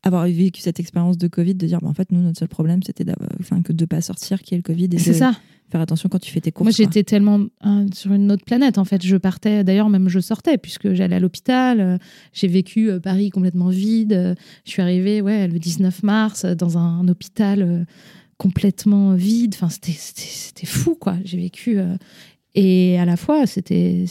avoir 0.04 0.26
vécu 0.26 0.62
cette 0.62 0.80
expérience 0.80 1.18
de 1.18 1.28
Covid, 1.28 1.56
de 1.56 1.66
dire 1.66 1.80
bah, 1.82 1.88
en 1.88 1.94
fait, 1.94 2.12
nous, 2.12 2.22
notre 2.22 2.40
seul 2.40 2.50
problème, 2.50 2.84
c'était 2.84 3.06
enfin, 3.40 3.62
que 3.62 3.74
de 3.74 3.84
ne 3.84 3.88
pas 3.88 4.02
sortir, 4.02 4.42
qu'il 4.42 4.54
y 4.54 4.56
ait 4.56 4.58
le 4.58 4.64
Covid. 4.64 4.90
C'est 5.00 5.14
ça 5.14 5.34
faire 5.74 5.82
attention 5.82 6.08
quand 6.08 6.20
tu 6.20 6.32
fais 6.32 6.40
tes 6.40 6.52
courses. 6.52 6.66
Moi, 6.66 6.72
j'étais 6.72 7.04
tellement 7.04 7.40
hein, 7.62 7.88
sur 7.94 8.14
une 8.14 8.32
autre 8.32 8.46
planète, 8.46 8.78
en 8.78 8.86
fait. 8.86 9.04
Je 9.04 9.18
partais, 9.18 9.64
d'ailleurs, 9.64 9.90
même 9.90 10.08
je 10.08 10.20
sortais, 10.20 10.58
puisque 10.58 10.94
j'allais 10.94 11.16
à 11.16 11.20
l'hôpital. 11.20 11.80
Euh, 11.82 11.98
j'ai 12.32 12.48
vécu 12.48 12.92
euh, 12.92 13.00
Paris 13.00 13.32
complètement 13.32 13.70
vide. 13.70 14.36
je 14.66 14.72
suis 14.72 14.82
arrivée, 14.82 15.22
ouais, 15.22 15.48
le 15.48 15.58
19 15.58 16.04
mars, 16.04 16.46
dans 16.46 16.78
un, 16.78 17.08
hôpital 17.08 17.62
euh, 17.64 17.84
complètement 18.38 19.16
vide. 19.16 19.56
Enfin, 19.56 19.70
c'était 19.70 20.66
fou, 20.68 20.96
quoi. 20.96 21.18
J'ai 21.26 21.38
vécu. 21.38 21.80
et 22.54 23.00
à 23.00 23.06
la 23.06 23.18
fois, 23.18 23.48
c'était. 23.48 24.06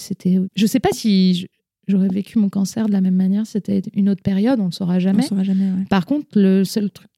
Je 0.57 0.66
sais 0.66 0.80
pas 0.80 0.90
si. 0.93 1.47
J'aurais 1.89 2.09
vécu 2.09 2.39
mon 2.39 2.49
cancer 2.49 2.87
de 2.87 2.93
la 2.93 3.01
même 3.01 3.16
manière, 3.16 3.47
c'était 3.47 3.83
une 3.93 4.09
autre 4.09 4.22
période, 4.22 4.61
on 4.61 4.64
ne 4.64 4.68
le 4.68 4.72
saura 4.72 4.99
jamais. 4.99 5.24
On 5.24 5.28
saura 5.28 5.43
jamais 5.43 5.70
Par 5.91 6.07
contre, 6.07 6.26
le 6.39 6.64
seul 6.64 6.91
truc 6.91 7.09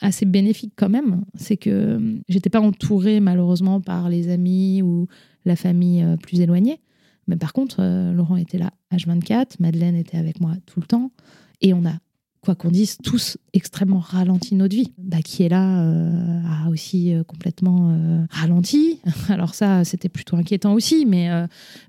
assez 0.00 0.26
bénéfique 0.26 0.74
quand 0.76 0.88
même, 0.88 1.24
c'est 1.34 1.56
que 1.56 1.96
hum, 1.96 2.20
j'étais 2.28 2.50
pas 2.50 2.60
entourée 2.60 3.20
malheureusement 3.20 3.80
par 3.80 4.08
les 4.08 4.28
amis 4.28 4.82
ou 4.82 5.06
la 5.44 5.56
famille 5.56 6.02
euh, 6.02 6.16
plus 6.16 6.40
éloignée. 6.40 6.80
Mais 7.26 7.36
par 7.36 7.52
contre, 7.52 7.76
euh, 7.80 8.12
Laurent 8.12 8.36
était 8.36 8.58
là 8.58 8.70
H24, 8.92 9.56
Madeleine 9.60 9.96
était 9.96 10.18
avec 10.18 10.40
moi 10.40 10.52
tout 10.66 10.80
le 10.80 10.86
temps, 10.86 11.12
et 11.60 11.72
on 11.72 11.84
a, 11.84 11.94
quoi 12.42 12.54
qu'on 12.54 12.70
dise, 12.70 12.98
tous 13.02 13.38
extrêmement 13.52 14.00
ralenti 14.00 14.54
notre 14.54 14.74
vie. 14.74 14.92
Bah, 14.98 15.22
qui 15.22 15.44
est 15.44 15.48
là 15.48 15.82
euh, 15.84 16.40
a 16.44 16.68
aussi 16.68 17.14
complètement 17.26 18.26
ralenti. 18.30 19.00
Alors 19.28 19.54
ça, 19.54 19.84
c'était 19.84 20.08
plutôt 20.08 20.36
inquiétant 20.36 20.74
aussi, 20.74 21.06
mais, 21.06 21.28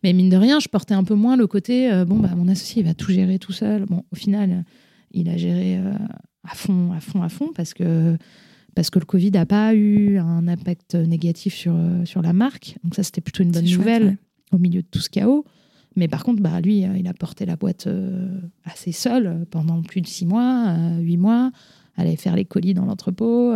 mais 0.03 0.13
mine 0.13 0.29
de 0.29 0.37
rien, 0.37 0.59
je 0.59 0.69
portais 0.69 0.93
un 0.93 1.03
peu 1.03 1.15
moins 1.15 1.35
le 1.35 1.47
côté, 1.47 1.89
bon, 2.05 2.19
bah, 2.19 2.35
mon 2.35 2.47
associé, 2.47 2.81
il 2.81 2.85
va 2.85 2.93
tout 2.93 3.11
gérer 3.11 3.39
tout 3.39 3.51
seul. 3.51 3.85
Bon, 3.85 4.03
au 4.11 4.15
final, 4.15 4.63
il 5.11 5.29
a 5.29 5.37
géré 5.37 5.79
à 6.43 6.55
fond, 6.55 6.91
à 6.91 6.99
fond, 6.99 7.21
à 7.23 7.29
fond, 7.29 7.51
parce 7.55 7.73
que, 7.73 8.17
parce 8.75 8.89
que 8.89 8.99
le 8.99 9.05
Covid 9.05 9.31
n'a 9.31 9.45
pas 9.45 9.73
eu 9.73 10.17
un 10.17 10.47
impact 10.47 10.95
négatif 10.95 11.55
sur, 11.55 11.75
sur 12.05 12.21
la 12.21 12.33
marque. 12.33 12.77
Donc 12.83 12.95
ça, 12.95 13.03
c'était 13.03 13.21
plutôt 13.21 13.43
une 13.43 13.51
bonne 13.51 13.65
nouvelle 13.65 14.17
au 14.51 14.59
milieu 14.59 14.81
de 14.81 14.87
tout 14.87 14.99
ce 14.99 15.09
chaos. 15.09 15.45
Mais 15.95 16.07
par 16.07 16.23
contre, 16.23 16.41
bah, 16.41 16.59
lui, 16.61 16.85
euh, 16.85 16.97
il 16.97 17.07
a 17.07 17.13
porté 17.13 17.45
la 17.45 17.55
boîte 17.55 17.87
euh, 17.87 18.39
assez 18.65 18.91
seul 18.91 19.45
pendant 19.51 19.81
plus 19.81 20.01
de 20.01 20.07
six 20.07 20.25
mois, 20.25 20.67
euh, 20.69 20.99
huit 20.99 21.17
mois. 21.17 21.51
Aller 21.95 22.15
faire 22.15 22.35
les 22.35 22.45
colis 22.45 22.73
dans 22.73 22.85
l'entrepôt, 22.85 23.53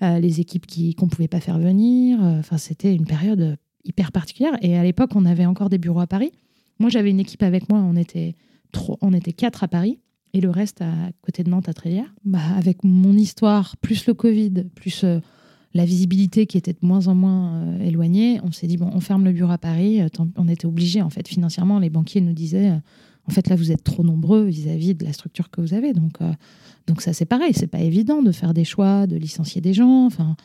les 0.00 0.40
équipes 0.40 0.64
qu'on 0.96 1.04
ne 1.04 1.10
pouvait 1.10 1.28
pas 1.28 1.40
faire 1.40 1.58
venir. 1.58 2.18
Enfin, 2.18 2.56
c'était 2.56 2.94
une 2.94 3.04
période 3.04 3.58
hyper 3.84 4.12
particulière. 4.12 4.56
Et 4.62 4.78
à 4.78 4.82
l'époque, 4.82 5.10
on 5.14 5.26
avait 5.26 5.44
encore 5.44 5.68
des 5.68 5.76
bureaux 5.76 6.00
à 6.00 6.06
Paris. 6.06 6.32
Moi, 6.78 6.88
j'avais 6.88 7.10
une 7.10 7.20
équipe 7.20 7.42
avec 7.42 7.68
moi. 7.68 7.78
On 7.78 7.96
était, 7.96 8.34
on 9.02 9.12
était 9.12 9.34
quatre 9.34 9.62
à 9.62 9.68
Paris 9.68 9.98
et 10.32 10.40
le 10.40 10.50
reste 10.50 10.82
à 10.82 10.94
côté 11.22 11.42
de 11.42 11.50
Nantes 11.50 11.68
à 11.68 11.74
Trélière. 11.74 12.12
Bah, 12.24 12.38
avec 12.56 12.84
mon 12.84 13.12
histoire, 13.12 13.76
plus 13.78 14.06
le 14.06 14.14
Covid, 14.14 14.64
plus 14.74 15.04
euh, 15.04 15.20
la 15.74 15.84
visibilité 15.84 16.46
qui 16.46 16.58
était 16.58 16.72
de 16.72 16.78
moins 16.82 17.06
en 17.06 17.14
moins 17.14 17.54
euh, 17.54 17.80
éloignée, 17.80 18.40
on 18.42 18.52
s'est 18.52 18.66
dit 18.66 18.76
bon, 18.76 18.90
on 18.92 19.00
ferme 19.00 19.24
le 19.24 19.32
bureau 19.32 19.52
à 19.52 19.58
Paris. 19.58 20.00
Euh, 20.00 20.08
on 20.36 20.48
était 20.48 20.66
obligé 20.66 21.02
en 21.02 21.10
fait 21.10 21.26
financièrement. 21.28 21.78
Les 21.78 21.90
banquiers 21.90 22.20
nous 22.20 22.32
disaient 22.32 22.72
en 23.26 23.30
fait 23.30 23.48
là 23.48 23.56
vous 23.56 23.70
êtes 23.70 23.84
trop 23.84 24.02
nombreux 24.02 24.44
vis-à-vis 24.44 24.94
de 24.94 25.04
la 25.04 25.12
structure 25.12 25.50
que 25.50 25.60
vous 25.60 25.74
avez. 25.74 25.92
Donc 25.92 26.18
donc 26.86 27.02
ça 27.02 27.12
c'est 27.12 27.24
pareil, 27.24 27.52
c'est 27.54 27.68
pas 27.68 27.80
évident 27.80 28.22
de 28.22 28.32
faire 28.32 28.52
des 28.52 28.64
choix, 28.64 29.06
de 29.06 29.16
licencier 29.16 29.60
des 29.60 29.72
gens. 29.72 30.06
Enfin 30.06 30.36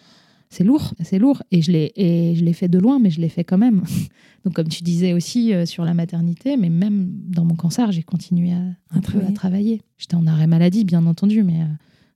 c'est 0.49 0.63
lourd, 0.63 0.93
c'est 1.03 1.19
lourd. 1.19 1.43
Et 1.51 1.61
je 1.61 1.71
l'ai, 1.71 1.91
et 1.95 2.35
je 2.35 2.43
l'ai 2.43 2.53
fait 2.53 2.67
de 2.67 2.79
loin, 2.79 2.99
mais 2.99 3.09
je 3.09 3.19
l'ai 3.19 3.29
fait 3.29 3.43
quand 3.43 3.57
même. 3.57 3.83
Donc, 4.45 4.53
comme 4.53 4.67
tu 4.67 4.83
disais 4.83 5.13
aussi 5.13 5.53
euh, 5.53 5.65
sur 5.65 5.83
la 5.83 5.93
maternité, 5.93 6.55
mais 6.55 6.69
même 6.69 7.09
dans 7.27 7.45
mon 7.45 7.55
cancer, 7.55 7.91
j'ai 7.91 8.03
continué 8.03 8.53
à, 8.53 8.61
un 8.91 9.01
peu 9.01 9.19
à 9.27 9.31
travailler. 9.31 9.81
J'étais 9.97 10.15
en 10.15 10.27
arrêt 10.27 10.47
maladie, 10.47 10.85
bien 10.85 11.05
entendu, 11.05 11.43
mais 11.43 11.61
euh, 11.61 11.65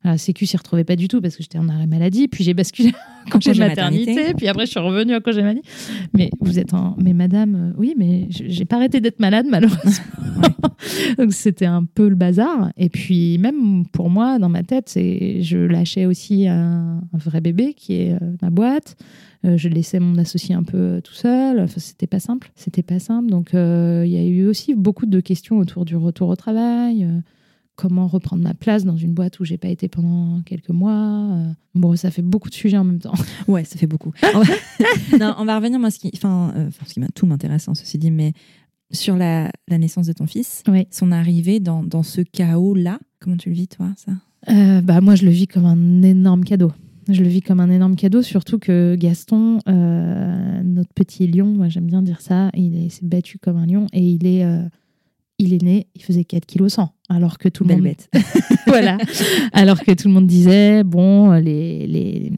la 0.03 0.17
Sécu 0.17 0.45
s'y 0.45 0.55
retrouvait 0.55 0.85
pas 0.85 0.95
du 0.95 1.09
tout 1.09 1.19
parce 1.19 1.35
que 1.35 1.43
j'étais 1.43 1.57
en 1.57 1.67
arrêt 1.67 1.87
maladie. 1.87 2.27
Puis 2.29 2.43
j'ai 2.43 2.53
basculé 2.53 2.93
en 3.27 3.29
congé 3.29 3.53
maternité, 3.53 4.33
Puis 4.33 4.47
après, 4.47 4.65
je 4.65 4.71
suis 4.71 4.79
revenue 4.79 5.15
en 5.15 5.19
congé 5.19 5.41
maladie. 5.41 5.61
Mais 6.13 6.29
vous 6.39 6.57
êtes 6.57 6.73
en. 6.73 6.95
Mais 6.97 7.13
madame, 7.13 7.55
euh, 7.55 7.77
oui, 7.77 7.95
mais 7.97 8.27
j'ai 8.29 8.65
pas 8.65 8.77
arrêté 8.77 9.01
d'être 9.01 9.19
malade, 9.19 9.45
malheureusement. 9.49 10.05
Donc 11.17 11.33
c'était 11.33 11.65
un 11.65 11.83
peu 11.83 12.07
le 12.07 12.15
bazar. 12.15 12.71
Et 12.77 12.89
puis, 12.89 13.37
même 13.39 13.85
pour 13.87 14.09
moi, 14.09 14.39
dans 14.39 14.49
ma 14.49 14.63
tête, 14.63 14.87
c'est 14.87 15.41
je 15.41 15.57
lâchais 15.57 16.05
aussi 16.05 16.47
un, 16.47 17.01
vrai 17.13 17.41
bébé 17.41 17.73
qui 17.73 17.95
est 17.95 18.13
euh, 18.13 18.35
ma 18.41 18.49
boîte. 18.49 18.95
Euh, 19.45 19.57
je 19.57 19.67
laissais 19.67 19.99
mon 19.99 20.17
associé 20.17 20.55
un 20.55 20.63
peu 20.63 21.01
tout 21.03 21.13
seul. 21.13 21.59
Enfin, 21.59 21.79
c'était 21.79 22.07
pas 22.07 22.19
simple. 22.21 22.51
C'était 22.55 22.83
pas 22.83 22.99
simple. 22.99 23.29
Donc, 23.29 23.49
il 23.51 24.09
y 24.09 24.17
a 24.17 24.23
eu 24.23 24.47
aussi 24.47 24.75
beaucoup 24.75 25.05
de 25.05 25.19
questions 25.19 25.57
autour 25.57 25.83
du 25.83 25.97
retour 25.97 26.29
au 26.29 26.35
travail 26.37 27.05
comment 27.80 28.07
reprendre 28.07 28.43
ma 28.43 28.53
place 28.53 28.84
dans 28.84 28.97
une 28.97 29.13
boîte 29.13 29.39
où 29.39 29.45
j'ai 29.45 29.57
pas 29.57 29.69
été 29.69 29.88
pendant 29.88 30.41
quelques 30.41 30.69
mois. 30.69 31.30
Euh. 31.32 31.53
Bon, 31.75 31.95
ça 31.95 32.11
fait 32.11 32.21
beaucoup 32.21 32.49
de 32.49 32.53
sujets 32.53 32.77
en 32.77 32.84
même 32.84 32.99
temps. 32.99 33.13
Ouais, 33.47 33.63
ça 33.63 33.77
fait 33.77 33.88
beaucoup. 33.88 34.11
non, 35.19 35.34
on 35.38 35.45
va 35.45 35.55
revenir, 35.55 35.80
moi, 35.80 35.89
ce 35.89 35.97
qui, 35.97 36.11
enfin, 36.13 36.51
euh, 36.57 36.69
ce 36.86 36.93
qui 36.93 37.01
tout 37.15 37.25
m'intéresse, 37.25 37.69
hein, 37.69 37.75
ceci 37.75 37.97
dit, 37.97 38.11
mais 38.11 38.34
sur 38.91 39.15
la, 39.15 39.49
naissance 39.69 40.07
de 40.07 40.13
ton 40.13 40.27
fils, 40.27 40.61
son 40.91 41.11
arrivée 41.13 41.61
dans, 41.61 41.82
dans 41.82 42.03
ce 42.03 42.19
chaos-là, 42.19 42.99
comment 43.21 43.38
tu 43.38 43.47
le 43.47 43.55
vis, 43.55 43.69
toi, 43.69 43.93
ça? 43.95 44.11
Euh, 44.49 44.82
bah, 44.82 44.99
Moi, 44.99 45.15
je 45.15 45.23
le 45.23 45.32
vis 45.32 45.47
comme 45.47 45.65
un 45.65 46.01
énorme 46.01 46.43
cadeau. 46.43 46.73
Je 47.07 47.23
le 47.23 47.30
vis 47.30 47.41
comme 47.41 47.61
un 47.61 47.69
énorme 47.69 47.95
cadeau, 47.95 48.21
surtout 48.21 48.59
que 48.59 48.95
Gaston, 48.99 49.59
notre 49.65 50.93
petit 50.93 51.25
lion, 51.27 51.47
moi 51.47 51.67
j'aime 51.67 51.88
bien 51.88 52.03
dire 52.03 52.21
ça, 52.21 52.51
il 52.53 52.91
s'est 52.91 53.05
battu 53.05 53.39
comme 53.39 53.57
un 53.57 53.65
lion 53.65 53.88
et 53.93 54.03
il 54.03 54.27
est 54.27 54.45
il 55.39 55.53
est 55.53 55.63
né, 55.63 55.88
il 55.95 56.03
faisait 56.03 56.25
4 56.25 56.45
kg 56.45 56.67
100, 56.67 56.93
alors 57.10 57.38
que 57.38 57.49
tout 57.49 57.64
le 57.64 57.74
monde 57.74 57.84
bête. 57.84 58.10
voilà. 58.68 58.97
Alors 59.53 59.82
que 59.84 59.91
tout 59.93 60.07
le 60.07 60.14
monde 60.14 60.28
disait 60.28 60.84
bon 60.84 61.32
les, 61.34 61.88
les, 61.88 62.32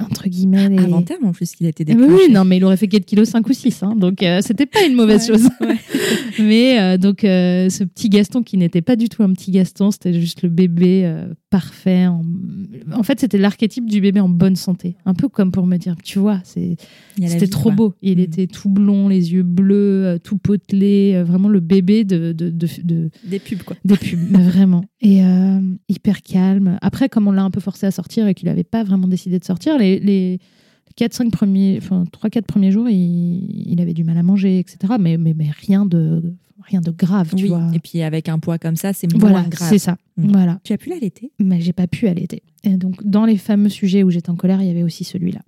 entre 0.00 0.28
guillemets 0.28 0.68
les... 0.68 0.78
avant 0.78 1.02
terme 1.02 1.24
en 1.26 1.32
plus 1.32 1.52
qu'il 1.52 1.66
a 1.66 1.70
été 1.70 1.84
déclenché. 1.84 2.12
Oui, 2.12 2.32
non 2.32 2.44
mais 2.44 2.56
il 2.58 2.64
aurait 2.64 2.76
fait 2.76 2.88
4 2.88 3.06
kg 3.06 3.24
5 3.24 3.48
ou 3.48 3.52
6 3.52 3.82
hein, 3.82 3.94
donc 3.96 4.22
euh, 4.22 4.40
c'était 4.42 4.66
pas 4.66 4.84
une 4.84 4.94
mauvaise 4.94 5.26
chose. 5.26 5.48
Mais 6.38 6.80
euh, 6.80 6.98
donc, 6.98 7.22
euh, 7.24 7.68
ce 7.70 7.84
petit 7.84 8.08
Gaston 8.08 8.42
qui 8.42 8.56
n'était 8.56 8.82
pas 8.82 8.96
du 8.96 9.08
tout 9.08 9.22
un 9.22 9.32
petit 9.32 9.50
Gaston, 9.52 9.90
c'était 9.90 10.12
juste 10.12 10.42
le 10.42 10.48
bébé 10.48 11.02
euh, 11.04 11.26
parfait. 11.50 12.06
En, 12.06 12.22
en 12.92 13.02
fait, 13.04 13.20
c'était 13.20 13.38
l'archétype 13.38 13.88
du 13.88 14.00
bébé 14.00 14.18
en 14.20 14.28
bonne 14.28 14.56
santé. 14.56 14.96
Un 15.06 15.14
peu 15.14 15.28
comme 15.28 15.52
pour 15.52 15.66
me 15.66 15.76
dire, 15.76 15.94
tu 16.02 16.18
vois, 16.18 16.40
c'est, 16.44 16.76
c'était 17.24 17.46
trop 17.46 17.64
quoi. 17.70 17.72
beau. 17.74 17.94
Il 18.02 18.18
Mm. 18.18 18.20
était 18.20 18.46
tout 18.48 18.68
blond, 18.68 19.08
les 19.08 19.32
yeux 19.32 19.42
bleus, 19.44 20.18
tout 20.24 20.36
potelé, 20.38 21.22
vraiment 21.22 21.48
le 21.48 21.60
bébé 21.60 22.04
de, 22.04 22.32
de, 22.32 22.50
de, 22.50 22.66
de- 22.82 23.10
Des 23.24 23.38
pubs, 23.38 23.62
quoi. 23.62 23.76
Des 23.84 23.96
pubs, 23.96 24.18
mais 24.30 24.42
vraiment. 24.42 24.84
Et 25.00 25.22
euh, 25.24 25.60
hyper 25.88 26.22
calme. 26.22 26.78
Après, 26.82 27.08
comme 27.08 27.28
on 27.28 27.32
l'a 27.32 27.42
un 27.42 27.50
peu 27.50 27.60
forcé 27.60 27.86
à 27.86 27.90
sortir 27.90 28.26
et 28.26 28.34
qu'il 28.34 28.48
n'avait 28.48 28.64
pas 28.64 28.82
vraiment 28.84 29.06
décidé 29.08 29.38
de 29.38 29.44
sortir, 29.44 29.76
les, 29.78 29.98
les 30.00 30.38
4-5 30.98 31.30
premiers, 31.30 31.78
enfin 31.78 32.04
3-4 32.04 32.42
premiers 32.42 32.70
jours, 32.70 32.88
il, 32.88 33.72
il 33.72 33.80
avait 33.80 33.94
du 33.94 34.04
mal 34.04 34.16
à 34.16 34.22
manger, 34.22 34.58
etc. 34.58 34.94
Mais, 34.98 35.16
mais, 35.18 35.34
mais 35.34 35.50
rien, 35.66 35.84
de, 35.86 36.22
rien 36.62 36.80
de 36.80 36.90
grave, 36.90 37.30
tu 37.36 37.44
Oui. 37.44 37.48
vois. 37.48 37.70
Et 37.74 37.78
puis 37.78 38.00
avec 38.02 38.28
un 38.28 38.38
poids 38.38 38.58
comme 38.58 38.76
ça, 38.76 38.92
c'est 38.92 39.10
moins 39.12 39.20
Voilà, 39.20 39.42
grave. 39.48 39.68
c'est 39.68 39.78
ça. 39.78 39.96
Mm. 40.16 40.28
Voilà. 40.32 40.60
Tu 40.64 40.72
as 40.72 40.78
pu 40.78 40.88
l'allaiter? 40.90 41.32
Mais 41.38 41.60
j'ai 41.60 41.72
pas 41.72 41.86
pu 41.86 42.06
allaiter. 42.08 42.42
Et 42.62 42.76
donc, 42.76 43.04
dans 43.04 43.24
les 43.26 43.36
fameux 43.36 43.68
sujets 43.68 44.02
où 44.02 44.10
j'étais 44.10 44.30
en 44.30 44.36
colère, 44.36 44.62
il 44.62 44.68
y 44.68 44.70
avait 44.70 44.82
aussi 44.84 45.04
celui-là. 45.04 45.40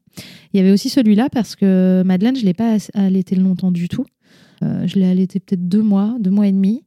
Il 0.53 0.59
y 0.59 0.61
avait 0.61 0.72
aussi 0.72 0.89
celui-là 0.91 1.28
parce 1.30 1.57
que 1.57 2.03
Madeleine, 2.05 2.37
je 2.37 2.45
l'ai 2.45 2.55
pas 2.55 2.76
allaité 2.95 3.37
longtemps 3.37 3.70
du 3.70 3.89
tout. 3.89 4.05
Euh, 4.62 4.87
je 4.87 4.99
l'ai 4.99 5.07
allaité 5.07 5.39
peut-être 5.41 5.68
deux 5.68 5.82
mois, 5.82 6.16
deux 6.20 6.30
mois 6.30 6.47
et 6.49 6.53
demi. 6.53 6.82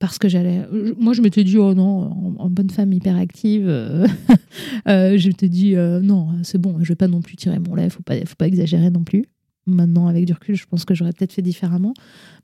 Parce 0.00 0.18
que 0.18 0.28
j'allais. 0.28 0.66
Moi, 0.98 1.12
je 1.12 1.20
m'étais 1.20 1.44
dit, 1.44 1.58
oh 1.58 1.74
non, 1.74 2.34
en, 2.38 2.48
bonne 2.48 2.70
femme 2.70 2.90
hyperactive, 2.90 3.66
euh, 3.68 4.06
euh, 4.88 5.18
je 5.18 5.28
m'étais 5.28 5.50
dit, 5.50 5.76
euh, 5.76 6.00
non, 6.00 6.28
c'est 6.42 6.56
bon, 6.56 6.78
je 6.80 6.88
vais 6.88 6.96
pas 6.96 7.06
non 7.06 7.20
plus 7.20 7.36
tirer 7.36 7.58
mon 7.58 7.74
lait, 7.74 7.90
faut 7.90 8.02
pas, 8.02 8.16
faut 8.24 8.34
pas 8.34 8.46
exagérer 8.46 8.90
non 8.90 9.04
plus. 9.04 9.26
Maintenant, 9.66 10.08
avec 10.08 10.24
du 10.24 10.32
recul, 10.32 10.56
je 10.56 10.64
pense 10.64 10.86
que 10.86 10.94
j'aurais 10.94 11.12
peut-être 11.12 11.34
fait 11.34 11.42
différemment. 11.42 11.92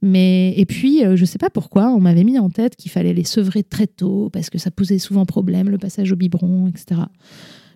Mais, 0.02 0.52
et 0.58 0.66
puis, 0.66 1.00
je 1.14 1.24
sais 1.24 1.38
pas 1.38 1.48
pourquoi, 1.48 1.88
on 1.92 1.98
m'avait 1.98 2.24
mis 2.24 2.38
en 2.38 2.50
tête 2.50 2.76
qu'il 2.76 2.90
fallait 2.90 3.14
les 3.14 3.24
sevrer 3.24 3.62
très 3.62 3.86
tôt, 3.86 4.28
parce 4.30 4.50
que 4.50 4.58
ça 4.58 4.70
posait 4.70 4.98
souvent 4.98 5.24
problème, 5.24 5.70
le 5.70 5.78
passage 5.78 6.12
au 6.12 6.16
biberon, 6.16 6.68
etc. 6.68 7.00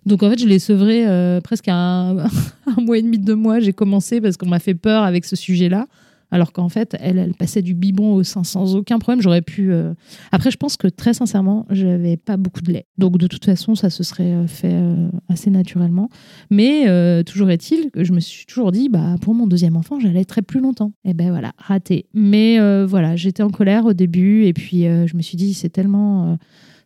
Donc, 0.05 0.23
en 0.23 0.29
fait, 0.29 0.39
je 0.39 0.47
l'ai 0.47 0.59
sevré 0.59 1.07
presque 1.43 1.69
un, 1.69 2.19
un 2.67 2.83
mois 2.83 2.99
et 2.99 3.03
demi, 3.03 3.19
deux 3.19 3.35
mois. 3.35 3.61
J'ai 3.61 3.73
commencé 3.73 4.21
parce 4.21 4.37
qu'on 4.37 4.49
m'a 4.49 4.61
fait 4.61 4.75
peur 4.75 5.05
avec 5.05 5.25
ce 5.25 5.37
sujet-là. 5.37 5.87
Alors 6.31 6.53
qu'en 6.53 6.69
fait, 6.69 6.97
elle, 7.01 7.35
passait 7.39 7.63
du 7.63 7.75
biberon 7.75 8.15
au 8.15 8.23
sein 8.23 8.45
sans 8.45 8.77
aucun 8.77 8.99
problème. 8.99 9.21
J'aurais 9.23 9.43
pu. 9.43 9.73
euh, 9.73 9.95
Après, 10.33 10.51
je 10.51 10.57
pense 10.57 10.77
que 10.77 10.87
très 10.87 11.15
sincèrement, 11.15 11.67
j'avais 11.71 12.17
pas 12.17 12.37
beaucoup 12.37 12.61
de 12.61 12.73
lait. 12.73 12.87
Donc, 12.99 13.19
de 13.19 13.27
toute 13.27 13.45
façon, 13.45 13.75
ça 13.75 13.91
se 13.91 14.03
serait 14.03 14.33
euh, 14.33 14.47
fait 14.47 14.73
euh, 14.73 15.09
assez 15.29 15.51
naturellement. 15.51 16.09
Mais 16.51 16.87
toujours 17.25 17.51
est-il 17.51 17.91
que 17.91 18.05
je 18.05 18.13
me 18.13 18.21
suis 18.21 18.47
toujours 18.47 18.73
dit, 18.73 18.89
bah, 18.89 19.17
pour 19.21 19.35
mon 19.35 19.47
deuxième 19.47 19.77
enfant, 19.77 19.99
j'allais 20.01 20.25
très 20.25 20.43
plus 20.43 20.61
longtemps. 20.61 20.93
Et 21.05 21.15
ben 21.15 21.31
voilà, 21.31 21.53
raté. 21.59 22.07
Mais 22.15 22.59
voilà, 22.85 23.17
j'étais 23.17 23.43
en 23.43 23.51
colère 23.51 23.87
au 23.87 23.93
début. 23.93 24.45
Et 24.45 24.53
puis, 24.53 24.83
je 24.83 25.17
me 25.17 25.23
suis 25.23 25.37
dit, 25.37 25.55
c'est 25.55 25.69
tellement 25.69 26.37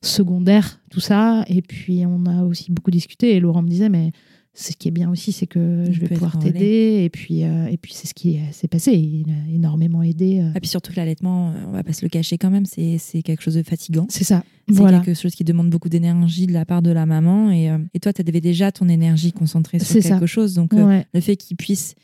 secondaire 0.02 0.80
tout 0.90 1.00
ça. 1.00 1.44
Et 1.48 1.62
puis, 1.62 2.04
on 2.06 2.26
a 2.26 2.44
aussi 2.44 2.70
beaucoup 2.70 2.90
discuté. 2.90 3.34
Et 3.36 3.40
Laurent 3.40 3.62
me 3.62 3.68
disait, 3.68 3.88
mais 3.88 4.12
ce 4.56 4.70
qui 4.72 4.86
est 4.86 4.92
bien 4.92 5.10
aussi, 5.10 5.32
c'est 5.32 5.48
que 5.48 5.84
je 5.90 6.00
vais 6.00 6.06
pouvoir 6.06 6.38
t'aider. 6.38 7.02
Et 7.04 7.10
puis, 7.10 7.42
euh, 7.42 7.66
et 7.66 7.76
puis 7.76 7.92
c'est 7.92 8.06
ce 8.06 8.14
qui 8.14 8.36
euh, 8.36 8.40
s'est 8.52 8.68
passé. 8.68 8.92
Il 8.92 9.26
a 9.28 9.52
énormément 9.52 10.02
aidé. 10.02 10.40
euh. 10.40 10.52
Et 10.54 10.60
puis 10.60 10.68
surtout 10.68 10.92
que 10.92 10.96
l'allaitement, 10.96 11.52
on 11.68 11.72
va 11.72 11.82
pas 11.82 11.92
se 11.92 12.04
le 12.04 12.08
cacher 12.08 12.38
quand 12.38 12.50
même, 12.50 12.64
c'est 12.64 12.98
quelque 13.24 13.42
chose 13.42 13.54
de 13.56 13.62
fatigant. 13.64 14.06
C'est 14.08 14.22
ça. 14.22 14.44
C'est 14.68 14.74
Voilà. 14.76 15.00
quelque 15.00 15.18
chose 15.20 15.34
qui 15.34 15.42
demande 15.44 15.70
beaucoup 15.70 15.88
d'énergie 15.88 16.46
de 16.46 16.52
la 16.52 16.64
part 16.64 16.82
de 16.82 16.90
la 16.90 17.04
maman. 17.04 17.50
Et, 17.50 17.68
euh, 17.68 17.78
et 17.94 18.00
toi, 18.00 18.12
tu 18.12 18.22
avais 18.26 18.40
déjà 18.40 18.70
ton 18.70 18.88
énergie 18.88 19.32
concentrée 19.32 19.78
sur 19.80 20.00
quelque 20.00 20.20
ça. 20.20 20.26
chose. 20.26 20.54
Donc, 20.54 20.72
Ouais. 20.72 21.04
le 21.12 21.20
fait 21.20 21.36
qu'il 21.36 21.56
puisse. 21.56 21.94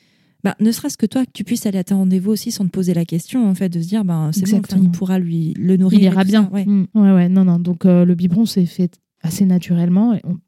Bah, 0.43 0.57
ne 0.59 0.73
serait-ce 0.73 0.97
que 0.99 1.07
toi, 1.07 1.25
que 1.27 1.31
tu 1.33 1.45
puisses 1.45 1.67
aller 1.67 1.79
à 1.79 1.85
ta 1.85 1.95
rendez-vous 1.95 2.31
aussi 2.33 2.51
sans 2.51 2.65
te 2.65 2.71
poser 2.71 2.95
la 2.95 3.05
question, 3.05 3.49
en 3.49 3.55
fait, 3.55 3.69
de 3.69 3.81
se 3.81 3.87
dire, 3.87 4.05
ben, 4.05 4.31
c'est 4.33 4.51
bon, 4.51 4.61
il 4.83 4.91
pourra 4.91 5.19
lui 5.19 5.55
le 5.57 5.77
nourrir. 5.77 5.99
Il 6.01 6.03
et 6.03 6.07
ira 6.07 6.25
bien. 6.25 6.45
ça. 6.45 6.51
Ouais. 6.53 6.65
Mm. 6.65 6.87
ouais, 6.95 7.13
ouais, 7.13 7.29
non, 7.29 7.45
non. 7.45 7.59
Donc 7.61 7.85
le 7.85 8.15
biberon 8.15 8.45
s'est 8.47 8.65
fait 8.67 8.99
assez 9.23 9.45
naturellement, 9.45 10.15
et 10.15 10.21
on- 10.25 10.39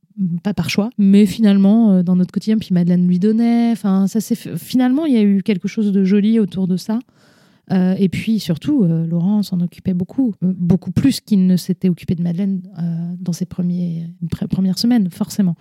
pas 0.43 0.55
par 0.55 0.71
choix, 0.71 0.91
mais 0.99 1.27
finalement 1.27 1.93
euh, 1.93 2.03
dans 2.03 2.17
notre 2.17 2.33
quotidien. 2.33 2.59
Puis 2.59 2.69
Madeleine 2.73 3.07
lui 3.07 3.19
donnait. 3.19 3.71
Enfin, 3.73 4.07
ça 4.07 4.21
fait- 4.21 4.57
finalement 4.57 5.07
il 5.07 5.15
y 5.15 5.17
a 5.17 5.23
eu 5.23 5.43
quelque 5.43 5.69
chose 5.69 5.93
de 5.93 6.05
joli 6.05 6.39
autour 6.39 6.67
de 6.69 6.77
ça. 6.77 6.99
Euh, 7.71 7.95
et 7.99 8.09
puis 8.09 8.41
surtout, 8.41 8.83
euh, 8.85 9.07
Laurent 9.07 9.43
s'en 9.43 9.61
occupait 9.61 9.95
beaucoup, 9.95 10.35
Euh, 10.43 10.53
beaucoup 10.57 10.91
plus 10.91 11.21
qu'il 11.21 11.47
ne 11.47 11.57
s'était 11.57 11.89
occupé 11.89 12.15
de 12.17 12.23
Madeleine 12.23 12.61
dans 13.21 13.33
ses 13.33 13.47
premiers, 13.47 14.09
pr- 14.27 14.49
premières 14.49 14.79
semaines, 14.79 15.09
forcément. 15.11 15.55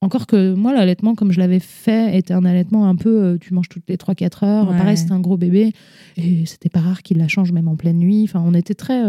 Encore 0.00 0.26
que 0.26 0.54
moi, 0.54 0.72
l'allaitement, 0.74 1.14
comme 1.14 1.30
je 1.30 1.38
l'avais 1.38 1.60
fait, 1.60 2.16
était 2.18 2.34
un 2.34 2.44
allaitement 2.44 2.88
un 2.88 2.96
peu, 2.96 3.38
tu 3.40 3.54
manges 3.54 3.68
toutes 3.68 3.88
les 3.88 3.96
3-4 3.96 4.42
heures. 4.44 4.68
Ouais. 4.70 4.76
Pareil, 4.76 4.96
c'était 4.96 5.12
un 5.12 5.20
gros 5.20 5.36
bébé. 5.36 5.72
Et 6.16 6.44
c'était 6.46 6.68
pas 6.68 6.80
rare 6.80 7.02
qu'il 7.02 7.18
la 7.18 7.28
change 7.28 7.52
même 7.52 7.68
en 7.68 7.76
pleine 7.76 7.98
nuit. 7.98 8.22
Enfin, 8.24 8.42
on 8.44 8.52
était 8.54 8.74
très 8.74 9.00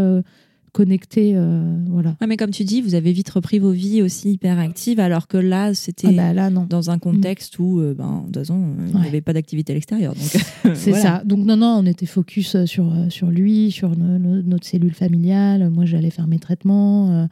connectés. 0.73 1.31
euh, 1.35 1.77
voilà. 1.87 2.17
Ouais, 2.19 2.27
mais 2.27 2.35
comme 2.35 2.49
tu 2.51 2.65
dis, 2.65 2.81
vous 2.81 2.95
avez 2.95 3.13
vite 3.13 3.29
repris 3.29 3.59
vos 3.59 3.71
vies 3.71 4.01
aussi 4.01 4.31
hyper 4.33 4.59
actives, 4.59 4.99
alors 4.99 5.27
que 5.27 5.37
là, 5.37 5.73
c'était 5.73 6.07
Ah 6.09 6.11
bah 6.11 6.33
là, 6.33 6.49
non. 6.49 6.65
dans 6.69 6.89
un 6.89 6.99
contexte 6.99 7.57
où, 7.59 7.79
euh, 7.79 7.93
ben, 7.93 8.19
de 8.21 8.25
toute 8.25 8.37
façon, 8.39 8.59
euh, 8.61 8.85
il 8.89 8.95
n'y 8.95 9.01
Ouais. 9.01 9.07
avait 9.07 9.21
pas 9.21 9.31
d'activité 9.33 9.71
à 9.71 9.75
l'extérieur. 9.75 10.13
Donc, 10.15 10.23
C'est 10.75 10.89
voilà. 10.89 11.01
ça. 11.19 11.21
Donc, 11.23 11.45
non, 11.45 11.55
non, 11.55 11.77
on 11.81 11.85
était 11.85 12.05
focus 12.05 12.65
sur, 12.65 12.91
sur 13.09 13.29
lui, 13.31 13.71
sur 13.71 13.95
no- 13.97 14.17
no- 14.19 14.41
notre 14.41 14.65
cellule 14.67 14.93
familiale. 14.93 15.69
Moi, 15.69 15.85
j'allais 15.85 16.09
faire 16.09 16.27
mes 16.27 16.39
traitements. 16.39 17.11
euh, 17.11 17.25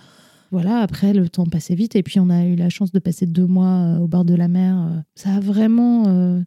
voilà, 0.52 0.80
après, 0.80 1.14
le 1.14 1.28
temps 1.30 1.46
passait 1.46 1.76
vite. 1.76 1.96
Et 1.96 2.04
puis, 2.04 2.20
on 2.20 2.30
a 2.30 2.46
eu 2.46 2.56
la 2.56 2.70
chance 2.70 2.92
de 2.92 3.00
passer 3.00 3.26
deux 3.26 3.48
mois 3.48 3.98
au 4.02 4.08
bord 4.08 4.26
de 4.26 4.36
la 4.36 4.48
mer. 4.50 5.04
Ça 5.16 5.36
a 5.36 5.40
vraiment 5.40 6.44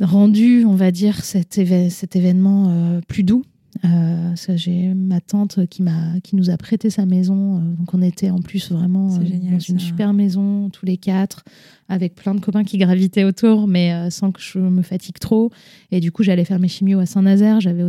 rendu, 0.00 0.64
on 0.64 0.74
va 0.74 0.90
dire, 0.90 1.24
cet, 1.24 1.58
éve- 1.58 1.90
cet 1.90 2.14
événement 2.16 3.00
plus 3.08 3.22
doux. 3.24 3.42
Euh, 3.84 4.34
j'ai 4.56 4.94
ma 4.94 5.20
tante 5.20 5.66
qui 5.66 5.82
m'a 5.82 6.18
qui 6.22 6.36
nous 6.36 6.50
a 6.50 6.56
prêté 6.56 6.90
sa 6.90 7.06
maison. 7.06 7.58
Euh, 7.58 7.60
donc 7.74 7.92
on 7.94 8.02
était 8.02 8.30
en 8.30 8.40
plus 8.40 8.72
vraiment 8.72 9.14
euh, 9.14 9.24
génial, 9.24 9.52
dans 9.54 9.58
une 9.58 9.78
ça. 9.78 9.86
super 9.86 10.12
maison 10.12 10.70
tous 10.70 10.86
les 10.86 10.96
quatre 10.96 11.44
avec 11.88 12.14
plein 12.14 12.34
de 12.34 12.40
copains 12.40 12.64
qui 12.64 12.78
gravitaient 12.78 13.24
autour 13.24 13.66
mais 13.66 13.92
euh, 13.92 14.10
sans 14.10 14.32
que 14.32 14.40
je 14.40 14.58
me 14.58 14.82
fatigue 14.82 15.18
trop. 15.18 15.50
Et 15.90 16.00
du 16.00 16.12
coup 16.12 16.22
j'allais 16.22 16.44
faire 16.44 16.58
mes 16.58 16.68
chimios 16.68 16.98
à 16.98 17.06
Saint-Nazaire. 17.06 17.60
J'avais 17.60 17.84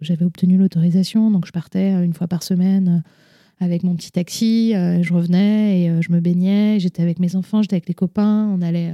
j'avais 0.00 0.24
obtenu 0.24 0.56
l'autorisation. 0.56 1.30
Donc 1.30 1.46
je 1.46 1.52
partais 1.52 1.92
une 2.04 2.14
fois 2.14 2.28
par 2.28 2.42
semaine 2.42 3.02
avec 3.60 3.84
mon 3.84 3.94
petit 3.96 4.12
taxi. 4.12 4.72
Je 4.72 5.12
revenais 5.12 5.80
et 5.82 6.02
je 6.02 6.12
me 6.12 6.20
baignais. 6.20 6.78
J'étais 6.78 7.02
avec 7.02 7.18
mes 7.18 7.36
enfants 7.36 7.62
j'étais 7.62 7.76
avec 7.76 7.88
les 7.88 7.94
copains. 7.94 8.48
On 8.48 8.62
allait 8.62 8.92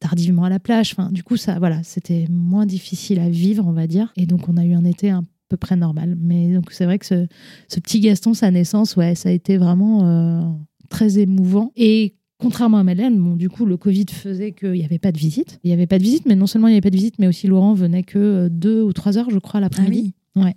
tardivement 0.00 0.44
à 0.44 0.48
la 0.48 0.58
plage. 0.58 0.94
Enfin 0.96 1.10
du 1.10 1.22
coup 1.22 1.36
ça 1.36 1.58
voilà 1.58 1.82
c'était 1.82 2.26
moins 2.30 2.66
difficile 2.66 3.18
à 3.18 3.28
vivre 3.28 3.66
on 3.66 3.72
va 3.72 3.86
dire. 3.86 4.12
Et 4.16 4.26
donc 4.26 4.48
on 4.48 4.56
a 4.56 4.64
eu 4.64 4.74
un 4.74 4.84
été 4.84 5.10
un 5.10 5.24
peu 5.52 5.58
près 5.58 5.76
normal 5.76 6.16
mais 6.18 6.52
donc 6.54 6.72
c'est 6.72 6.86
vrai 6.86 6.98
que 6.98 7.06
ce, 7.06 7.26
ce 7.68 7.78
petit 7.80 8.00
Gaston 8.00 8.32
sa 8.34 8.50
naissance 8.50 8.96
ouais 8.96 9.14
ça 9.14 9.28
a 9.28 9.32
été 9.32 9.58
vraiment 9.58 10.04
euh, 10.06 10.42
très 10.88 11.18
émouvant 11.18 11.72
et 11.76 12.14
Contrairement 12.38 12.78
à 12.78 12.82
Madeleine, 12.82 13.16
bon, 13.20 13.36
du 13.36 13.48
coup, 13.48 13.64
le 13.64 13.76
Covid 13.76 14.06
faisait 14.10 14.50
qu'il 14.50 14.72
n'y 14.72 14.84
avait 14.84 14.98
pas 14.98 15.12
de 15.12 15.16
visite. 15.18 15.60
Il 15.62 15.68
n'y 15.68 15.74
avait 15.74 15.86
pas 15.86 15.98
de 16.00 16.02
visite, 16.02 16.26
mais 16.26 16.34
non 16.34 16.48
seulement 16.48 16.66
il 16.66 16.72
n'y 16.72 16.74
avait 16.74 16.80
pas 16.80 16.90
de 16.90 16.96
visite, 16.96 17.20
mais 17.20 17.28
aussi 17.28 17.46
Laurent 17.46 17.72
venait 17.72 18.02
que 18.02 18.18
euh, 18.18 18.48
deux 18.48 18.82
ou 18.82 18.92
trois 18.92 19.16
heures, 19.16 19.30
je 19.30 19.38
crois, 19.38 19.58
Ah 19.58 19.60
l'après-midi. 19.60 20.12
oui. 20.34 20.42
Ouais. 20.42 20.56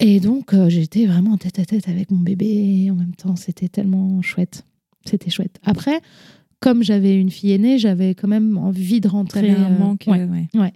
Et 0.00 0.20
donc, 0.20 0.52
euh, 0.52 0.68
j'étais 0.68 1.06
vraiment 1.06 1.38
tête 1.38 1.58
à 1.58 1.64
tête 1.64 1.88
avec 1.88 2.10
mon 2.10 2.18
bébé. 2.20 2.44
Et 2.84 2.90
en 2.90 2.94
même 2.94 3.14
temps, 3.14 3.36
c'était 3.36 3.68
tellement 3.68 4.20
chouette. 4.20 4.66
C'était 5.06 5.30
chouette. 5.30 5.58
Après, 5.64 5.98
comme 6.60 6.82
j'avais 6.82 7.18
une 7.18 7.30
fille 7.30 7.52
aînée, 7.52 7.78
j'avais 7.78 8.14
quand 8.14 8.28
même 8.28 8.58
envie 8.58 9.00
de 9.00 9.08
rentrer. 9.08 9.40
T'avais 9.40 9.52
un 9.54 9.72
euh, 9.72 9.78
manque. 9.78 10.04
ouais. 10.06 10.20
euh, 10.20 10.60
ouais. 10.60 10.72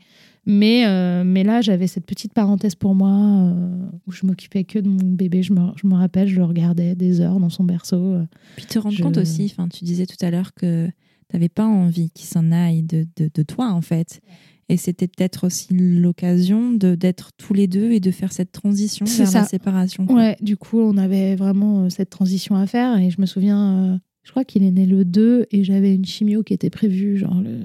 Mais, 0.46 0.86
euh, 0.86 1.24
mais 1.24 1.42
là, 1.42 1.60
j'avais 1.60 1.88
cette 1.88 2.06
petite 2.06 2.32
parenthèse 2.32 2.76
pour 2.76 2.94
moi 2.94 3.10
euh, 3.10 3.86
où 4.06 4.12
je 4.12 4.24
m'occupais 4.26 4.62
que 4.64 4.78
de 4.78 4.88
mon 4.88 4.96
bébé. 5.02 5.42
Je 5.42 5.52
me, 5.52 5.60
je 5.76 5.86
me 5.88 5.94
rappelle, 5.94 6.28
je 6.28 6.36
le 6.36 6.44
regardais 6.44 6.94
des 6.94 7.20
heures 7.20 7.40
dans 7.40 7.50
son 7.50 7.64
berceau. 7.64 7.96
euh. 8.14 8.24
Puis 8.56 8.66
te 8.66 8.78
rendre 8.78 8.94
Je- 8.94 9.02
compte 9.02 9.16
aussi, 9.16 9.52
tu 9.72 9.84
disais 9.84 10.06
tout 10.06 10.24
à 10.24 10.30
l'heure 10.30 10.54
que 10.54 10.86
tu 10.86 10.92
n'avais 11.36 11.48
pas 11.48 11.66
envie 11.66 12.10
qu'il 12.10 12.26
s'en 12.26 12.52
aille 12.52 12.82
de, 12.84 13.06
de, 13.16 13.28
de 13.34 13.42
toi, 13.42 13.72
en 13.72 13.80
fait. 13.80 14.20
Et 14.68 14.76
c'était 14.76 15.06
peut-être 15.08 15.46
aussi 15.46 15.68
l'occasion 15.72 16.72
de- 16.72 16.94
d'être 16.94 17.30
tous 17.36 17.52
les 17.54 17.66
deux 17.66 17.90
et 17.92 18.00
de 18.00 18.10
faire 18.12 18.32
cette 18.32 18.52
transition 18.52 19.04
vers 19.06 19.18
la 19.18 19.26
ça. 19.26 19.44
séparation. 19.44 20.06
quoi. 20.06 20.16
Ouais, 20.16 20.36
du 20.40 20.56
coup, 20.56 20.78
on 20.80 20.96
avait 20.96 21.34
vraiment 21.36 21.90
cette 21.90 22.10
transition 22.10 22.54
à 22.56 22.66
faire. 22.66 22.98
Et 22.98 23.10
je 23.10 23.20
me 23.20 23.26
souviens, 23.26 23.94
euh, 23.94 23.98
je 24.22 24.30
crois 24.30 24.44
qu'il 24.44 24.62
est 24.62 24.70
né 24.72 24.86
le 24.86 25.04
2 25.04 25.46
et 25.50 25.64
j'avais 25.64 25.94
une 25.94 26.04
chimio 26.04 26.42
qui 26.44 26.52
était 26.54 26.70
prévue, 26.70 27.16
genre 27.16 27.40
le 27.40 27.58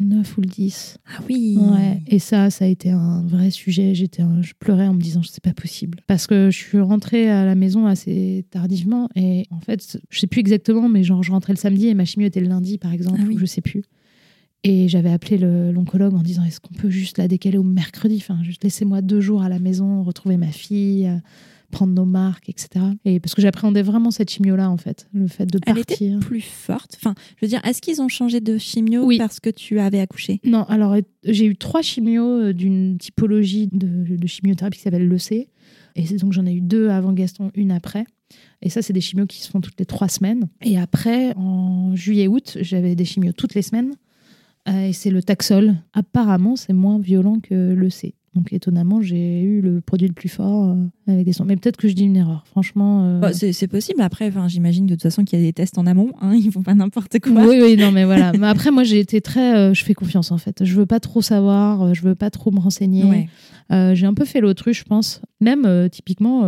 9 0.00 0.38
ou 0.38 0.40
le 0.42 0.46
10. 0.46 0.98
Ah 1.16 1.20
oui. 1.28 1.56
Ouais, 1.58 2.00
et 2.06 2.18
ça, 2.18 2.50
ça 2.50 2.64
a 2.64 2.68
été 2.68 2.90
un 2.90 3.22
vrai 3.22 3.50
sujet. 3.50 3.94
J'étais, 3.94 4.22
un- 4.22 4.42
je 4.42 4.52
pleurais 4.58 4.86
en 4.86 4.94
me 4.94 5.00
disant, 5.00 5.22
c'est 5.24 5.42
pas 5.42 5.52
possible. 5.54 5.98
Parce 6.06 6.26
que 6.26 6.50
je 6.50 6.56
suis 6.56 6.78
rentrée 6.80 7.28
à 7.30 7.44
la 7.44 7.54
maison 7.56 7.86
assez 7.86 8.44
tardivement 8.50 9.08
et 9.16 9.46
en 9.50 9.60
fait, 9.60 9.98
je 10.10 10.18
sais 10.20 10.26
plus 10.28 10.40
exactement, 10.40 10.88
mais 10.88 11.02
genre, 11.02 11.22
je 11.22 11.32
rentrais 11.32 11.52
le 11.52 11.58
samedi 11.58 11.88
et 11.88 11.94
ma 11.94 12.04
chimio 12.04 12.26
était 12.28 12.40
le 12.40 12.48
lundi, 12.48 12.78
par 12.78 12.92
exemple, 12.92 13.18
Ah 13.22 13.26
oui. 13.26 13.34
ou 13.34 13.38
je 13.38 13.46
sais 13.46 13.60
plus. 13.60 13.82
Et 14.64 14.88
j'avais 14.88 15.10
appelé 15.10 15.38
l'oncologue 15.38 16.14
en 16.14 16.22
disant, 16.22 16.44
est-ce 16.44 16.60
qu'on 16.60 16.74
peut 16.74 16.90
juste 16.90 17.18
la 17.18 17.28
décaler 17.28 17.58
au 17.58 17.62
mercredi? 17.62 18.16
Enfin, 18.18 18.38
juste 18.42 18.64
laissez-moi 18.64 19.02
deux 19.02 19.20
jours 19.20 19.42
à 19.42 19.48
la 19.48 19.58
maison, 19.60 20.02
retrouver 20.02 20.36
ma 20.36 20.48
fille. 20.48 21.08
Prendre 21.70 21.92
nos 21.92 22.04
marques, 22.04 22.48
etc. 22.48 22.68
Et 23.04 23.20
parce 23.20 23.34
que 23.34 23.42
j'appréhendais 23.42 23.82
vraiment 23.82 24.10
cette 24.10 24.30
chimio-là, 24.30 24.70
en 24.70 24.76
fait, 24.76 25.06
le 25.12 25.26
fait 25.26 25.46
de 25.46 25.58
Elle 25.66 25.74
partir. 25.74 26.16
était 26.16 26.26
plus 26.26 26.40
forte. 26.40 26.96
Enfin, 26.96 27.14
je 27.36 27.44
veux 27.44 27.48
dire, 27.48 27.60
est-ce 27.64 27.80
qu'ils 27.82 28.00
ont 28.00 28.08
changé 28.08 28.40
de 28.40 28.56
chimio 28.58 29.04
Oui. 29.04 29.18
parce 29.18 29.38
que 29.40 29.50
tu 29.50 29.78
avais 29.80 30.00
accouché? 30.00 30.40
Non, 30.44 30.64
alors 30.64 30.96
j'ai 31.24 31.46
eu 31.46 31.56
trois 31.56 31.82
chimios 31.82 32.24
euh, 32.24 32.52
d'une 32.54 32.96
typologie 32.98 33.68
de, 33.72 34.16
de 34.16 34.26
chimiothérapie 34.26 34.78
qui 34.78 34.82
s'appelle 34.84 35.08
l'EC. 35.08 35.48
Et 35.96 36.06
c'est 36.06 36.16
donc 36.16 36.32
j'en 36.32 36.46
ai 36.46 36.52
eu 36.54 36.60
deux 36.60 36.88
avant 36.90 37.12
Gaston, 37.12 37.50
une 37.54 37.72
après. 37.72 38.04
Et 38.62 38.70
ça, 38.70 38.82
c'est 38.82 38.92
des 38.92 39.00
chimios 39.00 39.26
qui 39.26 39.40
se 39.42 39.50
font 39.50 39.60
toutes 39.60 39.78
les 39.78 39.86
trois 39.86 40.08
semaines. 40.08 40.48
Et 40.62 40.78
après, 40.78 41.34
en 41.36 41.94
juillet-août, 41.96 42.58
j'avais 42.60 42.94
des 42.94 43.04
chimios 43.04 43.32
toutes 43.32 43.54
les 43.54 43.62
semaines. 43.62 43.92
Euh, 44.68 44.88
et 44.88 44.92
c'est 44.92 45.10
le 45.10 45.22
Taxol. 45.22 45.76
Apparemment, 45.92 46.56
c'est 46.56 46.72
moins 46.72 46.98
violent 46.98 47.40
que 47.40 47.72
l'EC. 47.74 48.14
Donc 48.34 48.52
étonnamment, 48.52 49.00
j'ai 49.00 49.42
eu 49.42 49.60
le 49.60 49.80
produit 49.80 50.06
le 50.08 50.12
plus 50.14 50.28
fort 50.28 50.70
euh, 50.70 50.76
avec 51.08 51.24
des 51.24 51.32
sons. 51.32 51.44
Mais 51.44 51.56
peut-être 51.56 51.76
que 51.76 51.88
je 51.88 51.94
dis 51.94 52.04
une 52.04 52.16
erreur. 52.16 52.44
Franchement. 52.46 53.04
euh, 53.04 53.20
Bah, 53.20 53.32
c'est, 53.32 53.68
possible. 53.68 54.00
Après, 54.00 54.30
j'imagine 54.48 54.86
de 54.86 54.94
toute 54.94 55.02
façon 55.02 55.24
qu'il 55.24 55.38
y 55.38 55.42
a 55.42 55.44
des 55.44 55.52
tests 55.52 55.78
en 55.78 55.86
amont. 55.86 56.10
Hein, 56.20 56.34
ils 56.34 56.50
font 56.52 56.62
pas 56.62 56.74
n'importe 56.74 57.18
quoi. 57.20 57.32
Oui, 57.46 57.58
oui, 57.62 57.76
non, 57.76 57.92
mais 57.92 58.04
voilà. 58.04 58.32
mais 58.32 58.46
après, 58.46 58.70
moi, 58.70 58.84
j'ai 58.84 58.98
été 59.00 59.20
très. 59.20 59.56
euh, 59.56 59.74
je 59.74 59.84
fais 59.84 59.94
confiance, 59.94 60.30
en 60.32 60.38
fait. 60.38 60.64
Je 60.64 60.74
veux 60.74 60.86
pas 60.86 61.00
trop 61.00 61.22
savoir, 61.22 61.82
euh, 61.82 61.94
je 61.94 62.02
veux 62.02 62.14
pas 62.14 62.30
trop 62.30 62.50
me 62.50 62.58
renseigner. 62.60 63.04
Ouais. 63.04 63.28
Euh, 63.70 63.94
j'ai 63.94 64.06
un 64.06 64.14
peu 64.14 64.24
fait 64.24 64.40
l'autruche, 64.40 64.80
je 64.80 64.84
pense. 64.84 65.20
Même, 65.40 65.88
typiquement, 65.90 66.42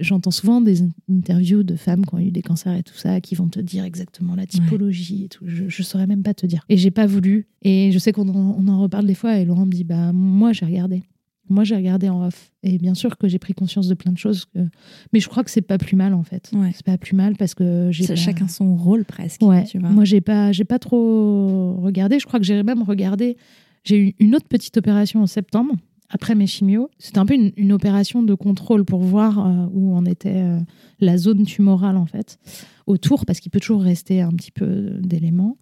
j'entends 0.00 0.30
souvent 0.32 0.60
des 0.60 0.82
in- 0.82 0.90
interviews 1.10 1.62
de 1.62 1.76
femmes 1.76 2.04
qui 2.04 2.14
ont 2.14 2.18
eu 2.18 2.30
des 2.32 2.42
cancers 2.42 2.74
et 2.74 2.82
tout 2.82 2.96
ça, 2.96 3.20
qui 3.20 3.34
vont 3.34 3.48
te 3.48 3.60
dire 3.60 3.84
exactement 3.84 4.34
la 4.34 4.46
typologie 4.46 5.24
et 5.24 5.28
tout. 5.28 5.44
Je, 5.46 5.64
je 5.68 5.82
saurais 5.82 6.06
même 6.06 6.22
pas 6.22 6.34
te 6.34 6.46
dire. 6.46 6.64
Et 6.68 6.76
j'ai 6.76 6.90
pas 6.90 7.06
voulu. 7.06 7.46
Et 7.62 7.90
je 7.92 7.98
sais 7.98 8.12
qu'on 8.12 8.28
en, 8.28 8.56
on 8.58 8.66
en 8.68 8.80
reparle 8.82 9.06
des 9.06 9.14
fois, 9.14 9.36
et 9.38 9.44
Laurent 9.44 9.64
me 9.66 9.70
dit 9.72 9.84
Bah, 9.84 10.12
moi, 10.12 10.52
j'ai 10.52 10.66
regardé. 10.66 11.02
Moi, 11.50 11.64
j'ai 11.64 11.76
regardé 11.76 12.08
en 12.08 12.24
off. 12.26 12.52
Et 12.62 12.78
bien 12.78 12.94
sûr 12.94 13.18
que 13.18 13.26
j'ai 13.28 13.38
pris 13.38 13.52
conscience 13.52 13.88
de 13.88 13.94
plein 13.94 14.12
de 14.12 14.18
choses. 14.18 14.44
que- 14.46 14.66
Mais 15.12 15.20
je 15.20 15.28
crois 15.28 15.42
que 15.44 15.50
c'est 15.50 15.62
pas 15.62 15.78
plus 15.78 15.96
mal, 15.96 16.14
en 16.14 16.22
fait. 16.22 16.50
Ouais. 16.54 16.70
C'est 16.74 16.84
pas 16.86 16.96
plus 16.98 17.14
mal 17.16 17.36
parce 17.36 17.54
que 17.54 17.88
j'ai. 17.90 18.04
C'est 18.04 18.14
pas- 18.14 18.20
Chacun 18.20 18.48
son 18.48 18.76
rôle 18.76 19.04
presque. 19.04 19.42
Ouais, 19.42 19.64
tu 19.64 19.78
vois. 19.78 19.90
moi 19.90 20.04
j'ai 20.04 20.20
pas, 20.20 20.52
j'ai 20.52 20.64
pas 20.64 20.78
trop 20.78 21.76
regardé. 21.80 22.18
Je 22.18 22.26
crois 22.26 22.38
que 22.40 22.46
j'ai 22.46 22.62
même 22.62 22.82
regardé. 22.82 23.36
J'ai 23.84 23.98
eu 23.98 24.14
une 24.18 24.34
autre 24.34 24.46
petite 24.48 24.76
opération 24.76 25.22
en 25.22 25.26
septembre 25.26 25.74
après 26.10 26.34
mes 26.34 26.46
chimios. 26.46 26.90
C'était 26.98 27.18
un 27.18 27.26
peu 27.26 27.34
une, 27.34 27.52
une 27.56 27.72
opération 27.72 28.22
de 28.22 28.34
contrôle 28.34 28.84
pour 28.84 29.00
voir 29.00 29.38
euh, 29.46 29.66
où 29.72 29.94
en 29.96 30.04
était 30.04 30.36
euh, 30.36 30.58
la 31.00 31.16
zone 31.16 31.44
tumorale 31.44 31.96
en 31.96 32.06
fait 32.06 32.38
autour, 32.86 33.24
parce 33.24 33.40
qu'il 33.40 33.50
peut 33.50 33.60
toujours 33.60 33.82
rester 33.82 34.20
un 34.20 34.30
petit 34.32 34.50
peu 34.50 34.98
d'éléments 35.00 35.56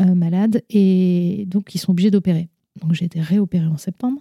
euh, 0.00 0.14
malades 0.14 0.62
et 0.70 1.44
donc 1.48 1.74
ils 1.74 1.78
sont 1.78 1.92
obligés 1.92 2.10
d'opérer. 2.10 2.48
Donc 2.82 2.92
j'ai 2.92 3.06
été 3.06 3.20
réopérée 3.20 3.66
en 3.66 3.76
septembre. 3.78 4.20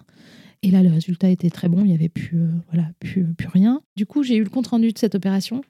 Et 0.63 0.71
là, 0.71 0.81
le 0.81 0.89
résultat 0.89 1.29
était 1.29 1.49
très 1.49 1.69
bon. 1.69 1.81
Il 1.81 1.87
n'y 1.87 1.93
avait 1.93 2.09
plus, 2.09 2.39
euh, 2.39 2.47
voilà, 2.71 2.89
plus, 2.99 3.25
plus 3.33 3.49
rien. 3.49 3.81
Du 3.95 4.05
coup, 4.05 4.23
j'ai 4.23 4.35
eu 4.37 4.43
le 4.43 4.49
compte 4.49 4.67
rendu 4.67 4.91
de 4.91 4.97
cette 4.97 5.13
opération. 5.13 5.61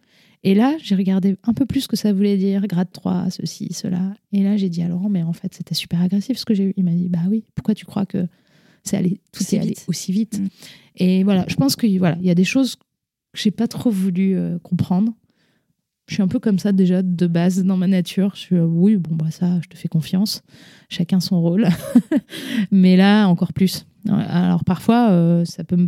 Et 0.43 0.53
là, 0.53 0.75
j'ai 0.81 0.95
regardé 0.95 1.35
un 1.43 1.53
peu 1.53 1.65
plus 1.65 1.81
ce 1.81 1.87
que 1.87 1.95
ça 1.95 2.13
voulait 2.13 2.37
dire, 2.37 2.67
grade 2.67 2.91
3, 2.91 3.29
ceci, 3.29 3.73
cela. 3.73 4.13
Et 4.31 4.43
là, 4.43 4.55
j'ai 4.55 4.69
dit 4.69 4.81
à 4.81 4.87
Laurent, 4.87 5.09
mais 5.09 5.23
en 5.23 5.33
fait, 5.33 5.53
c'était 5.53 5.73
super 5.73 6.01
agressif 6.01 6.37
ce 6.37 6.45
que 6.45 6.53
j'ai 6.53 6.65
eu. 6.65 6.73
Il 6.77 6.83
m'a 6.83 6.91
dit, 6.91 7.09
bah 7.09 7.19
oui, 7.29 7.43
pourquoi 7.55 7.73
tu 7.73 7.85
crois 7.85 8.05
que 8.05 8.27
c'est 8.83 8.97
allé, 8.97 9.21
tout 9.31 9.41
Aussi 9.41 9.55
est 9.55 9.59
allé 9.59 9.69
vite. 9.69 9.85
aussi 9.87 10.11
vite 10.11 10.39
Mm. 10.39 10.47
Et 10.97 11.23
voilà, 11.23 11.45
je 11.47 11.55
pense 11.55 11.75
qu'il 11.75 11.97
voilà, 11.97 12.17
il 12.19 12.25
y 12.25 12.29
a 12.29 12.35
des 12.35 12.43
choses 12.43 12.75
que 12.75 12.83
j'ai 13.33 13.49
pas 13.49 13.67
trop 13.67 13.89
voulu 13.89 14.35
euh, 14.35 14.59
comprendre. 14.59 15.13
Je 16.07 16.15
suis 16.15 16.21
un 16.21 16.27
peu 16.27 16.37
comme 16.37 16.59
ça 16.59 16.71
déjà 16.71 17.01
de 17.01 17.27
base 17.27 17.63
dans 17.63 17.77
ma 17.77 17.87
nature. 17.87 18.33
Je 18.35 18.41
suis, 18.41 18.55
euh, 18.57 18.65
oui, 18.65 18.97
bon, 18.97 19.15
bah 19.15 19.31
ça, 19.31 19.59
je 19.63 19.69
te 19.69 19.77
fais 19.77 19.87
confiance. 19.87 20.43
Chacun 20.89 21.19
son 21.19 21.41
rôle. 21.41 21.67
mais 22.71 22.97
là, 22.97 23.27
encore 23.27 23.53
plus. 23.53 23.85
Alors 24.09 24.63
parfois, 24.65 25.11
euh, 25.11 25.45
ça 25.45 25.63
peut 25.63 25.77
me 25.77 25.87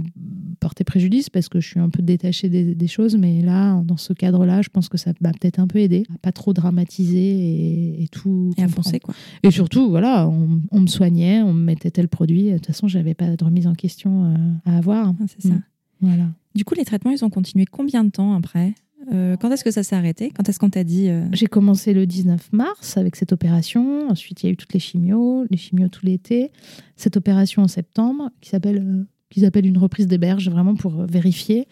porter 0.59 0.83
préjudice 0.83 1.29
parce 1.29 1.49
que 1.49 1.59
je 1.59 1.67
suis 1.67 1.79
un 1.79 1.89
peu 1.89 2.01
détachée 2.01 2.49
des, 2.49 2.73
des 2.73 2.87
choses, 2.87 3.17
mais 3.17 3.41
là, 3.41 3.81
dans 3.83 3.97
ce 3.97 4.13
cadre-là, 4.13 4.61
je 4.61 4.69
pense 4.69 4.87
que 4.87 4.97
ça 4.97 5.11
m'a 5.21 5.31
peut-être 5.31 5.59
un 5.59 5.67
peu 5.67 5.79
aidé 5.79 6.05
à 6.13 6.17
pas 6.19 6.31
trop 6.31 6.53
dramatiser 6.53 7.19
et, 7.19 8.03
et 8.03 8.07
tout. 8.07 8.51
Et 8.57 8.63
à 8.63 8.67
foncer, 8.67 8.99
quoi. 8.99 9.13
Et 9.43 9.51
surtout, 9.51 9.89
voilà, 9.89 10.27
on, 10.29 10.61
on 10.71 10.81
me 10.81 10.87
soignait, 10.87 11.41
on 11.41 11.53
me 11.53 11.63
mettait 11.63 11.91
tel 11.91 12.07
produit. 12.07 12.51
De 12.51 12.53
toute 12.57 12.67
façon, 12.67 12.87
j'avais 12.87 13.13
pas 13.13 13.35
de 13.35 13.43
remise 13.43 13.67
en 13.67 13.73
question 13.73 14.25
euh, 14.25 14.35
à 14.71 14.77
avoir. 14.77 15.13
Ah, 15.19 15.25
c'est 15.27 15.49
ça. 15.49 15.53
Mm. 15.53 15.63
Voilà. 16.01 16.27
Du 16.55 16.63
coup, 16.63 16.75
les 16.75 16.85
traitements, 16.85 17.11
ils 17.11 17.23
ont 17.25 17.29
continué 17.29 17.65
combien 17.65 18.03
de 18.03 18.09
temps 18.09 18.33
après? 18.33 18.73
Euh, 19.13 19.35
Quand 19.37 19.51
est-ce 19.51 19.63
que 19.63 19.71
ça 19.71 19.83
s'est 19.83 19.95
arrêté? 19.95 20.31
Quand 20.35 20.47
est-ce 20.49 20.59
qu'on 20.59 20.69
t'a 20.69 20.83
dit 20.83 21.09
euh, 21.09 21.25
J'ai 21.31 21.47
commencé 21.47 21.93
le 21.93 22.05
19 22.05 22.51
mars 22.53 22.97
avec 22.97 23.15
cette 23.15 23.31
opération. 23.33 24.09
Ensuite, 24.09 24.43
il 24.43 24.45
y 24.47 24.49
a 24.49 24.51
eu 24.51 24.57
toutes 24.57 24.73
les 24.73 24.79
chimios, 24.79 25.45
les 25.49 25.57
chimios 25.57 25.89
tout 25.89 26.05
l'été. 26.05 26.51
Cette 26.95 27.17
opération 27.17 27.63
en 27.63 27.67
septembre 27.67 28.29
qui 28.41 28.49
s'appelle 28.49 28.83
euh, 28.85 29.03
qu'ils 29.29 29.45
appellent 29.45 29.65
une 29.65 29.77
reprise 29.77 30.07
des 30.07 30.17
berges, 30.17 30.49
vraiment 30.49 30.75
pour 30.75 31.01
euh, 31.01 31.05
vérifier. 31.05 31.67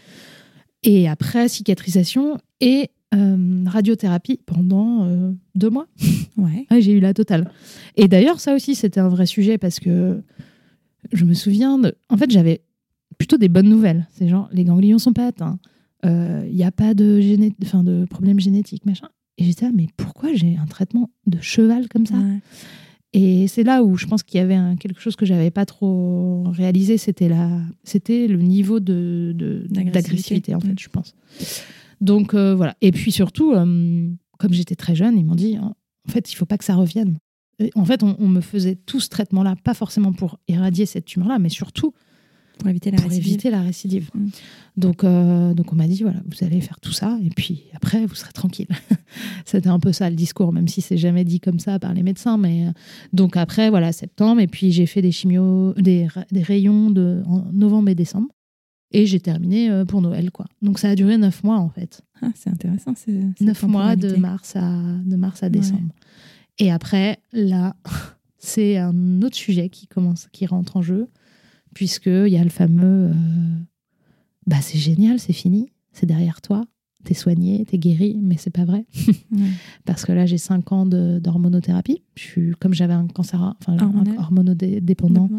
Et 0.84 1.08
après, 1.08 1.48
cicatrisation 1.48 2.38
et 2.60 2.90
radiothérapie 3.68 4.40
pendant 4.44 5.08
deux 5.54 5.70
mois. 5.70 5.88
Ouais. 6.36 6.66
Ouais, 6.72 6.82
j'ai 6.82 6.94
eu 6.94 7.00
la 7.00 7.14
totale. 7.14 7.52
Et 7.96 8.08
d'ailleurs, 8.08 8.40
ça 8.40 8.56
aussi, 8.56 8.74
c'était 8.74 9.00
un 9.00 9.08
vrai 9.08 9.28
sujet 9.28 9.60
parce 9.60 9.80
que 9.80 10.20
je 11.12 11.24
me 11.24 11.36
souviens 11.36 11.78
de. 11.78 11.94
En 12.10 12.18
fait, 12.18 12.32
j'avais 12.32 12.64
plutôt 13.20 13.38
des 13.38 13.50
bonnes 13.50 13.70
nouvelles. 13.70 14.08
C'est 14.14 14.28
genre, 14.28 14.50
les 14.52 14.64
ganglions 14.64 14.98
sont 14.98 15.14
pas 15.14 15.28
atteints. 15.28 15.60
Il 16.04 16.56
n'y 16.56 16.64
a 16.64 16.72
pas 16.72 16.94
de, 16.94 17.20
géné... 17.22 17.54
enfin, 17.64 17.84
de 17.84 18.06
problème 18.10 18.40
génétique, 18.40 18.86
machin. 18.86 19.08
Et 19.38 19.46
j'étais 19.46 19.66
là, 19.66 19.72
mais 19.74 19.88
pourquoi 19.98 20.34
j'ai 20.34 20.58
un 20.58 20.66
traitement 20.68 21.10
de 21.28 21.40
cheval 21.42 21.88
comme 21.88 22.06
ça? 22.06 22.16
Ouais. 22.18 22.40
Et 23.14 23.48
c'est 23.48 23.64
là 23.64 23.84
où 23.84 23.96
je 23.96 24.06
pense 24.08 24.24
qu'il 24.24 24.40
y 24.40 24.42
avait 24.42 24.56
un- 24.56 24.76
quelque 24.76 25.00
chose 25.00 25.16
que 25.16 25.26
j'avais 25.26 25.52
pas 25.52 25.66
trop 25.66 26.44
réalisé, 26.52 26.98
c'était 26.98 27.30
la, 27.30 27.62
c'était 27.84 28.28
le 28.28 28.40
niveau 28.42 28.80
de, 28.80 29.34
de- 29.36 29.66
D'agressivité. 29.70 30.54
en 30.56 30.60
fait, 30.60 30.74
Mm. 30.74 30.80
je 30.80 30.90
pense. 30.90 31.16
Donc 32.02 32.34
euh, 32.34 32.54
voilà. 32.56 32.76
Et 32.82 32.92
puis 32.92 33.12
surtout, 33.12 33.54
euh, 33.54 34.10
comme 34.40 34.54
j'étais 34.54 34.76
très 34.76 34.96
jeune, 34.96 35.18
ils 35.18 35.26
m'ont 35.26 35.36
dit, 35.36 35.58
en 35.60 35.76
en 36.08 36.12
fait, 36.12 36.32
il 36.32 36.36
faut 36.36 36.46
pas 36.46 36.58
que 36.58 36.66
ça 36.66 36.76
revienne. 36.76 37.18
Et 37.60 37.70
en 37.76 37.86
fait, 37.86 38.04
on, 38.04 38.16
on 38.20 38.28
me 38.28 38.42
faisait 38.42 38.76
tout 38.76 39.00
ce 39.00 39.08
traitement-là, 39.08 39.56
pas 39.64 39.74
forcément 39.74 40.12
pour 40.12 40.38
éradier 40.50 40.86
cette 40.86 41.06
tumeur-là, 41.06 41.40
mais 41.40 41.48
surtout 41.50 41.94
Pour 42.64 42.70
éviter 42.70 42.92
la 42.92 42.98
pour 42.98 43.10
récidive. 43.10 43.28
éviter 43.34 43.50
la 43.50 43.62
récidive. 43.62 44.10
Mm. 44.14 44.28
Donc, 44.78 45.04
euh, 45.04 45.54
donc 45.54 45.74
on 45.74 45.76
m'a 45.76 45.88
dit 45.88 46.02
voilà, 46.02 46.20
vous 46.26 46.46
allez 46.46 46.62
faire 46.62 46.80
tout 46.80 46.94
ça 46.94 47.20
et 47.24 47.30
puis 47.30 47.66
après 47.74 48.06
vous 48.06 48.16
serez 48.16 48.32
tranquille. 48.32 48.70
C'était 49.46 49.68
un 49.68 49.80
peu 49.80 49.92
ça 49.92 50.10
le 50.10 50.16
discours, 50.16 50.54
même 50.54 50.68
si 50.68 50.82
c'est 50.82 50.98
jamais 50.98 51.26
dit 51.26 51.40
comme 51.40 51.60
ça 51.60 51.78
par 51.78 51.94
les 51.94 52.04
médecins. 52.04 52.38
Mais 52.38 52.68
euh, 52.68 52.72
donc 53.12 53.36
après 53.36 53.70
voilà 53.70 53.92
septembre 53.92 54.40
et 54.40 54.48
puis 54.48 54.72
j'ai 54.72 54.86
fait 54.86 55.02
des 55.02 55.12
chimios, 55.12 55.74
des, 55.74 56.08
des 56.32 56.42
rayons 56.42 56.90
de 56.90 57.22
en 57.26 57.44
novembre 57.52 57.90
et 57.90 57.96
décembre 57.96 58.30
et 58.94 59.06
j'ai 59.06 59.20
terminé 59.20 59.70
euh, 59.70 59.86
pour 59.86 60.02
Noël 60.02 60.32
quoi. 60.32 60.46
Donc 60.62 60.80
ça 60.80 60.90
a 60.90 60.96
duré 60.96 61.18
neuf 61.18 61.44
mois 61.44 61.58
en 61.58 61.70
fait, 61.70 62.02
Ah, 62.22 62.30
c'est 62.36 62.50
intéressant. 62.50 62.94
C'est, 62.96 63.20
neuf 63.42 63.64
mois 63.64 63.96
de 63.96 64.16
mars 64.16 64.56
à 64.56 64.82
de 65.06 65.16
mars 65.16 65.44
à 65.44 65.50
décembre. 65.50 65.94
Et 66.60 66.72
après 66.72 67.20
là 67.34 67.76
c'est 68.38 68.78
un 68.78 69.22
autre 69.22 69.36
sujet 69.36 69.70
qui 69.70 69.88
commence, 69.88 70.28
qui 70.32 70.46
rentre 70.46 70.78
en 70.78 70.82
jeu 70.82 71.10
puisque 71.74 72.08
il 72.08 72.30
y 72.30 72.38
a 72.38 72.44
le 72.44 72.50
fameux 72.50 73.10
euh, 73.10 73.14
bah 74.48 74.62
c'est 74.62 74.78
génial, 74.78 75.20
c'est 75.20 75.34
fini, 75.34 75.72
c'est 75.92 76.06
derrière 76.06 76.42
toi, 76.42 76.66
t'es 77.04 77.14
soigné, 77.14 77.66
t'es 77.66 77.78
guéri, 77.78 78.20
mais 78.22 78.38
c'est 78.38 78.50
pas 78.50 78.66
vrai 78.66 78.86
Ouais. 79.32 79.48
parce 79.86 80.06
que 80.06 80.12
là 80.12 80.26
j'ai 80.26 80.38
5 80.38 80.72
ans 80.72 80.86
d'hormonothérapie. 80.86 82.04
Je 82.16 82.22
suis 82.24 82.52
comme 82.60 82.74
j'avais 82.74 82.94
un 82.94 83.08
cancer 83.08 83.56
enfin 83.60 83.78
hormonodépendant, 84.18 85.30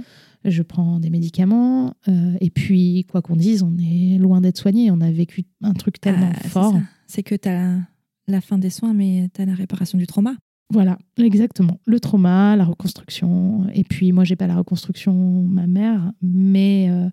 je 0.44 0.62
prends 0.62 1.00
des 1.00 1.10
médicaments 1.10 1.94
euh, 2.08 2.36
et 2.40 2.50
puis 2.50 3.06
quoi 3.10 3.22
qu'on 3.22 3.36
dise, 3.36 3.62
on 3.62 3.76
est 3.78 4.18
loin 4.18 4.40
d'être 4.40 4.58
soigné, 4.58 4.90
on 4.90 5.00
a 5.00 5.10
vécu 5.10 5.44
un 5.62 5.72
truc 5.72 6.00
tellement 6.00 6.30
Ah, 6.34 6.48
fort. 6.48 6.78
C'est 7.06 7.22
que 7.22 7.34
tu 7.34 7.48
as 7.48 7.78
la 8.26 8.40
fin 8.40 8.58
des 8.58 8.70
soins, 8.70 8.94
mais 8.94 9.28
tu 9.34 9.42
as 9.42 9.46
la 9.46 9.54
réparation 9.54 9.98
du 9.98 10.06
trauma. 10.06 10.34
Voilà, 10.70 10.98
exactement. 11.18 11.78
Le 11.86 12.00
trauma, 12.00 12.56
la 12.56 12.64
reconstruction. 12.64 13.68
Et 13.74 13.84
puis, 13.84 14.12
moi, 14.12 14.24
j'ai 14.24 14.36
pas 14.36 14.46
la 14.46 14.56
reconstruction 14.56 15.12
mammaire, 15.12 16.12
mais 16.22 16.88
euh, 16.90 17.08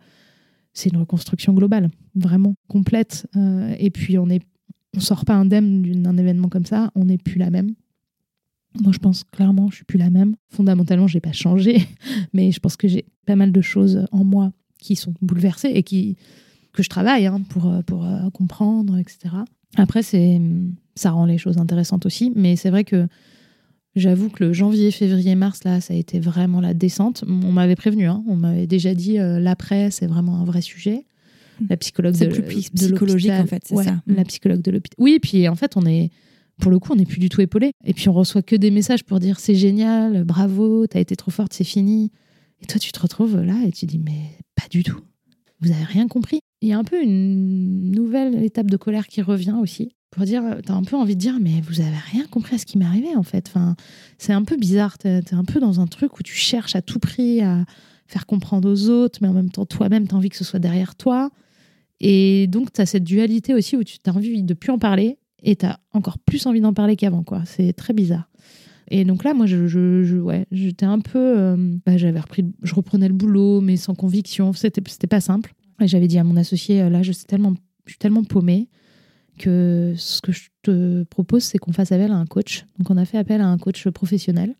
c'est 0.74 0.90
une 0.92 0.98
reconstruction 0.98 1.54
globale, 1.54 1.90
vraiment 2.16 2.56
complète. 2.68 3.28
Euh, 3.36 3.76
et 3.78 3.90
puis, 3.90 4.18
on 4.18 4.30
est, 4.30 4.42
on 4.96 5.00
sort 5.00 5.26
pas 5.26 5.36
indemne 5.36 5.82
d'un 6.02 6.18
événement 6.18 6.50
comme 6.50 6.66
ça. 6.66 6.92
On 6.96 7.06
n'est 7.06 7.18
plus 7.18 7.38
la 7.38 7.50
même. 7.50 7.74
Moi, 8.82 8.94
je 8.94 9.00
pense 9.00 9.26
clairement, 9.26 9.70
je 9.70 9.76
suis 9.76 9.86
plus 9.86 10.00
la 10.00 10.10
même. 10.10 10.36
Fondamentalement, 10.50 11.08
j'ai 11.08 11.20
pas 11.20 11.34
changé, 11.34 11.86
mais 12.34 12.52
je 12.52 12.60
pense 12.60 12.78
que 12.78 12.88
j'ai 12.88 13.06
pas 13.26 13.36
mal 13.36 13.52
de 13.52 13.62
choses 13.62 14.06
en 14.12 14.24
moi 14.24 14.54
qui 14.80 14.96
sont 14.96 15.14
bouleversées 15.22 15.72
et 15.76 15.84
qui 15.84 16.18
que 16.72 16.82
je 16.82 16.90
travaille 16.90 17.26
hein, 17.26 17.42
pour 17.50 17.68
euh, 17.68 17.82
pour 17.82 18.08
comprendre, 18.34 18.98
etc. 18.98 19.36
Après, 19.76 20.04
c'est 20.04 20.40
ça 20.96 21.12
rend 21.12 21.26
les 21.26 21.38
choses 21.38 21.58
intéressantes 21.58 22.06
aussi, 22.06 22.32
mais 22.34 22.56
c'est 22.56 22.70
vrai 22.70 22.86
que 22.86 23.10
J'avoue 23.96 24.30
que 24.30 24.44
le 24.44 24.54
janvier, 24.54 24.90
février, 24.92 25.36
mars, 25.36 25.64
là, 25.66 25.82
ça 25.82 25.94
a 25.94 25.98
été 25.98 26.20
vraiment 26.20 26.62
la 26.62 26.74
descente. 26.74 27.24
On 27.28 27.52
m'avait 27.52 27.76
prévenu, 27.76 28.06
hein. 28.06 28.24
on 28.28 28.38
m'avait 28.38 28.68
déjà 28.68 28.94
dit 28.94 29.20
euh, 29.20 29.40
l'après, 29.40 29.92
c'est 29.92 30.08
vraiment 30.08 30.38
un 30.38 30.46
vrai 30.46 30.62
sujet. 30.62 31.06
La 31.70 31.78
psychologue 31.78 32.18
de, 32.18 32.28
plus 32.28 32.70
psychologique, 32.70 33.32
en 33.32 33.46
fait, 33.46 33.64
c'est 33.66 33.76
Ouais, 33.76 33.84
ça. 33.84 34.02
La 34.08 34.24
psychologue 34.24 34.62
de 34.62 34.72
l'hôpital. 34.72 34.96
Oui, 34.98 35.14
et 35.14 35.20
puis 35.20 35.48
en 35.48 35.56
fait, 35.56 35.76
on 35.76 35.86
est, 35.86 36.10
pour 36.60 36.72
le 36.72 36.80
coup, 36.80 36.94
on 36.94 36.96
n'est 36.96 37.06
plus 37.06 37.20
du 37.20 37.30
tout 37.30 37.42
épaulé. 37.42 37.74
Et 37.84 37.94
puis 37.94 38.08
on 38.10 38.14
reçoit 38.14 38.42
que 38.42 38.56
des 38.56 38.72
messages 38.72 39.04
pour 39.04 39.20
dire 39.20 39.40
c'est 39.40 39.56
génial, 39.56 40.24
bravo, 40.24 40.88
t'as 40.88 41.00
été 41.00 41.16
trop 41.16 41.32
forte, 41.32 41.54
c'est 41.54 41.66
fini. 41.66 42.12
Et 42.62 42.66
toi, 42.66 42.80
tu 42.80 42.92
te 42.92 43.00
retrouves 43.00 43.42
là 43.42 43.56
et 43.66 43.72
tu 43.72 43.86
dis 43.86 44.00
mais 44.00 44.38
pas 44.56 44.68
du 44.70 44.84
tout. 44.84 45.02
Vous 45.60 45.72
avez 45.72 45.84
rien 45.84 46.08
compris. 46.08 46.40
il 46.62 46.70
y 46.70 46.74
a 46.74 46.78
un 46.78 46.84
peu 46.84 47.02
une 47.02 47.92
nouvelle 47.92 48.44
étape 48.44 48.72
de 48.72 48.78
colère 48.78 49.08
qui 49.08 49.22
revient 49.22 49.56
aussi. 49.62 49.96
Pour 50.12 50.26
dire, 50.26 50.44
t'as 50.66 50.74
un 50.74 50.84
peu 50.84 50.98
envie 50.98 51.16
de 51.16 51.22
dire, 51.22 51.38
mais 51.40 51.62
vous 51.62 51.80
avez 51.80 51.96
rien 52.12 52.26
compris 52.28 52.56
à 52.56 52.58
ce 52.58 52.66
qui 52.66 52.78
m'est 52.78 52.86
arrivé 52.86 53.16
en 53.16 53.24
fait. 53.24 53.48
Enfin, 53.48 53.76
c'est 54.18 54.34
un 54.34 54.44
peu 54.44 54.58
bizarre. 54.58 54.98
T'es 54.98 55.20
es 55.20 55.34
un 55.34 55.46
peu 55.46 55.60
dans 55.60 55.80
un 55.80 55.88
truc 55.88 56.20
où 56.20 56.24
tu 56.24 56.36
cherches 56.36 56.76
à 56.76 56.82
tout 56.82 57.00
prix 57.00 57.42
à 57.42 57.66
faire 58.08 58.26
comprendre 58.26 58.70
aux 58.70 58.90
autres, 58.90 59.20
mais 59.22 59.30
en 59.30 59.34
même 59.34 59.50
temps, 59.50 59.66
toi-même, 59.66 60.08
t'as 60.08 60.18
envie 60.18 60.30
que 60.30 60.36
ce 60.36 60.44
soit 60.44 60.60
derrière 60.60 60.96
toi. 60.96 61.32
Et 62.02 62.48
donc, 62.48 62.74
t'as 62.74 62.86
cette 62.86 63.06
dualité 63.06 63.54
aussi 63.54 63.78
où 63.78 63.84
tu 63.84 63.98
as 64.06 64.12
envie 64.12 64.44
de 64.44 64.54
plus 64.54 64.72
en 64.72 64.80
parler 64.80 65.18
et 65.44 65.56
t'as 65.56 65.78
encore 65.94 66.20
plus 66.20 66.46
envie 66.46 66.62
d'en 66.62 66.74
parler 66.74 66.96
qu'avant, 66.96 67.24
quoi. 67.24 67.44
C'est 67.46 67.74
très 67.74 67.94
bizarre. 67.94 68.30
Et 68.90 69.06
donc 69.06 69.24
là, 69.24 69.34
moi, 69.34 69.46
je, 69.46 69.68
je, 69.68 70.18
ouais, 70.18 70.46
j'étais 70.52 70.86
un 70.86 71.00
peu. 71.00 71.40
Euh, 71.40 71.78
bah, 71.86 71.96
j'avais 71.96 72.20
repris, 72.20 72.44
je 72.62 72.76
reprenais 72.76 73.08
le 73.08 73.14
boulot, 73.14 73.62
mais 73.62 73.78
sans 73.78 73.96
conviction. 73.96 74.52
C'était, 74.52 74.82
c'était 74.88 75.08
pas 75.08 75.22
simple. 75.22 75.54
Et 75.80 75.88
j'avais 75.88 76.08
dit 76.08 76.20
à 76.20 76.26
mon 76.26 76.36
associé, 76.36 76.82
euh, 76.82 76.90
là, 76.90 77.02
je 77.02 77.14
suis 77.14 77.26
tellement, 77.26 77.54
je 77.86 77.92
suis 77.92 78.00
tellement 78.00 78.26
paumée 78.26 78.68
que 79.42 79.94
ce 79.98 80.22
que 80.22 80.32
je 80.32 80.50
te 80.62 81.04
propose, 81.04 81.44
c'est 81.44 81.58
qu'on 81.58 81.74
fasse 81.74 81.92
appel 81.92 82.12
à 82.12 82.16
un 82.16 82.26
coach. 82.26 82.66
Donc, 82.78 82.90
on 82.90 82.98
a 82.98 83.06
fait 83.06 83.18
appel 83.18 83.42
à 83.42 83.48
un 83.48 83.58
coach 83.58 83.88
professionnel 83.90 84.56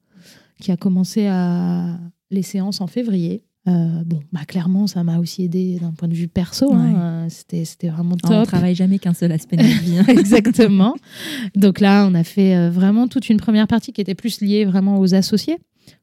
qui 0.60 0.72
a 0.72 0.78
commencé 0.78 1.28
à 1.28 2.00
les 2.30 2.42
séances 2.42 2.82
en 2.82 2.88
février. 2.88 3.44
Euh, 3.68 4.04
bon, 4.06 4.20
bah 4.32 4.42
clairement, 4.48 4.88
ça 4.88 5.04
m'a 5.04 5.20
aussi 5.20 5.44
aidé 5.44 5.78
d'un 5.80 5.92
point 5.92 6.08
de 6.08 6.16
vue 6.16 6.28
perso. 6.28 6.74
Hein. 6.74 7.28
C'était, 7.30 7.64
c'était 7.64 7.90
vraiment 7.90 8.16
top. 8.16 8.32
On 8.32 8.44
travaille 8.44 8.74
jamais 8.74 8.98
qu'un 8.98 9.14
seul 9.14 9.32
aspect 9.32 9.58
de 9.58 9.64
notre 9.64 9.82
vie. 9.82 10.00
Hein. 10.00 10.06
Exactement. 10.08 10.96
Donc 11.56 11.80
là, 11.80 12.08
on 12.10 12.16
a 12.16 12.24
fait 12.24 12.56
euh, 12.56 12.72
vraiment 12.72 13.08
toute 13.08 13.30
une 13.30 13.38
première 13.38 13.68
partie 13.68 13.94
qui 13.94 14.02
était 14.02 14.16
plus 14.16 14.42
liée 14.42 14.66
vraiment 14.66 15.00
aux 15.00 15.14
associés 15.14 15.60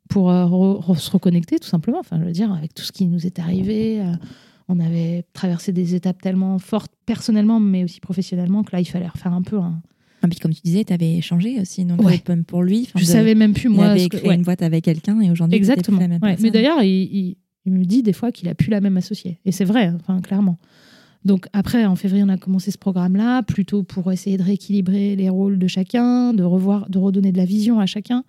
pour 0.09 0.31
euh, 0.31 0.95
se 0.97 1.11
reconnecter, 1.11 1.59
tout 1.59 1.69
simplement. 1.69 1.99
Enfin, 1.99 2.19
je 2.21 2.25
veux 2.25 2.33
dire, 2.33 2.53
avec 2.53 2.75
tout 2.75 2.85
ce 2.85 2.93
qui 2.93 3.07
nous 3.07 3.27
est 3.27 3.41
arrivé, 3.41 4.01
on 4.69 4.81
avait 4.81 5.25
traversé 5.33 5.73
des 5.73 5.95
étapes 5.95 6.21
tellement 6.21 6.59
fortes 6.59 6.93
personnellement, 7.07 7.59
mais 7.61 7.85
aussi 7.85 8.01
professionnellement, 8.01 8.63
que 8.63 8.71
là, 8.73 8.81
il 8.81 8.85
fallait 8.85 9.09
refaire 9.09 9.33
un 9.33 9.43
peu 9.43 9.59
un, 9.59 9.81
ah, 10.23 10.29
puis 10.29 10.39
comme 10.41 10.53
tu 10.53 10.63
disais, 10.63 10.85
tu 10.85 10.93
avais 10.93 11.21
changé 11.21 11.61
aussi 11.61 11.85
donc 11.85 12.01
pour 12.47 12.63
lui. 12.63 12.89
Je 12.95 13.05
savais 13.05 13.35
même 13.35 13.53
plus 13.53 13.69
moi. 13.69 13.87
Il 13.87 13.91
avait 13.91 14.09
créé 14.09 14.33
une 14.33 14.43
boîte 14.43 14.63
avec 14.63 14.85
quelqu'un 14.85 15.21
et 15.21 15.31
aujourd'hui, 15.31 15.57
exactement. 15.57 15.99
Plus 15.99 16.09
la 16.09 16.19
même 16.19 16.37
Mais 16.41 16.51
d'ailleurs, 16.51 16.83
il, 16.83 17.37
il 17.65 17.73
me 17.73 17.85
dit 17.85 18.03
des 18.03 18.13
fois 18.13 18.33
qu'il 18.33 18.49
a 18.49 18.55
plus 18.55 18.71
la 18.71 18.81
même 18.81 18.97
associée. 18.97 19.39
Et 19.45 19.53
c'est 19.53 19.65
vrai, 19.65 19.93
enfin, 19.95 20.21
clairement. 20.21 20.59
Donc 21.25 21.47
après, 21.53 21.85
en 21.85 21.97
février, 21.97 22.25
on 22.25 22.29
a 22.29 22.39
commencé 22.39 22.71
ce 22.71 22.79
programme-là, 22.79 23.43
plutôt 23.43 23.83
pour 23.83 24.11
essayer 24.13 24.37
de 24.37 24.43
rééquilibrer 24.43 25.17
les 25.17 25.29
rôles 25.29 25.59
de 25.59 25.67
chacun, 25.67 26.33
de 26.33 26.43
revoir, 26.43 26.89
de 26.89 26.99
redonner 26.99 27.33
de 27.33 27.37
la 27.37 27.45
vision 27.45 27.81
à 27.81 27.87
chacun. 27.87 28.25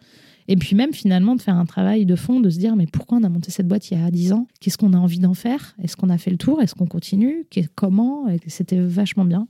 Et 0.51 0.55
puis 0.55 0.75
même 0.75 0.93
finalement 0.93 1.35
de 1.35 1.41
faire 1.41 1.55
un 1.55 1.65
travail 1.65 2.07
de 2.07 2.15
fond, 2.15 2.39
de 2.39 2.49
se 2.49 2.57
dire 2.57 2.75
mais 2.75 2.87
pourquoi 2.87 3.19
on 3.19 3.23
a 3.23 3.29
monté 3.29 3.51
cette 3.51 3.67
boîte 3.67 3.91
il 3.91 3.99
y 3.99 4.01
a 4.01 4.09
10 4.09 4.33
ans? 4.33 4.47
Qu'est-ce 4.59 4.79
qu'on 4.79 4.93
a 4.93 4.97
envie 4.97 5.19
d'en 5.19 5.35
faire? 5.35 5.75
Est-ce 5.81 5.95
qu'on 5.95 6.09
a 6.09 6.17
fait 6.17 6.31
le 6.31 6.37
tour? 6.37 6.59
Est-ce 6.59 6.73
qu'on 6.73 6.87
continue? 6.87 7.45
Comment? 7.75 8.25
C'était 8.47 8.79
vachement 8.79 9.25
bien. 9.25 9.47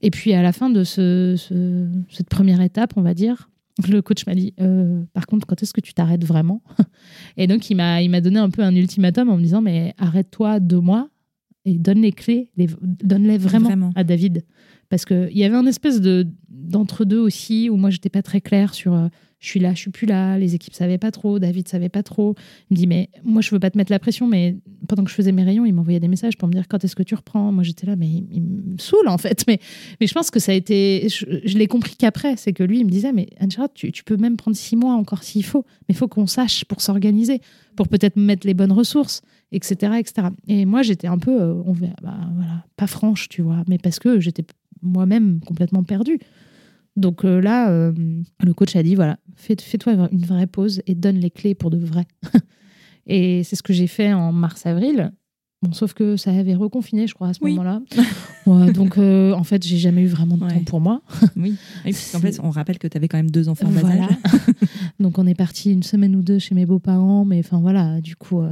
Et 0.00 0.10
puis 0.10 0.32
à 0.32 0.40
la 0.40 0.54
fin 0.54 0.70
de 0.70 0.84
ce, 0.84 1.36
cette 2.08 2.30
première 2.30 2.62
étape, 2.62 2.94
on 2.96 3.02
va 3.02 3.12
dire, 3.12 3.50
le 3.86 4.00
coach 4.00 4.26
m'a 4.26 4.34
dit 4.34 4.54
euh, 4.58 5.02
par 5.12 5.26
contre 5.26 5.46
quand 5.46 5.62
est-ce 5.62 5.74
que 5.74 5.82
tu 5.82 5.92
t'arrêtes 5.92 6.24
vraiment? 6.24 6.62
Et 7.36 7.46
donc 7.46 7.68
il 7.68 7.74
m'a 7.74 8.00
il 8.00 8.08
m'a 8.08 8.22
donné 8.22 8.38
un 8.38 8.48
peu 8.48 8.62
un 8.62 8.74
ultimatum 8.74 9.28
en 9.28 9.36
me 9.36 9.42
disant 9.42 9.60
mais 9.60 9.92
arrête-toi 9.98 10.60
deux 10.60 10.80
mois 10.80 11.10
et 11.66 11.76
donne 11.76 12.00
les 12.00 12.12
clés 12.12 12.48
donne-les 12.56 13.36
vraiment, 13.36 13.90
à 13.94 14.02
David. 14.02 14.46
Parce 14.88 15.04
que 15.04 15.28
il 15.30 15.36
y 15.36 15.44
avait 15.44 15.56
un 15.56 15.66
espèce 15.66 16.00
de 16.00 16.26
d'entre 16.48 17.04
deux 17.04 17.18
aussi 17.18 17.68
où 17.68 17.76
moi 17.76 17.90
j'étais 17.90 18.08
pas 18.08 18.22
très 18.22 18.40
claire 18.40 18.72
sur 18.72 18.94
euh, 18.94 19.08
je 19.46 19.50
suis 19.52 19.60
là, 19.60 19.74
je 19.74 19.78
suis 19.78 19.92
plus 19.92 20.08
là, 20.08 20.36
les 20.40 20.56
équipes 20.56 20.74
savaient 20.74 20.98
pas 20.98 21.12
trop, 21.12 21.38
David 21.38 21.68
savait 21.68 21.88
pas 21.88 22.02
trop. 22.02 22.34
Il 22.68 22.74
me 22.74 22.76
dit 22.76 22.88
mais 22.88 23.10
moi 23.22 23.42
je 23.42 23.52
veux 23.52 23.60
pas 23.60 23.70
te 23.70 23.78
mettre 23.78 23.92
la 23.92 24.00
pression, 24.00 24.26
mais 24.26 24.56
pendant 24.88 25.04
que 25.04 25.10
je 25.10 25.14
faisais 25.14 25.30
mes 25.30 25.44
rayons, 25.44 25.64
il 25.64 25.72
m'envoyait 25.72 26.00
des 26.00 26.08
messages 26.08 26.36
pour 26.36 26.48
me 26.48 26.52
dire 26.52 26.66
quand 26.68 26.82
est-ce 26.82 26.96
que 26.96 27.04
tu 27.04 27.14
reprends? 27.14 27.52
Moi 27.52 27.62
j'étais 27.62 27.86
là 27.86 27.94
mais 27.94 28.08
il, 28.08 28.42
me 28.42 28.76
saoule 28.78 29.06
en 29.06 29.18
fait. 29.18 29.44
Mais 29.46 29.60
mais 30.00 30.08
je 30.08 30.14
pense 30.14 30.32
que 30.32 30.40
ça 30.40 30.50
a 30.50 30.54
été, 30.56 31.08
je, 31.08 31.56
l'ai 31.56 31.68
compris 31.68 31.94
qu'après, 31.94 32.36
c'est 32.36 32.52
que 32.52 32.64
lui 32.64 32.80
il 32.80 32.86
me 32.86 32.90
disait 32.90 33.12
mais 33.12 33.28
anne 33.38 33.50
tu, 33.72 33.92
tu, 33.92 34.02
peux 34.02 34.16
même 34.16 34.36
prendre 34.36 34.56
six 34.56 34.74
mois 34.74 34.94
encore 34.94 35.22
s'il 35.22 35.44
faut, 35.44 35.64
mais 35.88 35.94
il 35.94 35.96
faut 35.96 36.08
qu'on 36.08 36.26
sache 36.26 36.64
pour 36.64 36.80
s'organiser, 36.80 37.40
pour 37.76 37.86
peut-être 37.86 38.16
mettre 38.16 38.48
les 38.48 38.54
bonnes 38.54 38.72
ressources, 38.72 39.22
etc. 39.52 39.92
etc. 40.00 40.28
Et 40.48 40.64
moi 40.64 40.82
j'étais 40.82 41.06
un 41.06 41.18
peu, 41.18 41.40
euh, 41.40 41.54
on 41.64 41.72
bah, 41.72 42.18
voilà, 42.34 42.64
pas 42.76 42.88
franche 42.88 43.28
tu 43.28 43.42
vois, 43.42 43.62
mais 43.68 43.78
parce 43.78 44.00
que 44.00 44.18
j'étais 44.18 44.44
moi-même 44.82 45.38
complètement 45.46 45.84
perdue. 45.84 46.18
Donc 46.96 47.24
euh, 47.24 47.40
là, 47.40 47.70
euh, 47.70 47.92
le 48.42 48.54
coach 48.54 48.74
a 48.74 48.82
dit 48.82 48.94
voilà, 48.94 49.18
fais-toi 49.36 50.08
une 50.10 50.24
vraie 50.24 50.46
pause 50.46 50.82
et 50.86 50.94
donne 50.94 51.16
les 51.16 51.30
clés 51.30 51.54
pour 51.54 51.70
de 51.70 51.78
vrai. 51.78 52.06
et 53.06 53.44
c'est 53.44 53.56
ce 53.56 53.62
que 53.62 53.72
j'ai 53.72 53.86
fait 53.86 54.12
en 54.12 54.32
mars-avril. 54.32 55.12
Bon, 55.62 55.72
sauf 55.72 55.94
que 55.94 56.18
ça 56.18 56.32
avait 56.32 56.54
reconfiné, 56.54 57.06
je 57.06 57.14
crois, 57.14 57.28
à 57.28 57.32
ce 57.32 57.42
moment-là. 57.42 57.80
donc, 58.74 58.98
euh, 58.98 59.32
en 59.32 59.42
fait, 59.42 59.66
j'ai 59.66 59.78
jamais 59.78 60.02
eu 60.02 60.06
vraiment 60.06 60.36
de 60.36 60.46
temps 60.46 60.64
pour 60.66 60.80
moi. 60.82 61.00
oui. 61.36 61.56
Et 61.86 61.92
puis, 61.92 62.04
en 62.14 62.20
fait, 62.20 62.38
on 62.42 62.50
rappelle 62.50 62.78
que 62.78 62.86
tu 62.86 62.96
avais 62.96 63.08
quand 63.08 63.16
même 63.16 63.30
deux 63.30 63.48
enfants 63.48 63.70
bas 63.70 63.88
âge. 63.88 64.06
donc, 65.00 65.18
on 65.18 65.26
est 65.26 65.34
parti 65.34 65.72
une 65.72 65.82
semaine 65.82 66.14
ou 66.14 66.20
deux 66.20 66.38
chez 66.38 66.54
mes 66.54 66.66
beaux-parents, 66.66 67.24
mais 67.24 67.38
enfin, 67.38 67.58
voilà, 67.58 68.02
du 68.02 68.16
coup. 68.16 68.42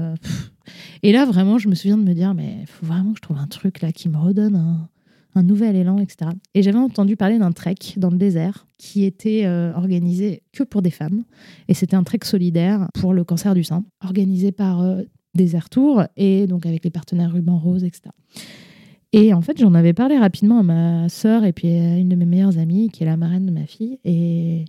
Et 1.02 1.12
là, 1.12 1.26
vraiment, 1.26 1.58
je 1.58 1.68
me 1.68 1.74
souviens 1.74 1.98
de 1.98 2.02
me 2.02 2.14
dire, 2.14 2.32
mais 2.32 2.60
il 2.62 2.66
faut 2.66 2.86
vraiment 2.86 3.12
que 3.12 3.18
je 3.18 3.22
trouve 3.22 3.36
un 3.36 3.48
truc 3.48 3.82
là 3.82 3.92
qui 3.92 4.08
me 4.08 4.16
redonne 4.16 4.56
un, 4.56 4.88
un 5.35 5.43
nouvel 5.43 5.77
élan, 5.77 5.98
etc. 5.98 6.31
Et 6.55 6.62
j'avais 6.62 6.78
entendu 6.78 7.16
parler 7.16 7.39
d'un 7.39 7.52
trek 7.52 7.77
dans 7.97 8.11
le 8.11 8.16
désert 8.16 8.66
qui 8.78 9.05
était 9.05 9.43
euh, 9.44 9.73
organisé 9.74 10.43
que 10.52 10.62
pour 10.62 10.82
des 10.82 10.90
femmes. 10.90 11.24
Et 11.69 11.74
c'était 11.74 11.97
un 11.97 12.05
trek 12.05 12.20
solidaire 12.24 12.89
pour 12.94 13.12
le 13.12 13.24
cancer 13.24 13.55
du 13.55 13.65
sein, 13.65 13.85
organisé 14.02 14.52
par 14.52 14.82
euh, 14.82 15.02
Desert 15.35 15.69
Tour 15.69 16.05
et 16.16 16.47
donc 16.47 16.66
avec 16.66 16.85
les 16.85 16.90
partenaires 16.90 17.32
Ruban 17.32 17.59
Rose, 17.59 17.85
etc. 17.85 18.11
Et 19.12 19.32
en 19.32 19.43
fait, 19.43 19.59
j'en 19.59 19.74
avais 19.74 19.93
parlé 19.93 20.19
rapidement 20.19 20.59
à 20.59 20.62
ma 20.62 21.09
sœur 21.09 21.44
et 21.44 21.52
puis 21.52 21.69
à 21.69 21.98
une 21.98 22.09
de 22.09 22.16
mes 22.16 22.27
meilleures 22.27 22.59
amies, 22.59 22.90
qui 22.90 23.05
est 23.05 23.06
la 23.06 23.16
marraine 23.16 23.47
de 23.47 23.52
ma 23.52 23.65
fille. 23.65 24.01
Et, 24.05 24.65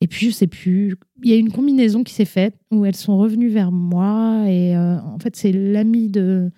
et 0.00 0.06
puis, 0.06 0.26
je 0.26 0.30
sais 0.30 0.46
plus, 0.46 0.96
il 1.24 1.30
y 1.30 1.32
a 1.32 1.36
une 1.36 1.50
combinaison 1.50 2.04
qui 2.04 2.14
s'est 2.14 2.24
faite 2.24 2.54
où 2.70 2.84
elles 2.84 2.94
sont 2.94 3.18
revenues 3.18 3.48
vers 3.48 3.72
moi. 3.72 4.44
Et 4.46 4.76
euh, 4.76 5.00
en 5.00 5.18
fait, 5.18 5.34
c'est 5.34 5.50
l'amie 5.50 6.08
de, 6.08 6.52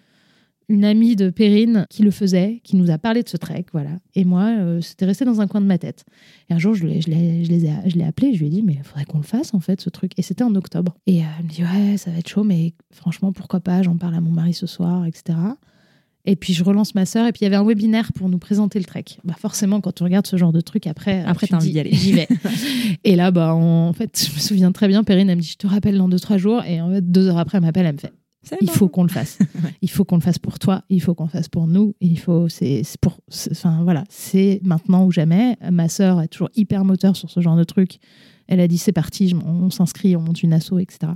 une 0.71 0.85
amie 0.85 1.17
de 1.17 1.31
Perrine 1.31 1.85
qui 1.91 2.03
le 2.03 2.13
faisait, 2.13 2.61
qui 2.63 2.77
nous 2.77 2.91
a 2.93 2.97
parlé 2.97 3.25
de 3.25 3.29
ce 3.29 3.37
trek, 3.37 3.67
voilà. 3.73 3.91
Et 4.15 4.25
moi, 4.25 4.45
euh, 4.57 4.81
c'était 4.81 5.05
resté 5.05 5.25
dans 5.25 5.41
un 5.41 5.49
coin 5.49 5.61
de 5.61 5.67
ma 5.67 5.79
tête. 5.79 6.05
Et 6.49 6.55
un 6.55 6.59
jour, 6.59 6.75
je 6.75 6.87
l'ai, 6.87 7.01
je 7.01 7.11
l'ai, 7.11 7.45
je 7.45 7.51
les 7.51 7.61
je 7.87 7.97
l'ai 7.97 8.05
appelé, 8.05 8.33
je 8.35 8.39
lui 8.39 8.47
ai 8.47 8.51
dit, 8.51 8.63
mais 8.63 8.75
il 8.75 8.85
faudrait 8.85 9.05
qu'on 9.05 9.19
le 9.19 9.25
fasse, 9.25 9.53
en 9.53 9.59
fait, 9.59 9.81
ce 9.81 9.91
truc. 9.91 10.13
Et 10.17 10.23
c'était 10.23 10.45
en 10.45 10.55
octobre. 10.55 10.95
Et 11.09 11.23
euh, 11.23 11.25
elle 11.39 11.45
me 11.45 11.51
dit, 11.51 11.63
ouais, 11.65 11.97
ça 11.97 12.13
va 12.13 12.19
être 12.19 12.29
chaud, 12.29 12.45
mais 12.45 12.75
franchement, 12.93 13.33
pourquoi 13.33 13.59
pas, 13.59 13.83
j'en 13.83 13.97
parle 13.97 14.15
à 14.15 14.21
mon 14.21 14.31
mari 14.31 14.55
ce 14.55 14.67
soir, 14.67 15.05
etc. 15.07 15.37
Et 16.27 16.37
puis 16.37 16.53
je 16.53 16.63
relance 16.63 16.95
ma 16.95 17.07
sœur, 17.07 17.27
et 17.27 17.33
puis 17.33 17.41
il 17.41 17.45
y 17.45 17.47
avait 17.47 17.57
un 17.57 17.65
webinaire 17.65 18.13
pour 18.13 18.29
nous 18.29 18.39
présenter 18.39 18.79
le 18.79 18.85
trek. 18.85 19.05
Bah 19.25 19.35
forcément, 19.39 19.81
quand 19.81 19.93
tu 19.93 20.03
regardes 20.03 20.27
ce 20.27 20.37
genre 20.37 20.53
de 20.53 20.61
truc, 20.61 20.87
après, 20.87 21.25
après 21.25 21.47
t'as 21.47 21.57
envie 21.57 21.73
d'y 21.73 21.81
aller. 21.81 21.95
J'y 21.95 22.13
vais. 22.13 22.29
et 23.05 23.17
là, 23.17 23.31
bah, 23.31 23.55
en 23.55 23.93
fait, 23.95 24.29
je 24.29 24.35
me 24.35 24.39
souviens 24.39 24.71
très 24.71 24.87
bien, 24.87 25.03
Perrine, 25.03 25.31
elle 25.31 25.39
me 25.39 25.43
dit, 25.43 25.49
je 25.53 25.57
te 25.57 25.67
rappelle 25.67 25.97
dans 25.97 26.09
deux, 26.09 26.21
trois 26.21 26.37
jours. 26.37 26.63
Et 26.65 26.81
en 26.81 26.91
fait, 26.93 27.11
deux 27.11 27.27
heures 27.27 27.39
après, 27.39 27.57
elle 27.59 27.65
m'appelle, 27.65 27.87
elle 27.87 27.95
me 27.95 27.99
fait, 27.99 28.13
il 28.61 28.71
faut 28.71 28.89
qu'on 28.89 29.03
le 29.03 29.09
fasse. 29.09 29.39
Il 29.83 29.91
faut 29.91 30.05
qu'on 30.05 30.17
le 30.17 30.23
fasse 30.23 30.39
pour 30.39 30.59
toi, 30.59 30.83
il 30.89 31.01
faut 31.01 31.15
qu'on 31.15 31.25
le 31.25 31.31
fasse 31.31 31.49
pour 31.49 31.67
nous, 31.67 31.95
il 32.01 32.19
faut 32.19 32.49
c'est 32.49 32.83
pour 33.01 33.19
enfin 33.51 33.83
voilà, 33.83 34.05
c'est 34.09 34.61
maintenant 34.63 35.05
ou 35.05 35.11
jamais. 35.11 35.57
Ma 35.71 35.89
sœur 35.89 36.21
est 36.21 36.29
toujours 36.29 36.51
hyper 36.55 36.85
moteur 36.85 37.17
sur 37.17 37.31
ce 37.31 37.41
genre 37.41 37.57
de 37.57 37.65
truc. 37.65 37.99
Elle 38.47 38.61
a 38.61 38.69
dit 38.69 38.79
c'est 38.79 38.93
parti, 38.93 39.35
on 39.45 39.71
s'inscrit, 39.71 40.17
on 40.17 40.21
monte 40.21 40.43
une 40.43 40.53
asso, 40.53 40.79
etc. 40.79 41.13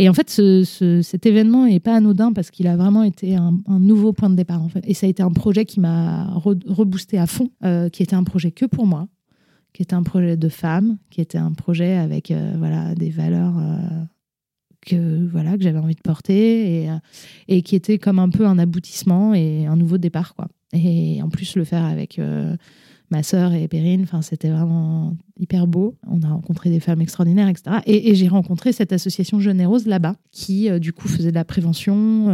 Et 0.00 0.08
en 0.08 0.14
fait, 0.14 0.30
ce, 0.30 1.00
cet 1.02 1.26
événement 1.26 1.66
n'est 1.66 1.80
pas 1.80 1.96
anodin 1.96 2.32
parce 2.32 2.52
qu'il 2.52 2.68
a 2.68 2.76
vraiment 2.76 3.02
été 3.02 3.34
un, 3.34 3.52
nouveau 3.68 4.12
point 4.12 4.30
de 4.30 4.36
départ. 4.36 4.62
En 4.62 4.68
fait. 4.68 4.84
Et 4.86 4.94
ça 4.94 5.06
a 5.06 5.10
été 5.10 5.24
un 5.24 5.32
projet 5.32 5.64
qui 5.64 5.80
m'a 5.80 6.32
reboosté 6.34 7.18
à 7.18 7.26
fond, 7.26 7.50
euh, 7.64 7.88
qui 7.88 8.04
était 8.04 8.14
un 8.14 8.22
projet 8.22 8.52
que 8.52 8.64
pour 8.64 8.86
moi, 8.86 9.08
qui 9.72 9.82
était 9.82 9.94
un 9.94 10.04
projet 10.04 10.36
de 10.36 10.48
femme, 10.48 10.98
qui 11.10 11.20
était 11.20 11.38
un 11.38 11.52
projet 11.52 11.96
avec 11.96 12.30
euh, 12.30 12.54
voilà 12.58 12.94
des 12.94 13.10
valeurs 13.10 13.58
euh, 13.58 14.04
que 14.88 15.28
voilà 15.30 15.56
que 15.56 15.62
j'avais 15.62 15.78
envie 15.78 15.94
de 15.94 16.00
porter 16.00 16.82
et, 16.82 16.90
euh, 16.90 16.96
et, 17.48 17.62
qui 17.62 17.76
était 17.76 17.98
comme 17.98 18.18
un 18.18 18.30
peu 18.30 18.46
un 18.46 18.58
aboutissement 18.58 19.34
et 19.34 19.66
un 19.66 19.76
nouveau 19.76 19.98
départ 19.98 20.34
quoi. 20.34 20.48
Et 20.72 21.22
en 21.22 21.28
plus 21.28 21.56
le 21.56 21.64
faire 21.64 21.84
avec 21.84 22.18
euh, 22.18 22.56
ma 23.10 23.22
sœur 23.22 23.54
et 23.54 23.68
Perrine, 23.68 24.02
enfin 24.02 24.22
c'était 24.22 24.50
vraiment 24.50 25.16
hyper 25.38 25.66
beau. 25.66 25.96
On 26.06 26.22
a 26.22 26.28
rencontré 26.28 26.70
des 26.70 26.80
femmes 26.80 27.00
extraordinaires, 27.00 27.48
etc. 27.48 27.76
Et, 27.86 28.14
j'ai 28.14 28.28
rencontré 28.28 28.72
cette 28.72 28.92
association 28.92 29.40
Jeune 29.40 29.60
et 29.60 29.66
là-bas 29.86 30.16
qui 30.30 30.68
euh, 30.68 30.78
du 30.78 30.92
coup 30.92 31.08
faisait 31.08 31.30
de 31.30 31.36
la 31.36 31.44
prévention, 31.44 32.28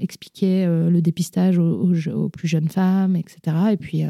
expliquait 0.00 0.66
le 0.66 1.00
dépistage 1.00 1.58
aux, 1.58 1.92
aux, 2.10 2.28
plus 2.28 2.48
jeunes 2.48 2.68
femmes, 2.68 3.16
etc. 3.16 3.56
Et 3.72 3.76
puis 3.76 4.04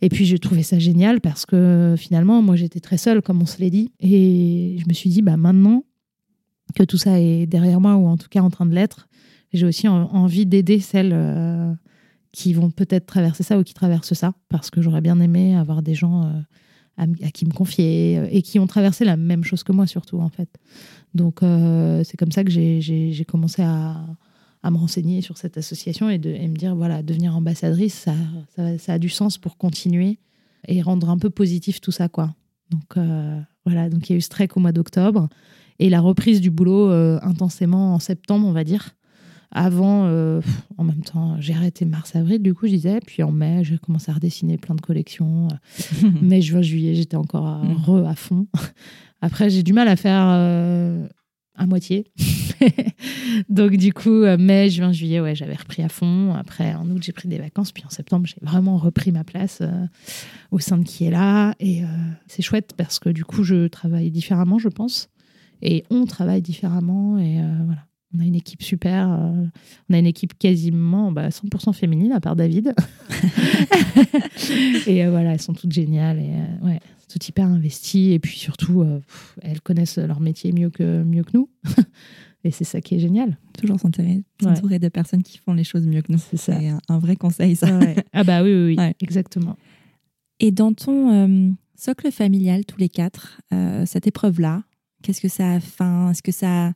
et 0.00 0.08
puis, 0.08 0.26
j'ai 0.26 0.38
trouvé 0.38 0.62
ça 0.62 0.78
génial 0.78 1.20
parce 1.20 1.44
que 1.44 1.94
finalement, 1.98 2.40
moi, 2.40 2.56
j'étais 2.56 2.80
très 2.80 2.98
seule, 2.98 3.20
comme 3.20 3.42
on 3.42 3.46
se 3.46 3.58
l'est 3.58 3.70
dit. 3.70 3.90
Et 4.00 4.76
je 4.78 4.88
me 4.88 4.92
suis 4.92 5.10
dit, 5.10 5.22
bah, 5.22 5.36
maintenant, 5.36 5.84
que 6.74 6.82
tout 6.82 6.98
ça 6.98 7.20
est 7.20 7.46
derrière 7.46 7.80
moi 7.80 7.96
ou 7.96 8.06
en 8.06 8.16
tout 8.16 8.28
cas 8.28 8.40
en 8.40 8.50
train 8.50 8.66
de 8.66 8.74
l'être. 8.74 9.08
J'ai 9.52 9.66
aussi 9.66 9.88
envie 9.88 10.46
d'aider 10.46 10.78
celles 10.78 11.12
euh, 11.14 11.72
qui 12.32 12.52
vont 12.52 12.70
peut-être 12.70 13.06
traverser 13.06 13.42
ça 13.42 13.58
ou 13.58 13.64
qui 13.64 13.74
traversent 13.74 14.14
ça 14.14 14.34
parce 14.48 14.70
que 14.70 14.82
j'aurais 14.82 15.00
bien 15.00 15.18
aimé 15.20 15.56
avoir 15.56 15.82
des 15.82 15.94
gens 15.94 16.24
euh, 16.26 16.40
à, 16.98 17.30
qui 17.30 17.46
me 17.46 17.52
confier 17.52 18.18
euh, 18.18 18.28
et 18.30 18.42
qui 18.42 18.58
ont 18.58 18.66
traversé 18.66 19.04
la 19.04 19.16
même 19.16 19.44
chose 19.44 19.62
que 19.62 19.72
moi 19.72 19.86
surtout 19.86 20.20
en 20.20 20.28
fait. 20.28 20.50
Donc 21.14 21.40
c'est 21.40 22.16
comme 22.18 22.32
ça 22.32 22.44
que 22.44 22.50
j'ai 22.50 23.24
commencé 23.26 23.62
à, 23.62 23.96
me 24.70 24.76
renseigner 24.76 25.22
sur 25.22 25.38
cette 25.38 25.56
association 25.56 26.10
et, 26.10 26.18
de, 26.18 26.30
me 26.30 26.54
dire, 26.54 26.76
voilà, 26.76 27.02
devenir 27.02 27.34
ambassadrice, 27.34 27.94
ça, 27.94 28.14
ça, 28.76 28.92
a 28.92 28.98
du 28.98 29.08
sens 29.08 29.38
pour 29.38 29.56
continuer 29.56 30.18
et 30.66 30.82
rendre 30.82 31.08
un 31.08 31.16
peu 31.16 31.30
positif 31.30 31.80
tout 31.80 31.90
ça, 31.90 32.10
quoi. 32.10 32.34
Donc 32.70 33.02
voilà, 33.64 33.88
donc 33.88 34.10
il 34.10 34.12
y 34.12 34.14
a 34.16 34.18
eu 34.18 34.22
trek 34.22 34.48
au 34.54 34.60
mois 34.60 34.72
d'octobre 34.72 35.30
et 35.78 35.90
la 35.90 36.00
reprise 36.00 36.40
du 36.40 36.50
boulot 36.50 36.90
euh, 36.90 37.18
intensément 37.22 37.94
en 37.94 37.98
septembre, 37.98 38.46
on 38.46 38.52
va 38.52 38.64
dire. 38.64 38.94
Avant, 39.50 40.04
euh, 40.04 40.42
en 40.76 40.84
même 40.84 41.02
temps, 41.02 41.40
j'ai 41.40 41.54
arrêté 41.54 41.86
mars-avril, 41.86 42.42
du 42.42 42.52
coup, 42.52 42.66
je 42.66 42.72
disais. 42.72 43.00
Puis 43.06 43.22
en 43.22 43.32
mai, 43.32 43.62
j'ai 43.64 43.78
commencé 43.78 44.10
à 44.10 44.14
redessiner 44.14 44.58
plein 44.58 44.74
de 44.74 44.80
collections. 44.80 45.48
mai, 46.20 46.42
juin, 46.42 46.62
juillet, 46.62 46.94
j'étais 46.94 47.16
encore 47.16 47.46
à, 47.46 47.62
mm. 47.64 47.76
re 47.86 48.06
à 48.06 48.14
fond. 48.14 48.46
Après, 49.22 49.48
j'ai 49.50 49.62
du 49.62 49.72
mal 49.72 49.88
à 49.88 49.96
faire 49.96 50.22
à 51.56 51.66
moitié. 51.66 52.04
Donc, 53.48 53.76
du 53.76 53.92
coup, 53.92 54.24
mai, 54.38 54.70
juin, 54.70 54.92
juillet, 54.92 55.20
ouais, 55.20 55.34
j'avais 55.34 55.56
repris 55.56 55.82
à 55.82 55.88
fond. 55.88 56.34
Après, 56.34 56.74
en 56.74 56.88
août, 56.90 57.02
j'ai 57.02 57.12
pris 57.12 57.26
des 57.26 57.38
vacances. 57.38 57.72
Puis 57.72 57.82
en 57.84 57.90
septembre, 57.90 58.26
j'ai 58.26 58.36
vraiment 58.42 58.76
repris 58.76 59.10
ma 59.10 59.24
place 59.24 59.60
au 60.52 60.60
sein 60.60 60.78
de 60.78 60.84
qui 60.84 61.06
est 61.06 61.10
là. 61.10 61.54
Et 61.58 61.82
c'est 62.28 62.42
chouette 62.42 62.74
parce 62.76 63.00
que 63.00 63.08
du 63.08 63.24
coup, 63.24 63.42
je 63.42 63.66
travaille 63.66 64.10
différemment, 64.10 64.58
je 64.58 64.68
pense 64.68 65.08
et 65.62 65.84
on 65.90 66.06
travaille 66.06 66.42
différemment 66.42 67.18
et 67.18 67.40
euh, 67.40 67.64
voilà. 67.64 67.84
On 68.16 68.20
a 68.20 68.24
une 68.24 68.36
équipe 68.36 68.62
super, 68.62 69.12
euh, 69.12 69.44
on 69.90 69.94
a 69.94 69.98
une 69.98 70.06
équipe 70.06 70.32
quasiment 70.38 71.12
bah, 71.12 71.28
100% 71.28 71.74
féminine 71.74 72.12
à 72.12 72.20
part 72.20 72.36
David. 72.36 72.72
et 74.86 75.04
euh, 75.04 75.10
voilà, 75.10 75.34
elles 75.34 75.42
sont 75.42 75.52
toutes 75.52 75.72
géniales 75.72 76.18
et 76.18 76.32
ouais, 76.64 76.80
toutes 77.12 77.28
hyper 77.28 77.44
investies 77.44 78.12
et 78.12 78.18
puis 78.18 78.38
surtout 78.38 78.82
elles 79.42 79.60
connaissent 79.60 79.98
leur 79.98 80.20
métier 80.20 80.52
mieux 80.52 80.70
que 80.70 81.02
mieux 81.02 81.22
que 81.22 81.32
nous. 81.34 81.50
et 82.44 82.50
c'est 82.50 82.64
ça 82.64 82.80
qui 82.80 82.94
est 82.94 82.98
génial. 82.98 83.36
Toujours 83.58 83.78
s'entourer 83.78 84.78
de 84.78 84.88
personnes 84.88 85.22
qui 85.22 85.36
font 85.36 85.52
les 85.52 85.64
choses 85.64 85.86
mieux 85.86 86.00
que 86.00 86.10
nous. 86.10 86.18
C'est 86.18 86.38
ça. 86.38 86.58
un, 86.88 86.98
vrai 86.98 87.16
conseil 87.16 87.56
ça. 87.56 87.78
Ah 88.14 88.24
bah 88.24 88.42
oui 88.42 88.54
oui, 88.54 88.76
oui 88.78 88.84
exactement. 89.02 89.58
Et 90.40 90.50
dans 90.50 90.72
ton 90.72 91.54
socle 91.74 92.10
familial 92.10 92.64
tous 92.64 92.78
les 92.78 92.88
quatre, 92.88 93.42
cette 93.84 94.06
épreuve 94.06 94.40
là, 94.40 94.62
Qu'est-ce 95.02 95.20
que 95.20 95.28
ça 95.28 95.54
a 95.54 95.60
fait 95.60 96.10
Est-ce 96.10 96.22
que 96.22 96.32
ça 96.32 96.68
a 96.68 96.72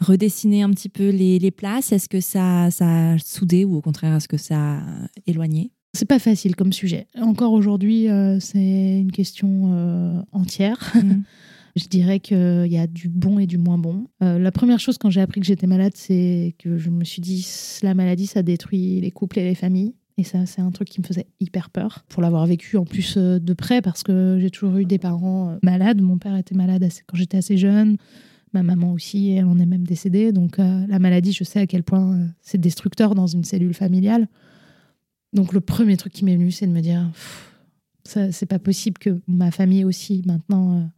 redessiné 0.00 0.62
un 0.62 0.70
petit 0.70 0.88
peu 0.88 1.10
les, 1.10 1.38
les 1.38 1.50
places? 1.50 1.92
Est-ce 1.92 2.08
que 2.08 2.20
ça, 2.20 2.70
ça 2.70 3.12
a 3.12 3.18
soudé 3.18 3.64
ou 3.64 3.76
au 3.76 3.80
contraire, 3.80 4.14
est-ce 4.14 4.28
que 4.28 4.36
ça 4.36 4.78
a 4.78 5.08
éloigné? 5.26 5.72
C'est 5.96 6.04
pas 6.04 6.18
facile 6.18 6.54
comme 6.56 6.74
sujet. 6.74 7.06
Encore 7.18 7.54
aujourd'hui, 7.54 8.10
euh, 8.10 8.38
c'est 8.38 9.00
une 9.00 9.12
question 9.12 9.72
euh, 9.72 10.20
entière. 10.32 10.92
Mm. 11.06 11.22
je 11.76 11.88
dirais 11.88 12.20
qu'il 12.20 12.68
y 12.68 12.78
a 12.78 12.86
du 12.86 13.10
bon 13.10 13.38
et 13.38 13.46
du 13.46 13.58
moins 13.58 13.76
bon. 13.76 14.06
Euh, 14.22 14.38
la 14.38 14.50
première 14.50 14.80
chose 14.80 14.96
quand 14.96 15.10
j'ai 15.10 15.20
appris 15.20 15.40
que 15.40 15.46
j'étais 15.46 15.66
malade, 15.66 15.92
c'est 15.94 16.54
que 16.58 16.78
je 16.78 16.88
me 16.88 17.04
suis 17.04 17.20
dit 17.20 17.46
la 17.82 17.92
maladie, 17.92 18.26
ça 18.26 18.42
détruit 18.42 18.98
les 19.00 19.10
couples 19.10 19.38
et 19.38 19.44
les 19.44 19.54
familles. 19.54 19.94
Et 20.18 20.24
ça, 20.24 20.46
c'est 20.46 20.62
un 20.62 20.70
truc 20.70 20.88
qui 20.88 21.00
me 21.00 21.06
faisait 21.06 21.26
hyper 21.40 21.68
peur 21.68 22.04
pour 22.08 22.22
l'avoir 22.22 22.46
vécu 22.46 22.78
en 22.78 22.84
plus 22.84 23.16
euh, 23.18 23.38
de 23.38 23.52
près 23.52 23.82
parce 23.82 24.02
que 24.02 24.38
j'ai 24.40 24.50
toujours 24.50 24.76
eu 24.76 24.86
des 24.86 24.98
parents 24.98 25.50
euh, 25.50 25.58
malades. 25.62 26.00
Mon 26.00 26.16
père 26.16 26.36
était 26.36 26.54
malade 26.54 26.88
quand 27.06 27.16
j'étais 27.16 27.36
assez 27.36 27.58
jeune. 27.58 27.98
Ma 28.54 28.62
maman 28.62 28.92
aussi, 28.92 29.32
elle 29.32 29.44
en 29.44 29.58
est 29.58 29.66
même 29.66 29.86
décédée. 29.86 30.32
Donc 30.32 30.58
euh, 30.58 30.86
la 30.86 30.98
maladie, 30.98 31.32
je 31.32 31.44
sais 31.44 31.60
à 31.60 31.66
quel 31.66 31.82
point 31.82 32.18
c'est 32.40 32.58
destructeur 32.58 33.14
dans 33.14 33.26
une 33.26 33.44
cellule 33.44 33.74
familiale. 33.74 34.26
Donc 35.34 35.52
le 35.52 35.60
premier 35.60 35.98
truc 35.98 36.14
qui 36.14 36.24
m'est 36.24 36.36
venu, 36.36 36.50
c'est 36.50 36.66
de 36.66 36.72
me 36.72 36.80
dire, 36.80 37.10
c'est 38.04 38.46
pas 38.46 38.58
possible 38.58 38.96
que 38.96 39.20
ma 39.26 39.50
famille 39.50 39.84
aussi 39.84 40.22
maintenant 40.24 40.88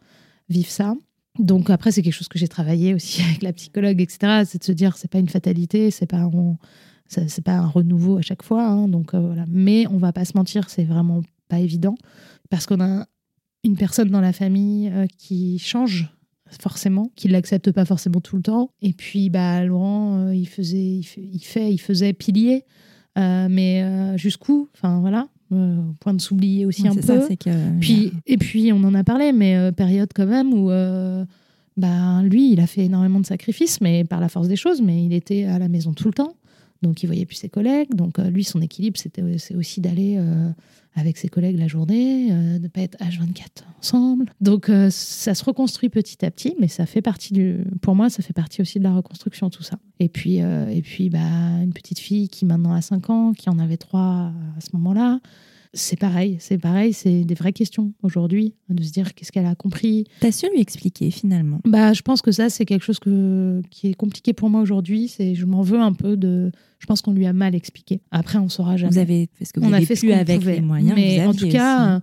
vive 0.49 0.69
ça. 0.69 0.95
Donc 1.39 1.71
après, 1.71 1.91
c'est 1.91 2.03
quelque 2.03 2.15
chose 2.15 2.29
que 2.29 2.39
j'ai 2.39 2.47
travaillé 2.47 2.95
aussi 2.95 3.23
avec 3.29 3.43
la 3.43 3.53
psychologue, 3.53 4.01
etc. 4.01 4.43
C'est 4.45 4.59
de 4.59 4.65
se 4.65 4.73
dire, 4.73 4.97
c'est 4.97 5.11
pas 5.11 5.19
une 5.19 5.29
fatalité, 5.29 5.91
c'est 5.91 6.07
pas 6.07 6.29
c'est 7.09 7.45
pas 7.45 7.57
un 7.57 7.67
renouveau 7.67 8.19
à 8.19 8.23
chaque 8.23 8.43
fois, 8.43 8.65
hein, 8.65 8.89
donc 8.89 9.15
euh, 9.15 9.21
voilà. 9.21 9.45
Mais 9.49 9.87
on 9.89 9.97
va 9.97 10.13
pas 10.13 10.25
se 10.25 10.37
mentir, 10.37 10.69
c'est 10.69 10.85
vraiment 10.85 11.23
pas 11.49 11.59
évident 11.59 11.95
parce 12.51 12.67
qu'on 12.67 12.81
a 12.81 13.07
une 13.65 13.77
personne 13.77 14.11
dans 14.11 14.21
la 14.21 14.33
famille 14.33 14.91
euh, 14.91 15.07
qui 15.17 15.59
change 15.59 16.15
forcément, 16.61 17.11
qui 17.17 17.29
l'accepte 17.29 17.73
pas 17.73 17.85
forcément 17.85 18.21
tout 18.21 18.37
le 18.37 18.43
temps. 18.43 18.71
Et 18.83 18.93
puis 18.93 19.31
bah 19.31 19.65
Laurent, 19.65 20.19
euh, 20.19 20.35
il 20.35 20.49
faisait, 20.49 20.79
il 20.79 21.05
fait, 21.43 21.73
il, 21.73 21.79
faisait 21.79 22.13
pilier, 22.13 22.65
mais 23.17 24.17
jusqu'où 24.17 24.69
Enfin 24.75 25.01
voilà. 25.01 25.29
au 25.51 25.95
point 26.01 26.15
de 26.15 26.21
s'oublier 26.21 26.67
aussi 26.67 26.87
un 26.87 26.95
peu. 26.95 27.01
Ça, 27.03 27.37
que, 27.37 27.79
puis, 27.81 28.13
Et 28.27 28.39
puis, 28.39 28.73
on 28.73 28.83
en 28.85 28.95
a 28.95 29.03
parlé, 29.03 29.33
mais 29.33 29.73
période 29.73 30.11
quand 30.15 30.27
même 30.27 30.55
où 30.55 30.71
bah, 31.77 32.23
lui, 32.23 32.53
il 32.53 32.61
a 32.61 32.67
fait 32.67 32.85
énormément 32.85 33.21
de 33.21 33.27
sacrifices, 33.27 33.81
mais 33.81 34.05
par 34.05 34.21
la 34.21 34.29
force 34.29 34.49
des 34.49 34.57
choses, 34.57 34.81
mais 34.81 35.05
il 35.05 35.13
était 35.13 35.45
à 35.45 35.59
la 35.59 35.69
maison 35.69 35.93
tout 35.93 36.09
le 36.09 36.15
temps. 36.15 36.35
Donc, 36.83 37.03
il 37.03 37.07
voyait 37.07 37.27
plus 37.27 37.37
ses 37.37 37.49
collègues. 37.49 37.95
Donc, 37.95 38.19
euh, 38.19 38.31
lui, 38.31 38.45
son 38.45 38.61
équilibre, 38.61 38.99
c'était 38.99 39.23
c'est 39.39 39.55
aussi 39.55 39.81
d'aller 39.81 40.17
euh, 40.19 40.51
avec 40.95 41.17
ses 41.17 41.29
collègues 41.29 41.59
la 41.59 41.67
journée, 41.67 42.29
euh, 42.31 42.59
de 42.59 42.63
ne 42.65 42.69
pas 42.69 42.83
être 42.83 42.97
H24 42.99 43.65
ensemble. 43.79 44.33
Donc, 44.41 44.71
ça 44.91 45.35
se 45.35 45.45
reconstruit 45.45 45.89
petit 45.89 46.25
à 46.25 46.31
petit, 46.31 46.55
mais 46.61 46.69
ça 46.69 46.87
fait 46.87 47.03
partie 47.03 47.33
du. 47.33 47.65
Pour 47.83 47.95
moi, 47.95 48.11
ça 48.11 48.23
fait 48.23 48.33
partie 48.33 48.61
aussi 48.63 48.79
de 48.79 48.85
la 48.85 48.95
reconstruction, 48.95 49.51
tout 49.51 49.63
ça. 49.63 49.79
Et 50.01 50.09
puis, 50.09 50.37
et 50.37 50.83
puis 50.83 51.11
bah, 51.11 51.19
une 51.63 51.73
petite 51.73 51.99
fille 51.99 52.29
qui 52.29 52.45
maintenant 52.45 52.73
a 52.73 52.81
5 52.81 53.11
ans, 53.11 53.33
qui 53.33 53.51
en 53.51 53.59
avait 53.59 53.77
3 53.77 54.01
à 54.01 54.61
ce 54.61 54.69
moment-là 54.75 55.21
c'est 55.75 55.99
pareil, 55.99 56.37
c'est 56.41 56.59
pareil, 56.59 56.93
c'est 56.93 57.25
des 57.25 57.35
vraies 57.35 57.53
questions 57.53 57.93
aujourd'hui, 58.03 58.55
de 58.69 58.83
se 58.83 58.91
dire 58.91 59.15
qu'est-ce 59.15 59.33
qu'elle 59.33 59.47
a 59.47 59.55
compris. 59.55 60.05
T'as 60.21 60.33
su 60.33 60.47
lui 60.53 60.61
expliquer 60.61 61.11
finalement? 61.11 61.61
Bah, 61.65 61.93
je 61.93 62.03
pense 62.03 62.23
que 62.23 62.33
ça, 62.33 62.49
c'est 62.49 62.65
quelque 62.65 62.85
chose 62.85 62.99
que, 62.99 63.61
qui 63.71 63.89
est 63.89 63.95
compliqué 63.95 64.33
pour 64.33 64.51
moi 64.51 64.61
aujourd'hui. 64.61 65.09
C'est, 65.09 65.35
je 65.35 65.47
m'en 65.47 65.63
veux 65.63 65.81
un 65.81 65.93
peu 65.93 66.17
de. 66.17 66.51
Je 66.79 66.87
pense 66.87 67.03
qu'on 67.03 67.13
lui 67.13 67.27
a 67.27 67.33
mal 67.33 67.55
expliqué. 67.55 68.01
Après, 68.11 68.39
on 68.39 68.49
saura 68.49 68.77
jamais. 68.77 68.93
Vous 68.93 68.99
avez 68.99 69.29
fait 69.35 69.45
ce 69.45 69.53
que 69.53 69.61
vous 69.61 69.67
on 69.67 69.73
avez 69.73 69.85
a 69.85 69.87
fait 69.87 69.95
pu 69.95 70.13
avec 70.13 70.45
les 70.45 70.61
moyens. 70.61 70.95
Mais 70.95 71.25
en 71.27 71.35
tout 71.35 71.49
cas, 71.49 71.97
euh, 71.97 72.01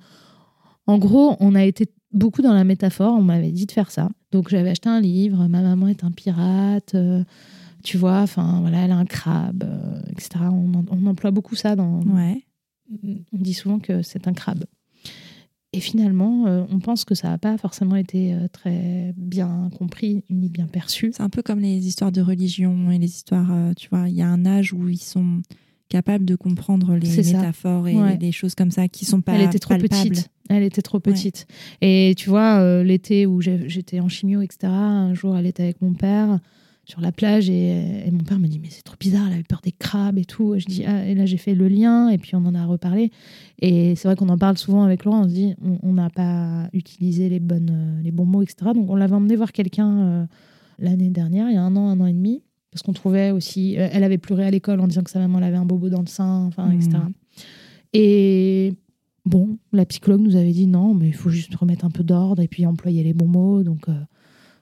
en 0.86 0.98
gros, 0.98 1.36
on 1.40 1.56
a 1.56 1.64
été 1.64 1.88
beaucoup 2.12 2.42
dans 2.42 2.54
la 2.54 2.64
métaphore. 2.64 3.16
On 3.18 3.24
m'avait 3.24 3.52
dit 3.52 3.66
de 3.66 3.72
faire 3.72 3.90
ça. 3.90 4.10
Donc, 4.32 4.50
j'avais 4.50 4.70
acheté 4.70 4.90
un 4.90 5.02
livre. 5.02 5.48
Ma 5.48 5.62
maman 5.62 5.88
est 5.88 6.04
un 6.04 6.12
pirate. 6.12 6.94
Euh, 6.94 7.24
tu 7.84 7.98
vois, 7.98 8.22
enfin 8.22 8.60
voilà, 8.62 8.80
elle 8.80 8.92
a 8.92 8.98
un 8.98 9.06
crabe, 9.06 9.64
euh, 9.64 10.02
etc. 10.12 10.46
On, 10.52 10.84
on, 10.90 11.06
emploie 11.06 11.30
beaucoup 11.30 11.56
ça 11.56 11.76
dans, 11.76 12.02
ouais 12.02 12.44
on 13.04 13.38
dit 13.38 13.54
souvent 13.54 13.80
que 13.80 14.02
c'est 14.02 14.28
un 14.28 14.34
crabe. 14.34 14.66
Et 15.76 15.82
finalement, 15.82 16.48
euh, 16.48 16.64
on 16.72 16.80
pense 16.80 17.04
que 17.04 17.16
ça 17.16 17.28
n'a 17.28 17.38
pas 17.38 17.58
forcément 17.58 17.98
été 17.98 18.34
euh, 18.34 18.48
très 18.50 19.14
bien 19.18 19.70
compris 19.78 20.24
ni 20.30 20.48
bien 20.48 20.68
perçu. 20.68 21.12
C'est 21.14 21.22
un 21.22 21.30
peu 21.30 21.42
comme 21.42 21.60
les 21.60 21.86
histoires 21.86 22.14
de 22.14 22.22
religion 22.22 22.92
et 22.92 22.98
les 22.98 23.10
histoires, 23.10 23.52
euh, 23.52 23.74
tu 23.74 23.90
vois, 23.90 24.08
il 24.08 24.16
y 24.16 24.22
a 24.22 24.28
un 24.28 24.46
âge 24.46 24.72
où 24.72 24.88
ils 24.88 25.02
sont 25.02 25.42
capables 25.90 26.24
de 26.24 26.38
comprendre 26.38 26.96
les 26.96 27.10
métaphores 27.10 27.90
et 27.90 28.16
des 28.16 28.32
choses 28.32 28.56
comme 28.56 28.72
ça 28.72 28.88
qui 28.88 29.04
sont 29.04 29.20
pas 29.20 29.34
Elle 29.34 29.42
était 29.42 29.60
trop 29.60 29.78
petite. 29.78 30.30
Elle 30.50 30.64
était 30.64 30.82
trop 30.82 31.02
petite. 31.02 31.46
Et 31.82 32.14
tu 32.18 32.30
vois, 32.30 32.84
l'été 32.84 33.26
où 33.26 33.42
j'étais 33.42 34.00
en 34.00 34.08
chimio, 34.08 34.42
etc., 34.42 34.72
un 34.72 35.14
jour, 35.14 35.36
elle 35.38 35.46
était 35.46 35.64
avec 35.64 35.82
mon 35.82 35.94
père 35.94 36.40
sur 36.86 37.02
la 37.02 37.12
plage 37.12 37.50
et, 37.50 38.10
mon 38.12 38.24
père 38.24 38.40
me 38.40 38.48
dit 38.48 38.60
mais 38.60 38.70
c'est 38.70 38.84
trop 38.84 38.96
bizarre, 39.00 39.28
elle 39.28 39.34
avait 39.34 39.44
peur 39.44 39.62
des 39.64 39.72
crabes 39.72 40.18
et 40.18 40.26
tout. 40.26 40.56
je 40.58 40.66
dis 40.66 40.86
ah, 40.86 41.06
et 41.06 41.16
là 41.16 41.26
j'ai 41.26 41.38
fait 41.38 41.56
le 41.56 41.68
lien 41.68 42.10
et 42.10 42.18
puis 42.18 42.36
on 42.36 42.46
en 42.46 42.56
a 42.56 42.66
reparlé 42.66 43.12
et 43.60 43.96
c'est 43.96 44.08
vrai 44.08 44.16
qu'on 44.16 44.30
en 44.30 44.38
parle 44.38 44.58
souvent 44.58 44.84
avec 44.84 45.04
Laurent. 45.04 45.22
On 45.22 45.30
se 45.30 45.34
dit 45.34 45.56
on 45.60 45.94
n'a 45.94 46.10
pas 46.10 46.70
utilisé 46.74 47.28
les 47.28 47.40
bonnes 47.40 47.72
euh, 47.72 48.02
les 48.04 48.12
bons 48.12 48.26
mots 48.26 48.44
etc. 48.44 48.72
Donc 48.74 48.90
on 48.90 48.96
l'avait 48.96 49.16
emmené 49.16 49.36
voir 49.36 49.52
quelqu'un 49.52 50.00
euh, 50.00 50.26
l'année 50.80 51.10
dernière, 51.10 51.50
il 51.50 51.56
y 51.56 51.58
a 51.58 51.64
un 51.64 51.76
an 51.76 51.90
un 51.90 52.00
an 52.00 52.06
et 52.06 52.14
demi 52.14 52.44
parce 52.72 52.84
qu'on 52.84 52.94
trouvait 52.94 53.32
aussi 53.32 53.78
euh, 53.78 53.90
elle 53.92 54.04
avait 54.04 54.20
pleuré 54.20 54.46
à 54.46 54.52
l'école 54.52 54.80
en 54.80 54.88
disant 54.88 55.04
que 55.04 55.12
sa 55.12 55.20
maman 55.20 55.40
avait 55.40 55.58
un 55.58 55.66
bobo 55.66 55.90
dans 55.90 56.02
le 56.02 56.08
sein, 56.08 56.46
enfin 56.46 56.72
etc. 56.72 56.98
Mmh. 56.98 57.12
Et 57.94 58.74
bon, 59.26 59.58
la 59.72 59.86
psychologue 59.86 60.22
nous 60.22 60.36
avait 60.36 60.52
dit 60.52 60.68
non, 60.68 60.94
mais 60.94 61.08
il 61.08 61.16
faut 61.16 61.30
juste 61.30 61.56
remettre 61.56 61.86
un 61.86 61.90
peu 61.90 62.04
d'ordre 62.04 62.42
et 62.42 62.48
puis 62.48 62.66
employer 62.66 63.04
les 63.04 63.14
bons 63.14 63.28
mots. 63.28 63.64
Donc, 63.64 63.88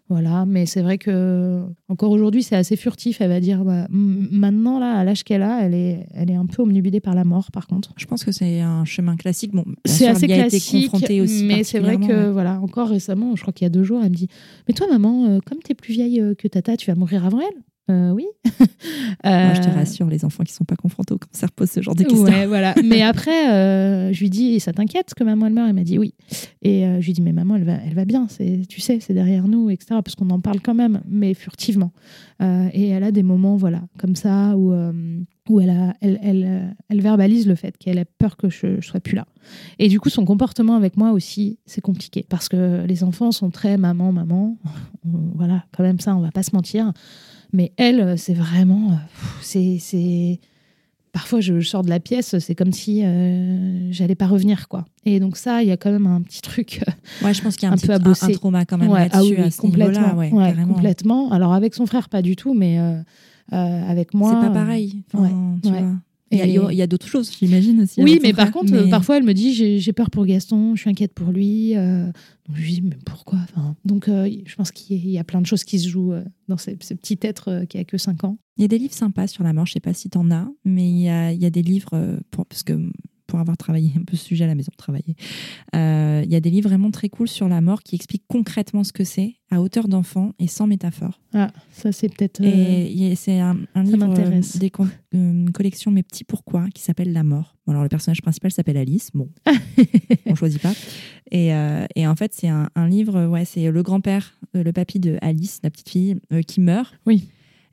voilà, 0.09 0.45
mais 0.45 0.65
c'est 0.65 0.81
vrai 0.81 0.97
que 0.97 1.63
encore 1.87 2.11
aujourd'hui, 2.11 2.43
c'est 2.43 2.55
assez 2.55 2.75
furtif. 2.75 3.21
Elle 3.21 3.29
va 3.29 3.39
dire 3.39 3.63
bah, 3.63 3.87
maintenant, 3.89 4.77
là, 4.77 4.97
à 4.97 5.03
l'âge 5.03 5.23
qu'elle 5.23 5.41
a, 5.41 5.61
elle 5.61 5.73
est, 5.73 6.07
elle 6.13 6.29
est 6.29 6.35
un 6.35 6.45
peu 6.45 6.61
omnubilée 6.61 6.99
par 6.99 7.15
la 7.15 7.23
mort, 7.23 7.51
par 7.51 7.67
contre. 7.67 7.93
Je 7.95 8.05
pense 8.05 8.23
que 8.23 8.31
c'est 8.31 8.59
un 8.59 8.83
chemin 8.83 9.15
classique. 9.15 9.53
Bon, 9.53 9.63
c'est 9.85 10.07
assez 10.07 10.27
classique, 10.27 10.93
aussi 10.93 11.45
mais 11.45 11.63
c'est 11.63 11.79
vrai 11.79 11.97
que 11.97 12.29
voilà, 12.29 12.59
encore 12.59 12.89
récemment, 12.89 13.35
je 13.35 13.41
crois 13.41 13.53
qu'il 13.53 13.65
y 13.65 13.67
a 13.67 13.69
deux 13.69 13.83
jours, 13.83 14.01
elle 14.03 14.11
me 14.11 14.15
dit 14.15 14.27
Mais 14.67 14.73
toi, 14.73 14.87
maman, 14.87 15.25
euh, 15.25 15.39
comme 15.45 15.59
tu 15.63 15.71
es 15.71 15.75
plus 15.75 15.93
vieille 15.93 16.19
euh, 16.19 16.35
que 16.35 16.47
Tata, 16.47 16.75
tu 16.75 16.91
vas 16.91 16.95
mourir 16.95 17.25
avant 17.25 17.39
elle? 17.39 17.63
Euh, 17.89 18.11
oui. 18.11 18.25
Moi, 19.23 19.53
je 19.53 19.61
te 19.61 19.69
rassure, 19.69 20.07
les 20.07 20.23
enfants 20.23 20.43
qui 20.43 20.51
ne 20.53 20.57
sont 20.57 20.63
pas 20.63 20.75
confrontés 20.75 21.13
au 21.13 21.17
cancer 21.17 21.51
posent 21.51 21.71
ce 21.71 21.81
genre 21.81 21.95
de 21.95 22.03
questions. 22.03 22.23
Ouais, 22.23 22.45
voilà. 22.45 22.73
Mais 22.83 23.01
après, 23.03 24.13
je 24.13 24.19
lui 24.19 24.29
dis, 24.29 24.59
ça 24.59 24.73
t'inquiète 24.73 25.13
que 25.13 25.23
maman 25.23 25.47
elle 25.47 25.53
meurt? 25.53 25.69
Elle 25.69 25.75
m'a 25.75 25.83
dit 25.83 25.97
oui. 25.97 26.13
Et 26.61 26.83
je 26.99 27.05
lui 27.05 27.13
dis, 27.13 27.21
mais 27.21 27.33
maman, 27.33 27.55
elle 27.55 27.65
va, 27.65 27.73
elle 27.85 27.93
va 27.93 28.05
bien. 28.05 28.27
C'est, 28.29 28.61
tu 28.67 28.81
sais, 28.81 28.99
c'est 28.99 29.13
derrière 29.13 29.47
nous, 29.47 29.69
etc. 29.69 29.99
Parce 30.03 30.15
qu'on 30.15 30.29
en 30.29 30.39
parle 30.39 30.61
quand 30.61 30.73
même, 30.73 31.01
mais 31.07 31.33
furtivement. 31.33 31.91
et 32.41 32.89
elle 32.89 33.03
a 33.03 33.11
des 33.11 33.23
moments, 33.23 33.57
voilà, 33.57 33.81
comme 33.97 34.15
ça, 34.15 34.55
où, 34.57 34.73
où 35.49 35.59
elle, 35.59 35.69
a, 35.69 35.93
elle, 36.01 36.19
elle, 36.21 36.75
elle, 36.87 37.01
verbalise 37.01 37.47
le 37.47 37.55
fait 37.55 37.77
qu'elle 37.77 37.99
a 37.99 38.05
peur 38.05 38.37
que 38.37 38.49
je 38.49 38.67
ne 38.67 38.81
sois 38.81 39.01
plus 39.01 39.15
là. 39.15 39.25
Et 39.77 39.89
du 39.89 39.99
coup, 39.99 40.09
son 40.09 40.23
comportement 40.23 40.75
avec 40.75 40.95
moi 40.95 41.11
aussi, 41.11 41.59
c'est 41.65 41.81
compliqué. 41.81 42.25
Parce 42.29 42.47
que 42.47 42.85
les 42.85 43.03
enfants 43.03 43.31
sont 43.31 43.49
très 43.49 43.77
maman, 43.77 44.11
maman. 44.11 44.57
voilà, 45.03 45.65
quand 45.75 45.83
même 45.83 45.99
ça, 45.99 46.15
on 46.15 46.21
va 46.21 46.31
pas 46.31 46.43
se 46.43 46.55
mentir. 46.55 46.93
Mais 47.53 47.71
elle, 47.77 48.17
c'est 48.17 48.33
vraiment. 48.33 48.97
C'est. 49.41 50.39
Parfois, 51.11 51.41
je 51.41 51.59
sors 51.61 51.83
de 51.83 51.89
la 51.89 51.99
pièce, 51.99 52.39
c'est 52.39 52.55
comme 52.55 52.73
si 52.73 53.03
j'allais 53.91 54.15
pas 54.15 54.27
revenir, 54.27 54.67
quoi. 54.67 54.85
Et 55.05 55.19
donc 55.19 55.37
ça, 55.37 55.61
il 55.61 55.69
y 55.69 55.71
a 55.71 55.77
quand 55.77 55.91
même 55.91 56.07
un 56.07 56.21
petit 56.21 56.41
truc. 56.41 56.81
Ouais, 57.21 57.33
je 57.33 57.41
pense 57.43 57.55
qu'il 57.55 57.67
y 57.67 57.69
a 57.69 57.73
un, 57.73 57.77
petit, 57.77 57.85
peu 57.85 57.93
à 57.93 57.99
bosser. 57.99 58.33
Un, 58.33 58.37
trauma 58.37 58.65
quand 58.65 58.79
même 58.79 58.89
ouais. 58.89 59.09
Ah 59.11 59.21
oui, 59.23 59.35
complètement. 59.57 60.15
Ouais, 60.15 60.31
complètement. 60.67 61.31
Alors 61.31 61.53
avec 61.53 61.75
son 61.75 61.85
frère, 61.85 62.09
pas 62.09 62.23
du 62.23 62.35
tout, 62.35 62.55
mais 62.55 62.79
avec 63.51 64.13
moi. 64.13 64.31
C'est 64.31 64.47
pas 64.47 64.53
pareil. 64.53 65.03
Enfin, 65.13 65.57
tu 65.61 65.69
vois. 65.69 65.81
Il 66.33 66.75
y 66.75 66.81
a, 66.81 66.87
d'autres 66.87 67.07
choses, 67.07 67.31
j'imagine 67.37 67.81
aussi. 67.81 68.01
Oui, 68.01 68.19
mais 68.21 68.33
par 68.33 68.51
contre, 68.51 68.89
parfois, 68.89 69.17
elle 69.17 69.23
me 69.23 69.33
dit 69.33 69.79
j'ai 69.79 69.93
peur 69.93 70.09
pour 70.09 70.25
Gaston, 70.25 70.75
je 70.75 70.81
suis 70.81 70.89
inquiète 70.89 71.13
pour 71.13 71.31
lui. 71.31 71.75
Euh, 71.75 72.05
donc 72.47 72.57
je 72.57 72.61
lui 72.61 72.71
dis 72.73 72.81
mais 72.81 72.97
pourquoi 73.05 73.39
enfin, 73.43 73.75
Donc, 73.85 74.07
euh, 74.07 74.29
je 74.45 74.55
pense 74.55 74.71
qu'il 74.71 75.09
y 75.09 75.17
a 75.17 75.23
plein 75.23 75.41
de 75.41 75.45
choses 75.45 75.63
qui 75.63 75.79
se 75.79 75.87
jouent 75.87 76.13
euh, 76.13 76.23
dans 76.47 76.57
ce, 76.57 76.71
petit 76.71 77.19
être 77.21 77.63
qui 77.69 77.77
a 77.77 77.83
que 77.83 77.97
5 77.97 78.23
ans. 78.25 78.37
Il 78.57 78.61
y 78.61 78.65
a 78.65 78.67
des 78.67 78.77
livres 78.77 78.93
sympas 78.93 79.27
sur 79.27 79.43
la 79.43 79.53
mort, 79.53 79.65
je 79.65 79.73
sais 79.73 79.79
pas 79.79 79.93
si 79.93 80.09
tu 80.09 80.17
en 80.17 80.29
as, 80.29 80.47
mais 80.65 80.89
il 80.89 81.01
y 81.01 81.09
a, 81.09 81.31
il 81.31 81.41
y 81.41 81.45
a 81.45 81.49
des 81.49 81.63
livres, 81.63 82.19
pour, 82.31 82.45
parce 82.45 82.63
que 82.63 82.73
pour 83.33 83.39
avoir 83.39 83.57
travaillé 83.57 83.89
un 83.97 84.03
peu 84.03 84.15
ce 84.15 84.25
sujet 84.25 84.43
à 84.43 84.47
la 84.47 84.53
maison, 84.53 84.71
travailler. 84.77 85.15
Euh, 85.75 86.21
il 86.23 86.31
y 86.31 86.35
a 86.35 86.39
des 86.39 86.51
livres 86.51 86.69
vraiment 86.69 86.91
très 86.91 87.09
cool 87.09 87.27
sur 87.27 87.49
la 87.49 87.61
mort 87.61 87.81
qui 87.81 87.95
expliquent 87.95 88.25
concrètement 88.27 88.83
ce 88.83 88.93
que 88.93 89.03
c'est 89.03 89.37
à 89.49 89.59
hauteur 89.59 89.87
d'enfant 89.87 90.33
et 90.37 90.45
sans 90.45 90.67
métaphore. 90.67 91.19
Ah, 91.33 91.49
ça 91.71 91.91
c'est 91.91 92.09
peut-être. 92.09 92.43
Et 92.43 93.15
c'est 93.15 93.39
un, 93.39 93.55
livre 93.75 94.13
euh, 94.19 94.41
des 94.59 94.71
une 95.13 95.49
collection 95.51 95.89
Mes 95.89 96.03
petits 96.03 96.25
pourquoi 96.25 96.67
qui 96.75 96.83
s'appelle 96.83 97.11
La 97.11 97.23
mort. 97.23 97.55
alors 97.67 97.81
le 97.81 97.89
personnage 97.89 98.21
principal 98.21 98.51
s'appelle 98.51 98.77
Alice. 98.77 99.09
Bon, 99.15 99.27
on 100.27 100.35
choisit 100.35 100.61
pas. 100.61 100.73
Et, 101.31 101.55
euh, 101.55 101.87
et 101.95 102.05
en 102.05 102.15
fait 102.15 102.35
c'est 102.35 102.49
un, 102.49 102.69
un, 102.75 102.87
livre, 102.87 103.25
ouais, 103.25 103.45
c'est 103.45 103.71
le 103.71 103.81
grand-père, 103.81 104.35
le 104.53 104.71
papy 104.71 104.99
de 104.99 105.17
Alice, 105.23 105.59
la 105.63 105.71
petite 105.71 105.89
fille, 105.89 106.17
qui 106.45 106.61
meurt. 106.61 106.93
Oui. 107.07 107.29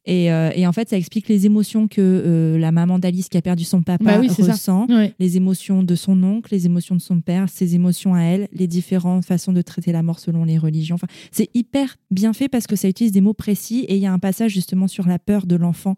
Euh, 0.09 0.51
et, 0.55 0.66
en 0.66 0.72
fait, 0.72 0.89
ça 0.89 0.97
explique 0.97 1.28
les 1.28 1.47
émotions 1.47 1.86
que 1.86 2.01
euh, 2.01 2.59
la 2.59 2.72
maman 2.72 2.98
d'Alice 2.98 3.28
qui 3.28 3.36
a 3.36 3.43
perdu 3.43 3.64
son 3.64 3.82
papa 3.82 4.05
bah 4.05 4.20
ressent, 4.20 4.86
les 5.18 5.36
émotions 5.36 5.82
de 5.82 5.94
son 5.94 6.22
oncle, 6.22 6.52
les 6.52 6.66
émotions 6.66 6.94
de 6.94 7.01
son 7.01 7.20
père, 7.20 7.48
ses 7.48 7.74
émotions 7.74 8.14
à 8.14 8.22
elle, 8.22 8.48
les 8.52 8.66
différentes 8.66 9.24
façons 9.24 9.52
de 9.52 9.62
traiter 9.62 9.93
la 9.93 10.02
mort 10.02 10.18
selon 10.18 10.44
les 10.44 10.59
religions. 10.59 10.94
Enfin, 10.94 11.06
c'est 11.31 11.51
hyper 11.55 11.97
bien 12.10 12.32
fait 12.32 12.48
parce 12.48 12.66
que 12.66 12.77
ça 12.77 12.89
utilise 12.89 13.12
des 13.12 13.20
mots 13.20 13.35
précis 13.35 13.85
et 13.89 13.97
il 13.97 14.02
y 14.02 14.06
a 14.06 14.12
un 14.12 14.18
passage 14.18 14.52
justement 14.52 14.89
sur 14.89 15.06
la 15.06 15.18
peur 15.18 15.47
de 15.47 15.56
l'enfant. 15.56 15.97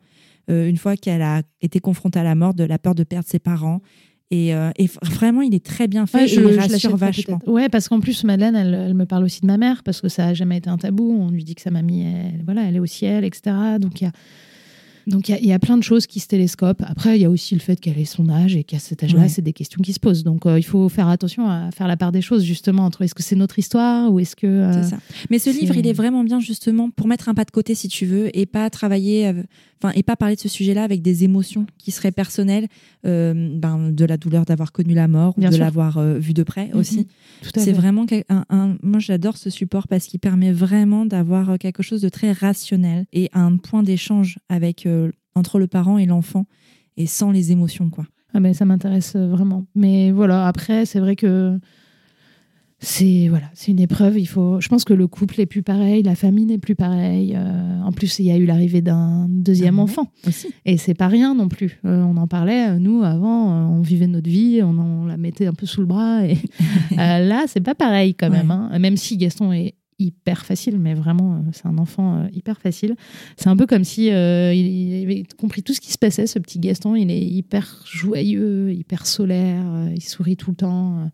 Euh, 0.51 0.69
une 0.69 0.77
fois 0.77 0.97
qu'elle 0.97 1.23
a 1.23 1.43
été 1.61 1.79
confrontée 1.79 2.19
à 2.19 2.24
la 2.24 2.35
mort, 2.35 2.55
de 2.55 2.65
la 2.65 2.79
peur 2.79 2.97
de 2.97 3.05
perdre 3.05 3.29
ses 3.29 3.39
parents 3.39 3.81
euh, 4.33 4.71
et, 4.79 4.89
vraiment, 5.03 5.43
il 5.43 5.55
est 5.55 5.65
très 5.65 5.89
bien 5.89 6.07
fait. 6.07 6.27
je, 6.27 6.41
et 6.41 6.55
il 6.55 6.59
rassure 6.59 6.97
vachement. 6.97 7.41
Ouais, 7.47 7.69
parce 7.69 7.89
qu'en 7.89 8.01
plus, 8.01 8.25
Madeleine, 8.25 8.57
elle, 8.57 8.95
me 8.95 9.05
parle 9.05 9.25
aussi 9.25 9.43
de 9.43 9.47
ma 9.47 9.59
mère, 9.59 9.83
parce 9.83 10.01
que 10.01 10.09
ça 10.09 10.27
n'a 10.27 10.35
jamais 10.35 10.57
été 10.57 10.71
un 10.71 10.79
tabou. 10.79 11.17
On 11.21 11.31
lui 11.31 11.45
dit 11.45 11.55
que 11.55 11.63
sa 11.63 11.71
mamie, 11.71 12.05
elle, 12.07 12.43
voilà, 12.45 12.63
elle 12.63 12.77
est 12.77 12.81
au 12.81 12.87
ciel, 12.87 13.25
etc. 13.25 13.55
Donc 13.79 14.01
il 14.01 14.05
y 14.05 14.07
a 14.07 14.13
donc 15.07 15.29
il 15.29 15.45
y, 15.45 15.53
a 15.53 15.59
plein 15.59 15.77
de 15.77 15.83
choses 15.83 16.07
qui 16.07 16.20
se 16.20 16.29
télescopent. 16.29 16.83
Après, 16.87 17.19
il 17.19 17.23
y 17.23 17.24
a 17.24 17.31
aussi 17.31 17.55
le 17.55 17.61
fait 17.61 17.81
qu'elle 17.81 17.99
ait 17.99 18.05
son 18.05 18.29
âge 18.29 18.55
et 18.55 18.65
qu'à 18.65 18.79
cet 18.79 19.03
âge-là, 19.03 19.29
c'est 19.29 19.43
des 19.43 19.53
questions 19.53 19.81
qui 19.83 19.93
se 19.93 20.01
posent. 20.01 20.23
Donc 20.23 20.47
euh, 20.47 20.59
il 20.59 20.62
faut 20.62 20.89
faire 20.89 21.09
attention 21.09 21.49
à 21.49 21.70
faire 21.73 21.89
la 21.89 21.97
part 21.97 22.12
des 22.12 22.23
choses 22.23 22.45
justement 22.45 22.85
entre 22.85 23.03
est-ce 23.03 23.15
que 23.15 23.23
c'est 23.23 23.37
notre 23.37 23.59
histoire 23.59 24.12
ou 24.12 24.20
est-ce 24.20 24.37
que. 24.37 24.47
Euh, 24.47 24.83
ça. 24.83 24.99
Mais 25.31 25.39
ce 25.39 25.51
livre, 25.51 25.77
il 25.77 25.87
est 25.87 25.93
vraiment 25.93 26.24
bien 26.24 26.41
justement 26.41 26.91
pour 26.91 27.09
mettre 27.09 27.29
un 27.29 27.35
pas 27.35 27.45
de 27.45 27.51
côté 27.51 27.74
si 27.74 27.89
tu 27.89 28.07
veux 28.07 28.37
et 28.37 28.47
pas 28.47 28.70
travailler, 28.70 29.33
enfin 29.83 29.93
et 29.97 30.03
pas 30.03 30.16
parler 30.16 30.37
de 30.37 30.41
ce 30.41 30.49
sujet-là 30.49 30.85
avec 30.85 31.03
des 31.03 31.24
émotions 31.24 31.66
qui 31.79 31.91
seraient 31.91 32.12
personnelles, 32.12 32.69
euh, 33.05 33.51
ben, 33.59 33.91
de 33.91 34.05
la 34.05 34.16
douleur 34.16 34.45
d'avoir 34.45 34.73
connu 34.73 34.95
la 34.95 35.09
mort 35.09 35.35
ou 35.37 35.41
de 35.41 35.57
l'avoir 35.57 36.01
vu 36.19 36.33
de 36.33 36.43
près 36.43 36.70
aussi. 36.74 36.99
Mhm. 36.99 37.05
C'est 37.57 37.73
vraiment 37.73 38.07
un, 38.29 38.45
un, 38.51 38.77
moi 38.83 39.01
j'adore 39.01 39.37
ce 39.37 39.51
support 39.51 39.89
parce 39.89 40.07
qu'il 40.07 40.20
permet 40.20 40.53
vraiment 40.53 41.07
d'avoir 41.07 41.59
quelque 41.59 41.83
chose 41.83 42.01
de 42.01 42.09
très 42.09 42.33
rationnel 42.33 43.07
et 43.12 43.31
un 43.33 43.57
point 43.57 43.83
d'échange 43.83 44.39
avec 44.49 44.87
entre 45.35 45.59
le 45.59 45.67
parent 45.67 45.99
et 45.99 46.07
l'enfant 46.07 46.47
et 46.97 47.07
sans 47.07 47.31
les 47.31 47.53
émotions 47.53 47.91
quoi. 47.91 48.07
Ah 48.35 48.41
mais 48.41 48.55
ça 48.55 48.65
m'intéresse 48.65 49.15
euh, 49.17 49.29
vraiment. 49.29 49.67
Mais 49.75 50.11
voilà, 50.11 50.47
après 50.47 50.87
c'est 50.87 51.01
vrai 51.01 51.17
que 51.17 51.59
c'est 52.79 53.29
voilà, 53.29 53.47
c'est 53.55 53.71
une 53.71 53.81
épreuve. 53.81 54.19
Il 54.19 54.27
faut, 54.27 54.61
je 54.61 54.69
pense 54.69 54.85
que 54.85 54.93
le 54.93 55.07
couple 55.07 55.41
est 55.41 55.47
plus 55.47 55.63
pareil, 55.63 56.03
la 56.03 56.17
famille 56.17 56.47
n'est 56.47 56.59
plus 56.59 56.75
pareille. 56.75 57.35
Euh, 57.37 57.81
en 57.83 57.93
plus, 57.93 58.19
il 58.19 58.27
y 58.27 58.33
a 58.33 58.37
eu 58.37 58.45
l'arrivée 58.45 58.81
d'un 58.81 59.27
deuxième 59.29 59.79
ah 59.79 59.83
enfant 59.83 60.11
aussi. 60.27 60.49
et 60.65 60.79
c'est 60.79 60.95
pas 60.95 61.09
rien 61.09 61.35
non 61.35 61.49
plus. 61.49 61.81
Euh, 61.85 62.03
on 62.03 62.17
en 62.17 62.27
parlait 62.27 62.79
nous 62.79 63.05
avant, 63.05 63.69
on 63.71 63.83
vivait 63.83 64.09
notre 64.09 64.29
vie, 64.29 64.63
on, 64.63 65.05
la 65.07 65.17
mettait 65.17 65.47
un 65.47 65.53
peu 65.53 65.67
sous 65.67 65.81
le 65.81 65.87
bras 65.87 66.27
et 66.27 66.39
là 66.97 67.45
c'est 67.47 67.61
pas 67.61 67.75
pareil 67.75 68.15
quand 68.15 68.31
même. 68.31 68.51
Hein. 68.51 68.77
Même 68.79 68.97
si 68.97 69.17
Gaston 69.17 69.53
est 69.53 69.75
hyper 69.98 70.44
facile, 70.44 70.78
mais 70.78 70.94
vraiment, 70.94 71.36
euh, 71.36 71.51
c'est 71.52 71.66
un 71.66 71.78
enfant 71.78 72.19
euh, 72.19 72.28
hyper 72.32 72.59
facile. 72.59 72.97
C'est 73.36 73.48
un 73.48 73.56
peu 73.56 73.66
comme 73.66 73.85
si 73.85 74.10
euh, 74.10 74.52
il, 74.55 75.05
avait 75.05 75.24
compris 75.39 75.62
tout 75.62 75.74
ce 75.74 75.81
qui 75.81 75.93
se 75.93 75.98
passait, 75.98 76.27
ce 76.27 76.39
petit 76.39 76.59
Gaston. 76.59 76.94
Il 76.94 77.10
est 77.10 77.20
hyper 77.20 77.82
joyeux, 77.85 78.73
hyper 78.73 79.06
solaire, 79.06 79.90
il 79.94 80.02
sourit 80.02 80.36
tout 80.36 80.51
le 80.51 80.56
temps, 80.56 81.10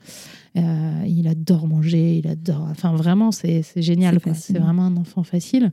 il 0.54 1.28
adore 1.28 1.66
manger, 1.66 2.18
il 2.18 2.28
adore. 2.28 2.66
Enfin, 2.70 2.94
vraiment, 2.94 3.30
c'est 3.32 3.62
génial. 3.76 4.18
C'est 4.34 4.58
vraiment 4.58 4.86
un 4.86 4.96
enfant 4.96 5.22
facile. 5.22 5.72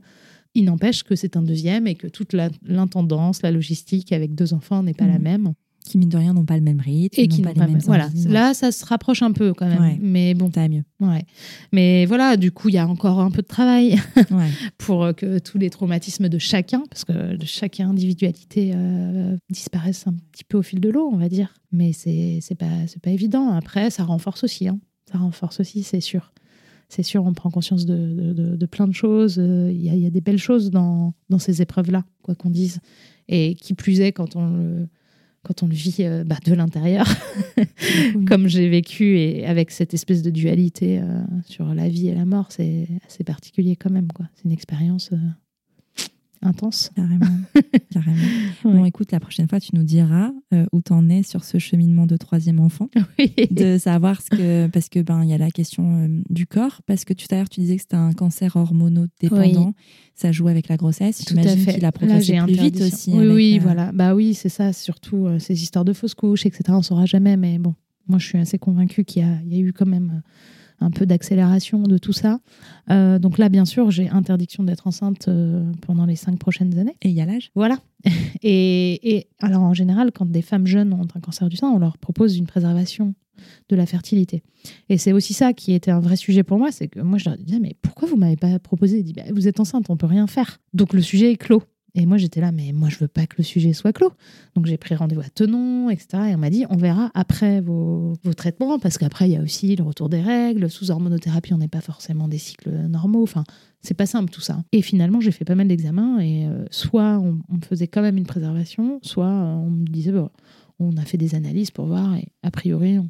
Il 0.54 0.64
n'empêche 0.64 1.02
que 1.02 1.14
c'est 1.16 1.36
un 1.36 1.42
deuxième 1.42 1.86
et 1.86 1.96
que 1.96 2.06
toute 2.06 2.34
l'intendance, 2.62 3.42
la, 3.42 3.50
logistique 3.50 4.12
avec 4.12 4.34
deux 4.34 4.54
enfants 4.54 4.82
n'est 4.82 4.94
pas 4.94 5.06
la 5.06 5.18
mmh. 5.18 5.22
même 5.22 5.52
qui 5.86 5.98
mine 5.98 6.08
de 6.08 6.16
rien 6.16 6.34
n'ont 6.34 6.44
pas 6.44 6.56
le 6.56 6.62
même 6.62 6.80
rythme 6.80 7.20
et 7.20 7.28
qui 7.28 7.42
n'ont 7.42 7.52
pas, 7.52 7.66
les 7.66 7.72
mêmes 7.72 7.80
voilà 7.80 8.08
là 8.26 8.54
ça 8.54 8.72
se 8.72 8.84
rapproche 8.84 9.22
un 9.22 9.32
peu 9.32 9.54
quand 9.54 9.66
même 9.66 9.98
mais 10.00 10.34
bon. 10.34 10.50
T'as 10.50 10.68
mieux. 10.68 10.84
Ouais. 11.00 11.24
Mais 11.72 12.06
voilà 12.06 12.36
du 12.36 12.52
coup 12.52 12.68
il 12.68 12.74
y 12.74 12.78
a 12.78 12.86
encore 12.86 13.20
un 13.20 13.30
peu 13.30 13.42
de 13.42 13.46
travail 13.46 13.96
pour 14.78 15.14
que 15.14 15.38
tous 15.38 15.58
les 15.58 15.70
traumatismes 15.70 16.28
de 16.28 16.38
chacun 16.38 16.82
parce 16.90 17.04
que 17.04 17.36
chaque 17.44 17.80
individualité 17.80 18.72
euh, 18.74 19.36
disparaissent 19.50 20.06
un 20.06 20.14
petit 20.32 20.44
peu 20.44 20.58
au 20.58 20.62
fil 20.62 20.80
de 20.80 20.88
l'eau 20.88 21.08
on 21.12 21.16
va 21.16 21.28
dire. 21.28 21.54
Mais 21.72 21.92
c'est 21.92 22.38
c'est 22.40 22.54
pas 22.54 22.86
c'est 22.86 23.02
pas 23.02 23.10
évident. 23.10 23.52
Après 23.52 23.90
ça 23.90 24.04
renforce 24.04 24.44
aussi 24.44 24.68
hein. 24.68 24.78
ça 25.10 25.18
renforce 25.18 25.60
aussi 25.60 25.82
c'est 25.82 26.00
sûr. 26.00 26.32
C'est 26.88 27.02
sûr, 27.02 27.24
on 27.24 27.32
prend 27.32 27.50
conscience 27.50 27.84
de, 27.84 28.32
de, 28.32 28.66
plein 28.66 28.86
de 28.86 28.94
choses. 28.94 29.38
Il 29.38 29.82
y, 29.82 29.90
a, 29.90 29.94
il 29.94 30.00
y, 30.00 30.06
a, 30.06 30.10
des 30.10 30.20
belles 30.20 30.38
choses 30.38 30.70
dans, 30.70 31.14
dans 31.30 31.40
ces 31.40 31.60
épreuves-là, 31.60 32.04
quoi 32.22 32.36
qu'on 32.36 32.48
dise. 32.48 32.78
Et 33.26 33.56
qui 33.56 33.74
plus 33.74 34.00
est, 34.00 34.12
quand 34.12 34.36
on 34.36 34.48
le, 34.50 34.88
quand 35.46 35.62
on 35.62 35.68
le 35.68 35.74
vit 35.74 35.98
euh, 36.00 36.24
bah, 36.24 36.38
de 36.44 36.54
l'intérieur, 36.54 37.06
comme 38.26 38.48
j'ai 38.48 38.68
vécu, 38.68 39.16
et 39.18 39.46
avec 39.46 39.70
cette 39.70 39.94
espèce 39.94 40.22
de 40.22 40.30
dualité 40.30 40.98
euh, 40.98 41.22
sur 41.46 41.72
la 41.72 41.88
vie 41.88 42.08
et 42.08 42.14
la 42.14 42.24
mort, 42.24 42.46
c'est 42.50 42.88
assez 43.06 43.22
particulier 43.22 43.76
quand 43.76 43.90
même. 43.90 44.08
C'est 44.34 44.44
une 44.44 44.52
expérience 44.52 45.10
euh, 45.12 45.16
intense. 46.42 46.90
Carrément. 46.94 47.26
Carrément. 47.90 48.16
Bon, 48.64 48.84
écoute, 48.84 49.12
la 49.12 49.20
prochaine 49.20 49.48
fois, 49.48 49.60
tu 49.60 49.74
nous 49.74 49.82
diras 49.82 50.30
euh, 50.52 50.66
où 50.72 50.80
tu 50.82 50.92
en 50.92 51.08
es 51.08 51.22
sur 51.22 51.44
ce 51.44 51.58
cheminement 51.58 52.06
de 52.06 52.16
troisième 52.16 52.60
enfant. 52.60 52.88
Oui. 53.18 53.32
De 53.50 53.78
savoir 53.78 54.20
ce 54.20 54.30
que. 54.30 54.66
Parce 54.68 54.88
que, 54.88 55.00
ben, 55.00 55.22
il 55.24 55.30
y 55.30 55.32
a 55.32 55.38
la 55.38 55.50
question 55.50 56.04
euh, 56.04 56.22
du 56.28 56.46
corps. 56.46 56.82
Parce 56.86 57.04
que 57.04 57.14
tout 57.14 57.26
à 57.30 57.36
l'heure, 57.36 57.48
tu 57.48 57.60
disais 57.60 57.76
que 57.76 57.82
c'était 57.82 57.96
un 57.96 58.12
cancer 58.12 58.56
hormonodépendant. 58.56 59.74
Ça 60.14 60.32
joue 60.32 60.48
avec 60.48 60.68
la 60.68 60.76
grossesse. 60.76 61.24
J'imagine 61.28 61.64
qu'il 61.64 61.84
a 61.84 61.92
progressé 61.92 62.38
plus 62.44 62.54
vite 62.54 62.80
aussi. 62.80 63.12
Oui, 63.12 63.26
oui, 63.26 63.58
euh, 63.58 63.62
voilà. 63.62 63.92
Bah 63.92 64.14
oui, 64.14 64.34
c'est 64.34 64.48
ça. 64.48 64.72
Surtout 64.72 65.28
ces 65.38 65.62
histoires 65.62 65.84
de 65.84 65.92
fausses 65.92 66.14
couches, 66.14 66.46
etc. 66.46 66.64
On 66.68 66.78
ne 66.78 66.82
saura 66.82 67.06
jamais. 67.06 67.36
Mais 67.36 67.58
bon, 67.58 67.74
moi, 68.08 68.18
je 68.18 68.26
suis 68.26 68.38
assez 68.38 68.58
convaincue 68.58 69.04
qu'il 69.04 69.22
y, 69.22 69.54
y, 69.54 69.58
a 69.58 69.60
eu 69.60 69.72
quand 69.72 69.86
même 69.86 70.22
un 70.80 70.90
peu 70.90 71.06
d'accélération 71.06 71.82
de 71.82 71.98
tout 71.98 72.12
ça. 72.12 72.40
Euh, 72.90 73.18
donc 73.18 73.38
là, 73.38 73.48
bien 73.48 73.64
sûr, 73.64 73.90
j'ai 73.90 74.08
interdiction 74.08 74.64
d'être 74.64 74.86
enceinte 74.86 75.28
euh, 75.28 75.72
pendant 75.82 76.06
les 76.06 76.16
cinq 76.16 76.38
prochaines 76.38 76.78
années. 76.78 76.96
Et 77.02 77.08
il 77.08 77.14
y 77.14 77.20
a 77.20 77.26
l'âge 77.26 77.50
Voilà. 77.54 77.78
et, 78.42 79.16
et, 79.16 79.28
alors, 79.40 79.62
en 79.62 79.74
général, 79.74 80.12
quand 80.12 80.26
des 80.26 80.42
femmes 80.42 80.66
jeunes 80.66 80.92
ont 80.92 81.06
un 81.14 81.20
cancer 81.20 81.48
du 81.48 81.56
sein, 81.56 81.68
on 81.68 81.78
leur 81.78 81.98
propose 81.98 82.36
une 82.36 82.46
préservation 82.46 83.14
de 83.68 83.76
la 83.76 83.86
fertilité. 83.86 84.42
Et 84.88 84.98
c'est 84.98 85.12
aussi 85.12 85.34
ça 85.34 85.52
qui 85.52 85.72
était 85.72 85.90
un 85.90 86.00
vrai 86.00 86.16
sujet 86.16 86.42
pour 86.42 86.58
moi, 86.58 86.72
c'est 86.72 86.88
que 86.88 87.00
moi, 87.00 87.18
je 87.18 87.28
leur 87.28 87.36
disais, 87.38 87.58
mais 87.58 87.76
pourquoi 87.82 88.08
vous 88.08 88.16
m'avez 88.16 88.36
pas 88.36 88.58
proposé? 88.58 89.02
Dit, 89.02 89.12
bah, 89.12 89.22
Vous 89.30 89.48
êtes 89.48 89.60
enceinte, 89.60 89.86
on 89.88 89.96
peut 89.96 90.06
rien 90.06 90.26
faire. 90.26 90.58
Donc 90.72 90.92
le 90.92 91.02
sujet 91.02 91.32
est 91.32 91.36
clos. 91.36 91.62
Et 91.98 92.04
moi, 92.04 92.18
j'étais 92.18 92.42
là, 92.42 92.52
mais 92.52 92.72
moi, 92.72 92.90
je 92.90 92.98
veux 92.98 93.08
pas 93.08 93.26
que 93.26 93.36
le 93.38 93.44
sujet 93.44 93.72
soit 93.72 93.94
clos. 93.94 94.12
Donc, 94.54 94.66
j'ai 94.66 94.76
pris 94.76 94.94
rendez-vous 94.94 95.22
à 95.22 95.30
Tenon, 95.30 95.88
etc. 95.88 96.24
Et 96.30 96.34
on 96.34 96.38
m'a 96.38 96.50
dit, 96.50 96.66
on 96.68 96.76
verra 96.76 97.10
après 97.14 97.62
vos, 97.62 98.12
traitements, 98.36 98.78
parce 98.78 98.98
qu'après, 98.98 99.28
il 99.28 99.32
y 99.32 99.36
a 99.36 99.40
aussi 99.40 99.74
le 99.74 99.82
retour 99.82 100.10
des 100.10 100.20
règles. 100.20 100.68
Sous 100.68 100.90
hormonothérapie, 100.90 101.54
on 101.54 101.58
n'est 101.58 101.68
pas 101.68 101.80
forcément 101.80 102.28
des 102.28 102.36
cycles 102.36 102.70
normaux. 102.70 103.22
Enfin, 103.22 103.44
c'est 103.80 103.94
pas 103.94 104.04
simple 104.04 104.30
tout 104.30 104.42
ça. 104.42 104.62
Et 104.72 104.82
finalement, 104.82 105.22
j'ai 105.22 105.32
fait 105.32 105.46
pas 105.46 105.54
mal 105.54 105.68
d'examens. 105.68 106.18
Et 106.18 106.46
euh, 106.46 106.66
soit 106.70 107.18
on, 107.18 107.32
me 107.48 107.62
faisait 107.66 107.88
quand 107.88 108.02
même 108.02 108.18
une 108.18 108.26
préservation, 108.26 109.00
soit 109.02 109.24
euh, 109.24 109.54
on 109.54 109.70
me 109.70 109.86
disait, 109.86 110.12
on 110.78 110.96
a 110.98 111.02
fait 111.02 111.16
des 111.16 111.34
analyses 111.34 111.70
pour 111.70 111.86
voir. 111.86 112.14
Et 112.16 112.28
a 112.42 112.50
priori, 112.50 112.98
on, 112.98 113.08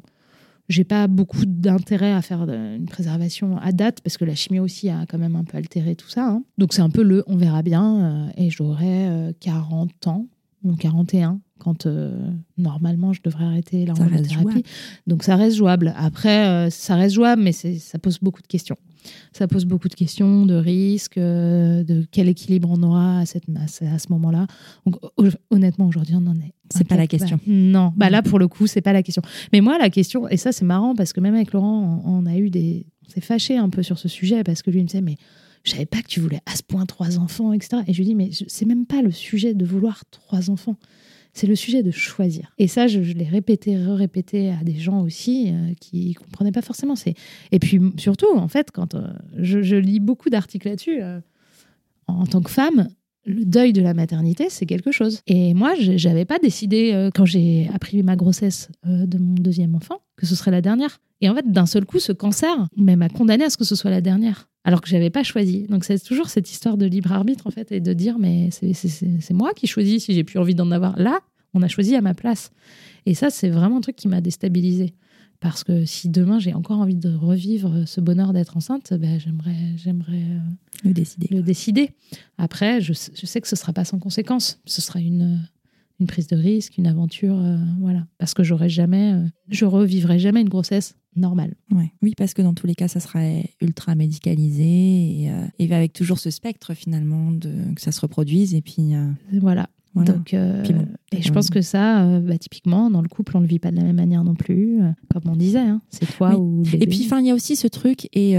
j'ai 0.69 0.83
pas 0.83 1.07
beaucoup 1.07 1.45
d'intérêt 1.45 2.11
à 2.11 2.21
faire 2.21 2.41
une 2.43 2.85
préservation 2.85 3.57
à 3.57 3.71
date 3.71 4.01
parce 4.01 4.17
que 4.17 4.25
la 4.25 4.35
chimie 4.35 4.59
aussi 4.59 4.89
a 4.89 5.05
quand 5.07 5.17
même 5.17 5.35
un 5.35 5.43
peu 5.43 5.57
altéré 5.57 5.95
tout 5.95 6.09
ça. 6.09 6.27
Hein. 6.27 6.43
Donc 6.57 6.73
c'est 6.73 6.81
un 6.81 6.89
peu 6.89 7.03
le 7.03 7.23
on 7.27 7.37
verra 7.37 7.61
bien. 7.61 8.27
Euh, 8.27 8.31
et 8.37 8.49
j'aurai 8.49 9.33
40 9.39 9.89
euh, 9.89 10.09
ans, 10.09 10.27
ou 10.63 10.75
41 10.75 11.39
quand 11.59 11.85
euh, 11.85 12.11
normalement 12.57 13.13
je 13.13 13.21
devrais 13.23 13.45
arrêter 13.45 13.85
jouable. 13.85 13.99
l'hormonothérapie. 14.01 14.63
Donc 15.07 15.23
ça 15.23 15.35
reste 15.35 15.55
jouable. 15.57 15.93
Après, 15.97 16.47
euh, 16.47 16.69
ça 16.69 16.95
reste 16.95 17.15
jouable, 17.15 17.41
mais 17.41 17.51
ça 17.51 17.99
pose 17.99 18.19
beaucoup 18.19 18.41
de 18.41 18.47
questions. 18.47 18.77
Ça 19.31 19.47
pose 19.47 19.63
beaucoup 19.65 19.87
de 19.87 19.93
questions, 19.93 20.45
de 20.45 20.55
risques, 20.55 21.17
euh, 21.17 21.83
de 21.83 22.05
quel 22.11 22.27
équilibre 22.27 22.69
on 22.71 22.83
aura 22.83 23.19
à, 23.19 23.25
cette, 23.25 23.45
à 23.55 23.67
ce, 23.67 23.85
à 23.85 23.99
ce 23.99 24.11
moment-là. 24.11 24.47
Donc 24.85 24.97
ho- 25.17 25.29
honnêtement, 25.49 25.87
aujourd'hui, 25.87 26.15
on 26.15 26.27
en 26.27 26.35
est. 26.35 26.53
C'est 26.73 26.83
pas 26.87 26.97
la 26.97 27.07
question. 27.07 27.39
Non, 27.47 27.93
bah 27.95 28.09
là 28.09 28.21
pour 28.21 28.37
le 28.39 28.47
coup, 28.49 28.67
c'est 28.67 28.81
pas 28.81 28.91
la 28.93 29.03
question. 29.03 29.21
Mais 29.53 29.61
moi, 29.61 29.77
la 29.77 29.89
question, 29.89 30.27
et 30.27 30.35
ça 30.35 30.51
c'est 30.51 30.65
marrant 30.65 30.93
parce 30.95 31.13
que 31.13 31.21
même 31.21 31.35
avec 31.35 31.53
Laurent, 31.53 32.01
on, 32.03 32.23
on 32.23 32.25
a 32.25 32.35
eu 32.37 32.49
des, 32.49 32.85
on 33.05 33.09
s'est 33.09 33.21
fâché 33.21 33.55
un 33.57 33.69
peu 33.69 33.81
sur 33.83 33.97
ce 33.97 34.09
sujet 34.09 34.43
parce 34.43 34.61
que 34.61 34.69
lui 34.71 34.79
il 34.79 34.83
me 34.83 34.87
disait 34.87 35.01
mais 35.01 35.15
je 35.63 35.71
savais 35.71 35.85
pas 35.85 36.01
que 36.01 36.07
tu 36.07 36.19
voulais 36.19 36.41
à 36.45 36.55
ce 36.57 36.63
point 36.63 36.85
trois 36.85 37.17
enfants, 37.19 37.53
etc. 37.53 37.83
Et 37.87 37.93
je 37.93 37.99
lui 37.99 38.05
dis 38.05 38.15
mais 38.15 38.31
c'est 38.49 38.65
même 38.65 38.85
pas 38.85 39.01
le 39.01 39.11
sujet 39.11 39.53
de 39.53 39.63
vouloir 39.65 40.03
trois 40.11 40.49
enfants. 40.49 40.75
C'est 41.37 41.45
le 41.45 41.55
sujet 41.55 41.83
de 41.83 41.91
choisir. 41.91 42.51
Et 42.57 42.67
ça, 42.67 42.87
je, 42.87 42.99
l'ai 42.99 43.27
répété, 43.27 43.77
répété 43.77 44.49
à 44.49 44.63
des 44.63 44.73
gens 44.73 45.01
aussi 45.01 45.51
euh, 45.51 45.73
qui 45.79 46.15
comprenaient 46.15 46.51
pas 46.51 46.63
forcément. 46.63 46.95
C'est 46.95 47.13
et 47.51 47.59
puis 47.59 47.79
surtout, 47.97 48.35
en 48.35 48.47
fait, 48.47 48.71
quand 48.71 48.95
euh, 48.95 49.07
je, 49.37 49.75
lis 49.75 49.99
beaucoup 49.99 50.31
d'articles 50.31 50.67
là-dessus, 50.67 50.99
euh, 51.03 51.19
en 52.07 52.25
tant 52.25 52.41
que 52.41 52.49
femme, 52.49 52.87
le 53.27 53.45
deuil 53.45 53.73
de 53.73 53.81
la 53.81 53.93
maternité, 53.93 54.47
c'est 54.49 54.65
quelque 54.65 54.91
chose. 54.91 55.21
Et 55.27 55.53
moi, 55.53 55.75
je 55.75 55.97
j'avais 55.97 56.25
pas 56.25 56.39
décidé, 56.39 56.93
euh, 56.93 57.11
quand 57.13 57.25
j'ai 57.25 57.69
appris 57.73 58.01
ma 58.01 58.15
grossesse 58.15 58.69
de 58.85 59.17
mon 59.17 59.35
deuxième 59.35 59.75
enfant, 59.75 60.01
que 60.15 60.25
ce 60.25 60.33
serait 60.33 60.51
la 60.51 60.61
dernière. 60.61 60.99
Et 61.21 61.29
en 61.29 61.35
fait, 61.35 61.51
d'un 61.51 61.65
seul 61.65 61.85
coup, 61.85 61.99
ce 61.99 62.13
cancer 62.13 62.67
m'a 62.77 63.09
condamné 63.09 63.43
à 63.43 63.49
ce 63.49 63.57
que 63.57 63.65
ce 63.65 63.75
soit 63.75 63.91
la 63.91 64.01
dernière, 64.01 64.49
alors 64.67 64.81
que 64.81 64.89
j'avais 64.89 65.09
pas 65.09 65.23
choisi. 65.23 65.63
Donc 65.69 65.85
c'est 65.85 65.97
toujours 66.03 66.27
cette 66.29 66.51
histoire 66.51 66.75
de 66.77 66.85
libre 66.85 67.11
arbitre, 67.13 67.47
en 67.47 67.51
fait, 67.51 67.71
et 67.71 67.79
de 67.79 67.93
dire, 67.93 68.19
mais 68.19 68.49
c'est- 68.51 69.31
moi 69.33 69.51
qui 69.55 69.65
choisis 69.65 70.03
si 70.03 70.13
j'ai 70.13 70.23
plus 70.25 70.39
envie 70.39 70.55
d'en 70.55 70.69
avoir. 70.71 70.99
Là, 70.99 71.19
on 71.53 71.61
a 71.61 71.67
choisi 71.69 71.95
à 71.95 72.01
ma 72.01 72.13
place. 72.13 72.51
Et 73.05 73.13
ça, 73.13 73.29
c'est 73.29 73.49
vraiment 73.49 73.77
un 73.77 73.81
truc 73.81 73.95
qui 73.95 74.07
m'a 74.09 74.19
déstabilisée. 74.21 74.93
Parce 75.39 75.63
que 75.63 75.85
si 75.85 76.09
demain 76.09 76.39
j'ai 76.39 76.53
encore 76.53 76.79
envie 76.79 76.95
de 76.95 77.13
revivre 77.13 77.87
ce 77.87 78.01
bonheur 78.01 78.33
d'être 78.33 78.57
enceinte, 78.57 78.91
ben, 78.93 79.19
j'aimerais, 79.19 79.55
j'aimerais 79.77 80.23
euh, 80.23 80.39
Le 80.83 80.93
décider. 80.93 81.27
le 81.31 81.41
décider. 81.43 81.91
Après, 82.37 82.81
je, 82.81 82.91
sais- 82.93 83.11
je 83.15 83.25
sais 83.25 83.39
que 83.39 83.47
ce 83.47 83.55
sera 83.55 83.71
pas 83.71 83.85
sans 83.85 83.99
conséquence. 83.99 84.59
Ce 84.65 84.81
sera 84.81 84.99
une, 84.99 85.47
une 85.99 86.07
prise 86.07 86.27
de 86.27 86.35
risque, 86.35 86.77
une 86.77 86.87
aventure, 86.87 87.37
euh, 87.39 87.57
voilà. 87.79 88.05
Parce 88.17 88.33
que 88.33 88.43
j'aurais 88.43 88.67
jamais, 88.69 89.13
euh, 89.13 89.23
je 89.49 89.65
revivrai 89.65 90.17
jamais 90.19 90.41
une 90.41 90.49
grossesse 90.49 90.95
normale. 91.17 91.55
Ouais. 91.71 91.91
Oui, 92.01 92.13
parce 92.17 92.33
que 92.33 92.41
dans 92.41 92.53
tous 92.53 92.67
les 92.67 92.75
cas, 92.75 92.87
ça 92.87 92.99
sera 92.99 93.19
ultra 93.61 93.95
médicalisé 93.95 94.63
et, 95.23 95.31
euh, 95.31 95.45
et 95.59 95.71
avec 95.73 95.93
toujours 95.93 96.19
ce 96.19 96.29
spectre 96.29 96.73
finalement 96.73 97.31
de 97.31 97.51
que 97.75 97.81
ça 97.81 97.91
se 97.91 98.01
reproduise 98.01 98.53
et 98.55 98.61
puis 98.61 98.93
euh, 98.95 99.09
Voilà. 99.39 99.67
voilà. 99.93 100.13
Donc, 100.13 100.33
euh, 100.33 100.63
Puis 100.63 100.73
bon, 100.73 100.87
et 101.11 101.21
je 101.21 101.31
pense 101.31 101.49
que 101.49 101.61
ça, 101.61 102.19
bah, 102.19 102.37
typiquement, 102.37 102.89
dans 102.91 103.01
le 103.01 103.07
couple, 103.09 103.35
on 103.37 103.39
le 103.39 103.47
vit 103.47 103.59
pas 103.59 103.71
de 103.71 103.77
la 103.77 103.83
même 103.83 103.95
manière 103.95 104.23
non 104.23 104.35
plus. 104.35 104.79
comme 105.11 105.23
on 105.31 105.35
disait, 105.35 105.59
hein. 105.59 105.81
c'est 105.89 106.05
toi 106.15 106.37
Oui. 106.37 106.37
ou 106.37 106.63
Et 106.79 106.87
puis, 106.87 107.03
enfin, 107.05 107.19
il 107.21 107.27
y 107.27 107.31
a 107.31 107.35
aussi 107.35 107.55
ce 107.55 107.67
truc, 107.67 108.07
et 108.13 108.35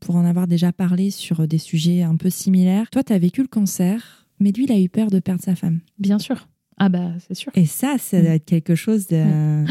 pour 0.00 0.16
en 0.16 0.24
avoir 0.24 0.46
déjà 0.46 0.72
parlé 0.72 1.10
sur 1.10 1.46
des 1.48 1.58
sujets 1.58 2.02
un 2.02 2.16
peu 2.16 2.30
similaires, 2.30 2.90
toi, 2.90 3.02
tu 3.02 3.12
as 3.12 3.18
vécu 3.18 3.40
le 3.42 3.48
cancer, 3.48 4.26
mais 4.40 4.52
lui, 4.52 4.64
il 4.64 4.72
a 4.72 4.78
eu 4.80 4.88
peur 4.88 5.10
de 5.10 5.18
perdre 5.20 5.42
sa 5.42 5.54
femme. 5.54 5.80
bien 5.98 6.18
sûr. 6.18 6.48
Ah 6.80 6.88
bah, 6.88 7.10
c'est 7.26 7.34
sûr. 7.34 7.50
Et 7.56 7.66
ça, 7.66 7.96
ça 7.98 8.20
doit 8.22 8.30
être 8.34 8.44
quelque 8.44 8.76
chose 8.76 9.08
de, 9.08 9.64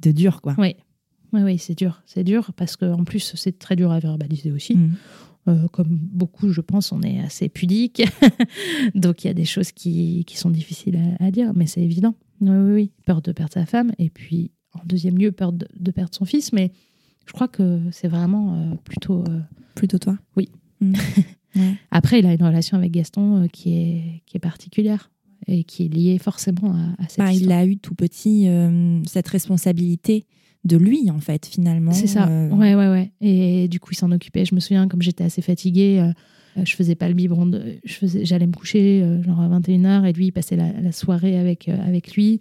de 0.00 0.12
dur, 0.12 0.40
quoi. 0.40 0.54
Oui, 0.58 0.76
oui, 1.34 1.42
oui, 1.42 1.58
c'est 1.58 1.76
dur. 1.76 2.02
C'est 2.06 2.24
dur 2.24 2.52
parce 2.56 2.76
qu'en 2.76 3.04
plus, 3.04 3.34
c'est 3.36 3.58
très 3.58 3.76
dur 3.76 3.92
à 3.92 3.98
verbaliser 3.98 4.52
aussi. 4.52 4.76
Mm. 4.76 4.94
Euh, 5.46 5.68
comme 5.68 5.88
beaucoup, 5.90 6.48
je 6.50 6.62
pense, 6.62 6.90
on 6.92 7.02
est 7.02 7.20
assez 7.20 7.50
pudique. 7.50 8.02
Donc, 8.94 9.24
il 9.24 9.26
y 9.26 9.30
a 9.30 9.34
des 9.34 9.44
choses 9.44 9.72
qui, 9.72 10.24
qui 10.26 10.38
sont 10.38 10.48
difficiles 10.50 10.98
à, 11.20 11.26
à 11.26 11.30
dire, 11.30 11.52
mais 11.54 11.66
c'est 11.66 11.82
évident. 11.82 12.14
Oui, 12.40 12.48
oui, 12.50 12.72
oui. 12.72 12.90
Peur 13.04 13.20
de 13.20 13.32
perdre 13.32 13.52
sa 13.52 13.66
femme. 13.66 13.92
Et 13.98 14.08
puis, 14.08 14.52
en 14.72 14.80
deuxième 14.86 15.18
lieu, 15.18 15.32
peur 15.32 15.52
de, 15.52 15.68
de 15.78 15.90
perdre 15.90 16.14
son 16.14 16.24
fils. 16.24 16.52
Mais 16.54 16.72
je 17.26 17.32
crois 17.32 17.48
que 17.48 17.80
c'est 17.90 18.08
vraiment 18.08 18.54
euh, 18.54 18.74
plutôt. 18.84 19.22
euh, 19.28 19.40
Plutôt 19.74 19.98
toi 19.98 20.16
Oui. 20.36 20.48
Mm. 20.80 20.94
Ouais. 21.56 21.74
Après, 21.92 22.18
il 22.18 22.26
a 22.26 22.32
une 22.34 22.42
relation 22.42 22.76
avec 22.76 22.90
Gaston 22.90 23.46
qui, 23.52 23.76
est, 23.76 24.22
qui 24.26 24.36
est 24.36 24.40
particulière 24.40 25.12
et 25.46 25.62
qui 25.62 25.84
est 25.84 25.88
liée 25.88 26.18
forcément 26.18 26.72
à, 26.74 27.00
à 27.04 27.08
cette 27.08 27.18
Bah, 27.18 27.32
il 27.32 27.52
a 27.52 27.64
eu 27.64 27.76
tout 27.76 27.94
petit 27.94 28.48
cette 29.06 29.28
responsabilité 29.28 30.26
de 30.64 30.76
lui, 30.76 31.10
en 31.10 31.18
fait, 31.18 31.46
finalement. 31.46 31.92
C'est 31.92 32.06
ça. 32.06 32.26
Euh, 32.28 32.48
Ouais, 32.50 32.74
ouais, 32.74 32.88
ouais. 32.88 33.10
Et 33.20 33.68
du 33.68 33.80
coup, 33.80 33.90
il 33.92 33.96
s'en 33.96 34.10
occupait. 34.12 34.44
Je 34.44 34.54
me 34.54 34.60
souviens, 34.60 34.88
comme 34.88 35.02
j'étais 35.02 35.24
assez 35.24 35.42
fatiguée, 35.42 35.98
euh, 36.00 36.12
euh, 36.58 36.64
je 36.64 36.74
faisais 36.74 36.94
pas 36.94 37.08
le 37.08 37.14
biberon. 37.14 37.46
de- 37.46 37.62
je 37.84 37.92
faisais, 37.94 38.24
j'allais 38.24 38.46
me 38.46 38.52
coucher 38.52 39.02
euh, 39.02 39.22
genre 39.22 39.40
à 39.40 39.48
21h 39.48 40.04
et 40.06 40.12
lui, 40.12 40.26
il 40.26 40.32
passait 40.32 40.56
la, 40.56 40.72
la 40.80 40.92
soirée 40.92 41.36
avec, 41.38 41.68
avec 41.68 42.14
lui. 42.14 42.40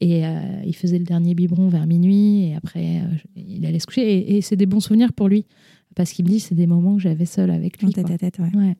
Et 0.00 0.22
il 0.64 0.76
faisait 0.76 0.98
le 0.98 1.04
dernier 1.04 1.34
biberon 1.34 1.66
vers 1.66 1.84
minuit. 1.88 2.44
Et 2.50 2.54
après, 2.54 3.02
il 3.36 3.66
allait 3.66 3.80
se 3.80 3.86
coucher. 3.86 4.08
Et, 4.16 4.36
et 4.36 4.42
c'est 4.42 4.54
des 4.54 4.66
bons 4.66 4.78
souvenirs 4.78 5.12
pour 5.12 5.26
lui. 5.28 5.44
Parce 5.98 6.12
qu'il 6.12 6.24
me 6.24 6.30
dit, 6.30 6.38
c'est 6.40 6.54
des 6.54 6.66
moments 6.66 6.94
que 6.94 7.02
j'avais 7.02 7.26
seul 7.26 7.50
avec 7.50 7.76
En 7.82 7.86
lui. 7.88 7.92
tête 7.92 8.06
quoi. 8.06 8.14
à 8.14 8.18
tête, 8.18 8.38
ouais. 8.38 8.56
Ouais. 8.56 8.76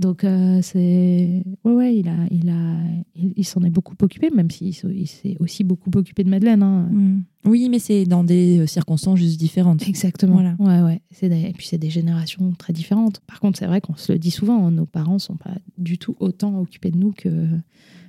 Donc 0.00 0.24
euh, 0.24 0.58
c'est 0.62 1.44
ouais 1.64 1.72
ouais 1.72 1.96
il 1.96 2.08
a 2.08 2.16
il 2.32 2.48
a 2.48 2.74
il, 3.14 3.32
il 3.36 3.44
s'en 3.44 3.62
est 3.62 3.70
beaucoup 3.70 3.94
occupé 4.02 4.28
même 4.34 4.50
s'il 4.50 4.68
il 4.68 5.06
s'est 5.06 5.36
aussi 5.38 5.62
beaucoup 5.62 5.88
occupé 5.94 6.24
de 6.24 6.28
Madeleine 6.30 6.64
hein. 6.64 6.88
Mm. 6.90 7.22
Oui, 7.46 7.68
mais 7.70 7.78
c'est 7.78 8.04
dans 8.04 8.24
des 8.24 8.58
euh, 8.60 8.66
circonstances 8.66 9.18
juste 9.20 9.38
différentes. 9.38 9.86
Exactement. 9.86 10.32
Voilà. 10.32 10.56
Ouais, 10.58 10.80
ouais. 10.80 11.00
C'est 11.12 11.28
des- 11.28 11.42
Et 11.42 11.52
puis, 11.52 11.66
c'est 11.66 11.76
des 11.78 11.90
générations 11.90 12.50
très 12.52 12.72
différentes. 12.72 13.20
Par 13.26 13.38
contre, 13.38 13.58
c'est 13.58 13.66
vrai 13.66 13.82
qu'on 13.82 13.94
se 13.96 14.12
le 14.12 14.18
dit 14.18 14.30
souvent, 14.30 14.66
hein, 14.66 14.70
nos 14.70 14.86
parents 14.86 15.18
sont 15.18 15.36
pas 15.36 15.54
du 15.76 15.98
tout 15.98 16.16
autant 16.20 16.58
occupés 16.58 16.90
de 16.90 16.96
nous 16.96 17.12
que 17.12 17.28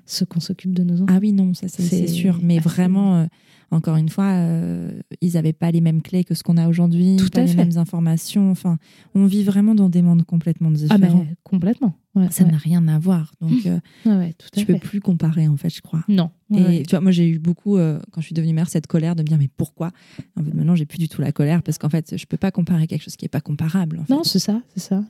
ceux 0.05 0.25
qu'on 0.25 0.39
s'occupe 0.39 0.73
de 0.73 0.83
nos 0.83 0.95
enfants. 1.01 1.13
Ah 1.13 1.19
oui, 1.21 1.33
non, 1.33 1.53
ça 1.53 1.67
c'est 1.67 2.07
sûr. 2.07 2.39
Mais 2.41 2.59
assez- 2.59 2.69
vraiment, 2.69 3.15
euh, 3.17 3.25
encore 3.71 3.95
une 3.97 4.09
fois, 4.09 4.25
euh, 4.31 4.91
ils 5.21 5.33
n'avaient 5.33 5.53
pas 5.53 5.71
les 5.71 5.81
mêmes 5.81 6.01
clés 6.01 6.23
que 6.23 6.33
ce 6.33 6.43
qu'on 6.43 6.57
a 6.57 6.67
aujourd'hui, 6.67 7.17
pas 7.33 7.39
à 7.39 7.43
les 7.43 7.47
fait. 7.49 7.57
mêmes 7.57 7.77
informations. 7.77 8.51
Enfin, 8.51 8.77
on 9.15 9.25
vit 9.25 9.43
vraiment 9.43 9.75
dans 9.75 9.89
des 9.89 10.01
mondes 10.01 10.23
complètement 10.23 10.69
Ah, 10.89 10.97
différents. 10.97 11.25
complètement. 11.43 11.95
Ouais, 12.15 12.27
Ça 12.31 12.45
ouais. 12.45 12.51
n'a 12.51 12.57
rien 12.57 12.87
à 12.87 12.97
voir. 12.97 13.33
Donc, 13.41 13.51
euh, 13.65 13.79
Ouais, 14.05 14.15
ouais, 14.17 14.33
tout 14.37 14.47
à 14.55 14.59
tu 14.61 14.65
fait. 14.65 14.73
peux 14.73 14.79
plus 14.79 15.01
comparer, 15.01 15.49
en 15.49 15.57
fait, 15.57 15.69
je 15.69 15.81
crois. 15.81 16.03
Non. 16.07 16.29
Et 16.55 16.83
tu 16.83 16.91
vois, 16.91 17.01
moi, 17.01 17.11
j'ai 17.11 17.27
eu 17.27 17.39
beaucoup, 17.39 17.75
euh, 17.75 17.99
quand 18.11 18.21
je 18.21 18.27
suis 18.27 18.35
devenue 18.35 18.53
mère, 18.53 18.69
cette 18.69 18.87
colère 18.87 19.15
de 19.15 19.23
me 19.23 19.27
dire, 19.27 19.37
mais 19.39 19.49
pourquoi? 19.57 19.91
En 20.39 20.43
fait, 20.43 20.53
maintenant, 20.53 20.75
j'ai 20.75 20.85
plus 20.85 20.99
du 20.99 21.09
tout 21.09 21.19
la 21.19 21.31
colère 21.33 21.61
parce 21.63 21.77
qu'en 21.79 21.89
fait, 21.89 22.15
je 22.15 22.25
peux 22.27 22.37
pas 22.37 22.51
comparer 22.51 22.87
quelque 22.87 23.01
chose 23.01 23.15
qui 23.17 23.25
est 23.25 23.29
pas 23.29 23.41
comparable. 23.41 23.97
en 23.99 24.05
fait. 24.05 24.13
Non, 24.13 24.23
c'est 24.23 24.39
ça, 24.39 24.61
c'est 24.75 24.79
ça. 24.79 25.03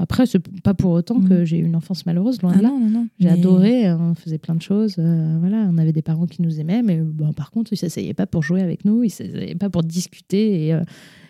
Après, 0.00 0.26
c'est 0.26 0.40
pas 0.62 0.74
pour 0.74 0.92
autant 0.92 1.20
que 1.20 1.44
j'ai 1.44 1.58
eu 1.58 1.64
une 1.64 1.76
enfance 1.76 2.06
malheureuse, 2.06 2.40
loin 2.42 2.52
Ah 2.54 2.58
de 2.58 2.62
là. 2.62 2.68
non, 2.70 2.80
non, 2.80 2.88
non. 2.88 3.08
J'ai 3.20 3.26
Mais- 3.28 3.34
adoré, 3.34 3.92
on 3.92 4.14
faisait 4.16 4.38
plein 4.38 4.54
de 4.56 4.62
choses. 4.62 4.96
euh, 4.98 5.36
voilà, 5.38 5.68
on 5.70 5.78
avait 5.78 5.92
des 5.92 6.02
parents 6.02 6.26
qui 6.26 6.42
nous 6.42 6.58
aimaient, 6.58 6.82
mais 6.82 6.98
bon, 7.00 7.32
par 7.34 7.50
contre, 7.52 7.72
ils 7.72 7.76
pas 8.14 8.26
pour 8.26 8.42
jouer 8.42 8.62
avec 8.62 8.84
nous, 8.84 9.04
ils 9.04 9.10
s'asseyaient 9.10 9.54
pas 9.54 9.70
pour 9.70 9.82
discuter 9.82 10.66
et, 10.66 10.74
euh, 10.74 10.82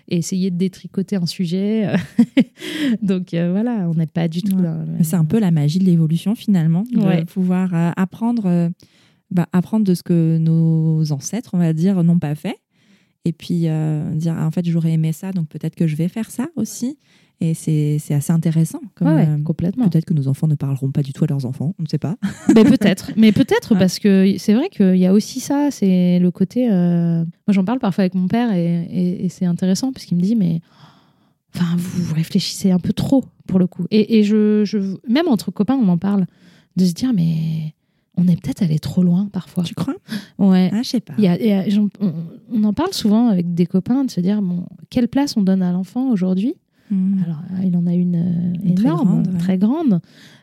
et 0.09 0.16
essayer 0.18 0.50
de 0.50 0.56
détricoter 0.56 1.16
un 1.16 1.26
sujet. 1.26 1.88
Donc 3.02 3.34
euh, 3.34 3.50
voilà, 3.52 3.88
on 3.88 3.94
n'est 3.94 4.06
pas 4.06 4.28
du 4.28 4.42
tout 4.42 4.56
Ouais. 4.56 4.68
Mais 4.98 5.05
C'est 5.05 5.16
un 5.16 5.24
peu 5.24 5.38
la 5.38 5.50
magie 5.50 5.78
de 5.78 5.84
l'évolution 5.84 6.34
finalement, 6.34 6.84
de 6.90 6.98
Ouais. 6.98 7.24
pouvoir 7.24 7.74
euh, 7.74 7.90
apprendre, 7.96 8.46
euh, 8.46 8.68
bah, 9.30 9.46
apprendre 9.52 9.84
de 9.84 9.94
ce 9.94 10.02
que 10.02 10.38
nos 10.38 11.12
ancêtres, 11.12 11.50
on 11.52 11.59
va 11.59 11.72
dire, 11.72 12.02
n'ont 12.02 12.18
pas 12.18 12.34
fait. 12.34 12.56
Et 13.24 13.32
puis 13.32 13.64
euh, 13.68 14.14
dire, 14.14 14.34
ah, 14.38 14.46
en 14.46 14.50
fait, 14.50 14.64
j'aurais 14.66 14.92
aimé 14.92 15.12
ça, 15.12 15.32
donc 15.32 15.48
peut-être 15.48 15.74
que 15.74 15.86
je 15.86 15.96
vais 15.96 16.09
faire 16.09 16.30
ça 16.30 16.46
aussi. 16.56 16.96
Et 17.40 17.55
c'est 17.55 18.01
assez 18.10 18.32
intéressant. 18.32 18.81
Comme, 18.97 19.06
Ouais, 19.09 19.15
ouais, 19.15 19.28
euh, 19.28 19.43
complètement. 19.44 19.89
peut-être 19.89 20.05
que 20.06 20.12
nos 20.15 20.27
enfants 20.27 20.48
ne 20.48 20.56
parleront 20.56 20.90
pas 20.90 21.02
du 21.05 21.12
tout 21.12 21.23
à 21.23 21.28
leurs 21.28 21.47
enfants, 21.47 21.73
on 21.78 21.82
ne 21.85 21.89
sait 21.89 21.97
pas. 21.98 22.16
Mais 22.55 22.65
peut-être, 22.65 23.12
mais 23.16 23.31
peut-être 23.31 23.73
Ouais. 23.74 23.78
parce 23.78 24.01
que 24.01 24.35
c'est 24.39 24.55
vrai 24.55 24.69
qu'il 24.70 24.97
y 24.97 25.06
a 25.06 25.12
aussi 25.12 25.39
ça, 25.39 25.70
c'est 25.70 26.19
le 26.19 26.31
côté. 26.32 26.69
euh, 26.69 27.19
Moi, 27.20 27.51
j'en 27.52 27.65
parle 27.65 27.78
parfois 27.78 28.02
avec 28.02 28.15
mon 28.16 28.27
père 28.27 28.52
et, 28.52 28.82
et- 28.90 29.24
et 29.24 29.28
c'est 29.28 29.44
intéressant 29.47 29.93
parce 29.93 30.05
qu'il 30.05 30.16
me 30.16 30.23
dit 30.23 30.35
mais, 30.35 30.60
enfin, 31.55 31.77
vous 31.77 32.12
réfléchissez 32.15 32.73
un 32.73 32.81
peu 32.81 32.93
trop 32.93 33.24
pour 33.47 33.59
le 33.60 33.69
coup. 33.69 33.85
Et, 33.93 34.19
et 34.19 34.24
je, 34.24 34.65
je, 34.65 34.78
même 35.09 35.28
entre 35.28 35.51
copains, 35.52 35.77
on 35.81 35.89
en 35.89 35.98
parle 35.98 36.27
de 36.77 36.85
se 36.85 36.93
dire 36.93 37.12
mais 37.15 37.74
on 38.16 38.27
est 38.27 38.40
peut-être 38.43 38.62
allé 38.65 38.81
trop 38.81 39.05
loin 39.05 39.28
parfois. 39.32 39.62
Tu 39.62 39.74
crois? 39.77 39.94
Ouais. 40.39 40.70
Ah, 40.73 40.82
je 40.82 40.89
sais 40.89 41.01
pas. 41.01 41.15
Y 41.19 41.28
a- 41.28 41.40
y 41.40 41.52
a- 41.52 41.81
on, 42.01 42.12
on 42.52 42.65
en 42.65 42.73
parle 42.73 42.93
souvent 42.93 43.28
avec 43.28 43.55
des 43.55 43.66
copains 43.66 44.02
de 44.05 44.10
se 44.10 44.20
dire 44.20 44.43
bon, 44.43 44.65
quelle 44.90 45.06
place 45.06 45.36
on 45.36 45.43
donne 45.43 45.62
à 45.62 45.70
l'enfant 45.70 46.10
aujourd'hui? 46.10 46.55
Hmm. 46.90 47.23
alors, 47.24 47.39
euh, 47.52 47.65
il 47.65 47.77
en 47.77 47.86
a 47.86 47.93
une, 47.94 48.16
euh, 48.16 48.73
très 48.74 48.82
énorme, 48.85 49.23
ouais. 49.27 49.39
très 49.39 49.59
grande. 49.59 50.01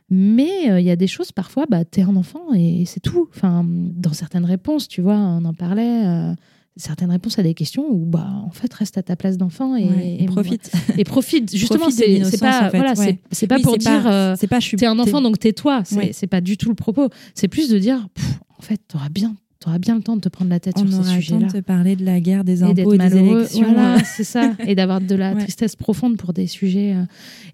Mais 0.09 0.69
euh, 0.69 0.79
il 0.79 0.85
y 0.85 0.91
a 0.91 0.95
des 0.95 1.07
choses, 1.07 1.31
parfois, 1.31 1.65
bah, 1.69 1.83
t'es 1.85 2.03
un 2.03 2.15
enfant 2.15 2.53
et 2.53 2.83
c'est 2.85 2.99
tout. 2.99 3.27
Enfin, 3.35 3.65
dans 3.67 4.13
certaines 4.13 4.45
réponses, 4.45 4.87
tu 4.87 5.01
vois, 5.01 5.15
on 5.17 5.43
en 5.45 5.53
parlait, 5.53 6.05
euh, 6.05 6.33
certaines 6.77 7.09
réponses 7.09 7.39
à 7.39 7.43
des 7.43 7.55
questions 7.55 7.85
où, 7.89 8.05
bah, 8.05 8.27
en 8.45 8.51
fait, 8.51 8.71
reste 8.73 8.97
à 8.99 9.03
ta 9.03 9.15
place 9.15 9.37
d'enfant 9.37 9.75
et, 9.75 9.85
Ouais, 9.87 10.17
et- 10.19 10.25
profite. 10.25 10.71
Et 10.97 11.03
profite. 11.05 11.55
Justement, 11.55 11.89
c'est 11.89 12.39
pas, 12.39 12.67
en 12.67 12.69
fait, 12.69 12.77
voilà, 12.77 12.93
ouais. 12.93 13.19
c'est- 13.31 13.47
pas 13.47 13.55
Oui, 13.55 13.63
pour 13.63 13.77
dire. 13.77 14.05
euh, 14.05 14.35
c'est 14.37 14.47
pas 14.47 14.59
je 14.59 14.65
suis 14.67 14.77
T'es 14.77 14.85
un 14.85 14.99
enfant, 14.99 15.21
donc 15.21 15.39
tais-toi. 15.39 15.81
C'est 15.85 15.95
Ouais. 16.21 16.27
pas 16.29 16.41
du 16.41 16.57
tout 16.57 16.69
le 16.69 16.75
propos. 16.75 17.09
C'est 17.33 17.47
plus 17.47 17.69
de 17.69 17.79
dire, 17.79 18.07
pff, 18.13 18.39
en 18.59 18.61
fait, 18.61 18.79
t'auras 18.87 19.09
bien 19.09 19.35
tu 19.61 19.67
auras 19.69 19.79
bien 19.79 19.95
le 19.95 20.01
temps 20.01 20.15
de 20.15 20.21
te 20.21 20.29
prendre 20.29 20.49
la 20.51 20.59
tête 20.59 20.75
On 20.77 20.81
sur 20.81 20.89
ces 20.89 20.95
aura 20.95 21.03
le 21.03 21.15
temps 21.15 21.21
sujets-là. 21.21 21.47
de 21.47 21.51
te 21.51 21.57
parler 21.59 21.95
de 21.95 22.03
la 22.05 22.19
guerre, 22.19 22.43
des 22.43 22.63
Et 22.63 22.73
d'être 22.73 22.79
impôts 22.81 22.93
et, 22.93 22.97
des 22.97 23.03
malheureux. 23.03 23.37
élections. 23.39 23.73
Voilà, 23.73 23.97
c'est 24.03 24.23
ça. 24.23 24.53
Et 24.67 24.75
d'avoir 24.75 25.01
de 25.01 25.15
la 25.15 25.33
Ouais. 25.33 25.41
tristesse 25.41 25.75
profonde 25.75 26.17
pour 26.17 26.33
des 26.33 26.47
sujets. 26.47 26.93
euh, 26.95 27.03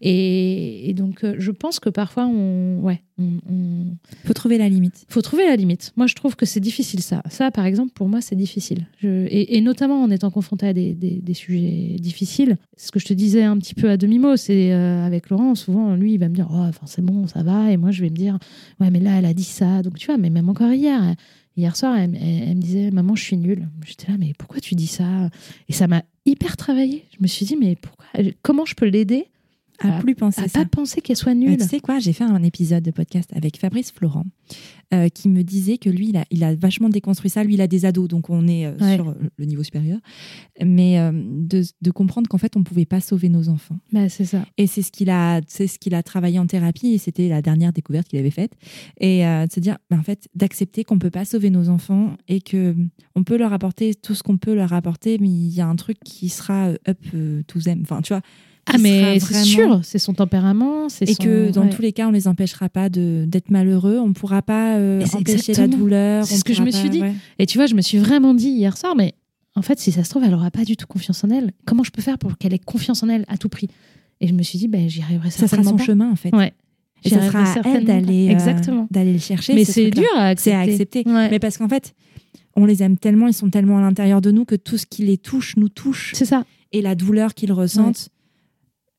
Et, 0.01 0.89
et 0.89 0.93
donc, 0.93 1.23
euh, 1.23 1.35
je 1.37 1.51
pense 1.51 1.79
que 1.79 1.89
parfois, 1.89 2.25
on, 2.25 2.79
ouais, 2.81 3.01
on, 3.19 3.33
on- 3.49 3.95
faut 4.25 4.33
trouver 4.33 4.57
la 4.57 4.67
limite. 4.67 5.05
faut 5.09 5.21
trouver 5.21 5.45
la 5.45 5.55
limite. 5.55 5.93
Moi, 5.95 6.07
je 6.07 6.15
trouve 6.15 6.35
que 6.35 6.45
c'est 6.45 6.59
difficile 6.59 7.01
ça. 7.01 7.21
Ça, 7.29 7.51
par 7.51 7.65
exemple, 7.65 7.91
pour 7.93 8.07
moi, 8.09 8.19
c'est 8.21 8.35
difficile. 8.35 8.87
Je- 8.99 9.25
et, 9.27 9.57
et 9.57 9.61
notamment 9.61 10.01
en 10.01 10.09
étant 10.09 10.31
confronté 10.31 10.67
à 10.67 10.73
des, 10.73 10.93
des- 10.95 11.21
des 11.21 11.33
sujets 11.33 11.97
difficiles. 11.99 12.57
Ce 12.77 12.91
que 12.91 12.99
je 12.99 13.05
te 13.05 13.13
disais 13.13 13.43
un 13.43 13.57
petit 13.57 13.75
peu 13.75 13.89
à 13.89 13.97
demi-mot, 13.97 14.37
c'est 14.37 14.73
euh, 14.73 15.05
avec 15.05 15.29
Laurent, 15.29 15.53
souvent, 15.55 15.95
lui, 15.95 16.13
il 16.13 16.17
va 16.17 16.29
me 16.29 16.35
dire, 16.35 16.47
oh, 16.51 16.55
enfin, 16.57 16.85
c'est 16.87 17.03
bon, 17.03 17.27
ça 17.27 17.43
va. 17.43 17.71
Et 17.71 17.77
moi, 17.77 17.91
je 17.91 18.01
vais 18.01 18.09
me 18.09 18.15
dire, 18.15 18.39
ouais, 18.79 18.89
mais 18.89 18.99
là, 18.99 19.19
elle 19.19 19.25
a 19.25 19.33
dit 19.33 19.43
ça. 19.43 19.81
Donc, 19.83 19.95
tu 19.97 20.07
vois, 20.07 20.17
mais 20.17 20.29
même 20.31 20.49
encore 20.49 20.71
hier, 20.73 21.15
hier 21.61 21.75
soir, 21.75 21.95
elle, 21.95 22.09
me 22.09 22.61
disait, 22.61 22.91
maman, 22.91 23.15
je 23.15 23.23
suis 23.23 23.37
nulle. 23.37 23.69
J'étais 23.85 24.11
là, 24.11 24.17
mais 24.17 24.33
pourquoi 24.37 24.59
tu 24.59 24.75
dis 24.75 24.87
ça? 24.87 25.29
Et 25.69 25.73
ça 25.73 25.87
m'a 25.87 26.03
hyper 26.25 26.57
travaillé. 26.57 27.05
Je 27.15 27.21
me 27.21 27.27
suis 27.27 27.45
dit, 27.45 27.55
mais 27.55 27.75
pourquoi? 27.75 28.05
Comment 28.41 28.65
je 28.65 28.73
peux 28.75 28.87
l'aider? 28.87 29.27
À 29.83 29.97
À- 29.97 29.99
plus 30.01 30.15
penser 30.15 30.41
à 30.41 30.47
ça. 30.47 30.59
pas 30.59 30.65
penser 30.65 31.01
qu'elle 31.01 31.15
soit 31.17 31.33
Mais 31.33 31.47
nulle 31.47 31.57
tu 31.57 31.65
sais 31.67 31.79
quoi, 31.79 31.99
j'ai 31.99 32.13
fait 32.13 32.23
un 32.23 32.43
épisode 32.43 32.83
de 32.83 32.91
podcast 32.91 33.29
avec 33.35 33.57
Fabrice 33.57 33.91
Florent 33.91 34.25
euh, 34.93 35.07
qui 35.09 35.29
me 35.29 35.43
disait 35.43 35.77
que 35.77 35.89
lui, 35.89 36.09
il 36.09 36.17
a, 36.17 36.25
il 36.31 36.43
a 36.43 36.53
vachement 36.55 36.89
déconstruit 36.89 37.29
ça. 37.29 37.43
Lui, 37.43 37.53
il 37.55 37.61
a 37.61 37.67
des 37.67 37.85
ados, 37.85 38.07
donc 38.07 38.29
on 38.29 38.47
est 38.47 38.65
euh, 38.65 38.73
Ouais. 38.79 38.95
sur 38.95 39.15
le 39.37 39.45
niveau 39.45 39.63
supérieur. 39.63 39.99
Mais 40.63 40.99
euh, 40.99 41.11
de, 41.13 41.63
de 41.81 41.91
comprendre 41.91 42.27
qu'en 42.29 42.37
fait, 42.37 42.55
on 42.55 42.59
ne 42.59 42.63
pouvait 42.65 42.85
pas 42.85 42.99
sauver 42.99 43.29
nos 43.29 43.49
enfants. 43.49 43.77
Bah, 43.91 44.09
c'est 44.09 44.25
ça. 44.25 44.45
Et 44.57 44.67
c'est 44.67 44.81
ce 44.81 44.91
qu'il 44.91 45.09
a, 45.09 45.41
c'est 45.47 45.67
ce 45.67 45.79
qu'il 45.79 45.95
a 45.95 46.03
travaillé 46.03 46.39
en 46.39 46.47
thérapie 46.47 46.89
et 46.93 46.97
c'était 46.97 47.29
la 47.29 47.41
dernière 47.41 47.73
découverte 47.73 48.07
qu'il 48.07 48.19
avait 48.19 48.31
faite. 48.31 48.53
Et 48.99 49.25
euh, 49.25 49.45
de 49.47 49.51
se 49.51 49.59
dire, 49.59 49.77
bah, 49.89 49.97
en 49.99 50.03
fait, 50.03 50.27
d'accepter 50.35 50.83
qu'on 50.83 50.99
peut 50.99 51.09
pas 51.11 51.25
sauver 51.25 51.49
nos 51.49 51.69
enfants 51.69 52.15
et 52.27 52.41
que 52.41 52.75
on 53.15 53.23
peut 53.23 53.37
leur 53.37 53.53
apporter 53.53 53.95
tout 53.95 54.13
ce 54.15 54.23
qu'on 54.23 54.37
peut 54.37 54.53
leur 54.55 54.73
apporter, 54.73 55.17
mais 55.19 55.29
il 55.29 55.53
y 55.53 55.61
a 55.61 55.67
un 55.67 55.75
truc 55.75 55.97
qui 56.03 56.29
sera 56.29 56.67
euh, 56.69 56.75
up 56.87 56.99
euh, 57.13 57.41
to 57.47 57.59
them. 57.59 57.79
Enfin, 57.83 58.01
tu 58.01 58.13
vois. 58.13 58.21
Ah, 58.67 58.77
mais 58.77 59.19
c'est 59.19 59.25
vraiment- 59.25 59.43
sûr, 59.45 59.79
c'est 59.83 59.97
son 59.99 60.13
tempérament. 60.13 60.87
c'est 60.89 61.09
Et 61.09 61.13
son- 61.15 61.23
que 61.23 61.51
dans 61.51 61.63
ouais. 61.63 61.69
tous 61.69 61.81
les 61.81 61.91
cas, 61.93 62.07
on 62.07 62.11
les 62.11 62.27
empêchera 62.27 62.69
pas 62.69 62.89
de 62.89 63.25
d'être 63.27 63.49
malheureux. 63.49 63.97
On 63.99 64.13
pourra 64.13 64.41
pas 64.41 64.75
euh, 64.77 65.03
empêcher 65.13 65.53
la 65.53 65.67
douleur. 65.67 66.25
c'est 66.25 66.37
ce 66.37 66.43
que 66.43 66.53
je 66.53 66.61
me 66.61 66.71
pas- 66.71 66.77
suis 66.77 66.89
dit. 66.89 67.01
ouais. 67.01 67.13
Et 67.39 67.45
tu 67.45 67.57
vois, 67.57 67.65
je 67.65 67.73
me 67.75 67.81
suis 67.81 67.97
vraiment 67.97 68.33
dit 68.33 68.49
hier 68.49 68.77
soir, 68.77 68.95
mais 68.95 69.13
en 69.55 69.61
fait, 69.61 69.79
si 69.79 69.91
ça 69.91 70.03
se 70.03 70.09
trouve, 70.11 70.23
elle 70.23 70.33
aura 70.33 70.51
pas 70.51 70.63
du 70.63 70.77
tout 70.77 70.85
confiance 70.87 71.23
en 71.23 71.29
elle. 71.29 71.51
Comment 71.65 71.83
je 71.83 71.91
peux 71.91 72.01
faire 72.01 72.17
pour 72.17 72.37
qu'elle 72.37 72.53
ait 72.53 72.59
confiance 72.59 73.01
en 73.03 73.09
elle 73.09 73.25
à 73.27 73.37
tout 73.37 73.49
prix? 73.49 73.67
Et 74.21 74.27
je 74.27 74.33
me 74.33 74.43
suis 74.43 74.59
dit, 74.59 74.67
ben, 74.67 74.87
j'y 74.87 75.01
arriverai 75.01 75.31
Ça 75.31 75.37
sera 75.39 75.47
certainement 75.49 75.71
son 75.71 75.77
pas. 75.77 75.83
chemin 75.83 76.11
en 76.11 76.15
fait. 76.15 76.33
Ouais. 76.35 76.53
Et 77.03 77.09
ça 77.09 77.19
sera 77.25 77.39
à 77.39 77.41
elle 77.47 77.53
certainement 77.55 77.81
d'aller 77.83 78.35
euh, 78.35 78.83
d'aller 78.91 79.13
le 79.13 79.19
chercher. 79.19 79.55
mais 79.55 79.65
ce 79.65 79.71
c'est 79.73 79.81
truc-là. 79.89 80.01
dur 80.01 80.09
à 80.17 80.27
accepter. 80.27 80.55
À 80.55 80.59
accepter. 80.61 81.03
Ouais. 81.07 81.29
Mais 81.31 81.39
parce 81.39 81.57
qu'en 81.57 81.67
fait, 81.67 81.95
on 82.55 82.65
les 82.65 82.83
aime 82.83 82.97
tellement, 82.97 83.25
ils 83.27 83.33
sont 83.33 83.49
tellement 83.49 83.79
à 83.79 83.81
l'intérieur 83.81 84.21
de 84.21 84.29
nous 84.29 84.45
que 84.45 84.53
tout 84.55 84.77
ce 84.77 84.85
qui 84.85 85.03
les 85.03 85.17
touche 85.17 85.55
nous 85.57 85.69
touche. 85.69 86.11
C'est 86.15 86.25
ça. 86.25 86.43
Et 86.71 86.81
la 86.83 86.93
douleur 86.93 87.33
qu'ils 87.33 87.51
ressentent, 87.51 88.09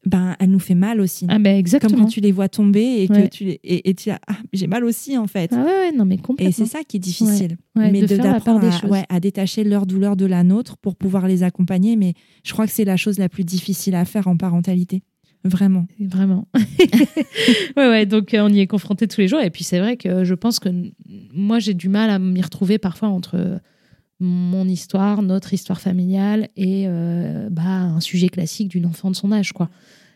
ben, 0.04 0.34
elle 0.40 0.50
nous 0.50 0.58
fait 0.58 0.74
mal 0.74 1.00
aussi. 1.00 1.26
Ah, 1.28 1.38
ben, 1.38 1.52
Comme 1.52 1.58
exactement. 1.58 1.98
quand 2.02 2.06
tu 2.06 2.20
les 2.20 2.32
vois 2.32 2.48
tomber 2.48 3.02
et 3.02 3.08
que 3.08 3.12
Ouais. 3.12 3.28
tu 3.28 3.44
les- 3.44 3.60
et, 3.62 3.88
et 3.90 3.94
tu 3.94 4.10
as 4.10 4.18
ah, 4.26 4.36
j'ai 4.52 4.66
mal 4.66 4.84
aussi 4.84 5.16
en 5.16 5.26
fait. 5.28 5.50
Ah 5.52 5.58
ouais, 5.58 5.64
ouais, 5.64 5.92
non, 5.92 6.04
mais 6.04 6.16
et 6.16 6.18
complètement. 6.18 6.52
c'est 6.52 6.66
ça 6.66 6.82
qui 6.82 6.96
est 6.96 7.00
difficile. 7.00 7.56
Ouais, 7.76 7.90
mais 7.92 8.02
de 8.02 8.16
d'apprendre 8.16 8.68
à, 9.08 9.20
détacher 9.20 9.62
leur 9.64 9.86
douleur 9.86 10.16
de 10.16 10.26
la 10.26 10.42
nôtre 10.42 10.76
pour 10.76 10.96
pouvoir 10.96 11.28
les 11.28 11.42
accompagner. 11.44 11.96
Mais 11.96 12.14
je 12.44 12.52
crois 12.52 12.66
que 12.66 12.72
c'est 12.72 12.84
la 12.84 12.96
chose 12.96 13.18
la 13.18 13.28
plus 13.28 13.44
difficile 13.44 13.94
à 13.94 14.04
faire 14.04 14.26
en 14.26 14.36
parentalité. 14.36 15.02
Vraiment. 15.44 15.86
Vraiment. 15.98 16.46
ouais, 17.76 17.88
ouais, 17.88 18.06
donc 18.06 18.34
euh, 18.34 18.40
on 18.42 18.48
y 18.48 18.60
est 18.60 18.66
confronté 18.66 19.06
tous 19.08 19.20
les 19.20 19.28
jours. 19.28 19.40
Et 19.40 19.50
puis 19.50 19.64
c'est 19.64 19.78
vrai 19.78 19.96
que 19.96 20.24
je 20.24 20.34
pense 20.34 20.58
que 20.58 20.68
moi, 21.34 21.58
j'ai 21.58 21.74
du 21.74 21.88
mal 21.88 22.10
à 22.10 22.18
m'y 22.18 22.42
retrouver 22.42 22.78
parfois 22.78 23.08
entre 23.08 23.60
mon 24.22 24.66
histoire, 24.68 25.20
notre 25.22 25.52
histoire 25.52 25.80
familiale 25.80 26.48
et 26.56 26.84
euh, 26.86 27.48
bah, 27.50 27.62
un 27.64 28.00
sujet 28.00 28.28
classique 28.28 28.68
d'une 28.68 28.86
enfant 28.86 29.10
de 29.10 29.16
son 29.16 29.32
âge. 29.32 29.52
quoi. 29.52 29.68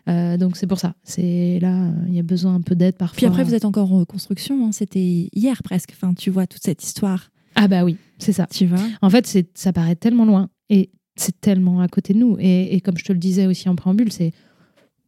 Euh, 0.09 0.37
donc 0.37 0.57
c'est 0.57 0.67
pour 0.69 0.79
ça. 0.79 0.95
C'est 1.03 1.59
là, 1.61 1.87
euh, 1.87 1.93
il 2.09 2.15
y 2.15 2.19
a 2.21 2.23
besoin 2.23 2.55
un 2.55 2.61
peu 2.61 2.75
d'aide 2.77 2.97
parfois. 2.97 3.17
Puis 3.17 3.27
après, 3.27 3.43
vous 3.45 3.55
êtes 3.55 3.65
encore 3.65 3.93
en 3.93 3.99
reconstruction. 3.99 4.67
hein. 4.67 4.73
C'était 4.73 5.29
hier 5.35 5.63
presque. 5.63 5.91
Enfin, 5.95 6.15
tu 6.15 6.31
vois 6.31 6.47
toute 6.47 6.63
cette 6.63 6.83
histoire. 6.85 7.31
Ah 7.57 7.69
bah 7.69 7.85
oui, 7.85 7.97
c'est 8.19 8.33
ça. 8.33 8.47
Tu 8.51 8.67
vois. 8.67 8.79
En 9.03 9.11
fait, 9.11 9.27
c'est, 9.27 9.49
ça 9.55 9.73
paraît 9.73 9.97
tellement 9.97 10.25
loin 10.25 10.49
et 10.71 10.91
c'est 11.17 11.41
tellement 11.41 11.81
à 11.81 11.89
côté 11.89 12.13
de 12.15 12.19
nous. 12.19 12.37
Et, 12.39 12.75
et 12.77 12.81
comme 12.81 12.97
je 12.99 13.05
te 13.05 13.13
le 13.13 13.19
disais 13.19 13.47
aussi 13.47 13.69
en 13.69 13.75
préambule, 13.75 14.13
c'est 14.13 14.33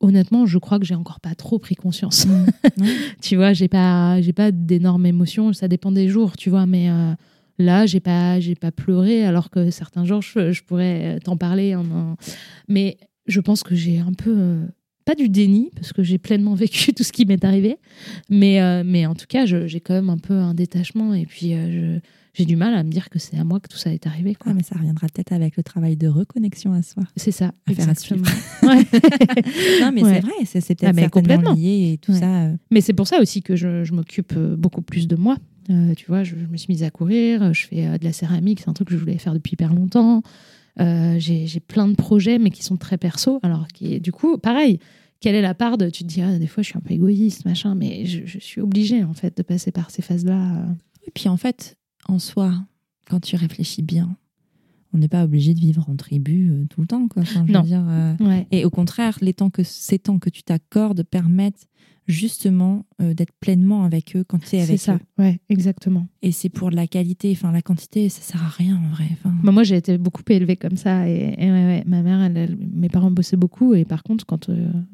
honnêtement, 0.01 0.47
je 0.47 0.59
crois 0.59 0.79
que 0.79 0.85
j'ai 0.87 0.95
encore 0.95 1.21
pas 1.21 1.35
trop 1.35 1.59
pris 1.59 1.75
conscience. 1.75 2.27
Ouais. 2.79 2.87
tu 3.21 3.37
vois, 3.37 3.53
j'ai 3.53 3.69
pas, 3.69 4.21
j'ai 4.21 4.33
pas 4.33 4.51
d'énormes 4.53 5.07
émotions. 5.07 5.53
Ça 5.53 5.69
dépend 5.69 5.91
des 5.93 6.09
jours, 6.09 6.37
tu 6.37 6.49
vois. 6.51 6.67
Mais 6.67 6.89
euh, 6.91 7.13
là, 7.59 7.87
j'ai 7.87 8.01
pas, 8.01 8.41
j'ai 8.41 8.55
pas 8.55 8.71
pleuré, 8.73 9.25
alors 9.25 9.51
que 9.51 9.71
certains 9.71 10.05
jours, 10.05 10.23
je, 10.23 10.53
je 10.53 10.63
pourrais 10.63 11.19
t'en 11.21 11.37
parler. 11.37 11.75
en- 11.75 11.85
en- 11.91 12.17
Mais 12.69 12.97
je 13.27 13.41
pense 13.41 13.63
que 13.63 13.75
j'ai 13.75 13.99
un 13.99 14.13
peu. 14.13 14.35
euh, 14.37 14.67
pas 15.05 15.15
du 15.15 15.31
déni, 15.31 15.71
parce 15.75 15.95
que 15.95 16.03
j'ai 16.03 16.19
pleinement 16.19 16.55
vécu 16.65 16.93
tout 16.93 17.03
ce 17.03 17.13
qui 17.13 17.25
m'est 17.25 17.43
arrivé, 17.45 17.77
mais, 18.29 18.61
euh, 18.61 18.83
mais 18.85 19.07
en 19.07 19.15
tout 19.15 19.25
cas, 19.27 19.47
j'ai 19.47 19.81
quand 19.81 19.95
même 19.95 20.11
un 20.11 20.19
peu 20.19 20.35
un 20.35 20.53
détachement 20.53 21.15
et 21.15 21.25
puis 21.25 21.55
euh, 21.55 21.97
je- 21.97 22.01
j'ai 22.35 22.45
du 22.45 22.57
mal 22.57 22.75
à 22.75 22.85
me 22.85 22.91
dire 22.91 23.09
que 23.09 23.19
c'est 23.19 23.37
à 23.39 23.43
moi 23.43 23.59
que 23.59 23.69
tout 23.69 23.79
ça 23.79 23.91
est 23.93 24.07
arrivé. 24.07 24.35
Quoi. 24.35 24.53
Ah, 24.53 24.55
mais 24.55 24.63
ça 24.63 24.77
reviendra 24.77 25.07
peut-être 25.09 25.33
avec 25.33 25.57
le 25.57 25.63
travail 25.63 25.97
de 25.97 26.07
reconnexion 26.09 26.73
à 26.75 26.83
soi. 26.83 27.03
C'est 27.17 27.31
ça, 27.33 27.53
à 27.67 27.73
exactement. 27.73 28.23
Ouais. 28.63 28.85
Non, 29.81 29.93
mais 29.93 30.03
Ouais. 30.05 30.15
c'est 30.15 30.21
vrai, 30.21 30.33
c'est 30.45 30.61
c'est 30.61 30.75
peut-être 30.75 30.99
Ah, 31.03 31.09
complètement. 31.09 31.55
lié 31.55 31.93
et 31.95 31.99
tout 31.99 32.13
Ouais. 32.13 32.19
ça. 32.21 32.43
euh, 32.45 32.57
Mais 32.71 32.81
c'est 32.83 32.93
pour 32.93 33.07
ça 33.09 33.19
aussi 33.21 33.43
que 33.43 33.57
je, 33.57 33.83
je 33.85 33.93
m'occupe 33.95 34.35
euh, 34.37 34.57
beaucoup 34.57 34.83
plus 34.83 35.09
de 35.09 35.17
moi. 35.17 35.37
Euh, 35.71 35.95
tu 35.95 36.07
vois, 36.07 36.25
je, 36.25 36.35
me 36.35 36.57
suis 36.57 36.73
mise 36.73 36.83
à 36.83 36.91
courir, 36.91 37.53
je 37.53 37.67
fais 37.67 37.87
euh, 37.87 37.99
de 37.99 38.05
la 38.05 38.13
céramique, 38.13 38.61
c'est 38.61 38.69
un 38.71 38.73
truc 38.73 38.89
que 38.89 38.95
je 38.95 38.99
voulais 38.99 39.19
faire 39.19 39.35
depuis 39.35 39.53
hyper 39.53 39.75
longtemps. 39.75 40.23
Euh, 40.81 41.17
j'ai 41.19 41.61
plein 41.61 41.89
de 41.89 41.95
projets, 41.95 42.39
mais 42.39 42.51
qui 42.51 42.63
sont 42.63 42.77
très 42.77 42.99
perso. 42.99 43.41
Alors, 43.43 43.67
qui, 43.69 44.01
du 44.01 44.13
coup, 44.13 44.39
pareil, 44.39 44.79
quelle 45.21 45.35
est 45.35 45.43
la 45.43 45.55
part 45.55 45.77
de. 45.77 45.91
Tu 45.91 46.05
te 46.05 46.09
dis, 46.09 46.23
ah, 46.23 46.39
des 46.39 46.47
fois, 46.47 46.63
je 46.63 46.69
suis 46.69 46.79
un 46.79 46.81
peu 46.81 46.95
égoïste, 46.95 47.45
machin, 47.45 47.75
mais 47.75 48.07
je, 48.07 48.25
je 48.25 48.39
suis 48.39 48.61
obligée, 48.61 49.03
en 49.03 49.15
fait, 49.15 49.37
de 49.37 49.43
passer 49.43 49.73
par 49.73 49.91
ces 49.91 50.03
phases-là. 50.03 50.67
Et 51.07 51.11
puis 51.11 51.29
en 51.29 51.37
fait, 51.37 51.77
en 52.07 52.19
soi, 52.19 52.55
quand 53.09 53.21
tu 53.21 53.37
réfléchis 53.37 53.83
bien, 53.83 54.17
on 54.95 54.99
n'est 54.99 55.09
pas 55.09 55.25
obligé 55.25 55.55
de 55.55 55.61
vivre 55.61 55.89
en 55.89 55.97
tribu 55.97 56.51
euh, 56.51 56.65
tout 56.71 56.81
le 56.81 56.87
temps. 56.87 57.09
Quoi. 57.09 57.23
Enfin, 57.23 57.45
je 57.47 57.53
Non. 57.53 57.61
veux 57.63 57.67
dire, 57.69 57.85
euh, 57.89 58.15
Ouais. 58.21 58.47
Et 58.51 58.65
au 58.65 58.71
contraire, 58.71 59.19
les 59.21 59.35
temps 59.35 59.51
que, 59.51 59.63
ces 59.63 59.99
temps 59.99 60.19
que 60.19 60.31
tu 60.31 60.43
t'accordes 60.43 61.03
permettent 61.03 61.67
justement 62.07 62.87
euh, 63.03 63.13
d'être 63.13 63.33
pleinement 63.39 63.85
avec 63.85 64.17
eux 64.17 64.25
quand 64.25 64.39
tu 64.39 64.47
es 64.57 64.61
C'est 64.61 64.63
avec 64.63 64.81
ça, 64.81 64.95
eux. 64.95 65.23
ouais, 65.23 65.41
exactement. 65.51 66.07
Et 66.23 66.33
c'est 66.33 66.49
pour 66.49 66.71
la 66.71 66.87
qualité, 66.87 67.31
enfin 67.33 67.53
la 67.53 67.61
quantité, 67.61 68.09
ça 68.09 68.23
sert 68.23 68.43
à 68.43 68.49
rien 68.49 68.77
en 68.83 68.89
vrai. 68.95 69.05
Enfin, 69.13 69.35
Bah, 69.45 69.53
moi, 69.53 69.63
j'ai 69.63 69.77
été 69.77 69.99
beaucoup 69.99 70.23
élevée 70.31 70.57
comme 70.57 70.77
ça. 70.79 71.07
Et, 71.07 71.35
et 71.37 71.51
ouais, 71.53 71.65
ouais, 71.67 71.85
ma 71.87 72.01
mère, 72.03 72.23
elle- 72.23 72.37
elle- 72.39 72.57
mes 72.73 72.89
parents 72.89 73.11
bossaient 73.11 73.37
beaucoup. 73.37 73.75
Et 73.75 73.85
par 73.85 74.03
contre, 74.03 74.25
quand 74.25 74.49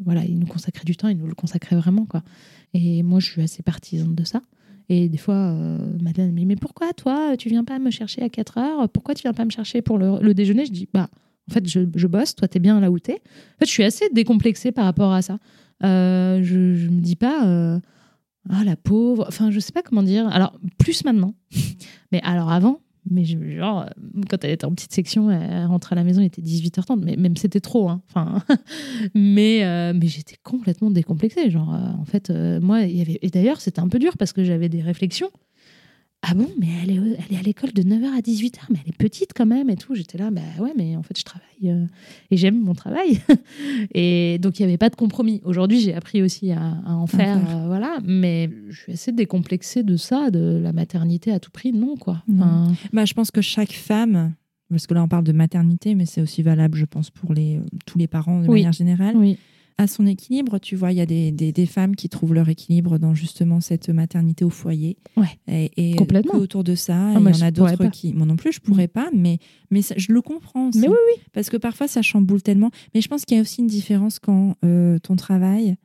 voilà, 0.04 0.24
ils 0.24 0.38
nous 0.38 0.46
consacraient 0.46 0.84
du 0.84 0.96
temps, 0.96 1.06
ils 1.08 1.16
nous 1.16 1.28
le 1.28 1.34
consacraient 1.36 1.76
vraiment. 1.76 2.04
Quoi. 2.04 2.24
Et 2.72 3.04
moi, 3.04 3.20
je 3.20 3.30
suis 3.30 3.42
assez 3.42 3.62
partisane 3.62 4.16
de 4.16 4.24
ça. 4.24 4.42
Et 4.88 5.08
des 5.08 5.18
fois, 5.18 5.34
euh, 5.34 5.78
Madeleine 6.02 6.32
me 6.32 6.38
dit 6.38 6.46
Mais 6.46 6.56
pourquoi, 6.56 6.92
toi, 6.92 7.36
tu 7.36 7.48
viens 7.48 7.64
pas 7.64 7.78
me 7.78 7.90
chercher 7.90 8.22
à 8.22 8.28
4 8.28 8.58
heures? 8.58 8.88
Pourquoi 8.88 9.14
tu 9.14 9.22
viens 9.22 9.32
pas 9.32 9.44
me 9.44 9.50
chercher 9.50 9.82
pour 9.82 9.98
le, 9.98 10.34
déjeuner? 10.34 10.66
Je 10.66 10.72
dis 10.72 10.88
Bah, 10.92 11.08
en 11.50 11.54
fait, 11.54 11.66
je, 11.66 11.80
je 11.94 12.06
bosse, 12.06 12.34
toi, 12.34 12.48
t'es 12.48 12.58
bien 12.58 12.80
là 12.80 12.90
où 12.90 12.98
t'es. 12.98 13.14
En 13.14 13.58
fait, 13.60 13.66
je 13.66 13.70
suis 13.70 13.84
assez 13.84 14.08
décomplexée 14.10 14.72
par 14.72 14.84
rapport 14.84 15.12
à 15.12 15.22
ça. 15.22 15.38
Euh, 15.84 16.42
je, 16.42 16.74
je 16.74 16.88
me 16.88 17.00
dis 17.00 17.16
pas. 17.16 17.46
euh, 17.46 17.78
ah, 18.50 18.64
la 18.64 18.76
pauvre. 18.76 19.24
Enfin, 19.28 19.50
je 19.50 19.58
sais 19.58 19.72
pas 19.72 19.82
comment 19.82 20.02
dire. 20.02 20.26
Alors, 20.28 20.58
plus 20.78 21.04
maintenant. 21.04 21.34
Mais 22.12 22.20
alors 22.22 22.50
avant, 22.50 22.80
mais 23.10 23.24
genre, 23.24 23.86
quand 24.30 24.44
elle 24.44 24.52
était 24.52 24.64
en 24.64 24.72
petite 24.72 24.92
section, 24.92 25.30
elle 25.30 25.66
rentrait 25.66 25.94
à 25.94 25.96
la 25.96 26.04
maison, 26.04 26.22
il 26.22 26.26
était 26.26 26.40
18h30, 26.40 27.00
mais 27.04 27.16
même 27.16 27.36
c'était 27.36 27.60
trop. 27.60 27.88
Hein. 27.88 28.02
Enfin, 28.08 28.42
mais 29.14 29.64
euh, 29.64 29.92
mais 29.94 30.06
j'étais 30.06 30.36
complètement 30.42 30.90
décomplexée. 30.90 31.50
Genre, 31.50 31.74
euh, 31.74 32.00
en 32.00 32.04
fait, 32.04 32.30
euh, 32.30 32.60
moi. 32.60 32.82
Et 32.82 33.30
d'ailleurs, 33.32 33.60
c'était 33.60 33.80
un 33.80 33.88
peu 33.88 33.98
dur 33.98 34.16
parce 34.16 34.32
que 34.32 34.42
j'avais 34.42 34.68
des 34.68 34.80
réflexions. 34.80 35.30
Ah 36.26 36.34
bon, 36.34 36.48
mais 36.58 36.68
elle 36.82 36.90
est, 36.90 36.94
elle 36.96 37.36
est 37.36 37.38
à 37.38 37.42
l'école 37.42 37.72
de 37.72 37.82
9h 37.82 38.16
à 38.16 38.20
18h, 38.20 38.58
mais 38.70 38.78
elle 38.84 38.90
est 38.90 38.96
petite 38.96 39.30
quand 39.34 39.46
même 39.46 39.68
et 39.70 39.76
tout. 39.76 39.94
J'étais 39.94 40.18
là, 40.18 40.30
bah 40.30 40.40
ouais, 40.60 40.72
mais 40.76 40.96
en 40.96 41.02
fait, 41.02 41.18
je 41.18 41.24
travaille 41.24 41.44
euh, 41.64 41.86
et 42.30 42.36
j'aime 42.36 42.60
mon 42.60 42.74
travail. 42.74 43.20
et 43.94 44.38
donc, 44.38 44.58
il 44.58 44.62
n'y 44.62 44.68
avait 44.68 44.78
pas 44.78 44.90
de 44.90 44.96
compromis. 44.96 45.40
Aujourd'hui, 45.44 45.80
j'ai 45.80 45.94
appris 45.94 46.22
aussi 46.22 46.50
à, 46.52 46.60
à 46.86 46.94
en 46.94 47.06
faire, 47.06 47.38
euh, 47.38 47.66
voilà. 47.66 47.98
Mais 48.04 48.50
je 48.70 48.76
suis 48.80 48.92
assez 48.92 49.12
décomplexée 49.12 49.82
de 49.82 49.96
ça, 49.96 50.30
de 50.30 50.58
la 50.62 50.72
maternité 50.72 51.32
à 51.32 51.38
tout 51.40 51.50
prix, 51.50 51.72
non, 51.72 51.96
quoi. 51.96 52.22
Non. 52.28 52.72
Bah, 52.92 53.04
je 53.04 53.14
pense 53.14 53.30
que 53.30 53.40
chaque 53.40 53.72
femme, 53.72 54.32
parce 54.70 54.86
que 54.86 54.94
là 54.94 55.02
on 55.02 55.08
parle 55.08 55.24
de 55.24 55.32
maternité, 55.32 55.94
mais 55.94 56.06
c'est 56.06 56.20
aussi 56.22 56.42
valable, 56.42 56.76
je 56.78 56.84
pense, 56.84 57.10
pour 57.10 57.34
les, 57.34 57.56
euh, 57.56 57.60
tous 57.86 57.98
les 57.98 58.06
parents 58.06 58.40
de 58.40 58.48
Oui. 58.48 58.60
manière 58.60 58.72
générale, 58.72 59.16
oui. 59.16 59.38
À 59.76 59.86
son 59.86 60.06
équilibre. 60.06 60.58
Tu 60.58 60.76
vois, 60.76 60.92
il 60.92 60.98
y 60.98 61.00
a 61.00 61.06
des, 61.06 61.32
des, 61.32 61.50
des 61.52 61.66
femmes 61.66 61.96
qui 61.96 62.08
trouvent 62.08 62.32
leur 62.34 62.48
équilibre 62.48 62.98
dans 62.98 63.14
justement 63.14 63.60
cette 63.60 63.88
maternité 63.88 64.44
au 64.44 64.50
foyer. 64.50 64.96
Ouais. 65.16 65.26
Et, 65.48 65.92
et 65.92 65.96
Complètement. 65.96 66.32
que 66.32 66.36
autour 66.38 66.62
de 66.64 66.74
ça, 66.74 66.96
Ah, 66.96 67.12
il 67.16 67.20
moi, 67.20 67.32
y 67.32 67.42
en 67.42 67.46
a 67.46 67.50
d'autres 67.50 67.86
qui. 67.90 68.12
Moi 68.14 68.26
non 68.26 68.36
plus, 68.36 68.52
je 68.52 68.60
pourrais 68.60 68.88
pas, 68.88 69.08
mais, 69.14 69.38
mais 69.70 69.82
ça- 69.82 69.94
je 69.98 70.12
le 70.12 70.22
comprends 70.22 70.68
aussi. 70.68 70.78
Mais 70.80 70.88
oui, 70.88 71.22
Parce 71.32 71.50
que 71.50 71.56
parfois, 71.56 71.88
ça 71.88 72.02
chamboule 72.02 72.42
tellement. 72.42 72.70
Mais 72.94 73.00
je 73.00 73.08
pense 73.08 73.24
qu'il 73.24 73.36
y 73.36 73.38
a 73.38 73.42
aussi 73.42 73.60
une 73.62 73.66
différence 73.66 74.18
quand 74.18 74.54
euh, 74.64 74.98
ton 75.00 75.16
travail 75.16 75.76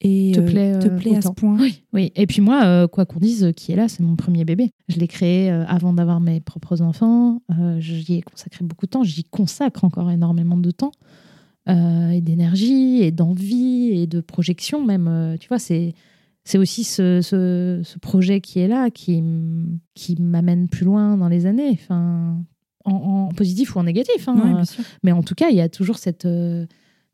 et 0.00 0.32
te 0.34 0.40
euh, 0.40 0.44
plaît, 0.44 0.78
te 0.80 0.88
euh, 0.88 0.96
plaît 0.98 1.16
à 1.16 1.22
ce 1.22 1.28
point. 1.30 1.56
Oui, 1.58 1.82
oui. 1.94 2.12
Et 2.16 2.26
puis 2.26 2.42
moi, 2.42 2.64
euh, 2.66 2.86
quoi 2.88 3.06
qu'on 3.06 3.20
dise, 3.20 3.52
qui 3.56 3.72
est 3.72 3.76
là, 3.76 3.88
c'est 3.88 4.02
mon 4.02 4.16
premier 4.16 4.44
bébé. 4.44 4.70
Je 4.88 4.98
l'ai 4.98 5.08
créé 5.08 5.50
euh, 5.50 5.64
avant 5.66 5.94
d'avoir 5.94 6.20
mes 6.20 6.40
propres 6.40 6.82
enfants. 6.82 7.40
Euh, 7.58 7.80
J'y 7.80 8.16
ai 8.16 8.20
consacré 8.22 8.64
beaucoup 8.66 8.84
de 8.84 8.90
temps. 8.90 9.02
J'y 9.02 9.24
consacre 9.24 9.82
encore 9.84 10.10
énormément 10.10 10.58
de 10.58 10.70
temps 10.72 10.92
euh, 11.68 12.10
et 12.10 12.20
d'énergie 12.20 13.02
et 13.02 13.10
d'envie 13.10 13.90
et 13.92 14.06
de 14.06 14.20
projection 14.20 14.84
même. 14.84 15.08
Euh, 15.08 15.36
tu 15.38 15.48
vois, 15.48 15.58
c'est 15.58 15.94
c'est 16.44 16.58
aussi 16.58 16.84
ce, 16.84 17.22
ce, 17.22 17.80
ce 17.82 17.98
projet 17.98 18.40
qui 18.42 18.58
est 18.58 18.68
là 18.68 18.90
qui, 18.90 19.22
qui 19.94 20.20
m'amène 20.20 20.68
plus 20.68 20.84
loin 20.84 21.16
dans 21.16 21.28
les 21.28 21.46
années. 21.46 21.70
Enfin, 21.72 22.36
en, 22.84 22.92
en 22.92 23.28
positif 23.28 23.74
ou 23.74 23.78
en 23.78 23.84
négatif. 23.84 24.28
hein. 24.28 24.58
Ouais. 24.60 24.84
Mais 25.02 25.12
en 25.12 25.22
tout 25.22 25.34
cas, 25.34 25.48
il 25.48 25.56
y 25.56 25.62
a 25.62 25.70
toujours 25.70 25.96
cette, 25.96 26.26
euh, 26.26 26.66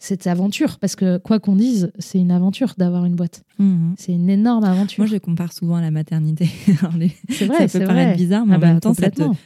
cette 0.02 0.26
aventure. 0.26 0.78
Parce 0.78 0.96
que 0.96 1.18
quoi 1.18 1.38
qu'on 1.38 1.54
dise, 1.54 1.92
c'est 1.98 2.18
une 2.18 2.30
aventure 2.30 2.74
d'avoir 2.78 3.04
une 3.04 3.14
boîte. 3.14 3.44
Mhm. 3.58 3.94
C'est 3.98 4.12
une 4.12 4.30
énorme 4.30 4.64
aventure. 4.64 5.02
Moi, 5.04 5.06
je 5.06 5.18
compare 5.18 5.52
souvent 5.52 5.76
à 5.76 5.82
la 5.82 5.90
maternité. 5.90 6.48
Les- 6.98 7.12
c'est 7.28 7.44
vrai, 7.44 7.68
ça 7.68 7.78
peut 7.78 7.84
vrai. 7.84 7.94
paraître 7.94 8.16
bizarre, 8.16 8.46
mais 8.46 8.54
Ah 8.54 8.56
en 8.56 8.60
bah, 8.60 8.66
même 8.68 8.80
temps, 8.80 8.94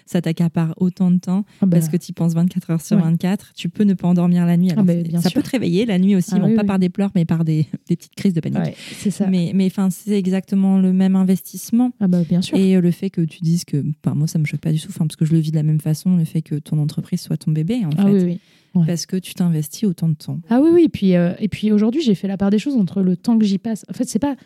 ça 0.06 0.22
t'accapare 0.22 0.72
autant 0.76 1.10
de 1.10 1.18
temps 1.18 1.44
Ah 1.60 1.66
bah, 1.66 1.76
parce 1.78 1.88
que 1.90 1.96
tu 1.96 2.10
y 2.10 2.12
penses 2.12 2.34
24 2.34 2.70
heures 2.70 2.80
sur 2.80 2.96
Ouais. 2.96 3.02
24. 3.02 3.52
Tu 3.56 3.68
peux 3.68 3.82
ne 3.82 3.94
pas 3.94 4.06
endormir 4.06 4.46
la 4.46 4.56
nuit. 4.56 4.70
Alors, 4.70 4.84
Ah 4.84 4.86
bah, 4.86 4.94
bien 5.02 5.20
ça 5.20 5.28
sûr. 5.28 5.40
peut 5.42 5.46
te 5.46 5.50
réveiller 5.50 5.84
la 5.86 5.98
nuit 5.98 6.14
aussi, 6.14 6.36
bon, 6.38 6.46
oui, 6.46 6.54
pas 6.54 6.62
oui. 6.62 6.66
par 6.68 6.78
des 6.78 6.88
pleurs, 6.88 7.10
mais 7.16 7.24
par 7.24 7.44
des, 7.44 7.66
des 7.88 7.96
petites 7.96 8.14
crises 8.14 8.32
de 8.32 8.40
panique. 8.40 8.58
ouais, 8.60 8.76
c'est 8.96 9.10
ça. 9.10 9.26
Mais, 9.26 9.50
mais 9.54 9.68
c'est 9.90 10.12
exactement 10.16 10.78
le 10.78 10.92
même 10.92 11.16
investissement. 11.16 11.90
Ah 11.98 12.06
bah, 12.06 12.22
bien 12.28 12.40
sûr. 12.42 12.56
Et 12.56 12.76
euh, 12.76 12.80
le 12.80 12.92
fait 12.92 13.10
que 13.10 13.22
tu 13.22 13.40
dises 13.42 13.64
que, 13.64 13.84
enfin, 14.04 14.14
moi, 14.14 14.28
ça 14.28 14.38
me 14.38 14.44
choque 14.44 14.60
pas 14.60 14.70
du 14.70 14.80
tout, 14.80 14.92
parce 14.96 15.16
que 15.16 15.24
je 15.24 15.32
le 15.32 15.40
vis 15.40 15.50
de 15.50 15.56
la 15.56 15.64
même 15.64 15.80
façon, 15.80 16.16
le 16.16 16.24
fait 16.24 16.42
que 16.42 16.54
ton 16.54 16.78
entreprise 16.78 17.20
soit 17.20 17.36
ton 17.36 17.50
bébé, 17.50 17.80
en 17.84 17.90
fait, 17.90 18.04
oui, 18.12 18.22
oui. 18.24 18.40
Ouais. 18.74 18.86
parce 18.86 19.06
que 19.06 19.16
tu 19.16 19.34
t'investis 19.34 19.84
autant 19.88 20.08
de 20.08 20.14
temps. 20.14 20.40
Ah 20.50 20.60
oui, 20.62 20.70
oui. 20.72 20.88
Puis, 20.88 21.16
euh, 21.16 21.32
et 21.38 21.48
puis 21.48 21.72
aujourd'hui, 21.72 22.02
j'ai 22.02 22.14
fait 22.14 22.28
la 22.28 22.36
part 22.36 22.50
des 22.50 22.58
choses 22.58 22.76
entre 22.76 23.02
le 23.02 23.16
temps 23.16 23.38
que 23.38 23.44
j'y 23.44 23.58
passe. 23.58 23.84
En 23.90 23.92
fait, 23.92 24.08
c'est 24.08 24.18
pas. 24.18 24.36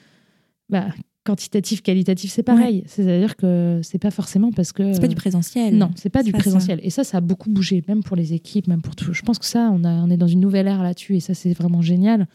Bah, 0.68 0.88
quantitatif, 1.24 1.82
qualitatif, 1.82 2.30
c'est 2.32 2.42
pareil. 2.42 2.84
C'est-à-dire 2.86 3.36
que 3.36 3.80
c'est 3.82 3.98
pas 3.98 4.10
forcément 4.10 4.50
parce 4.52 4.72
que. 4.72 4.92
C'est 4.94 5.00
pas 5.00 5.08
du 5.08 5.14
présentiel. 5.16 5.76
Non, 5.76 5.90
c'est 5.96 6.08
pas 6.10 6.22
du 6.22 6.32
pas 6.32 6.38
ça. 6.38 6.42
présentiel. 6.42 6.80
Et 6.82 6.90
ça, 6.90 7.04
ça 7.04 7.18
a 7.18 7.20
beaucoup 7.20 7.50
bougé, 7.50 7.82
même 7.88 8.02
pour 8.02 8.16
les 8.16 8.32
équipes, 8.32 8.66
même 8.66 8.80
pour 8.82 8.96
tout. 8.96 9.12
Je 9.12 9.22
pense 9.22 9.38
que 9.38 9.44
ça, 9.46 9.70
on, 9.72 9.84
a, 9.84 9.90
on 9.90 10.10
est 10.10 10.16
dans 10.16 10.26
une 10.26 10.40
nouvelle 10.40 10.66
ère 10.68 10.82
là-dessus, 10.82 11.16
et 11.16 11.20
ça, 11.20 11.34
c'est 11.34 11.52
vraiment 11.52 11.82
génial. 11.82 12.26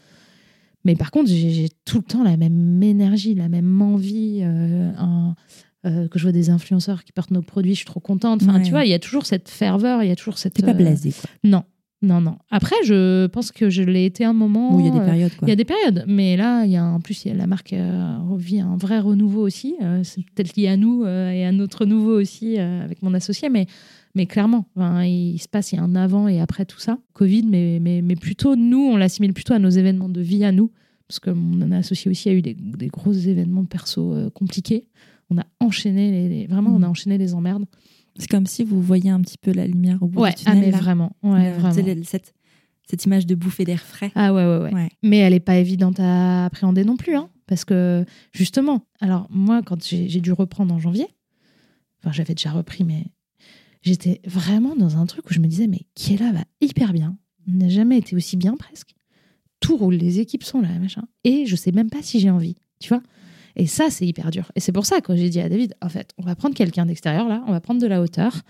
Mais 0.84 0.94
par 0.96 1.10
contre, 1.10 1.28
j'ai 1.30 1.68
tout 1.84 1.96
le 1.98 2.02
temps 2.04 2.22
la 2.22 2.36
même 2.36 2.82
énergie, 2.82 3.34
la 3.34 3.48
même 3.48 3.80
envie. 3.82 4.40
euh, 4.42 4.92
un- 4.98 5.34
euh, 5.86 6.08
que 6.08 6.18
je 6.18 6.24
vois 6.24 6.32
des 6.32 6.48
influenceurs 6.48 7.04
qui 7.04 7.12
portent 7.12 7.30
nos 7.30 7.42
produits, 7.42 7.72
je 7.72 7.78
suis 7.80 7.84
trop 7.84 8.00
contente. 8.00 8.42
Enfin, 8.42 8.54
Ouais. 8.56 8.62
tu 8.62 8.70
vois, 8.70 8.86
il 8.86 8.90
y 8.90 8.94
a 8.94 8.98
toujours 8.98 9.26
cette 9.26 9.50
ferveur, 9.50 10.02
il 10.02 10.08
y 10.08 10.10
a 10.10 10.16
toujours 10.16 10.38
cette. 10.38 10.54
T'es 10.54 10.62
pas 10.62 10.70
euh, 10.70 10.72
blasé, 10.72 11.10
quoi. 11.12 11.28
Non, 11.44 11.62
non, 12.04 12.20
non. 12.20 12.36
Après, 12.50 12.76
je 12.84 13.26
pense 13.26 13.50
que 13.50 13.70
je 13.70 13.82
l'ai 13.82 14.04
été 14.04 14.24
un 14.24 14.32
moment. 14.32 14.76
Ou 14.76 14.80
il 14.80 14.86
y 14.86 14.88
a 14.88 14.92
des 14.92 14.98
euh, 14.98 15.04
périodes, 15.04 15.34
quoi. 15.36 15.48
il 15.48 15.50
y 15.50 15.52
a 15.52 15.56
des 15.56 15.64
périodes, 15.64 16.04
mais 16.06 16.36
là, 16.36 16.64
il 16.64 16.70
y 16.70 16.76
a 16.76 16.84
en 16.84 17.00
plus, 17.00 17.24
il 17.24 17.28
y 17.28 17.30
a 17.30 17.34
la 17.34 17.46
marque 17.46 17.72
euh, 17.72 18.18
revit 18.28 18.60
un 18.60 18.76
vrai 18.76 19.00
renouveau 19.00 19.42
aussi. 19.42 19.74
Euh, 19.82 20.00
c'est 20.04 20.22
peut-être 20.34 20.54
lié 20.56 20.68
à 20.68 20.76
nous 20.76 21.04
euh, 21.04 21.30
et 21.30 21.44
à 21.44 21.52
notre 21.52 21.84
nouveau 21.86 22.20
aussi 22.20 22.58
euh, 22.58 22.84
avec 22.84 23.02
mon 23.02 23.14
associé, 23.14 23.48
mais, 23.48 23.66
mais 24.14 24.26
clairement, 24.26 24.66
enfin, 24.76 25.04
il, 25.04 25.38
se 25.38 25.48
passe, 25.48 25.72
il 25.72 25.76
y 25.76 25.78
a 25.78 25.82
un 25.82 25.94
avant 25.96 26.28
et 26.28 26.40
après 26.40 26.64
tout 26.64 26.78
ça. 26.78 26.98
Covid, 27.14 27.44
mais, 27.48 27.78
mais, 27.80 28.02
mais 28.02 28.16
plutôt, 28.16 28.54
nous, 28.56 28.78
on 28.92 28.96
l'assimile 28.96 29.32
plutôt 29.32 29.54
à 29.54 29.58
nos 29.58 29.70
événements 29.70 30.08
de 30.08 30.20
vie 30.20 30.44
à 30.44 30.52
nous, 30.52 30.70
parce 31.08 31.18
que 31.20 31.30
mon 31.30 31.72
associé 31.72 32.10
aussi 32.10 32.28
a 32.28 32.32
eu 32.32 32.42
des, 32.42 32.54
des 32.54 32.88
gros 32.88 33.12
événements 33.12 33.64
perso 33.64 34.14
compliqués. 34.34 34.84
On 35.30 35.38
a 35.38 35.44
enchaîné, 35.60 36.10
les, 36.10 36.28
les- 36.28 36.46
vraiment, 36.46 36.70
on 36.74 36.82
a 36.82 36.88
enchaîné 36.88 37.18
les 37.18 37.34
emmerdes. 37.34 37.64
C'est 38.18 38.28
comme 38.30 38.46
si 38.46 38.62
vous 38.64 38.80
voyiez 38.80 39.10
un 39.10 39.20
petit 39.20 39.38
peu 39.38 39.52
la 39.52 39.66
lumière 39.66 40.02
au 40.02 40.06
bout 40.06 40.20
Ouais, 40.20 40.30
du 40.30 40.36
ah, 40.46 40.52
tunnel. 40.52 40.66
mais 40.66 40.70
là. 40.70 40.78
vraiment, 40.78 41.16
ouais, 41.22 41.48
Euh, 41.52 41.58
vraiment. 41.58 41.94
le- 41.94 42.02
cette, 42.04 42.34
cette 42.88 43.04
image 43.04 43.26
de 43.26 43.34
bouffée 43.34 43.64
d'air 43.64 43.82
frais. 43.82 44.12
Ah 44.14 44.32
ouais, 44.32 44.44
ouais, 44.46 44.58
ouais. 44.64 44.74
Ouais. 44.74 44.88
Mais 45.02 45.18
elle 45.18 45.32
n'est 45.32 45.40
pas 45.40 45.56
évidente 45.56 45.98
à 46.00 46.44
appréhender 46.46 46.84
non 46.84 46.96
plus. 46.96 47.16
Hein, 47.16 47.28
parce 47.46 47.64
que, 47.64 48.04
justement, 48.32 48.86
alors 49.00 49.26
moi, 49.30 49.62
quand 49.62 49.84
j'ai 49.84 50.20
dû 50.20 50.32
reprendre 50.32 50.72
en 50.74 50.78
janvier, 50.78 51.06
enfin, 52.00 52.12
j'avais 52.12 52.34
déjà 52.34 52.52
repris, 52.52 52.84
mais 52.84 53.04
j'étais 53.82 54.20
vraiment 54.24 54.76
dans 54.76 54.96
un 54.96 55.06
truc 55.06 55.28
où 55.30 55.34
je 55.34 55.40
me 55.40 55.46
disais, 55.46 55.66
mais 55.66 55.80
qui 55.94 56.14
est 56.14 56.18
là 56.18 56.30
va 56.32 56.44
hyper 56.60 56.92
bien. 56.92 57.16
On 57.48 57.52
n'a 57.52 57.68
jamais 57.68 57.98
été 57.98 58.14
aussi 58.16 58.36
bien 58.36 58.54
presque. 58.56 58.94
Tout 59.60 59.76
roule, 59.76 59.94
les 59.94 60.20
équipes 60.20 60.44
sont 60.44 60.60
là, 60.60 60.68
machin. 60.78 61.02
Et 61.24 61.46
je 61.46 61.56
sais 61.56 61.72
même 61.72 61.90
pas 61.90 62.02
si 62.02 62.20
j'ai 62.20 62.30
envie, 62.30 62.54
tu 62.80 62.88
vois. 62.90 63.02
Et 63.56 63.66
ça, 63.66 63.88
c'est 63.90 64.06
hyper 64.06 64.30
dur. 64.30 64.50
Et 64.56 64.60
c'est 64.60 64.72
pour 64.72 64.86
ça 64.86 65.00
que 65.00 65.14
j'ai 65.14 65.30
dit 65.30 65.40
à 65.40 65.48
David, 65.48 65.74
en 65.80 65.88
fait, 65.88 66.10
on 66.18 66.22
va 66.22 66.34
prendre 66.34 66.54
quelqu'un 66.54 66.86
d'extérieur 66.86 67.28
là, 67.28 67.42
on 67.46 67.52
va 67.52 67.60
prendre 67.60 67.80
de 67.80 67.86
la 67.86 68.00
hauteur. 68.00 68.42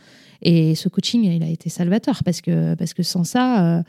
Et 0.42 0.74
ce 0.74 0.88
coaching, 0.88 1.24
il 1.24 1.42
a 1.42 1.48
été 1.48 1.68
salvateur 1.68 2.22
parce 2.24 2.40
que, 2.40 2.74
parce 2.74 2.94
que 2.94 3.02
sans 3.02 3.24
ça, 3.24 3.78
euh, 3.78 3.82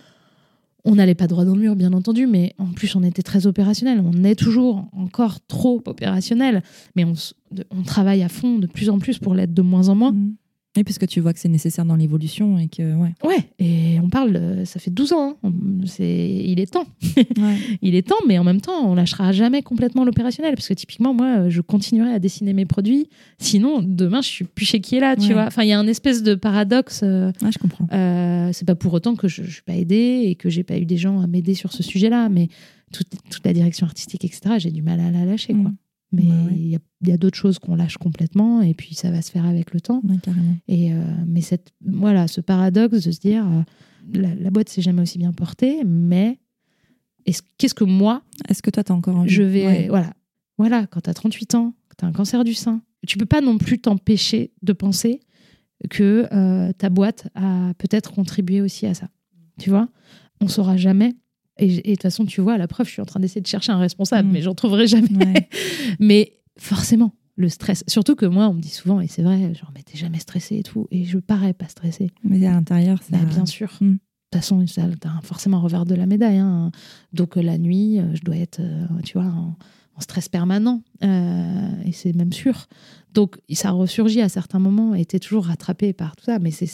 on 0.85 0.95
n'allait 0.95 1.15
pas 1.15 1.27
droit 1.27 1.45
dans 1.45 1.55
le 1.55 1.61
mur, 1.61 1.75
bien 1.75 1.93
entendu, 1.93 2.27
mais 2.27 2.53
en 2.59 2.67
plus, 2.67 2.95
on 2.95 3.03
était 3.03 3.23
très 3.23 3.47
opérationnel. 3.47 4.01
On 4.05 4.23
est 4.23 4.35
toujours 4.35 4.87
encore 4.93 5.39
trop 5.47 5.81
opérationnel, 5.85 6.61
mais 6.95 7.05
on, 7.05 7.83
travaille 7.83 8.23
à 8.23 8.29
fond 8.29 8.59
de 8.59 8.67
plus 8.67 8.89
en 8.89 8.99
plus 8.99 9.17
pour 9.17 9.33
l'être 9.33 9.53
de 9.53 9.61
moins 9.61 9.89
en 9.89 9.95
moins. 9.95 10.11
Mhm. 10.11 10.35
Et 10.77 10.84
parce 10.84 10.97
que 10.97 11.06
tu 11.06 11.22
vois 11.22 11.31
que 11.31 11.39
c'est 11.39 11.47
nécessaire 11.49 11.85
dans 11.85 11.95
l'évolution 11.95 12.60
et 12.60 12.68
que, 12.68 12.95
ouais. 12.95 13.14
Ouais, 13.23 13.49
et 13.60 13.97
on 14.03 14.10
parle, 14.10 14.34
de- 14.34 14.65
ça 14.65 14.80
fait 14.80 14.91
12 14.91 15.14
ans, 15.14 15.38
hein. 15.43 15.52
C'est, 15.85 16.27
il 16.45 16.60
est 16.60 16.72
temps. 16.73 16.85
il 17.81 17.95
est 17.95 18.07
temps, 18.07 18.15
mais 18.27 18.38
en 18.38 18.43
même 18.43 18.60
temps, 18.61 18.89
on 18.89 18.95
lâchera 18.95 19.31
jamais 19.31 19.61
complètement 19.61 20.03
l'opérationnel. 20.03 20.56
Parce 20.56 20.68
que 20.68 20.73
typiquement, 20.73 21.14
moi, 21.14 21.49
je 21.49 21.61
continuerai 21.61 22.11
à 22.14 22.19
dessiner 22.19 22.53
mes 22.53 22.65
produits. 22.65 23.07
Sinon, 23.39 23.81
demain, 23.81 24.22
je 24.22 24.27
suis 24.27 24.45
plus 24.45 24.65
chez 24.65 24.81
qui 24.81 24.95
est 24.97 24.99
là, 24.99 25.15
tu 25.15 25.27
Ouais. 25.27 25.34
vois. 25.34 25.45
Enfin, 25.45 25.64
il 25.64 25.69
y 25.69 25.73
a 25.73 25.80
un 25.80 25.88
espèce 25.88 26.23
de 26.23 26.35
paradoxe. 26.35 27.02
euh, 27.03 27.31
Ouais, 27.41 27.52
je 27.53 27.57
comprends. 27.60 27.88
Euh, 27.93 28.49
c'est 28.53 28.65
pas 28.65 28.76
pour 28.76 28.93
autant 28.93 29.15
que 29.15 29.27
je, 29.27 29.43
je 29.43 29.52
suis 29.52 29.64
pas 29.64 29.76
aidée 29.76 30.23
et 30.26 30.35
que 30.35 30.49
j'ai 30.49 30.64
pas 30.64 30.77
eu 30.77 30.85
des 30.85 30.97
gens 30.97 31.22
à 31.22 31.27
m'aider 31.27 31.53
sur 31.53 31.72
ce 31.72 31.84
sujet-là, 31.84 32.27
mais 32.30 32.49
toute, 32.91 33.07
toute 33.30 33.45
la 33.45 33.53
direction 33.53 33.85
artistique, 33.88 34.26
etc., 34.26 34.56
j'ai 34.57 34.72
du 34.72 34.81
mal 34.81 34.99
à 34.99 35.10
la 35.11 35.23
lâcher, 35.26 35.53
quoi. 35.53 35.72
Mais 36.11 36.23
il 36.23 36.30
Ouais, 36.30 36.45
ouais. 36.52 36.57
y 36.60 36.76
a, 36.76 36.80
il 37.02 37.10
y 37.10 37.11
a 37.11 37.18
d'autres 37.18 37.38
choses 37.38 37.60
qu'on 37.60 37.76
lâche 37.76 37.98
complètement 37.98 38.61
et 38.61 38.73
puis 38.73 38.95
ça 38.95 39.11
va 39.11 39.22
se 39.22 39.32
faire 39.32 39.45
avec 39.45 39.73
le 39.73 39.82
temps. 39.82 40.02
Ouais. 40.07 40.15
Et 40.68 40.94
euh, 40.94 41.02
mais 41.27 41.41
cette, 41.41 41.73
voilà, 41.86 42.27
ce 42.27 42.41
paradoxe 42.41 43.03
de 43.03 43.11
se 43.11 43.19
dire, 43.19 43.45
euh, 43.45 43.61
la, 44.14 44.34
la 44.36 44.49
boîte 44.52 44.69
s'est 44.69 44.82
jamais 44.82 45.02
aussi 45.02 45.18
bien 45.18 45.34
portée, 45.34 45.84
mais 45.86 46.40
est-ce- 47.26 47.41
qu'est-ce 47.57 47.73
que 47.73 47.84
moi, 47.84 48.22
Est-ce 48.49 48.61
que 48.61 48.69
toi, 48.69 48.84
t'as 48.84 48.94
encore 48.94 49.15
envie? 49.18 49.30
je 49.30 49.41
vais, 49.44 49.88
voilà, 49.90 50.14
voilà, 50.57 50.86
quand 50.88 51.02
tu 51.02 51.10
as 51.10 51.14
38 51.14 51.56
ans, 51.56 51.73
que 51.90 51.95
tu 51.98 52.06
as 52.06 52.07
un 52.07 52.11
cancer 52.14 52.44
du 52.44 52.53
sein, 52.53 52.82
tu 53.07 53.18
peux 53.18 53.26
pas 53.26 53.41
non 53.41 53.57
plus 53.57 53.80
t'empêcher 53.80 54.52
de 54.61 54.73
penser 54.73 55.19
que 55.90 56.27
euh, 56.32 56.72
ta 56.73 56.90
boîte 56.90 57.27
a 57.36 57.73
peut-être 57.77 58.14
contribué 58.14 58.61
aussi 58.61 58.86
à 58.86 58.94
ça. 58.94 59.10
Tu 59.60 59.69
vois? 59.69 59.90
On 60.41 60.48
saura 60.48 60.77
jamais. 60.77 61.14
Et 61.57 61.68
de 61.82 61.82
toute 61.91 62.02
façon, 62.02 62.26
tu 62.26 62.41
vois, 62.41 62.53
à 62.53 62.57
la 62.57 62.68
preuve, 62.68 62.88
je 62.88 62.91
suis 62.94 63.02
en 63.02 63.06
train 63.06 63.19
d'essayer 63.19 63.41
de 63.41 63.48
chercher 63.48 63.72
un 63.72 63.77
responsable, 63.77 64.27
Mm. 64.30 64.32
mais 64.32 64.41
j'en 64.41 64.56
trouverai 64.56 64.88
jamais. 64.88 65.07
Ouais. 65.26 65.49
mais 65.99 66.34
forcément, 66.57 67.14
le 67.38 67.49
stress. 67.49 67.84
Surtout 67.88 68.15
que 68.15 68.26
moi, 68.26 68.48
on 68.49 68.53
me 68.53 68.61
dit 68.61 68.69
souvent, 68.69 68.99
et 69.02 69.07
c'est 69.07 69.22
vrai, 69.23 69.53
genre, 69.53 69.72
mais 69.73 69.82
t'es 69.84 69.98
jamais 69.98 70.19
stressé 70.19 70.57
et 70.57 70.64
tout. 70.64 70.88
Et 70.91 71.06
je 71.06 71.18
parais 71.18 71.53
pas 71.53 71.68
stressée. 71.68 72.10
Mais 72.23 72.45
à 72.45 72.52
l'intérieur, 72.52 73.02
ça. 73.03 73.18
Bah, 73.18 73.23
bien 73.26 73.45
sûr. 73.45 73.72
Mm. 73.82 73.86
De 73.94 74.40
toute 74.40 74.41
façon, 74.41 74.65
a 74.82 75.22
forcément 75.22 75.57
un 75.57 75.61
revers 75.61 75.86
de 75.86 75.95
la 75.95 76.06
médaille. 76.07 76.38
hein. 76.40 76.72
Donc 77.14 77.38
euh, 77.38 77.41
la 77.41 77.57
nuit, 77.57 77.99
euh, 77.99 78.14
je 78.15 78.22
dois 78.22 78.36
être, 78.36 78.60
euh, 78.60 78.86
tu 79.06 79.18
vois, 79.18 79.27
en, 79.27 79.56
en 79.95 79.99
stress 80.02 80.27
permanent. 80.27 80.82
Euh, 81.03 81.69
et 81.86 81.94
c'est 81.94 82.14
même 82.14 82.34
sûr. 82.34 82.68
Donc 83.15 83.37
ça 83.51 83.71
ressurgit 83.71 84.21
à 84.21 84.29
certains 84.29 84.59
moments 84.59 84.93
et 84.93 85.05
t'es 85.05 85.19
toujours 85.19 85.45
rattrapé 85.45 85.93
par 85.93 86.15
tout 86.15 86.25
ça. 86.25 86.37
Mais 86.37 86.51
c'est, 86.51 86.69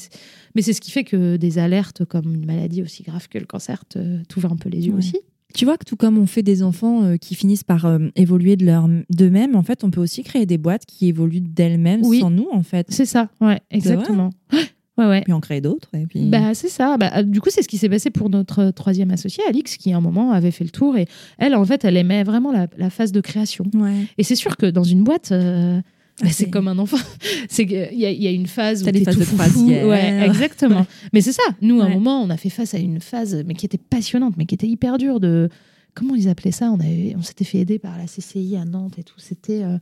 mais 0.55 0.61
c'est 0.61 0.73
ce 0.73 0.81
qui 0.81 0.91
fait 0.91 1.03
que 1.05 1.37
des 1.37 1.57
alertes 1.59 2.03
comme 2.03 2.33
une 2.33 2.45
maladie 2.45 2.81
aussi 2.81 3.03
grave 3.03 3.27
que 3.29 3.37
le 3.37 3.45
cancer 3.45 3.83
t'ouvrent 4.27 4.51
un 4.51 4.57
peu 4.57 4.67
les 4.69 4.85
yeux 4.87 4.91
Ouais. 4.93 4.97
aussi. 4.99 5.17
Tu 5.53 5.65
vois 5.65 5.77
que 5.77 5.83
tout 5.85 5.97
comme 5.97 6.17
on 6.17 6.25
fait 6.27 6.43
des 6.43 6.63
enfants 6.63 7.03
euh, 7.03 7.17
qui 7.17 7.35
finissent 7.35 7.65
par 7.65 7.85
euh, 7.85 7.99
évoluer 8.15 8.55
de 8.55 8.65
leur 8.65 8.87
d'eux-mêmes, 9.09 9.55
en 9.57 9.63
fait, 9.63 9.83
on 9.83 9.91
peut 9.91 9.99
aussi 9.99 10.23
créer 10.23 10.45
des 10.45 10.57
boîtes 10.57 10.85
qui 10.85 11.07
évoluent 11.07 11.41
d'elles-mêmes 11.41 12.01
Oui. 12.05 12.21
sans 12.21 12.29
nous, 12.29 12.47
en 12.53 12.63
fait. 12.63 12.87
C'est 12.89 13.05
ça, 13.05 13.29
ouais, 13.39 13.59
exactement. 13.69 14.29
Ouais, 14.97 15.07
ouais. 15.07 15.21
Puis 15.21 15.31
en 15.33 15.39
créer 15.39 15.61
d'autres. 15.61 15.89
Et 15.95 16.05
puis... 16.05 16.25
Bah, 16.29 16.53
c'est 16.53 16.67
ça. 16.67 16.97
Bah, 16.97 17.09
euh, 17.15 17.23
du 17.23 17.39
coup, 17.39 17.49
c'est 17.49 17.63
ce 17.63 17.67
qui 17.69 17.77
s'est 17.77 17.87
passé 17.89 18.09
pour 18.11 18.29
notre 18.29 18.71
troisième 18.71 19.09
associée, 19.11 19.41
Alix, 19.47 19.77
qui 19.77 19.93
à 19.93 19.97
un 19.97 20.01
moment 20.01 20.31
avait 20.31 20.51
fait 20.51 20.65
le 20.65 20.69
tour. 20.69 20.97
Et 20.97 21.07
elle, 21.37 21.55
en 21.55 21.63
fait, 21.65 21.85
elle 21.85 21.95
aimait 21.95 22.23
vraiment 22.23 22.51
la, 22.51 22.67
la 22.77 22.89
phase 22.89 23.11
de 23.13 23.21
création. 23.21 23.65
ouais. 23.73 24.05
Et 24.17 24.23
c'est 24.23 24.35
sûr 24.35 24.57
que 24.57 24.65
dans 24.65 24.83
une 24.83 25.03
boîte, 25.03 25.31
euh, 25.31 25.81
c'est 26.29 26.45
c'est- 26.45 26.49
comme 26.49 26.67
un 26.67 26.77
enfant. 26.77 26.97
c'est 27.49 27.65
qu'il 27.65 27.77
y, 27.93 28.05
a- 28.05 28.11
il 28.11 28.21
y 28.21 28.27
a 28.27 28.31
une 28.31 28.47
phase 28.47 28.83
où 28.83 28.85
t'es 28.91 29.03
tout 29.03 29.19
de 29.19 29.25
croisière. 29.25 29.87
Ouais, 29.87 30.25
exactement. 30.25 30.85
Mais 31.13 31.21
c'est 31.21 31.31
ça. 31.33 31.43
Nous, 31.61 31.81
à 31.81 31.85
un 31.85 31.89
moment, 31.89 32.21
on 32.21 32.29
a 32.29 32.37
fait 32.37 32.49
face 32.49 32.73
à 32.73 32.77
une 32.79 32.99
phase, 33.01 33.43
mais 33.45 33.53
qui 33.53 33.65
était 33.65 33.77
passionnante, 33.77 34.35
mais 34.37 34.45
qui 34.45 34.55
était 34.55 34.67
hyper 34.67 34.97
dure 34.97 35.19
de. 35.19 35.49
Comment 35.93 36.15
ils 36.15 36.29
appelaient 36.29 36.51
ça? 36.51 36.71
On, 36.71 36.79
avait, 36.79 37.13
on 37.17 37.21
s'était 37.21 37.43
fait 37.43 37.57
aider 37.59 37.77
par 37.79 37.97
la 37.97 38.05
CCI 38.05 38.55
à 38.55 38.63
Nantes 38.65 38.97
et 38.97 39.03
tout. 39.03 39.17
C'était 39.19 39.63
euh, 39.63 39.77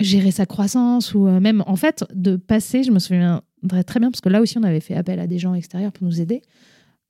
gérer 0.00 0.30
sa 0.30 0.46
croissance 0.46 1.12
ou 1.14 1.26
euh, 1.26 1.40
même, 1.40 1.64
en 1.66 1.74
fait, 1.76 2.04
de 2.14 2.36
passer. 2.36 2.84
Je 2.84 2.92
me 2.92 2.98
souviendrai 3.00 3.40
très 3.86 3.98
bien 3.98 4.10
parce 4.10 4.20
que 4.20 4.28
là 4.28 4.40
aussi, 4.40 4.58
on 4.58 4.62
avait 4.62 4.78
fait 4.80 4.94
appel 4.94 5.18
à 5.18 5.26
des 5.26 5.38
gens 5.38 5.54
extérieurs 5.54 5.92
pour 5.92 6.06
nous 6.06 6.20
aider. 6.20 6.42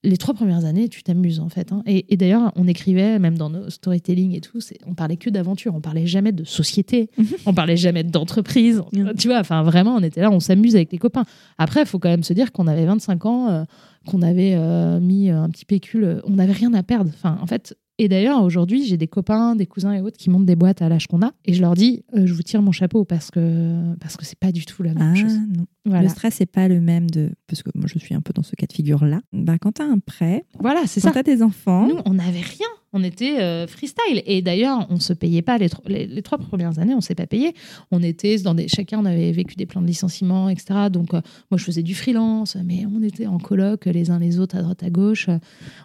Les 0.05 0.17
trois 0.17 0.33
premières 0.33 0.65
années, 0.65 0.89
tu 0.89 1.03
t'amuses 1.03 1.41
en 1.41 1.49
fait. 1.49 1.73
hein. 1.73 1.83
Et, 1.85 2.13
et 2.13 2.17
d'ailleurs, 2.17 2.53
on 2.55 2.69
écrivait, 2.69 3.19
même 3.19 3.37
dans 3.37 3.51
nos 3.51 3.69
storytelling 3.69 4.33
et 4.37 4.41
tout, 4.41 4.61
on 4.87 4.95
parlait 4.95 5.17
que 5.17 5.29
d'aventure, 5.29 5.75
on 5.75 5.81
parlait 5.81 6.07
jamais 6.07 6.31
de 6.31 6.45
société, 6.45 7.11
on 7.47 7.53
parlait 7.53 7.77
jamais 7.77 8.05
d'entreprise. 8.05 8.81
Mhm. 8.93 9.15
Tu 9.19 9.27
vois, 9.29 9.41
enfin 9.41 9.63
vraiment, 9.65 9.97
on 9.97 10.03
était 10.03 10.21
là, 10.21 10.31
on 10.31 10.39
s'amuse 10.41 10.77
avec 10.77 10.93
les 10.93 10.99
copains. 10.99 11.25
Après, 11.59 11.81
il 11.81 11.87
faut 11.87 11.99
quand 11.99 12.11
même 12.11 12.23
se 12.23 12.33
dire 12.33 12.53
qu'on 12.53 12.69
avait 12.69 12.87
25 12.87 13.27
ans, 13.27 13.49
euh, 13.49 13.65
qu'on 14.07 14.23
avait 14.23 14.55
euh, 14.55 15.01
mis 15.01 15.31
euh, 15.31 15.43
un 15.43 15.51
petit 15.51 15.65
pécule, 15.65 16.21
on 16.25 16.35
n'avait 16.35 16.53
rien 16.53 16.73
à 16.75 16.83
perdre. 16.85 17.11
Enfin, 17.15 17.37
en 17.43 17.47
fait, 17.47 17.77
Et 17.99 18.09
d'ailleurs, 18.09 18.45
aujourd'hui, 18.45 18.87
j'ai 18.87 18.97
des 18.97 19.09
copains, 19.09 19.57
des 19.57 19.67
cousins 19.67 19.93
et 19.93 20.01
autres 20.01 20.17
qui 20.17 20.31
montent 20.31 20.47
des 20.47 20.55
boîtes 20.55 20.81
à 20.83 20.89
l'âge 20.89 21.09
qu'on 21.09 21.21
a. 21.23 21.33
Et 21.45 21.53
je 21.55 21.61
leur 21.61 21.75
dis, 21.75 22.05
euh, 22.17 22.25
je 22.25 22.33
vous 22.33 22.43
tire 22.45 22.63
mon 22.63 22.71
chapeau 22.71 23.05
parce 23.05 23.33
que 23.33 23.97
parce 23.99 24.17
que 24.17 24.25
c'est 24.25 24.39
pas 24.39 24.53
du 24.53 24.65
tout 24.65 24.85
la 24.85 24.95
même 24.95 25.13
Ah, 25.13 25.15
chose. 25.17 25.37
non. 25.57 25.67
Voilà, 25.89 26.03
Le 26.05 26.09
stress 26.09 26.41
n'est 26.41 26.47
pas 26.47 26.69
le 26.69 26.81
même 26.81 27.11
de. 27.11 27.31
Parce 27.47 27.63
que 27.63 27.71
moi, 27.75 27.87
je 27.93 27.99
suis 27.99 28.15
un 28.15 28.21
peu 28.21 28.33
dans 28.33 28.43
ce 28.43 28.55
cas 28.57 28.67
de 28.67 28.73
figure-là. 28.73 29.21
Bah, 29.33 29.57
quand 29.61 29.73
tu 29.73 29.83
as 29.83 29.87
un 29.87 29.99
prêt, 29.99 30.45
voilà 30.61 30.87
c'est 30.87 31.01
quand 31.01 31.09
ça. 31.09 31.23
tu 31.23 31.31
as 31.31 31.35
des 31.37 31.43
enfants. 31.43 31.87
Nous, 31.89 31.99
on 32.05 32.15
n'avait 32.15 32.41
rien. 32.41 32.67
On 32.95 33.05
était 33.05 33.39
euh, 33.41 33.67
freestyle. 33.67 34.23
Et 34.25 34.41
d'ailleurs, 34.41 34.87
on 34.89 34.99
se 34.99 35.13
payait 35.13 35.43
pas 35.43 35.59
les, 35.59 35.69
tro- 35.69 35.83
les, 35.87 36.07
les 36.07 36.23
trois 36.23 36.39
premières 36.39 36.79
années, 36.79 36.95
on 36.95 37.03
s'est 37.03 37.15
pas 37.15 37.27
payé. 37.27 37.53
On 37.91 38.03
était 38.03 38.39
dans 38.39 38.55
des. 38.55 38.67
Chacun, 38.67 38.99
on 39.01 39.05
avait 39.05 39.31
vécu 39.31 39.57
des 39.57 39.67
plans 39.67 39.83
de 39.83 39.87
licenciement, 39.87 40.49
etc. 40.49 40.89
Donc, 40.91 41.13
euh, 41.13 41.21
moi, 41.51 41.59
je 41.59 41.65
faisais 41.65 41.83
du 41.83 41.95
freelance, 41.95 42.57
mais 42.65 42.85
on 42.87 43.03
était 43.03 43.27
en 43.27 43.37
coloc 43.39 43.85
les 43.85 44.11
uns 44.11 44.19
les 44.19 44.41
autres 44.41 44.57
à 44.57 44.63
droite 44.63 44.83
à 44.83 44.89
gauche. 44.89 45.29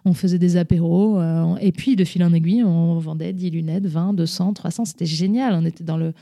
On 0.06 0.14
faisait 0.14 0.40
des 0.40 0.56
apéros. 0.56 1.20
euh, 1.20 1.56
et 1.60 1.74
puis, 1.74 1.98
de 1.98 2.06
fil 2.06 2.24
en 2.24 2.32
aiguille, 2.34 2.64
on 2.64 2.98
vendait 3.00 3.34
10 3.34 3.50
lunettes, 3.50 3.86
20, 3.86 4.14
200, 4.14 4.54
300. 4.54 4.86
C'était 4.86 5.06
génial. 5.06 5.56
On 5.56 5.66
était 5.66 5.84
dans 5.84 5.98
le. 5.98 6.14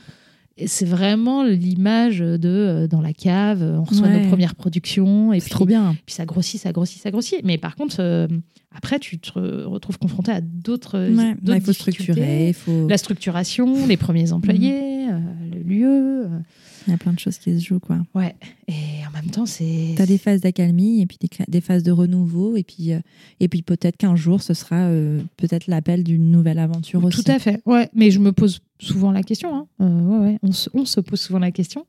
C'est 0.66 0.84
vraiment 0.86 1.44
l'image 1.44 2.18
de 2.18 2.38
euh, 2.48 2.86
dans 2.86 3.00
la 3.00 3.12
cave, 3.12 3.62
on 3.62 3.84
reçoit 3.84 4.06
Ouais. 4.08 4.22
nos 4.22 4.28
premières 4.28 4.54
productions 4.54 5.32
et 5.32 5.40
C'est 5.40 5.46
puis 5.46 5.54
trop 5.54 5.64
bien. 5.66 5.96
puis 6.04 6.14
ça 6.14 6.24
grossit, 6.26 6.60
ça 6.60 6.72
grossit, 6.72 7.00
ça 7.00 7.10
grossit. 7.10 7.40
Mais 7.44 7.56
par 7.58 7.74
contre, 7.74 7.96
euh, 8.00 8.28
après, 8.74 8.98
tu 8.98 9.18
te 9.18 9.30
re- 9.30 9.64
retrouves 9.64 9.98
confronté 9.98 10.30
à 10.30 10.40
d'autres. 10.42 10.98
Ouais, 10.98 11.34
bah, 11.42 11.54
il 11.56 11.60
faut 11.62 11.72
structurer, 11.72 12.52
faut. 12.52 12.86
La 12.88 12.98
structuration, 12.98 13.86
les 13.86 13.96
premiers 13.96 14.32
employés, 14.32 15.06
Mm. 15.06 15.10
euh, 15.10 15.54
le 15.56 15.62
lieu. 15.62 16.26
Il 16.86 16.90
y 16.90 16.94
a 16.94 16.98
plein 16.98 17.12
de 17.12 17.18
choses 17.18 17.38
qui 17.38 17.58
se 17.58 17.64
jouent, 17.64 17.80
quoi. 17.80 17.98
ouais. 18.14 18.34
Et 18.68 19.06
en 19.06 19.10
même 19.12 19.30
temps, 19.30 19.46
c'est. 19.46 19.92
Tu 19.96 20.02
as 20.02 20.06
des 20.06 20.18
phases 20.18 20.40
d'accalmie 20.40 21.00
et 21.02 21.06
puis 21.06 21.18
des, 21.48 21.60
phases 21.60 21.82
de 21.82 21.90
renouveau. 21.92 22.56
Et 22.56 22.62
puis, 22.62 22.92
euh, 22.92 23.00
et 23.40 23.48
puis 23.48 23.62
peut-être 23.62 23.96
qu'un 23.96 24.16
jour, 24.16 24.42
ce 24.42 24.54
sera 24.54 24.76
euh, 24.76 25.20
peut-être 25.36 25.66
l'appel 25.68 26.02
d'une 26.04 26.30
nouvelle 26.30 26.58
aventure 26.58 27.04
aussi. 27.04 27.22
Tout 27.22 27.30
à 27.30 27.38
fait. 27.38 27.60
Ouais. 27.66 27.88
Mais 27.94 28.10
je 28.10 28.18
me 28.18 28.32
pose 28.32 28.60
souvent 28.80 29.10
la 29.12 29.22
question. 29.22 29.54
hein. 29.54 29.66
Euh, 29.80 30.00
ouais, 30.00 30.18
ouais. 30.32 30.38
On, 30.42 30.52
se, 30.52 30.68
on 30.74 30.84
se 30.84 31.00
pose 31.00 31.20
souvent 31.20 31.38
la 31.38 31.50
question. 31.52 31.86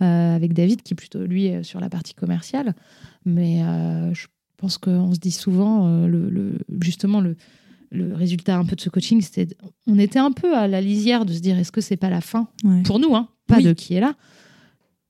avec 0.00 0.52
David, 0.54 0.82
qui 0.82 0.94
est 0.94 0.96
plutôt, 0.96 1.24
lui, 1.24 1.50
sur 1.62 1.80
la 1.80 1.88
partie 1.88 2.14
commerciale. 2.14 2.74
Mais 3.24 3.60
je 4.12 4.26
pense 4.56 4.76
qu'on 4.78 5.12
se 5.14 5.18
dit 5.18 5.30
souvent, 5.30 6.06
le, 6.06 6.28
le- 6.28 6.58
justement, 6.82 7.20
le, 7.20 7.36
le 7.90 8.12
résultat 8.14 8.56
un 8.58 8.64
peu 8.64 8.74
de 8.76 8.80
ce 8.80 8.88
coaching, 8.90 9.20
c'était. 9.20 9.56
On 9.86 9.98
était 9.98 10.18
un 10.18 10.32
peu 10.32 10.56
à 10.56 10.66
la 10.68 10.80
lisière 10.80 11.24
de 11.24 11.32
se 11.32 11.38
dire 11.40 11.56
est-ce 11.58 11.70
que 11.72 11.80
c'est 11.80 11.96
pas 11.96 12.10
la 12.10 12.20
fin 12.20 12.48
Ouais. 12.64 12.82
pour 12.82 12.98
nous, 12.98 13.14
hein, 13.14 13.28
pas 13.46 13.58
Oui. 13.58 13.62
de 13.64 13.72
qui 13.72 13.94
est 13.94 14.00
là. 14.00 14.14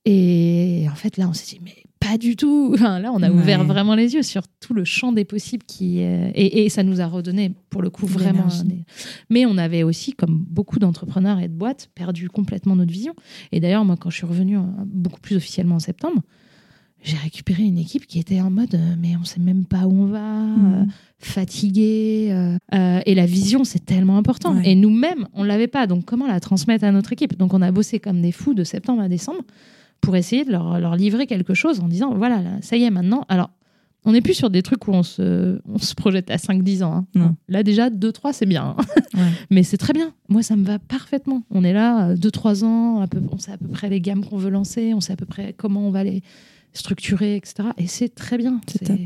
Et 0.05 0.85
en 0.91 0.95
fait, 0.95 1.17
là, 1.17 1.27
on 1.27 1.33
s'est 1.33 1.55
dit, 1.55 1.61
mais 1.63 1.75
pas 1.99 2.17
du 2.17 2.35
tout. 2.35 2.71
Enfin, 2.75 2.99
là, 2.99 3.11
on 3.13 3.21
a 3.23 3.29
Ouais. 3.31 3.35
ouvert 3.35 3.63
vraiment 3.63 3.95
les 3.95 4.13
yeux 4.13 4.21
sur 4.21 4.43
tout 4.59 4.73
le 4.73 4.83
champ 4.85 5.11
des 5.11 5.25
possibles 5.25 5.63
qui, 5.65 6.01
euh, 6.03 6.29
et, 6.35 6.65
et 6.65 6.69
ça 6.69 6.83
nous 6.83 7.01
a 7.01 7.07
redonné, 7.07 7.53
pour 7.69 7.81
le 7.81 7.89
coup, 7.89 8.05
vraiment. 8.05 8.47
Des- 8.63 8.83
Mais 9.29 9.45
on 9.45 9.57
avait 9.57 9.81
aussi, 9.83 10.13
comme 10.13 10.45
beaucoup 10.49 10.77
d'entrepreneurs 10.79 11.39
et 11.39 11.47
de 11.47 11.53
boîtes, 11.53 11.89
perdu 11.95 12.29
complètement 12.29 12.75
notre 12.75 12.91
vision. 12.91 13.13
Et 13.51 13.59
d'ailleurs, 13.59 13.83
moi, 13.85 13.95
quand 13.99 14.09
je 14.11 14.17
suis 14.17 14.27
revenue 14.27 14.57
euh, 14.57 14.61
beaucoup 14.85 15.19
plus 15.19 15.35
officiellement 15.35 15.75
en 15.75 15.79
septembre, 15.79 16.21
j'ai 17.03 17.17
récupéré 17.17 17.61
une 17.63 17.77
équipe 17.77 18.07
qui 18.07 18.17
était 18.19 18.41
en 18.41 18.49
mode, 18.49 18.73
euh, 18.75 18.95
mais 18.99 19.15
on 19.19 19.23
sait 19.25 19.39
même 19.39 19.65
pas 19.65 19.85
où 19.85 19.93
on 19.93 20.05
va. 20.07 20.41
Mhm. 20.41 20.73
euh, 20.81 20.85
fatigué. 21.17 22.29
euh, 22.73 22.99
et 23.05 23.15
la 23.15 23.25
vision, 23.25 23.63
c'est 23.63 23.83
tellement 23.83 24.17
important. 24.17 24.55
Ouais. 24.55 24.69
Et 24.71 24.75
nous-mêmes, 24.75 25.27
on 25.33 25.43
l'avait 25.43 25.67
pas. 25.67 25.87
Donc, 25.87 26.05
comment 26.05 26.27
la 26.27 26.39
transmettre 26.39 26.83
à 26.83 26.91
notre 26.91 27.13
équipe? 27.13 27.37
Donc, 27.37 27.53
on 27.53 27.61
a 27.63 27.71
bossé 27.71 27.99
comme 27.99 28.21
des 28.21 28.31
fous 28.31 28.53
de 28.53 28.63
septembre 28.63 29.01
à 29.01 29.07
décembre 29.09 29.41
pour 30.05 30.15
essayer 30.15 30.45
de 30.45 30.51
leur, 30.51 30.79
leur 30.79 30.95
livrer 30.95 31.25
quelque 31.27 31.53
chose 31.53 31.79
en 31.81 31.87
disant 31.87 32.13
voilà, 32.13 32.41
là, 32.41 32.51
ça 32.61 32.77
y 32.77 32.83
est, 32.83 32.89
maintenant. 32.91 33.25
Alors, 33.27 33.49
on 34.07 34.11
n'est 34.11 34.21
plus 34.21 34.35
sur 34.35 34.51
des 34.51 34.61
trucs 34.61 34.87
où 34.87 34.91
on 34.91 35.01
se, 35.01 35.59
on 35.67 35.79
se 35.79 35.95
projette 35.95 36.29
à 36.29 36.35
5-10 36.35 36.83
ans. 36.83 36.93
hein. 36.93 37.05
Non. 37.15 37.35
Là, 37.49 37.63
déjà, 37.63 37.89
2-3, 37.89 38.33
c'est 38.33 38.45
bien. 38.45 38.75
hein. 38.77 38.83
Ouais. 39.15 39.21
Mais 39.49 39.63
c'est 39.63 39.77
très 39.77 39.93
bien. 39.93 40.13
Moi, 40.29 40.43
ça 40.43 40.55
me 40.55 40.63
va 40.63 40.77
parfaitement. 40.77 41.41
On 41.49 41.63
est 41.63 41.73
là, 41.73 42.13
2-3 42.15 42.63
ans, 42.63 42.99
à 43.01 43.07
peu- 43.07 43.19
on 43.31 43.39
sait 43.39 43.51
à 43.51 43.57
peu 43.57 43.67
près 43.67 43.89
les 43.89 44.01
gammes 44.01 44.23
qu'on 44.23 44.37
veut 44.37 44.51
lancer, 44.51 44.93
on 44.93 45.01
sait 45.01 45.13
à 45.13 45.15
peu 45.15 45.25
près 45.25 45.53
comment 45.57 45.87
on 45.87 45.89
va 45.91 46.03
les 46.03 46.21
structurer, 46.73 47.35
etc. 47.35 47.69
Et 47.77 47.87
c'est 47.87 48.09
très 48.13 48.37
bien. 48.37 48.61
C'est 48.67 48.85
top. 48.85 48.97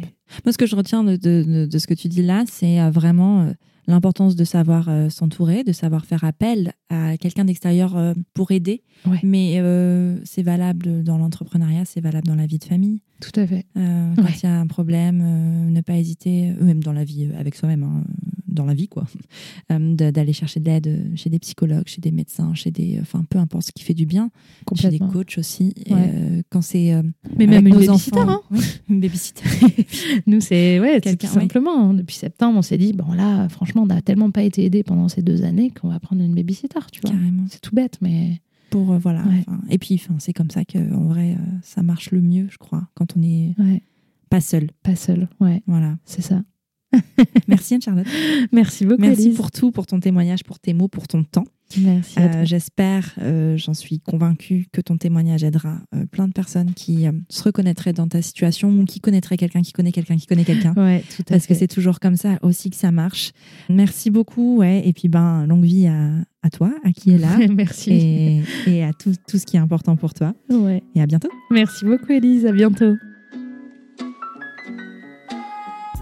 Moi, 0.45 0.51
ce 0.51 0.57
que 0.57 0.65
je 0.65 0.75
retiens 0.75 1.03
de, 1.03 1.15
de- 1.15 1.43
de- 1.47 1.65
de 1.65 1.77
ce 1.77 1.87
que 1.87 1.93
tu 1.93 2.07
dis 2.09 2.21
là, 2.23 2.43
c'est 2.47 2.81
euh, 2.81 2.89
vraiment 2.89 3.41
euh, 3.43 3.51
l'importance 3.89 4.35
de 4.35 4.43
savoir 4.45 4.87
euh, 4.87 5.09
s'entourer, 5.09 5.63
de 5.63 5.71
savoir 5.73 6.05
faire 6.05 6.23
appel 6.23 6.73
à 6.89 7.17
quelqu'un 7.17 7.43
d'extérieur 7.45 7.97
euh, 7.97 8.13
pour 8.33 8.51
aider. 8.51 8.83
Ouais. 9.05 9.19
Mais 9.23 9.55
euh, 9.59 10.17
c'est 10.23 10.43
valable 10.43 11.03
dans 11.03 11.17
l'entrepreneuriat, 11.17 11.83
c'est 11.85 11.99
valable 12.01 12.27
dans 12.27 12.35
la 12.35 12.45
vie 12.45 12.59
de 12.59 12.63
famille. 12.63 13.01
Tout 13.19 13.37
à 13.37 13.45
fait. 13.45 13.65
Quand 13.73 13.81
Ouais. 14.23 14.31
il 14.41 14.43
y 14.43 14.45
a 14.47 14.59
un 14.59 14.67
problème, 14.67 15.69
ne 15.69 15.81
pas 15.81 15.95
hésiter, 15.97 16.53
même 16.61 16.81
dans 16.81 16.93
la 16.93 17.03
vie 17.03 17.29
avec 17.37 17.55
soi-même, 17.55 17.83
hein, 17.83 18.03
dans 18.51 18.65
la 18.65 18.73
vie, 18.73 18.87
quoi, 18.87 19.05
euh, 19.71 19.95
d'aller 19.95 20.33
chercher 20.33 20.59
de 20.59 20.65
l'aide 20.65 20.87
euh, 20.87 21.15
chez 21.15 21.29
des 21.29 21.39
psychologues, 21.39 21.87
chez 21.87 22.01
des 22.01 22.11
médecins, 22.11 22.53
chez 22.53 22.71
des, 22.71 22.97
enfin, 23.01 23.23
peu 23.29 23.37
importe 23.39 23.65
ce 23.67 23.71
qui 23.71 23.83
fait 23.83 23.93
du 23.93 24.05
bien, 24.05 24.31
chez 24.75 24.89
des 24.89 24.99
coachs 24.99 25.37
aussi. 25.37 25.73
Et, 25.85 25.93
euh, 25.93 26.41
quand 26.49 26.61
c'est 26.61 26.93
euh, 26.93 27.03
Mais 27.37 27.47
même 27.47 27.67
une 27.67 27.75
nos 27.75 27.79
babysitter, 27.85 28.17
enfants- 28.19 28.29
hein. 28.29 28.41
Oui, 28.51 28.59
une 28.89 28.99
babysitter. 28.99 29.43
Nous, 30.27 30.41
c'est 30.41 30.79
ouais, 30.79 30.99
tout 31.01 31.27
simplement. 31.27 31.89
hein. 31.89 31.93
Depuis 31.93 32.15
septembre, 32.15 32.57
on 32.57 32.61
s'est 32.61 32.77
dit 32.77 32.93
bon 32.93 33.11
là, 33.13 33.47
franchement, 33.49 33.83
on 33.83 33.87
n'a 33.87 34.01
tellement 34.01 34.31
pas 34.31 34.43
été 34.43 34.65
aidés 34.65 34.83
pendant 34.83 35.07
ces 35.09 35.21
deux 35.21 35.43
années 35.43 35.71
qu'on 35.71 35.89
va 35.89 35.99
prendre 35.99 36.21
une 36.21 36.33
babysitter, 36.35 36.79
tu 36.91 37.01
vois. 37.01 37.11
Carrément. 37.11 37.43
C'est 37.49 37.61
tout 37.61 37.75
bête, 37.75 37.97
mais 38.01 38.41
Pour, 38.69 38.91
euh, 38.93 38.97
voilà. 38.99 39.23
Ouais. 39.25 39.43
Et 39.69 39.77
puis, 39.77 40.01
c'est 40.19 40.33
comme 40.33 40.49
ça 40.51 40.65
que, 40.65 40.77
en 40.93 41.05
vrai, 41.05 41.33
euh, 41.33 41.43
ça 41.63 41.81
marche 41.83 42.11
le 42.11 42.21
mieux, 42.21 42.47
je 42.51 42.57
crois, 42.57 42.87
quand 42.93 43.15
on 43.17 43.21
ouais, 43.21 43.83
pas 44.29 44.41
seul. 44.41 44.69
pas 44.83 44.95
seul. 44.95 45.27
Ouais, 45.39 45.61
Voilà. 45.67 45.97
c'est 46.05 46.21
ça. 46.21 46.41
Merci 47.47 47.75
Anne-Charlotte. 47.75 48.07
Merci 48.51 48.85
beaucoup. 48.85 49.01
Merci 49.01 49.29
pour 49.29 49.51
tout, 49.51 49.71
pour 49.71 49.85
ton 49.85 49.99
témoignage, 49.99 50.43
pour 50.43 50.59
tes 50.59 50.73
mots, 50.73 50.87
pour 50.87 51.07
ton 51.07 51.23
temps. 51.23 51.45
Merci. 51.77 52.19
Euh. 52.19 52.45
J'espère, 52.45 53.13
euh, 53.21 53.55
j'en 53.57 53.75
suis 53.75 53.99
convaincue, 53.99 54.67
que 54.71 54.81
ton 54.81 54.97
témoignage 54.97 55.43
aidera 55.43 55.77
euh, 55.93 56.05
plein 56.05 56.27
de 56.27 56.33
personnes 56.33 56.73
qui 56.73 57.05
se 57.29 57.43
reconnaîtraient 57.43 57.93
dans 57.93 58.07
ta 58.07 58.21
situation 58.23 58.71
ou 58.71 58.85
qui 58.85 58.99
connaîtraient 58.99 59.37
quelqu'un 59.37 59.61
qui 59.61 59.71
connaît 59.71 59.91
quelqu'un 59.91 60.17
qui 60.17 60.25
connaît 60.25 60.45
quelqu'un. 60.45 60.73
Ouais, 60.75 61.03
tout 61.15 61.21
à 61.27 61.33
Parce 61.33 61.45
que 61.45 61.53
c'est 61.53 61.67
toujours 61.67 61.99
comme 61.99 62.15
ça 62.15 62.39
aussi 62.41 62.71
que 62.71 62.75
ça 62.75 62.91
marche. 62.91 63.31
Merci 63.69 64.09
beaucoup, 64.09 64.57
ouais. 64.57 64.81
Et 64.87 64.93
puis, 64.93 65.09
ben, 65.09 65.45
longue 65.45 65.65
vie 65.65 65.87
à, 65.87 66.09
à 66.41 66.49
toi, 66.49 66.73
à 66.83 66.91
qui 66.91 67.11
est 67.11 67.19
là, 67.19 67.37
Merci. 67.51 67.91
et, 67.91 68.43
et 68.67 68.83
à 68.83 68.91
tout, 68.93 69.13
tout 69.27 69.37
ce 69.37 69.45
qui 69.45 69.57
est 69.57 69.59
important 69.59 69.95
pour 69.95 70.15
toi. 70.15 70.33
Ouais. 70.49 70.81
Et 70.95 71.01
à 71.01 71.05
bientôt. 71.05 71.29
Merci 71.51 71.85
beaucoup, 71.85 72.11
Elise. 72.11 72.47
À 72.47 72.51
bientôt. 72.51 72.95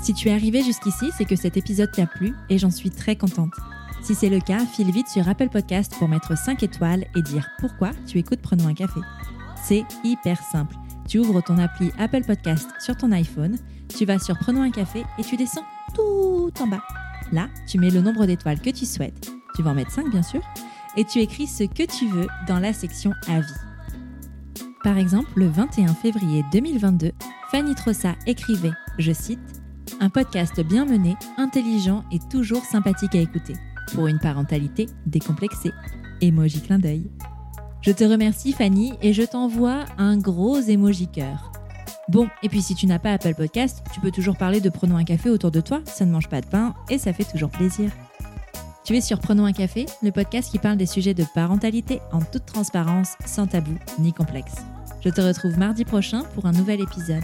Si 0.01 0.13
tu 0.13 0.29
es 0.29 0.33
arrivé 0.33 0.63
jusqu'ici, 0.63 1.11
c'est 1.17 1.25
que 1.25 1.35
cet 1.35 1.57
épisode 1.57 1.91
t'a 1.91 2.05
plu 2.05 2.33
et 2.49 2.57
j'en 2.57 2.71
suis 2.71 2.91
très 2.91 3.15
contente. 3.15 3.53
Si 4.01 4.15
c'est 4.15 4.29
le 4.29 4.39
cas, 4.39 4.65
file 4.65 4.91
vite 4.91 5.09
sur 5.09 5.27
Apple 5.27 5.49
Podcast 5.49 5.93
pour 5.97 6.07
mettre 6.07 6.37
5 6.37 6.63
étoiles 6.63 7.05
et 7.15 7.21
dire 7.21 7.49
pourquoi 7.59 7.91
tu 8.05 8.19
écoutes 8.19 8.41
Prenons 8.41 8.67
un 8.67 8.73
café. 8.73 8.99
C'est 9.61 9.83
hyper 10.03 10.39
simple. 10.51 10.75
Tu 11.07 11.19
ouvres 11.19 11.41
ton 11.41 11.57
appli 11.57 11.91
Apple 11.97 12.23
Podcast 12.23 12.69
sur 12.79 12.95
ton 12.95 13.11
iPhone, 13.11 13.57
tu 13.97 14.05
vas 14.05 14.19
sur 14.19 14.37
Prenons 14.37 14.61
un 14.61 14.71
café 14.71 15.03
et 15.17 15.23
tu 15.23 15.35
descends 15.35 15.65
tout 15.95 16.51
en 16.59 16.67
bas. 16.67 16.83
Là, 17.31 17.49
tu 17.67 17.79
mets 17.79 17.89
le 17.89 18.01
nombre 18.01 18.25
d'étoiles 18.25 18.61
que 18.61 18.69
tu 18.69 18.85
souhaites. 18.85 19.31
Tu 19.55 19.63
vas 19.63 19.71
en 19.71 19.75
mettre 19.75 19.91
5 19.91 20.09
bien 20.09 20.23
sûr. 20.23 20.41
Et 20.95 21.03
tu 21.03 21.19
écris 21.19 21.47
ce 21.47 21.63
que 21.63 21.83
tu 21.83 22.07
veux 22.07 22.27
dans 22.47 22.59
la 22.59 22.73
section 22.73 23.11
Avis. 23.27 23.53
Par 24.83 24.97
exemple, 24.97 25.31
le 25.35 25.47
21 25.47 25.93
février 25.95 26.45
2022, 26.51 27.11
Fanny 27.51 27.75
Trossa 27.75 28.15
écrivait, 28.25 28.71
je 28.97 29.11
cite, 29.11 29.56
un 29.99 30.09
podcast 30.09 30.59
bien 30.61 30.85
mené, 30.85 31.15
intelligent 31.37 32.03
et 32.11 32.19
toujours 32.29 32.63
sympathique 32.63 33.15
à 33.15 33.19
écouter. 33.19 33.53
Pour 33.93 34.07
une 34.07 34.19
parentalité 34.19 34.87
décomplexée. 35.05 35.71
Emoji 36.21 36.61
clin 36.61 36.79
d'œil. 36.79 37.09
Je 37.81 37.91
te 37.91 38.03
remercie 38.03 38.53
Fanny 38.53 38.93
et 39.01 39.13
je 39.13 39.23
t'envoie 39.23 39.85
un 39.97 40.17
gros 40.17 40.59
emoji 40.59 41.07
cœur. 41.07 41.51
Bon, 42.09 42.27
et 42.41 42.49
puis 42.49 42.61
si 42.61 42.75
tu 42.75 42.85
n'as 42.85 42.99
pas 42.99 43.13
Apple 43.13 43.35
Podcast, 43.35 43.83
tu 43.93 43.99
peux 43.99 44.11
toujours 44.11 44.37
parler 44.37 44.61
de 44.61 44.69
Prenons 44.69 44.97
un 44.97 45.03
café 45.03 45.29
autour 45.29 45.51
de 45.51 45.61
toi, 45.61 45.81
ça 45.85 46.05
ne 46.05 46.11
mange 46.11 46.29
pas 46.29 46.41
de 46.41 46.47
pain 46.47 46.73
et 46.89 46.97
ça 46.97 47.13
fait 47.13 47.25
toujours 47.25 47.49
plaisir. 47.49 47.91
Tu 48.83 48.95
es 48.95 49.01
sur 49.01 49.19
Prenons 49.19 49.45
un 49.45 49.53
café, 49.53 49.85
le 50.01 50.11
podcast 50.11 50.49
qui 50.49 50.59
parle 50.59 50.77
des 50.77 50.85
sujets 50.85 51.13
de 51.13 51.25
parentalité 51.35 51.99
en 52.13 52.21
toute 52.21 52.45
transparence, 52.45 53.15
sans 53.25 53.47
tabou 53.47 53.77
ni 53.99 54.13
complexe. 54.13 54.55
Je 55.01 55.09
te 55.09 55.21
retrouve 55.21 55.57
mardi 55.57 55.83
prochain 55.85 56.23
pour 56.33 56.45
un 56.45 56.53
nouvel 56.53 56.81
épisode. 56.81 57.23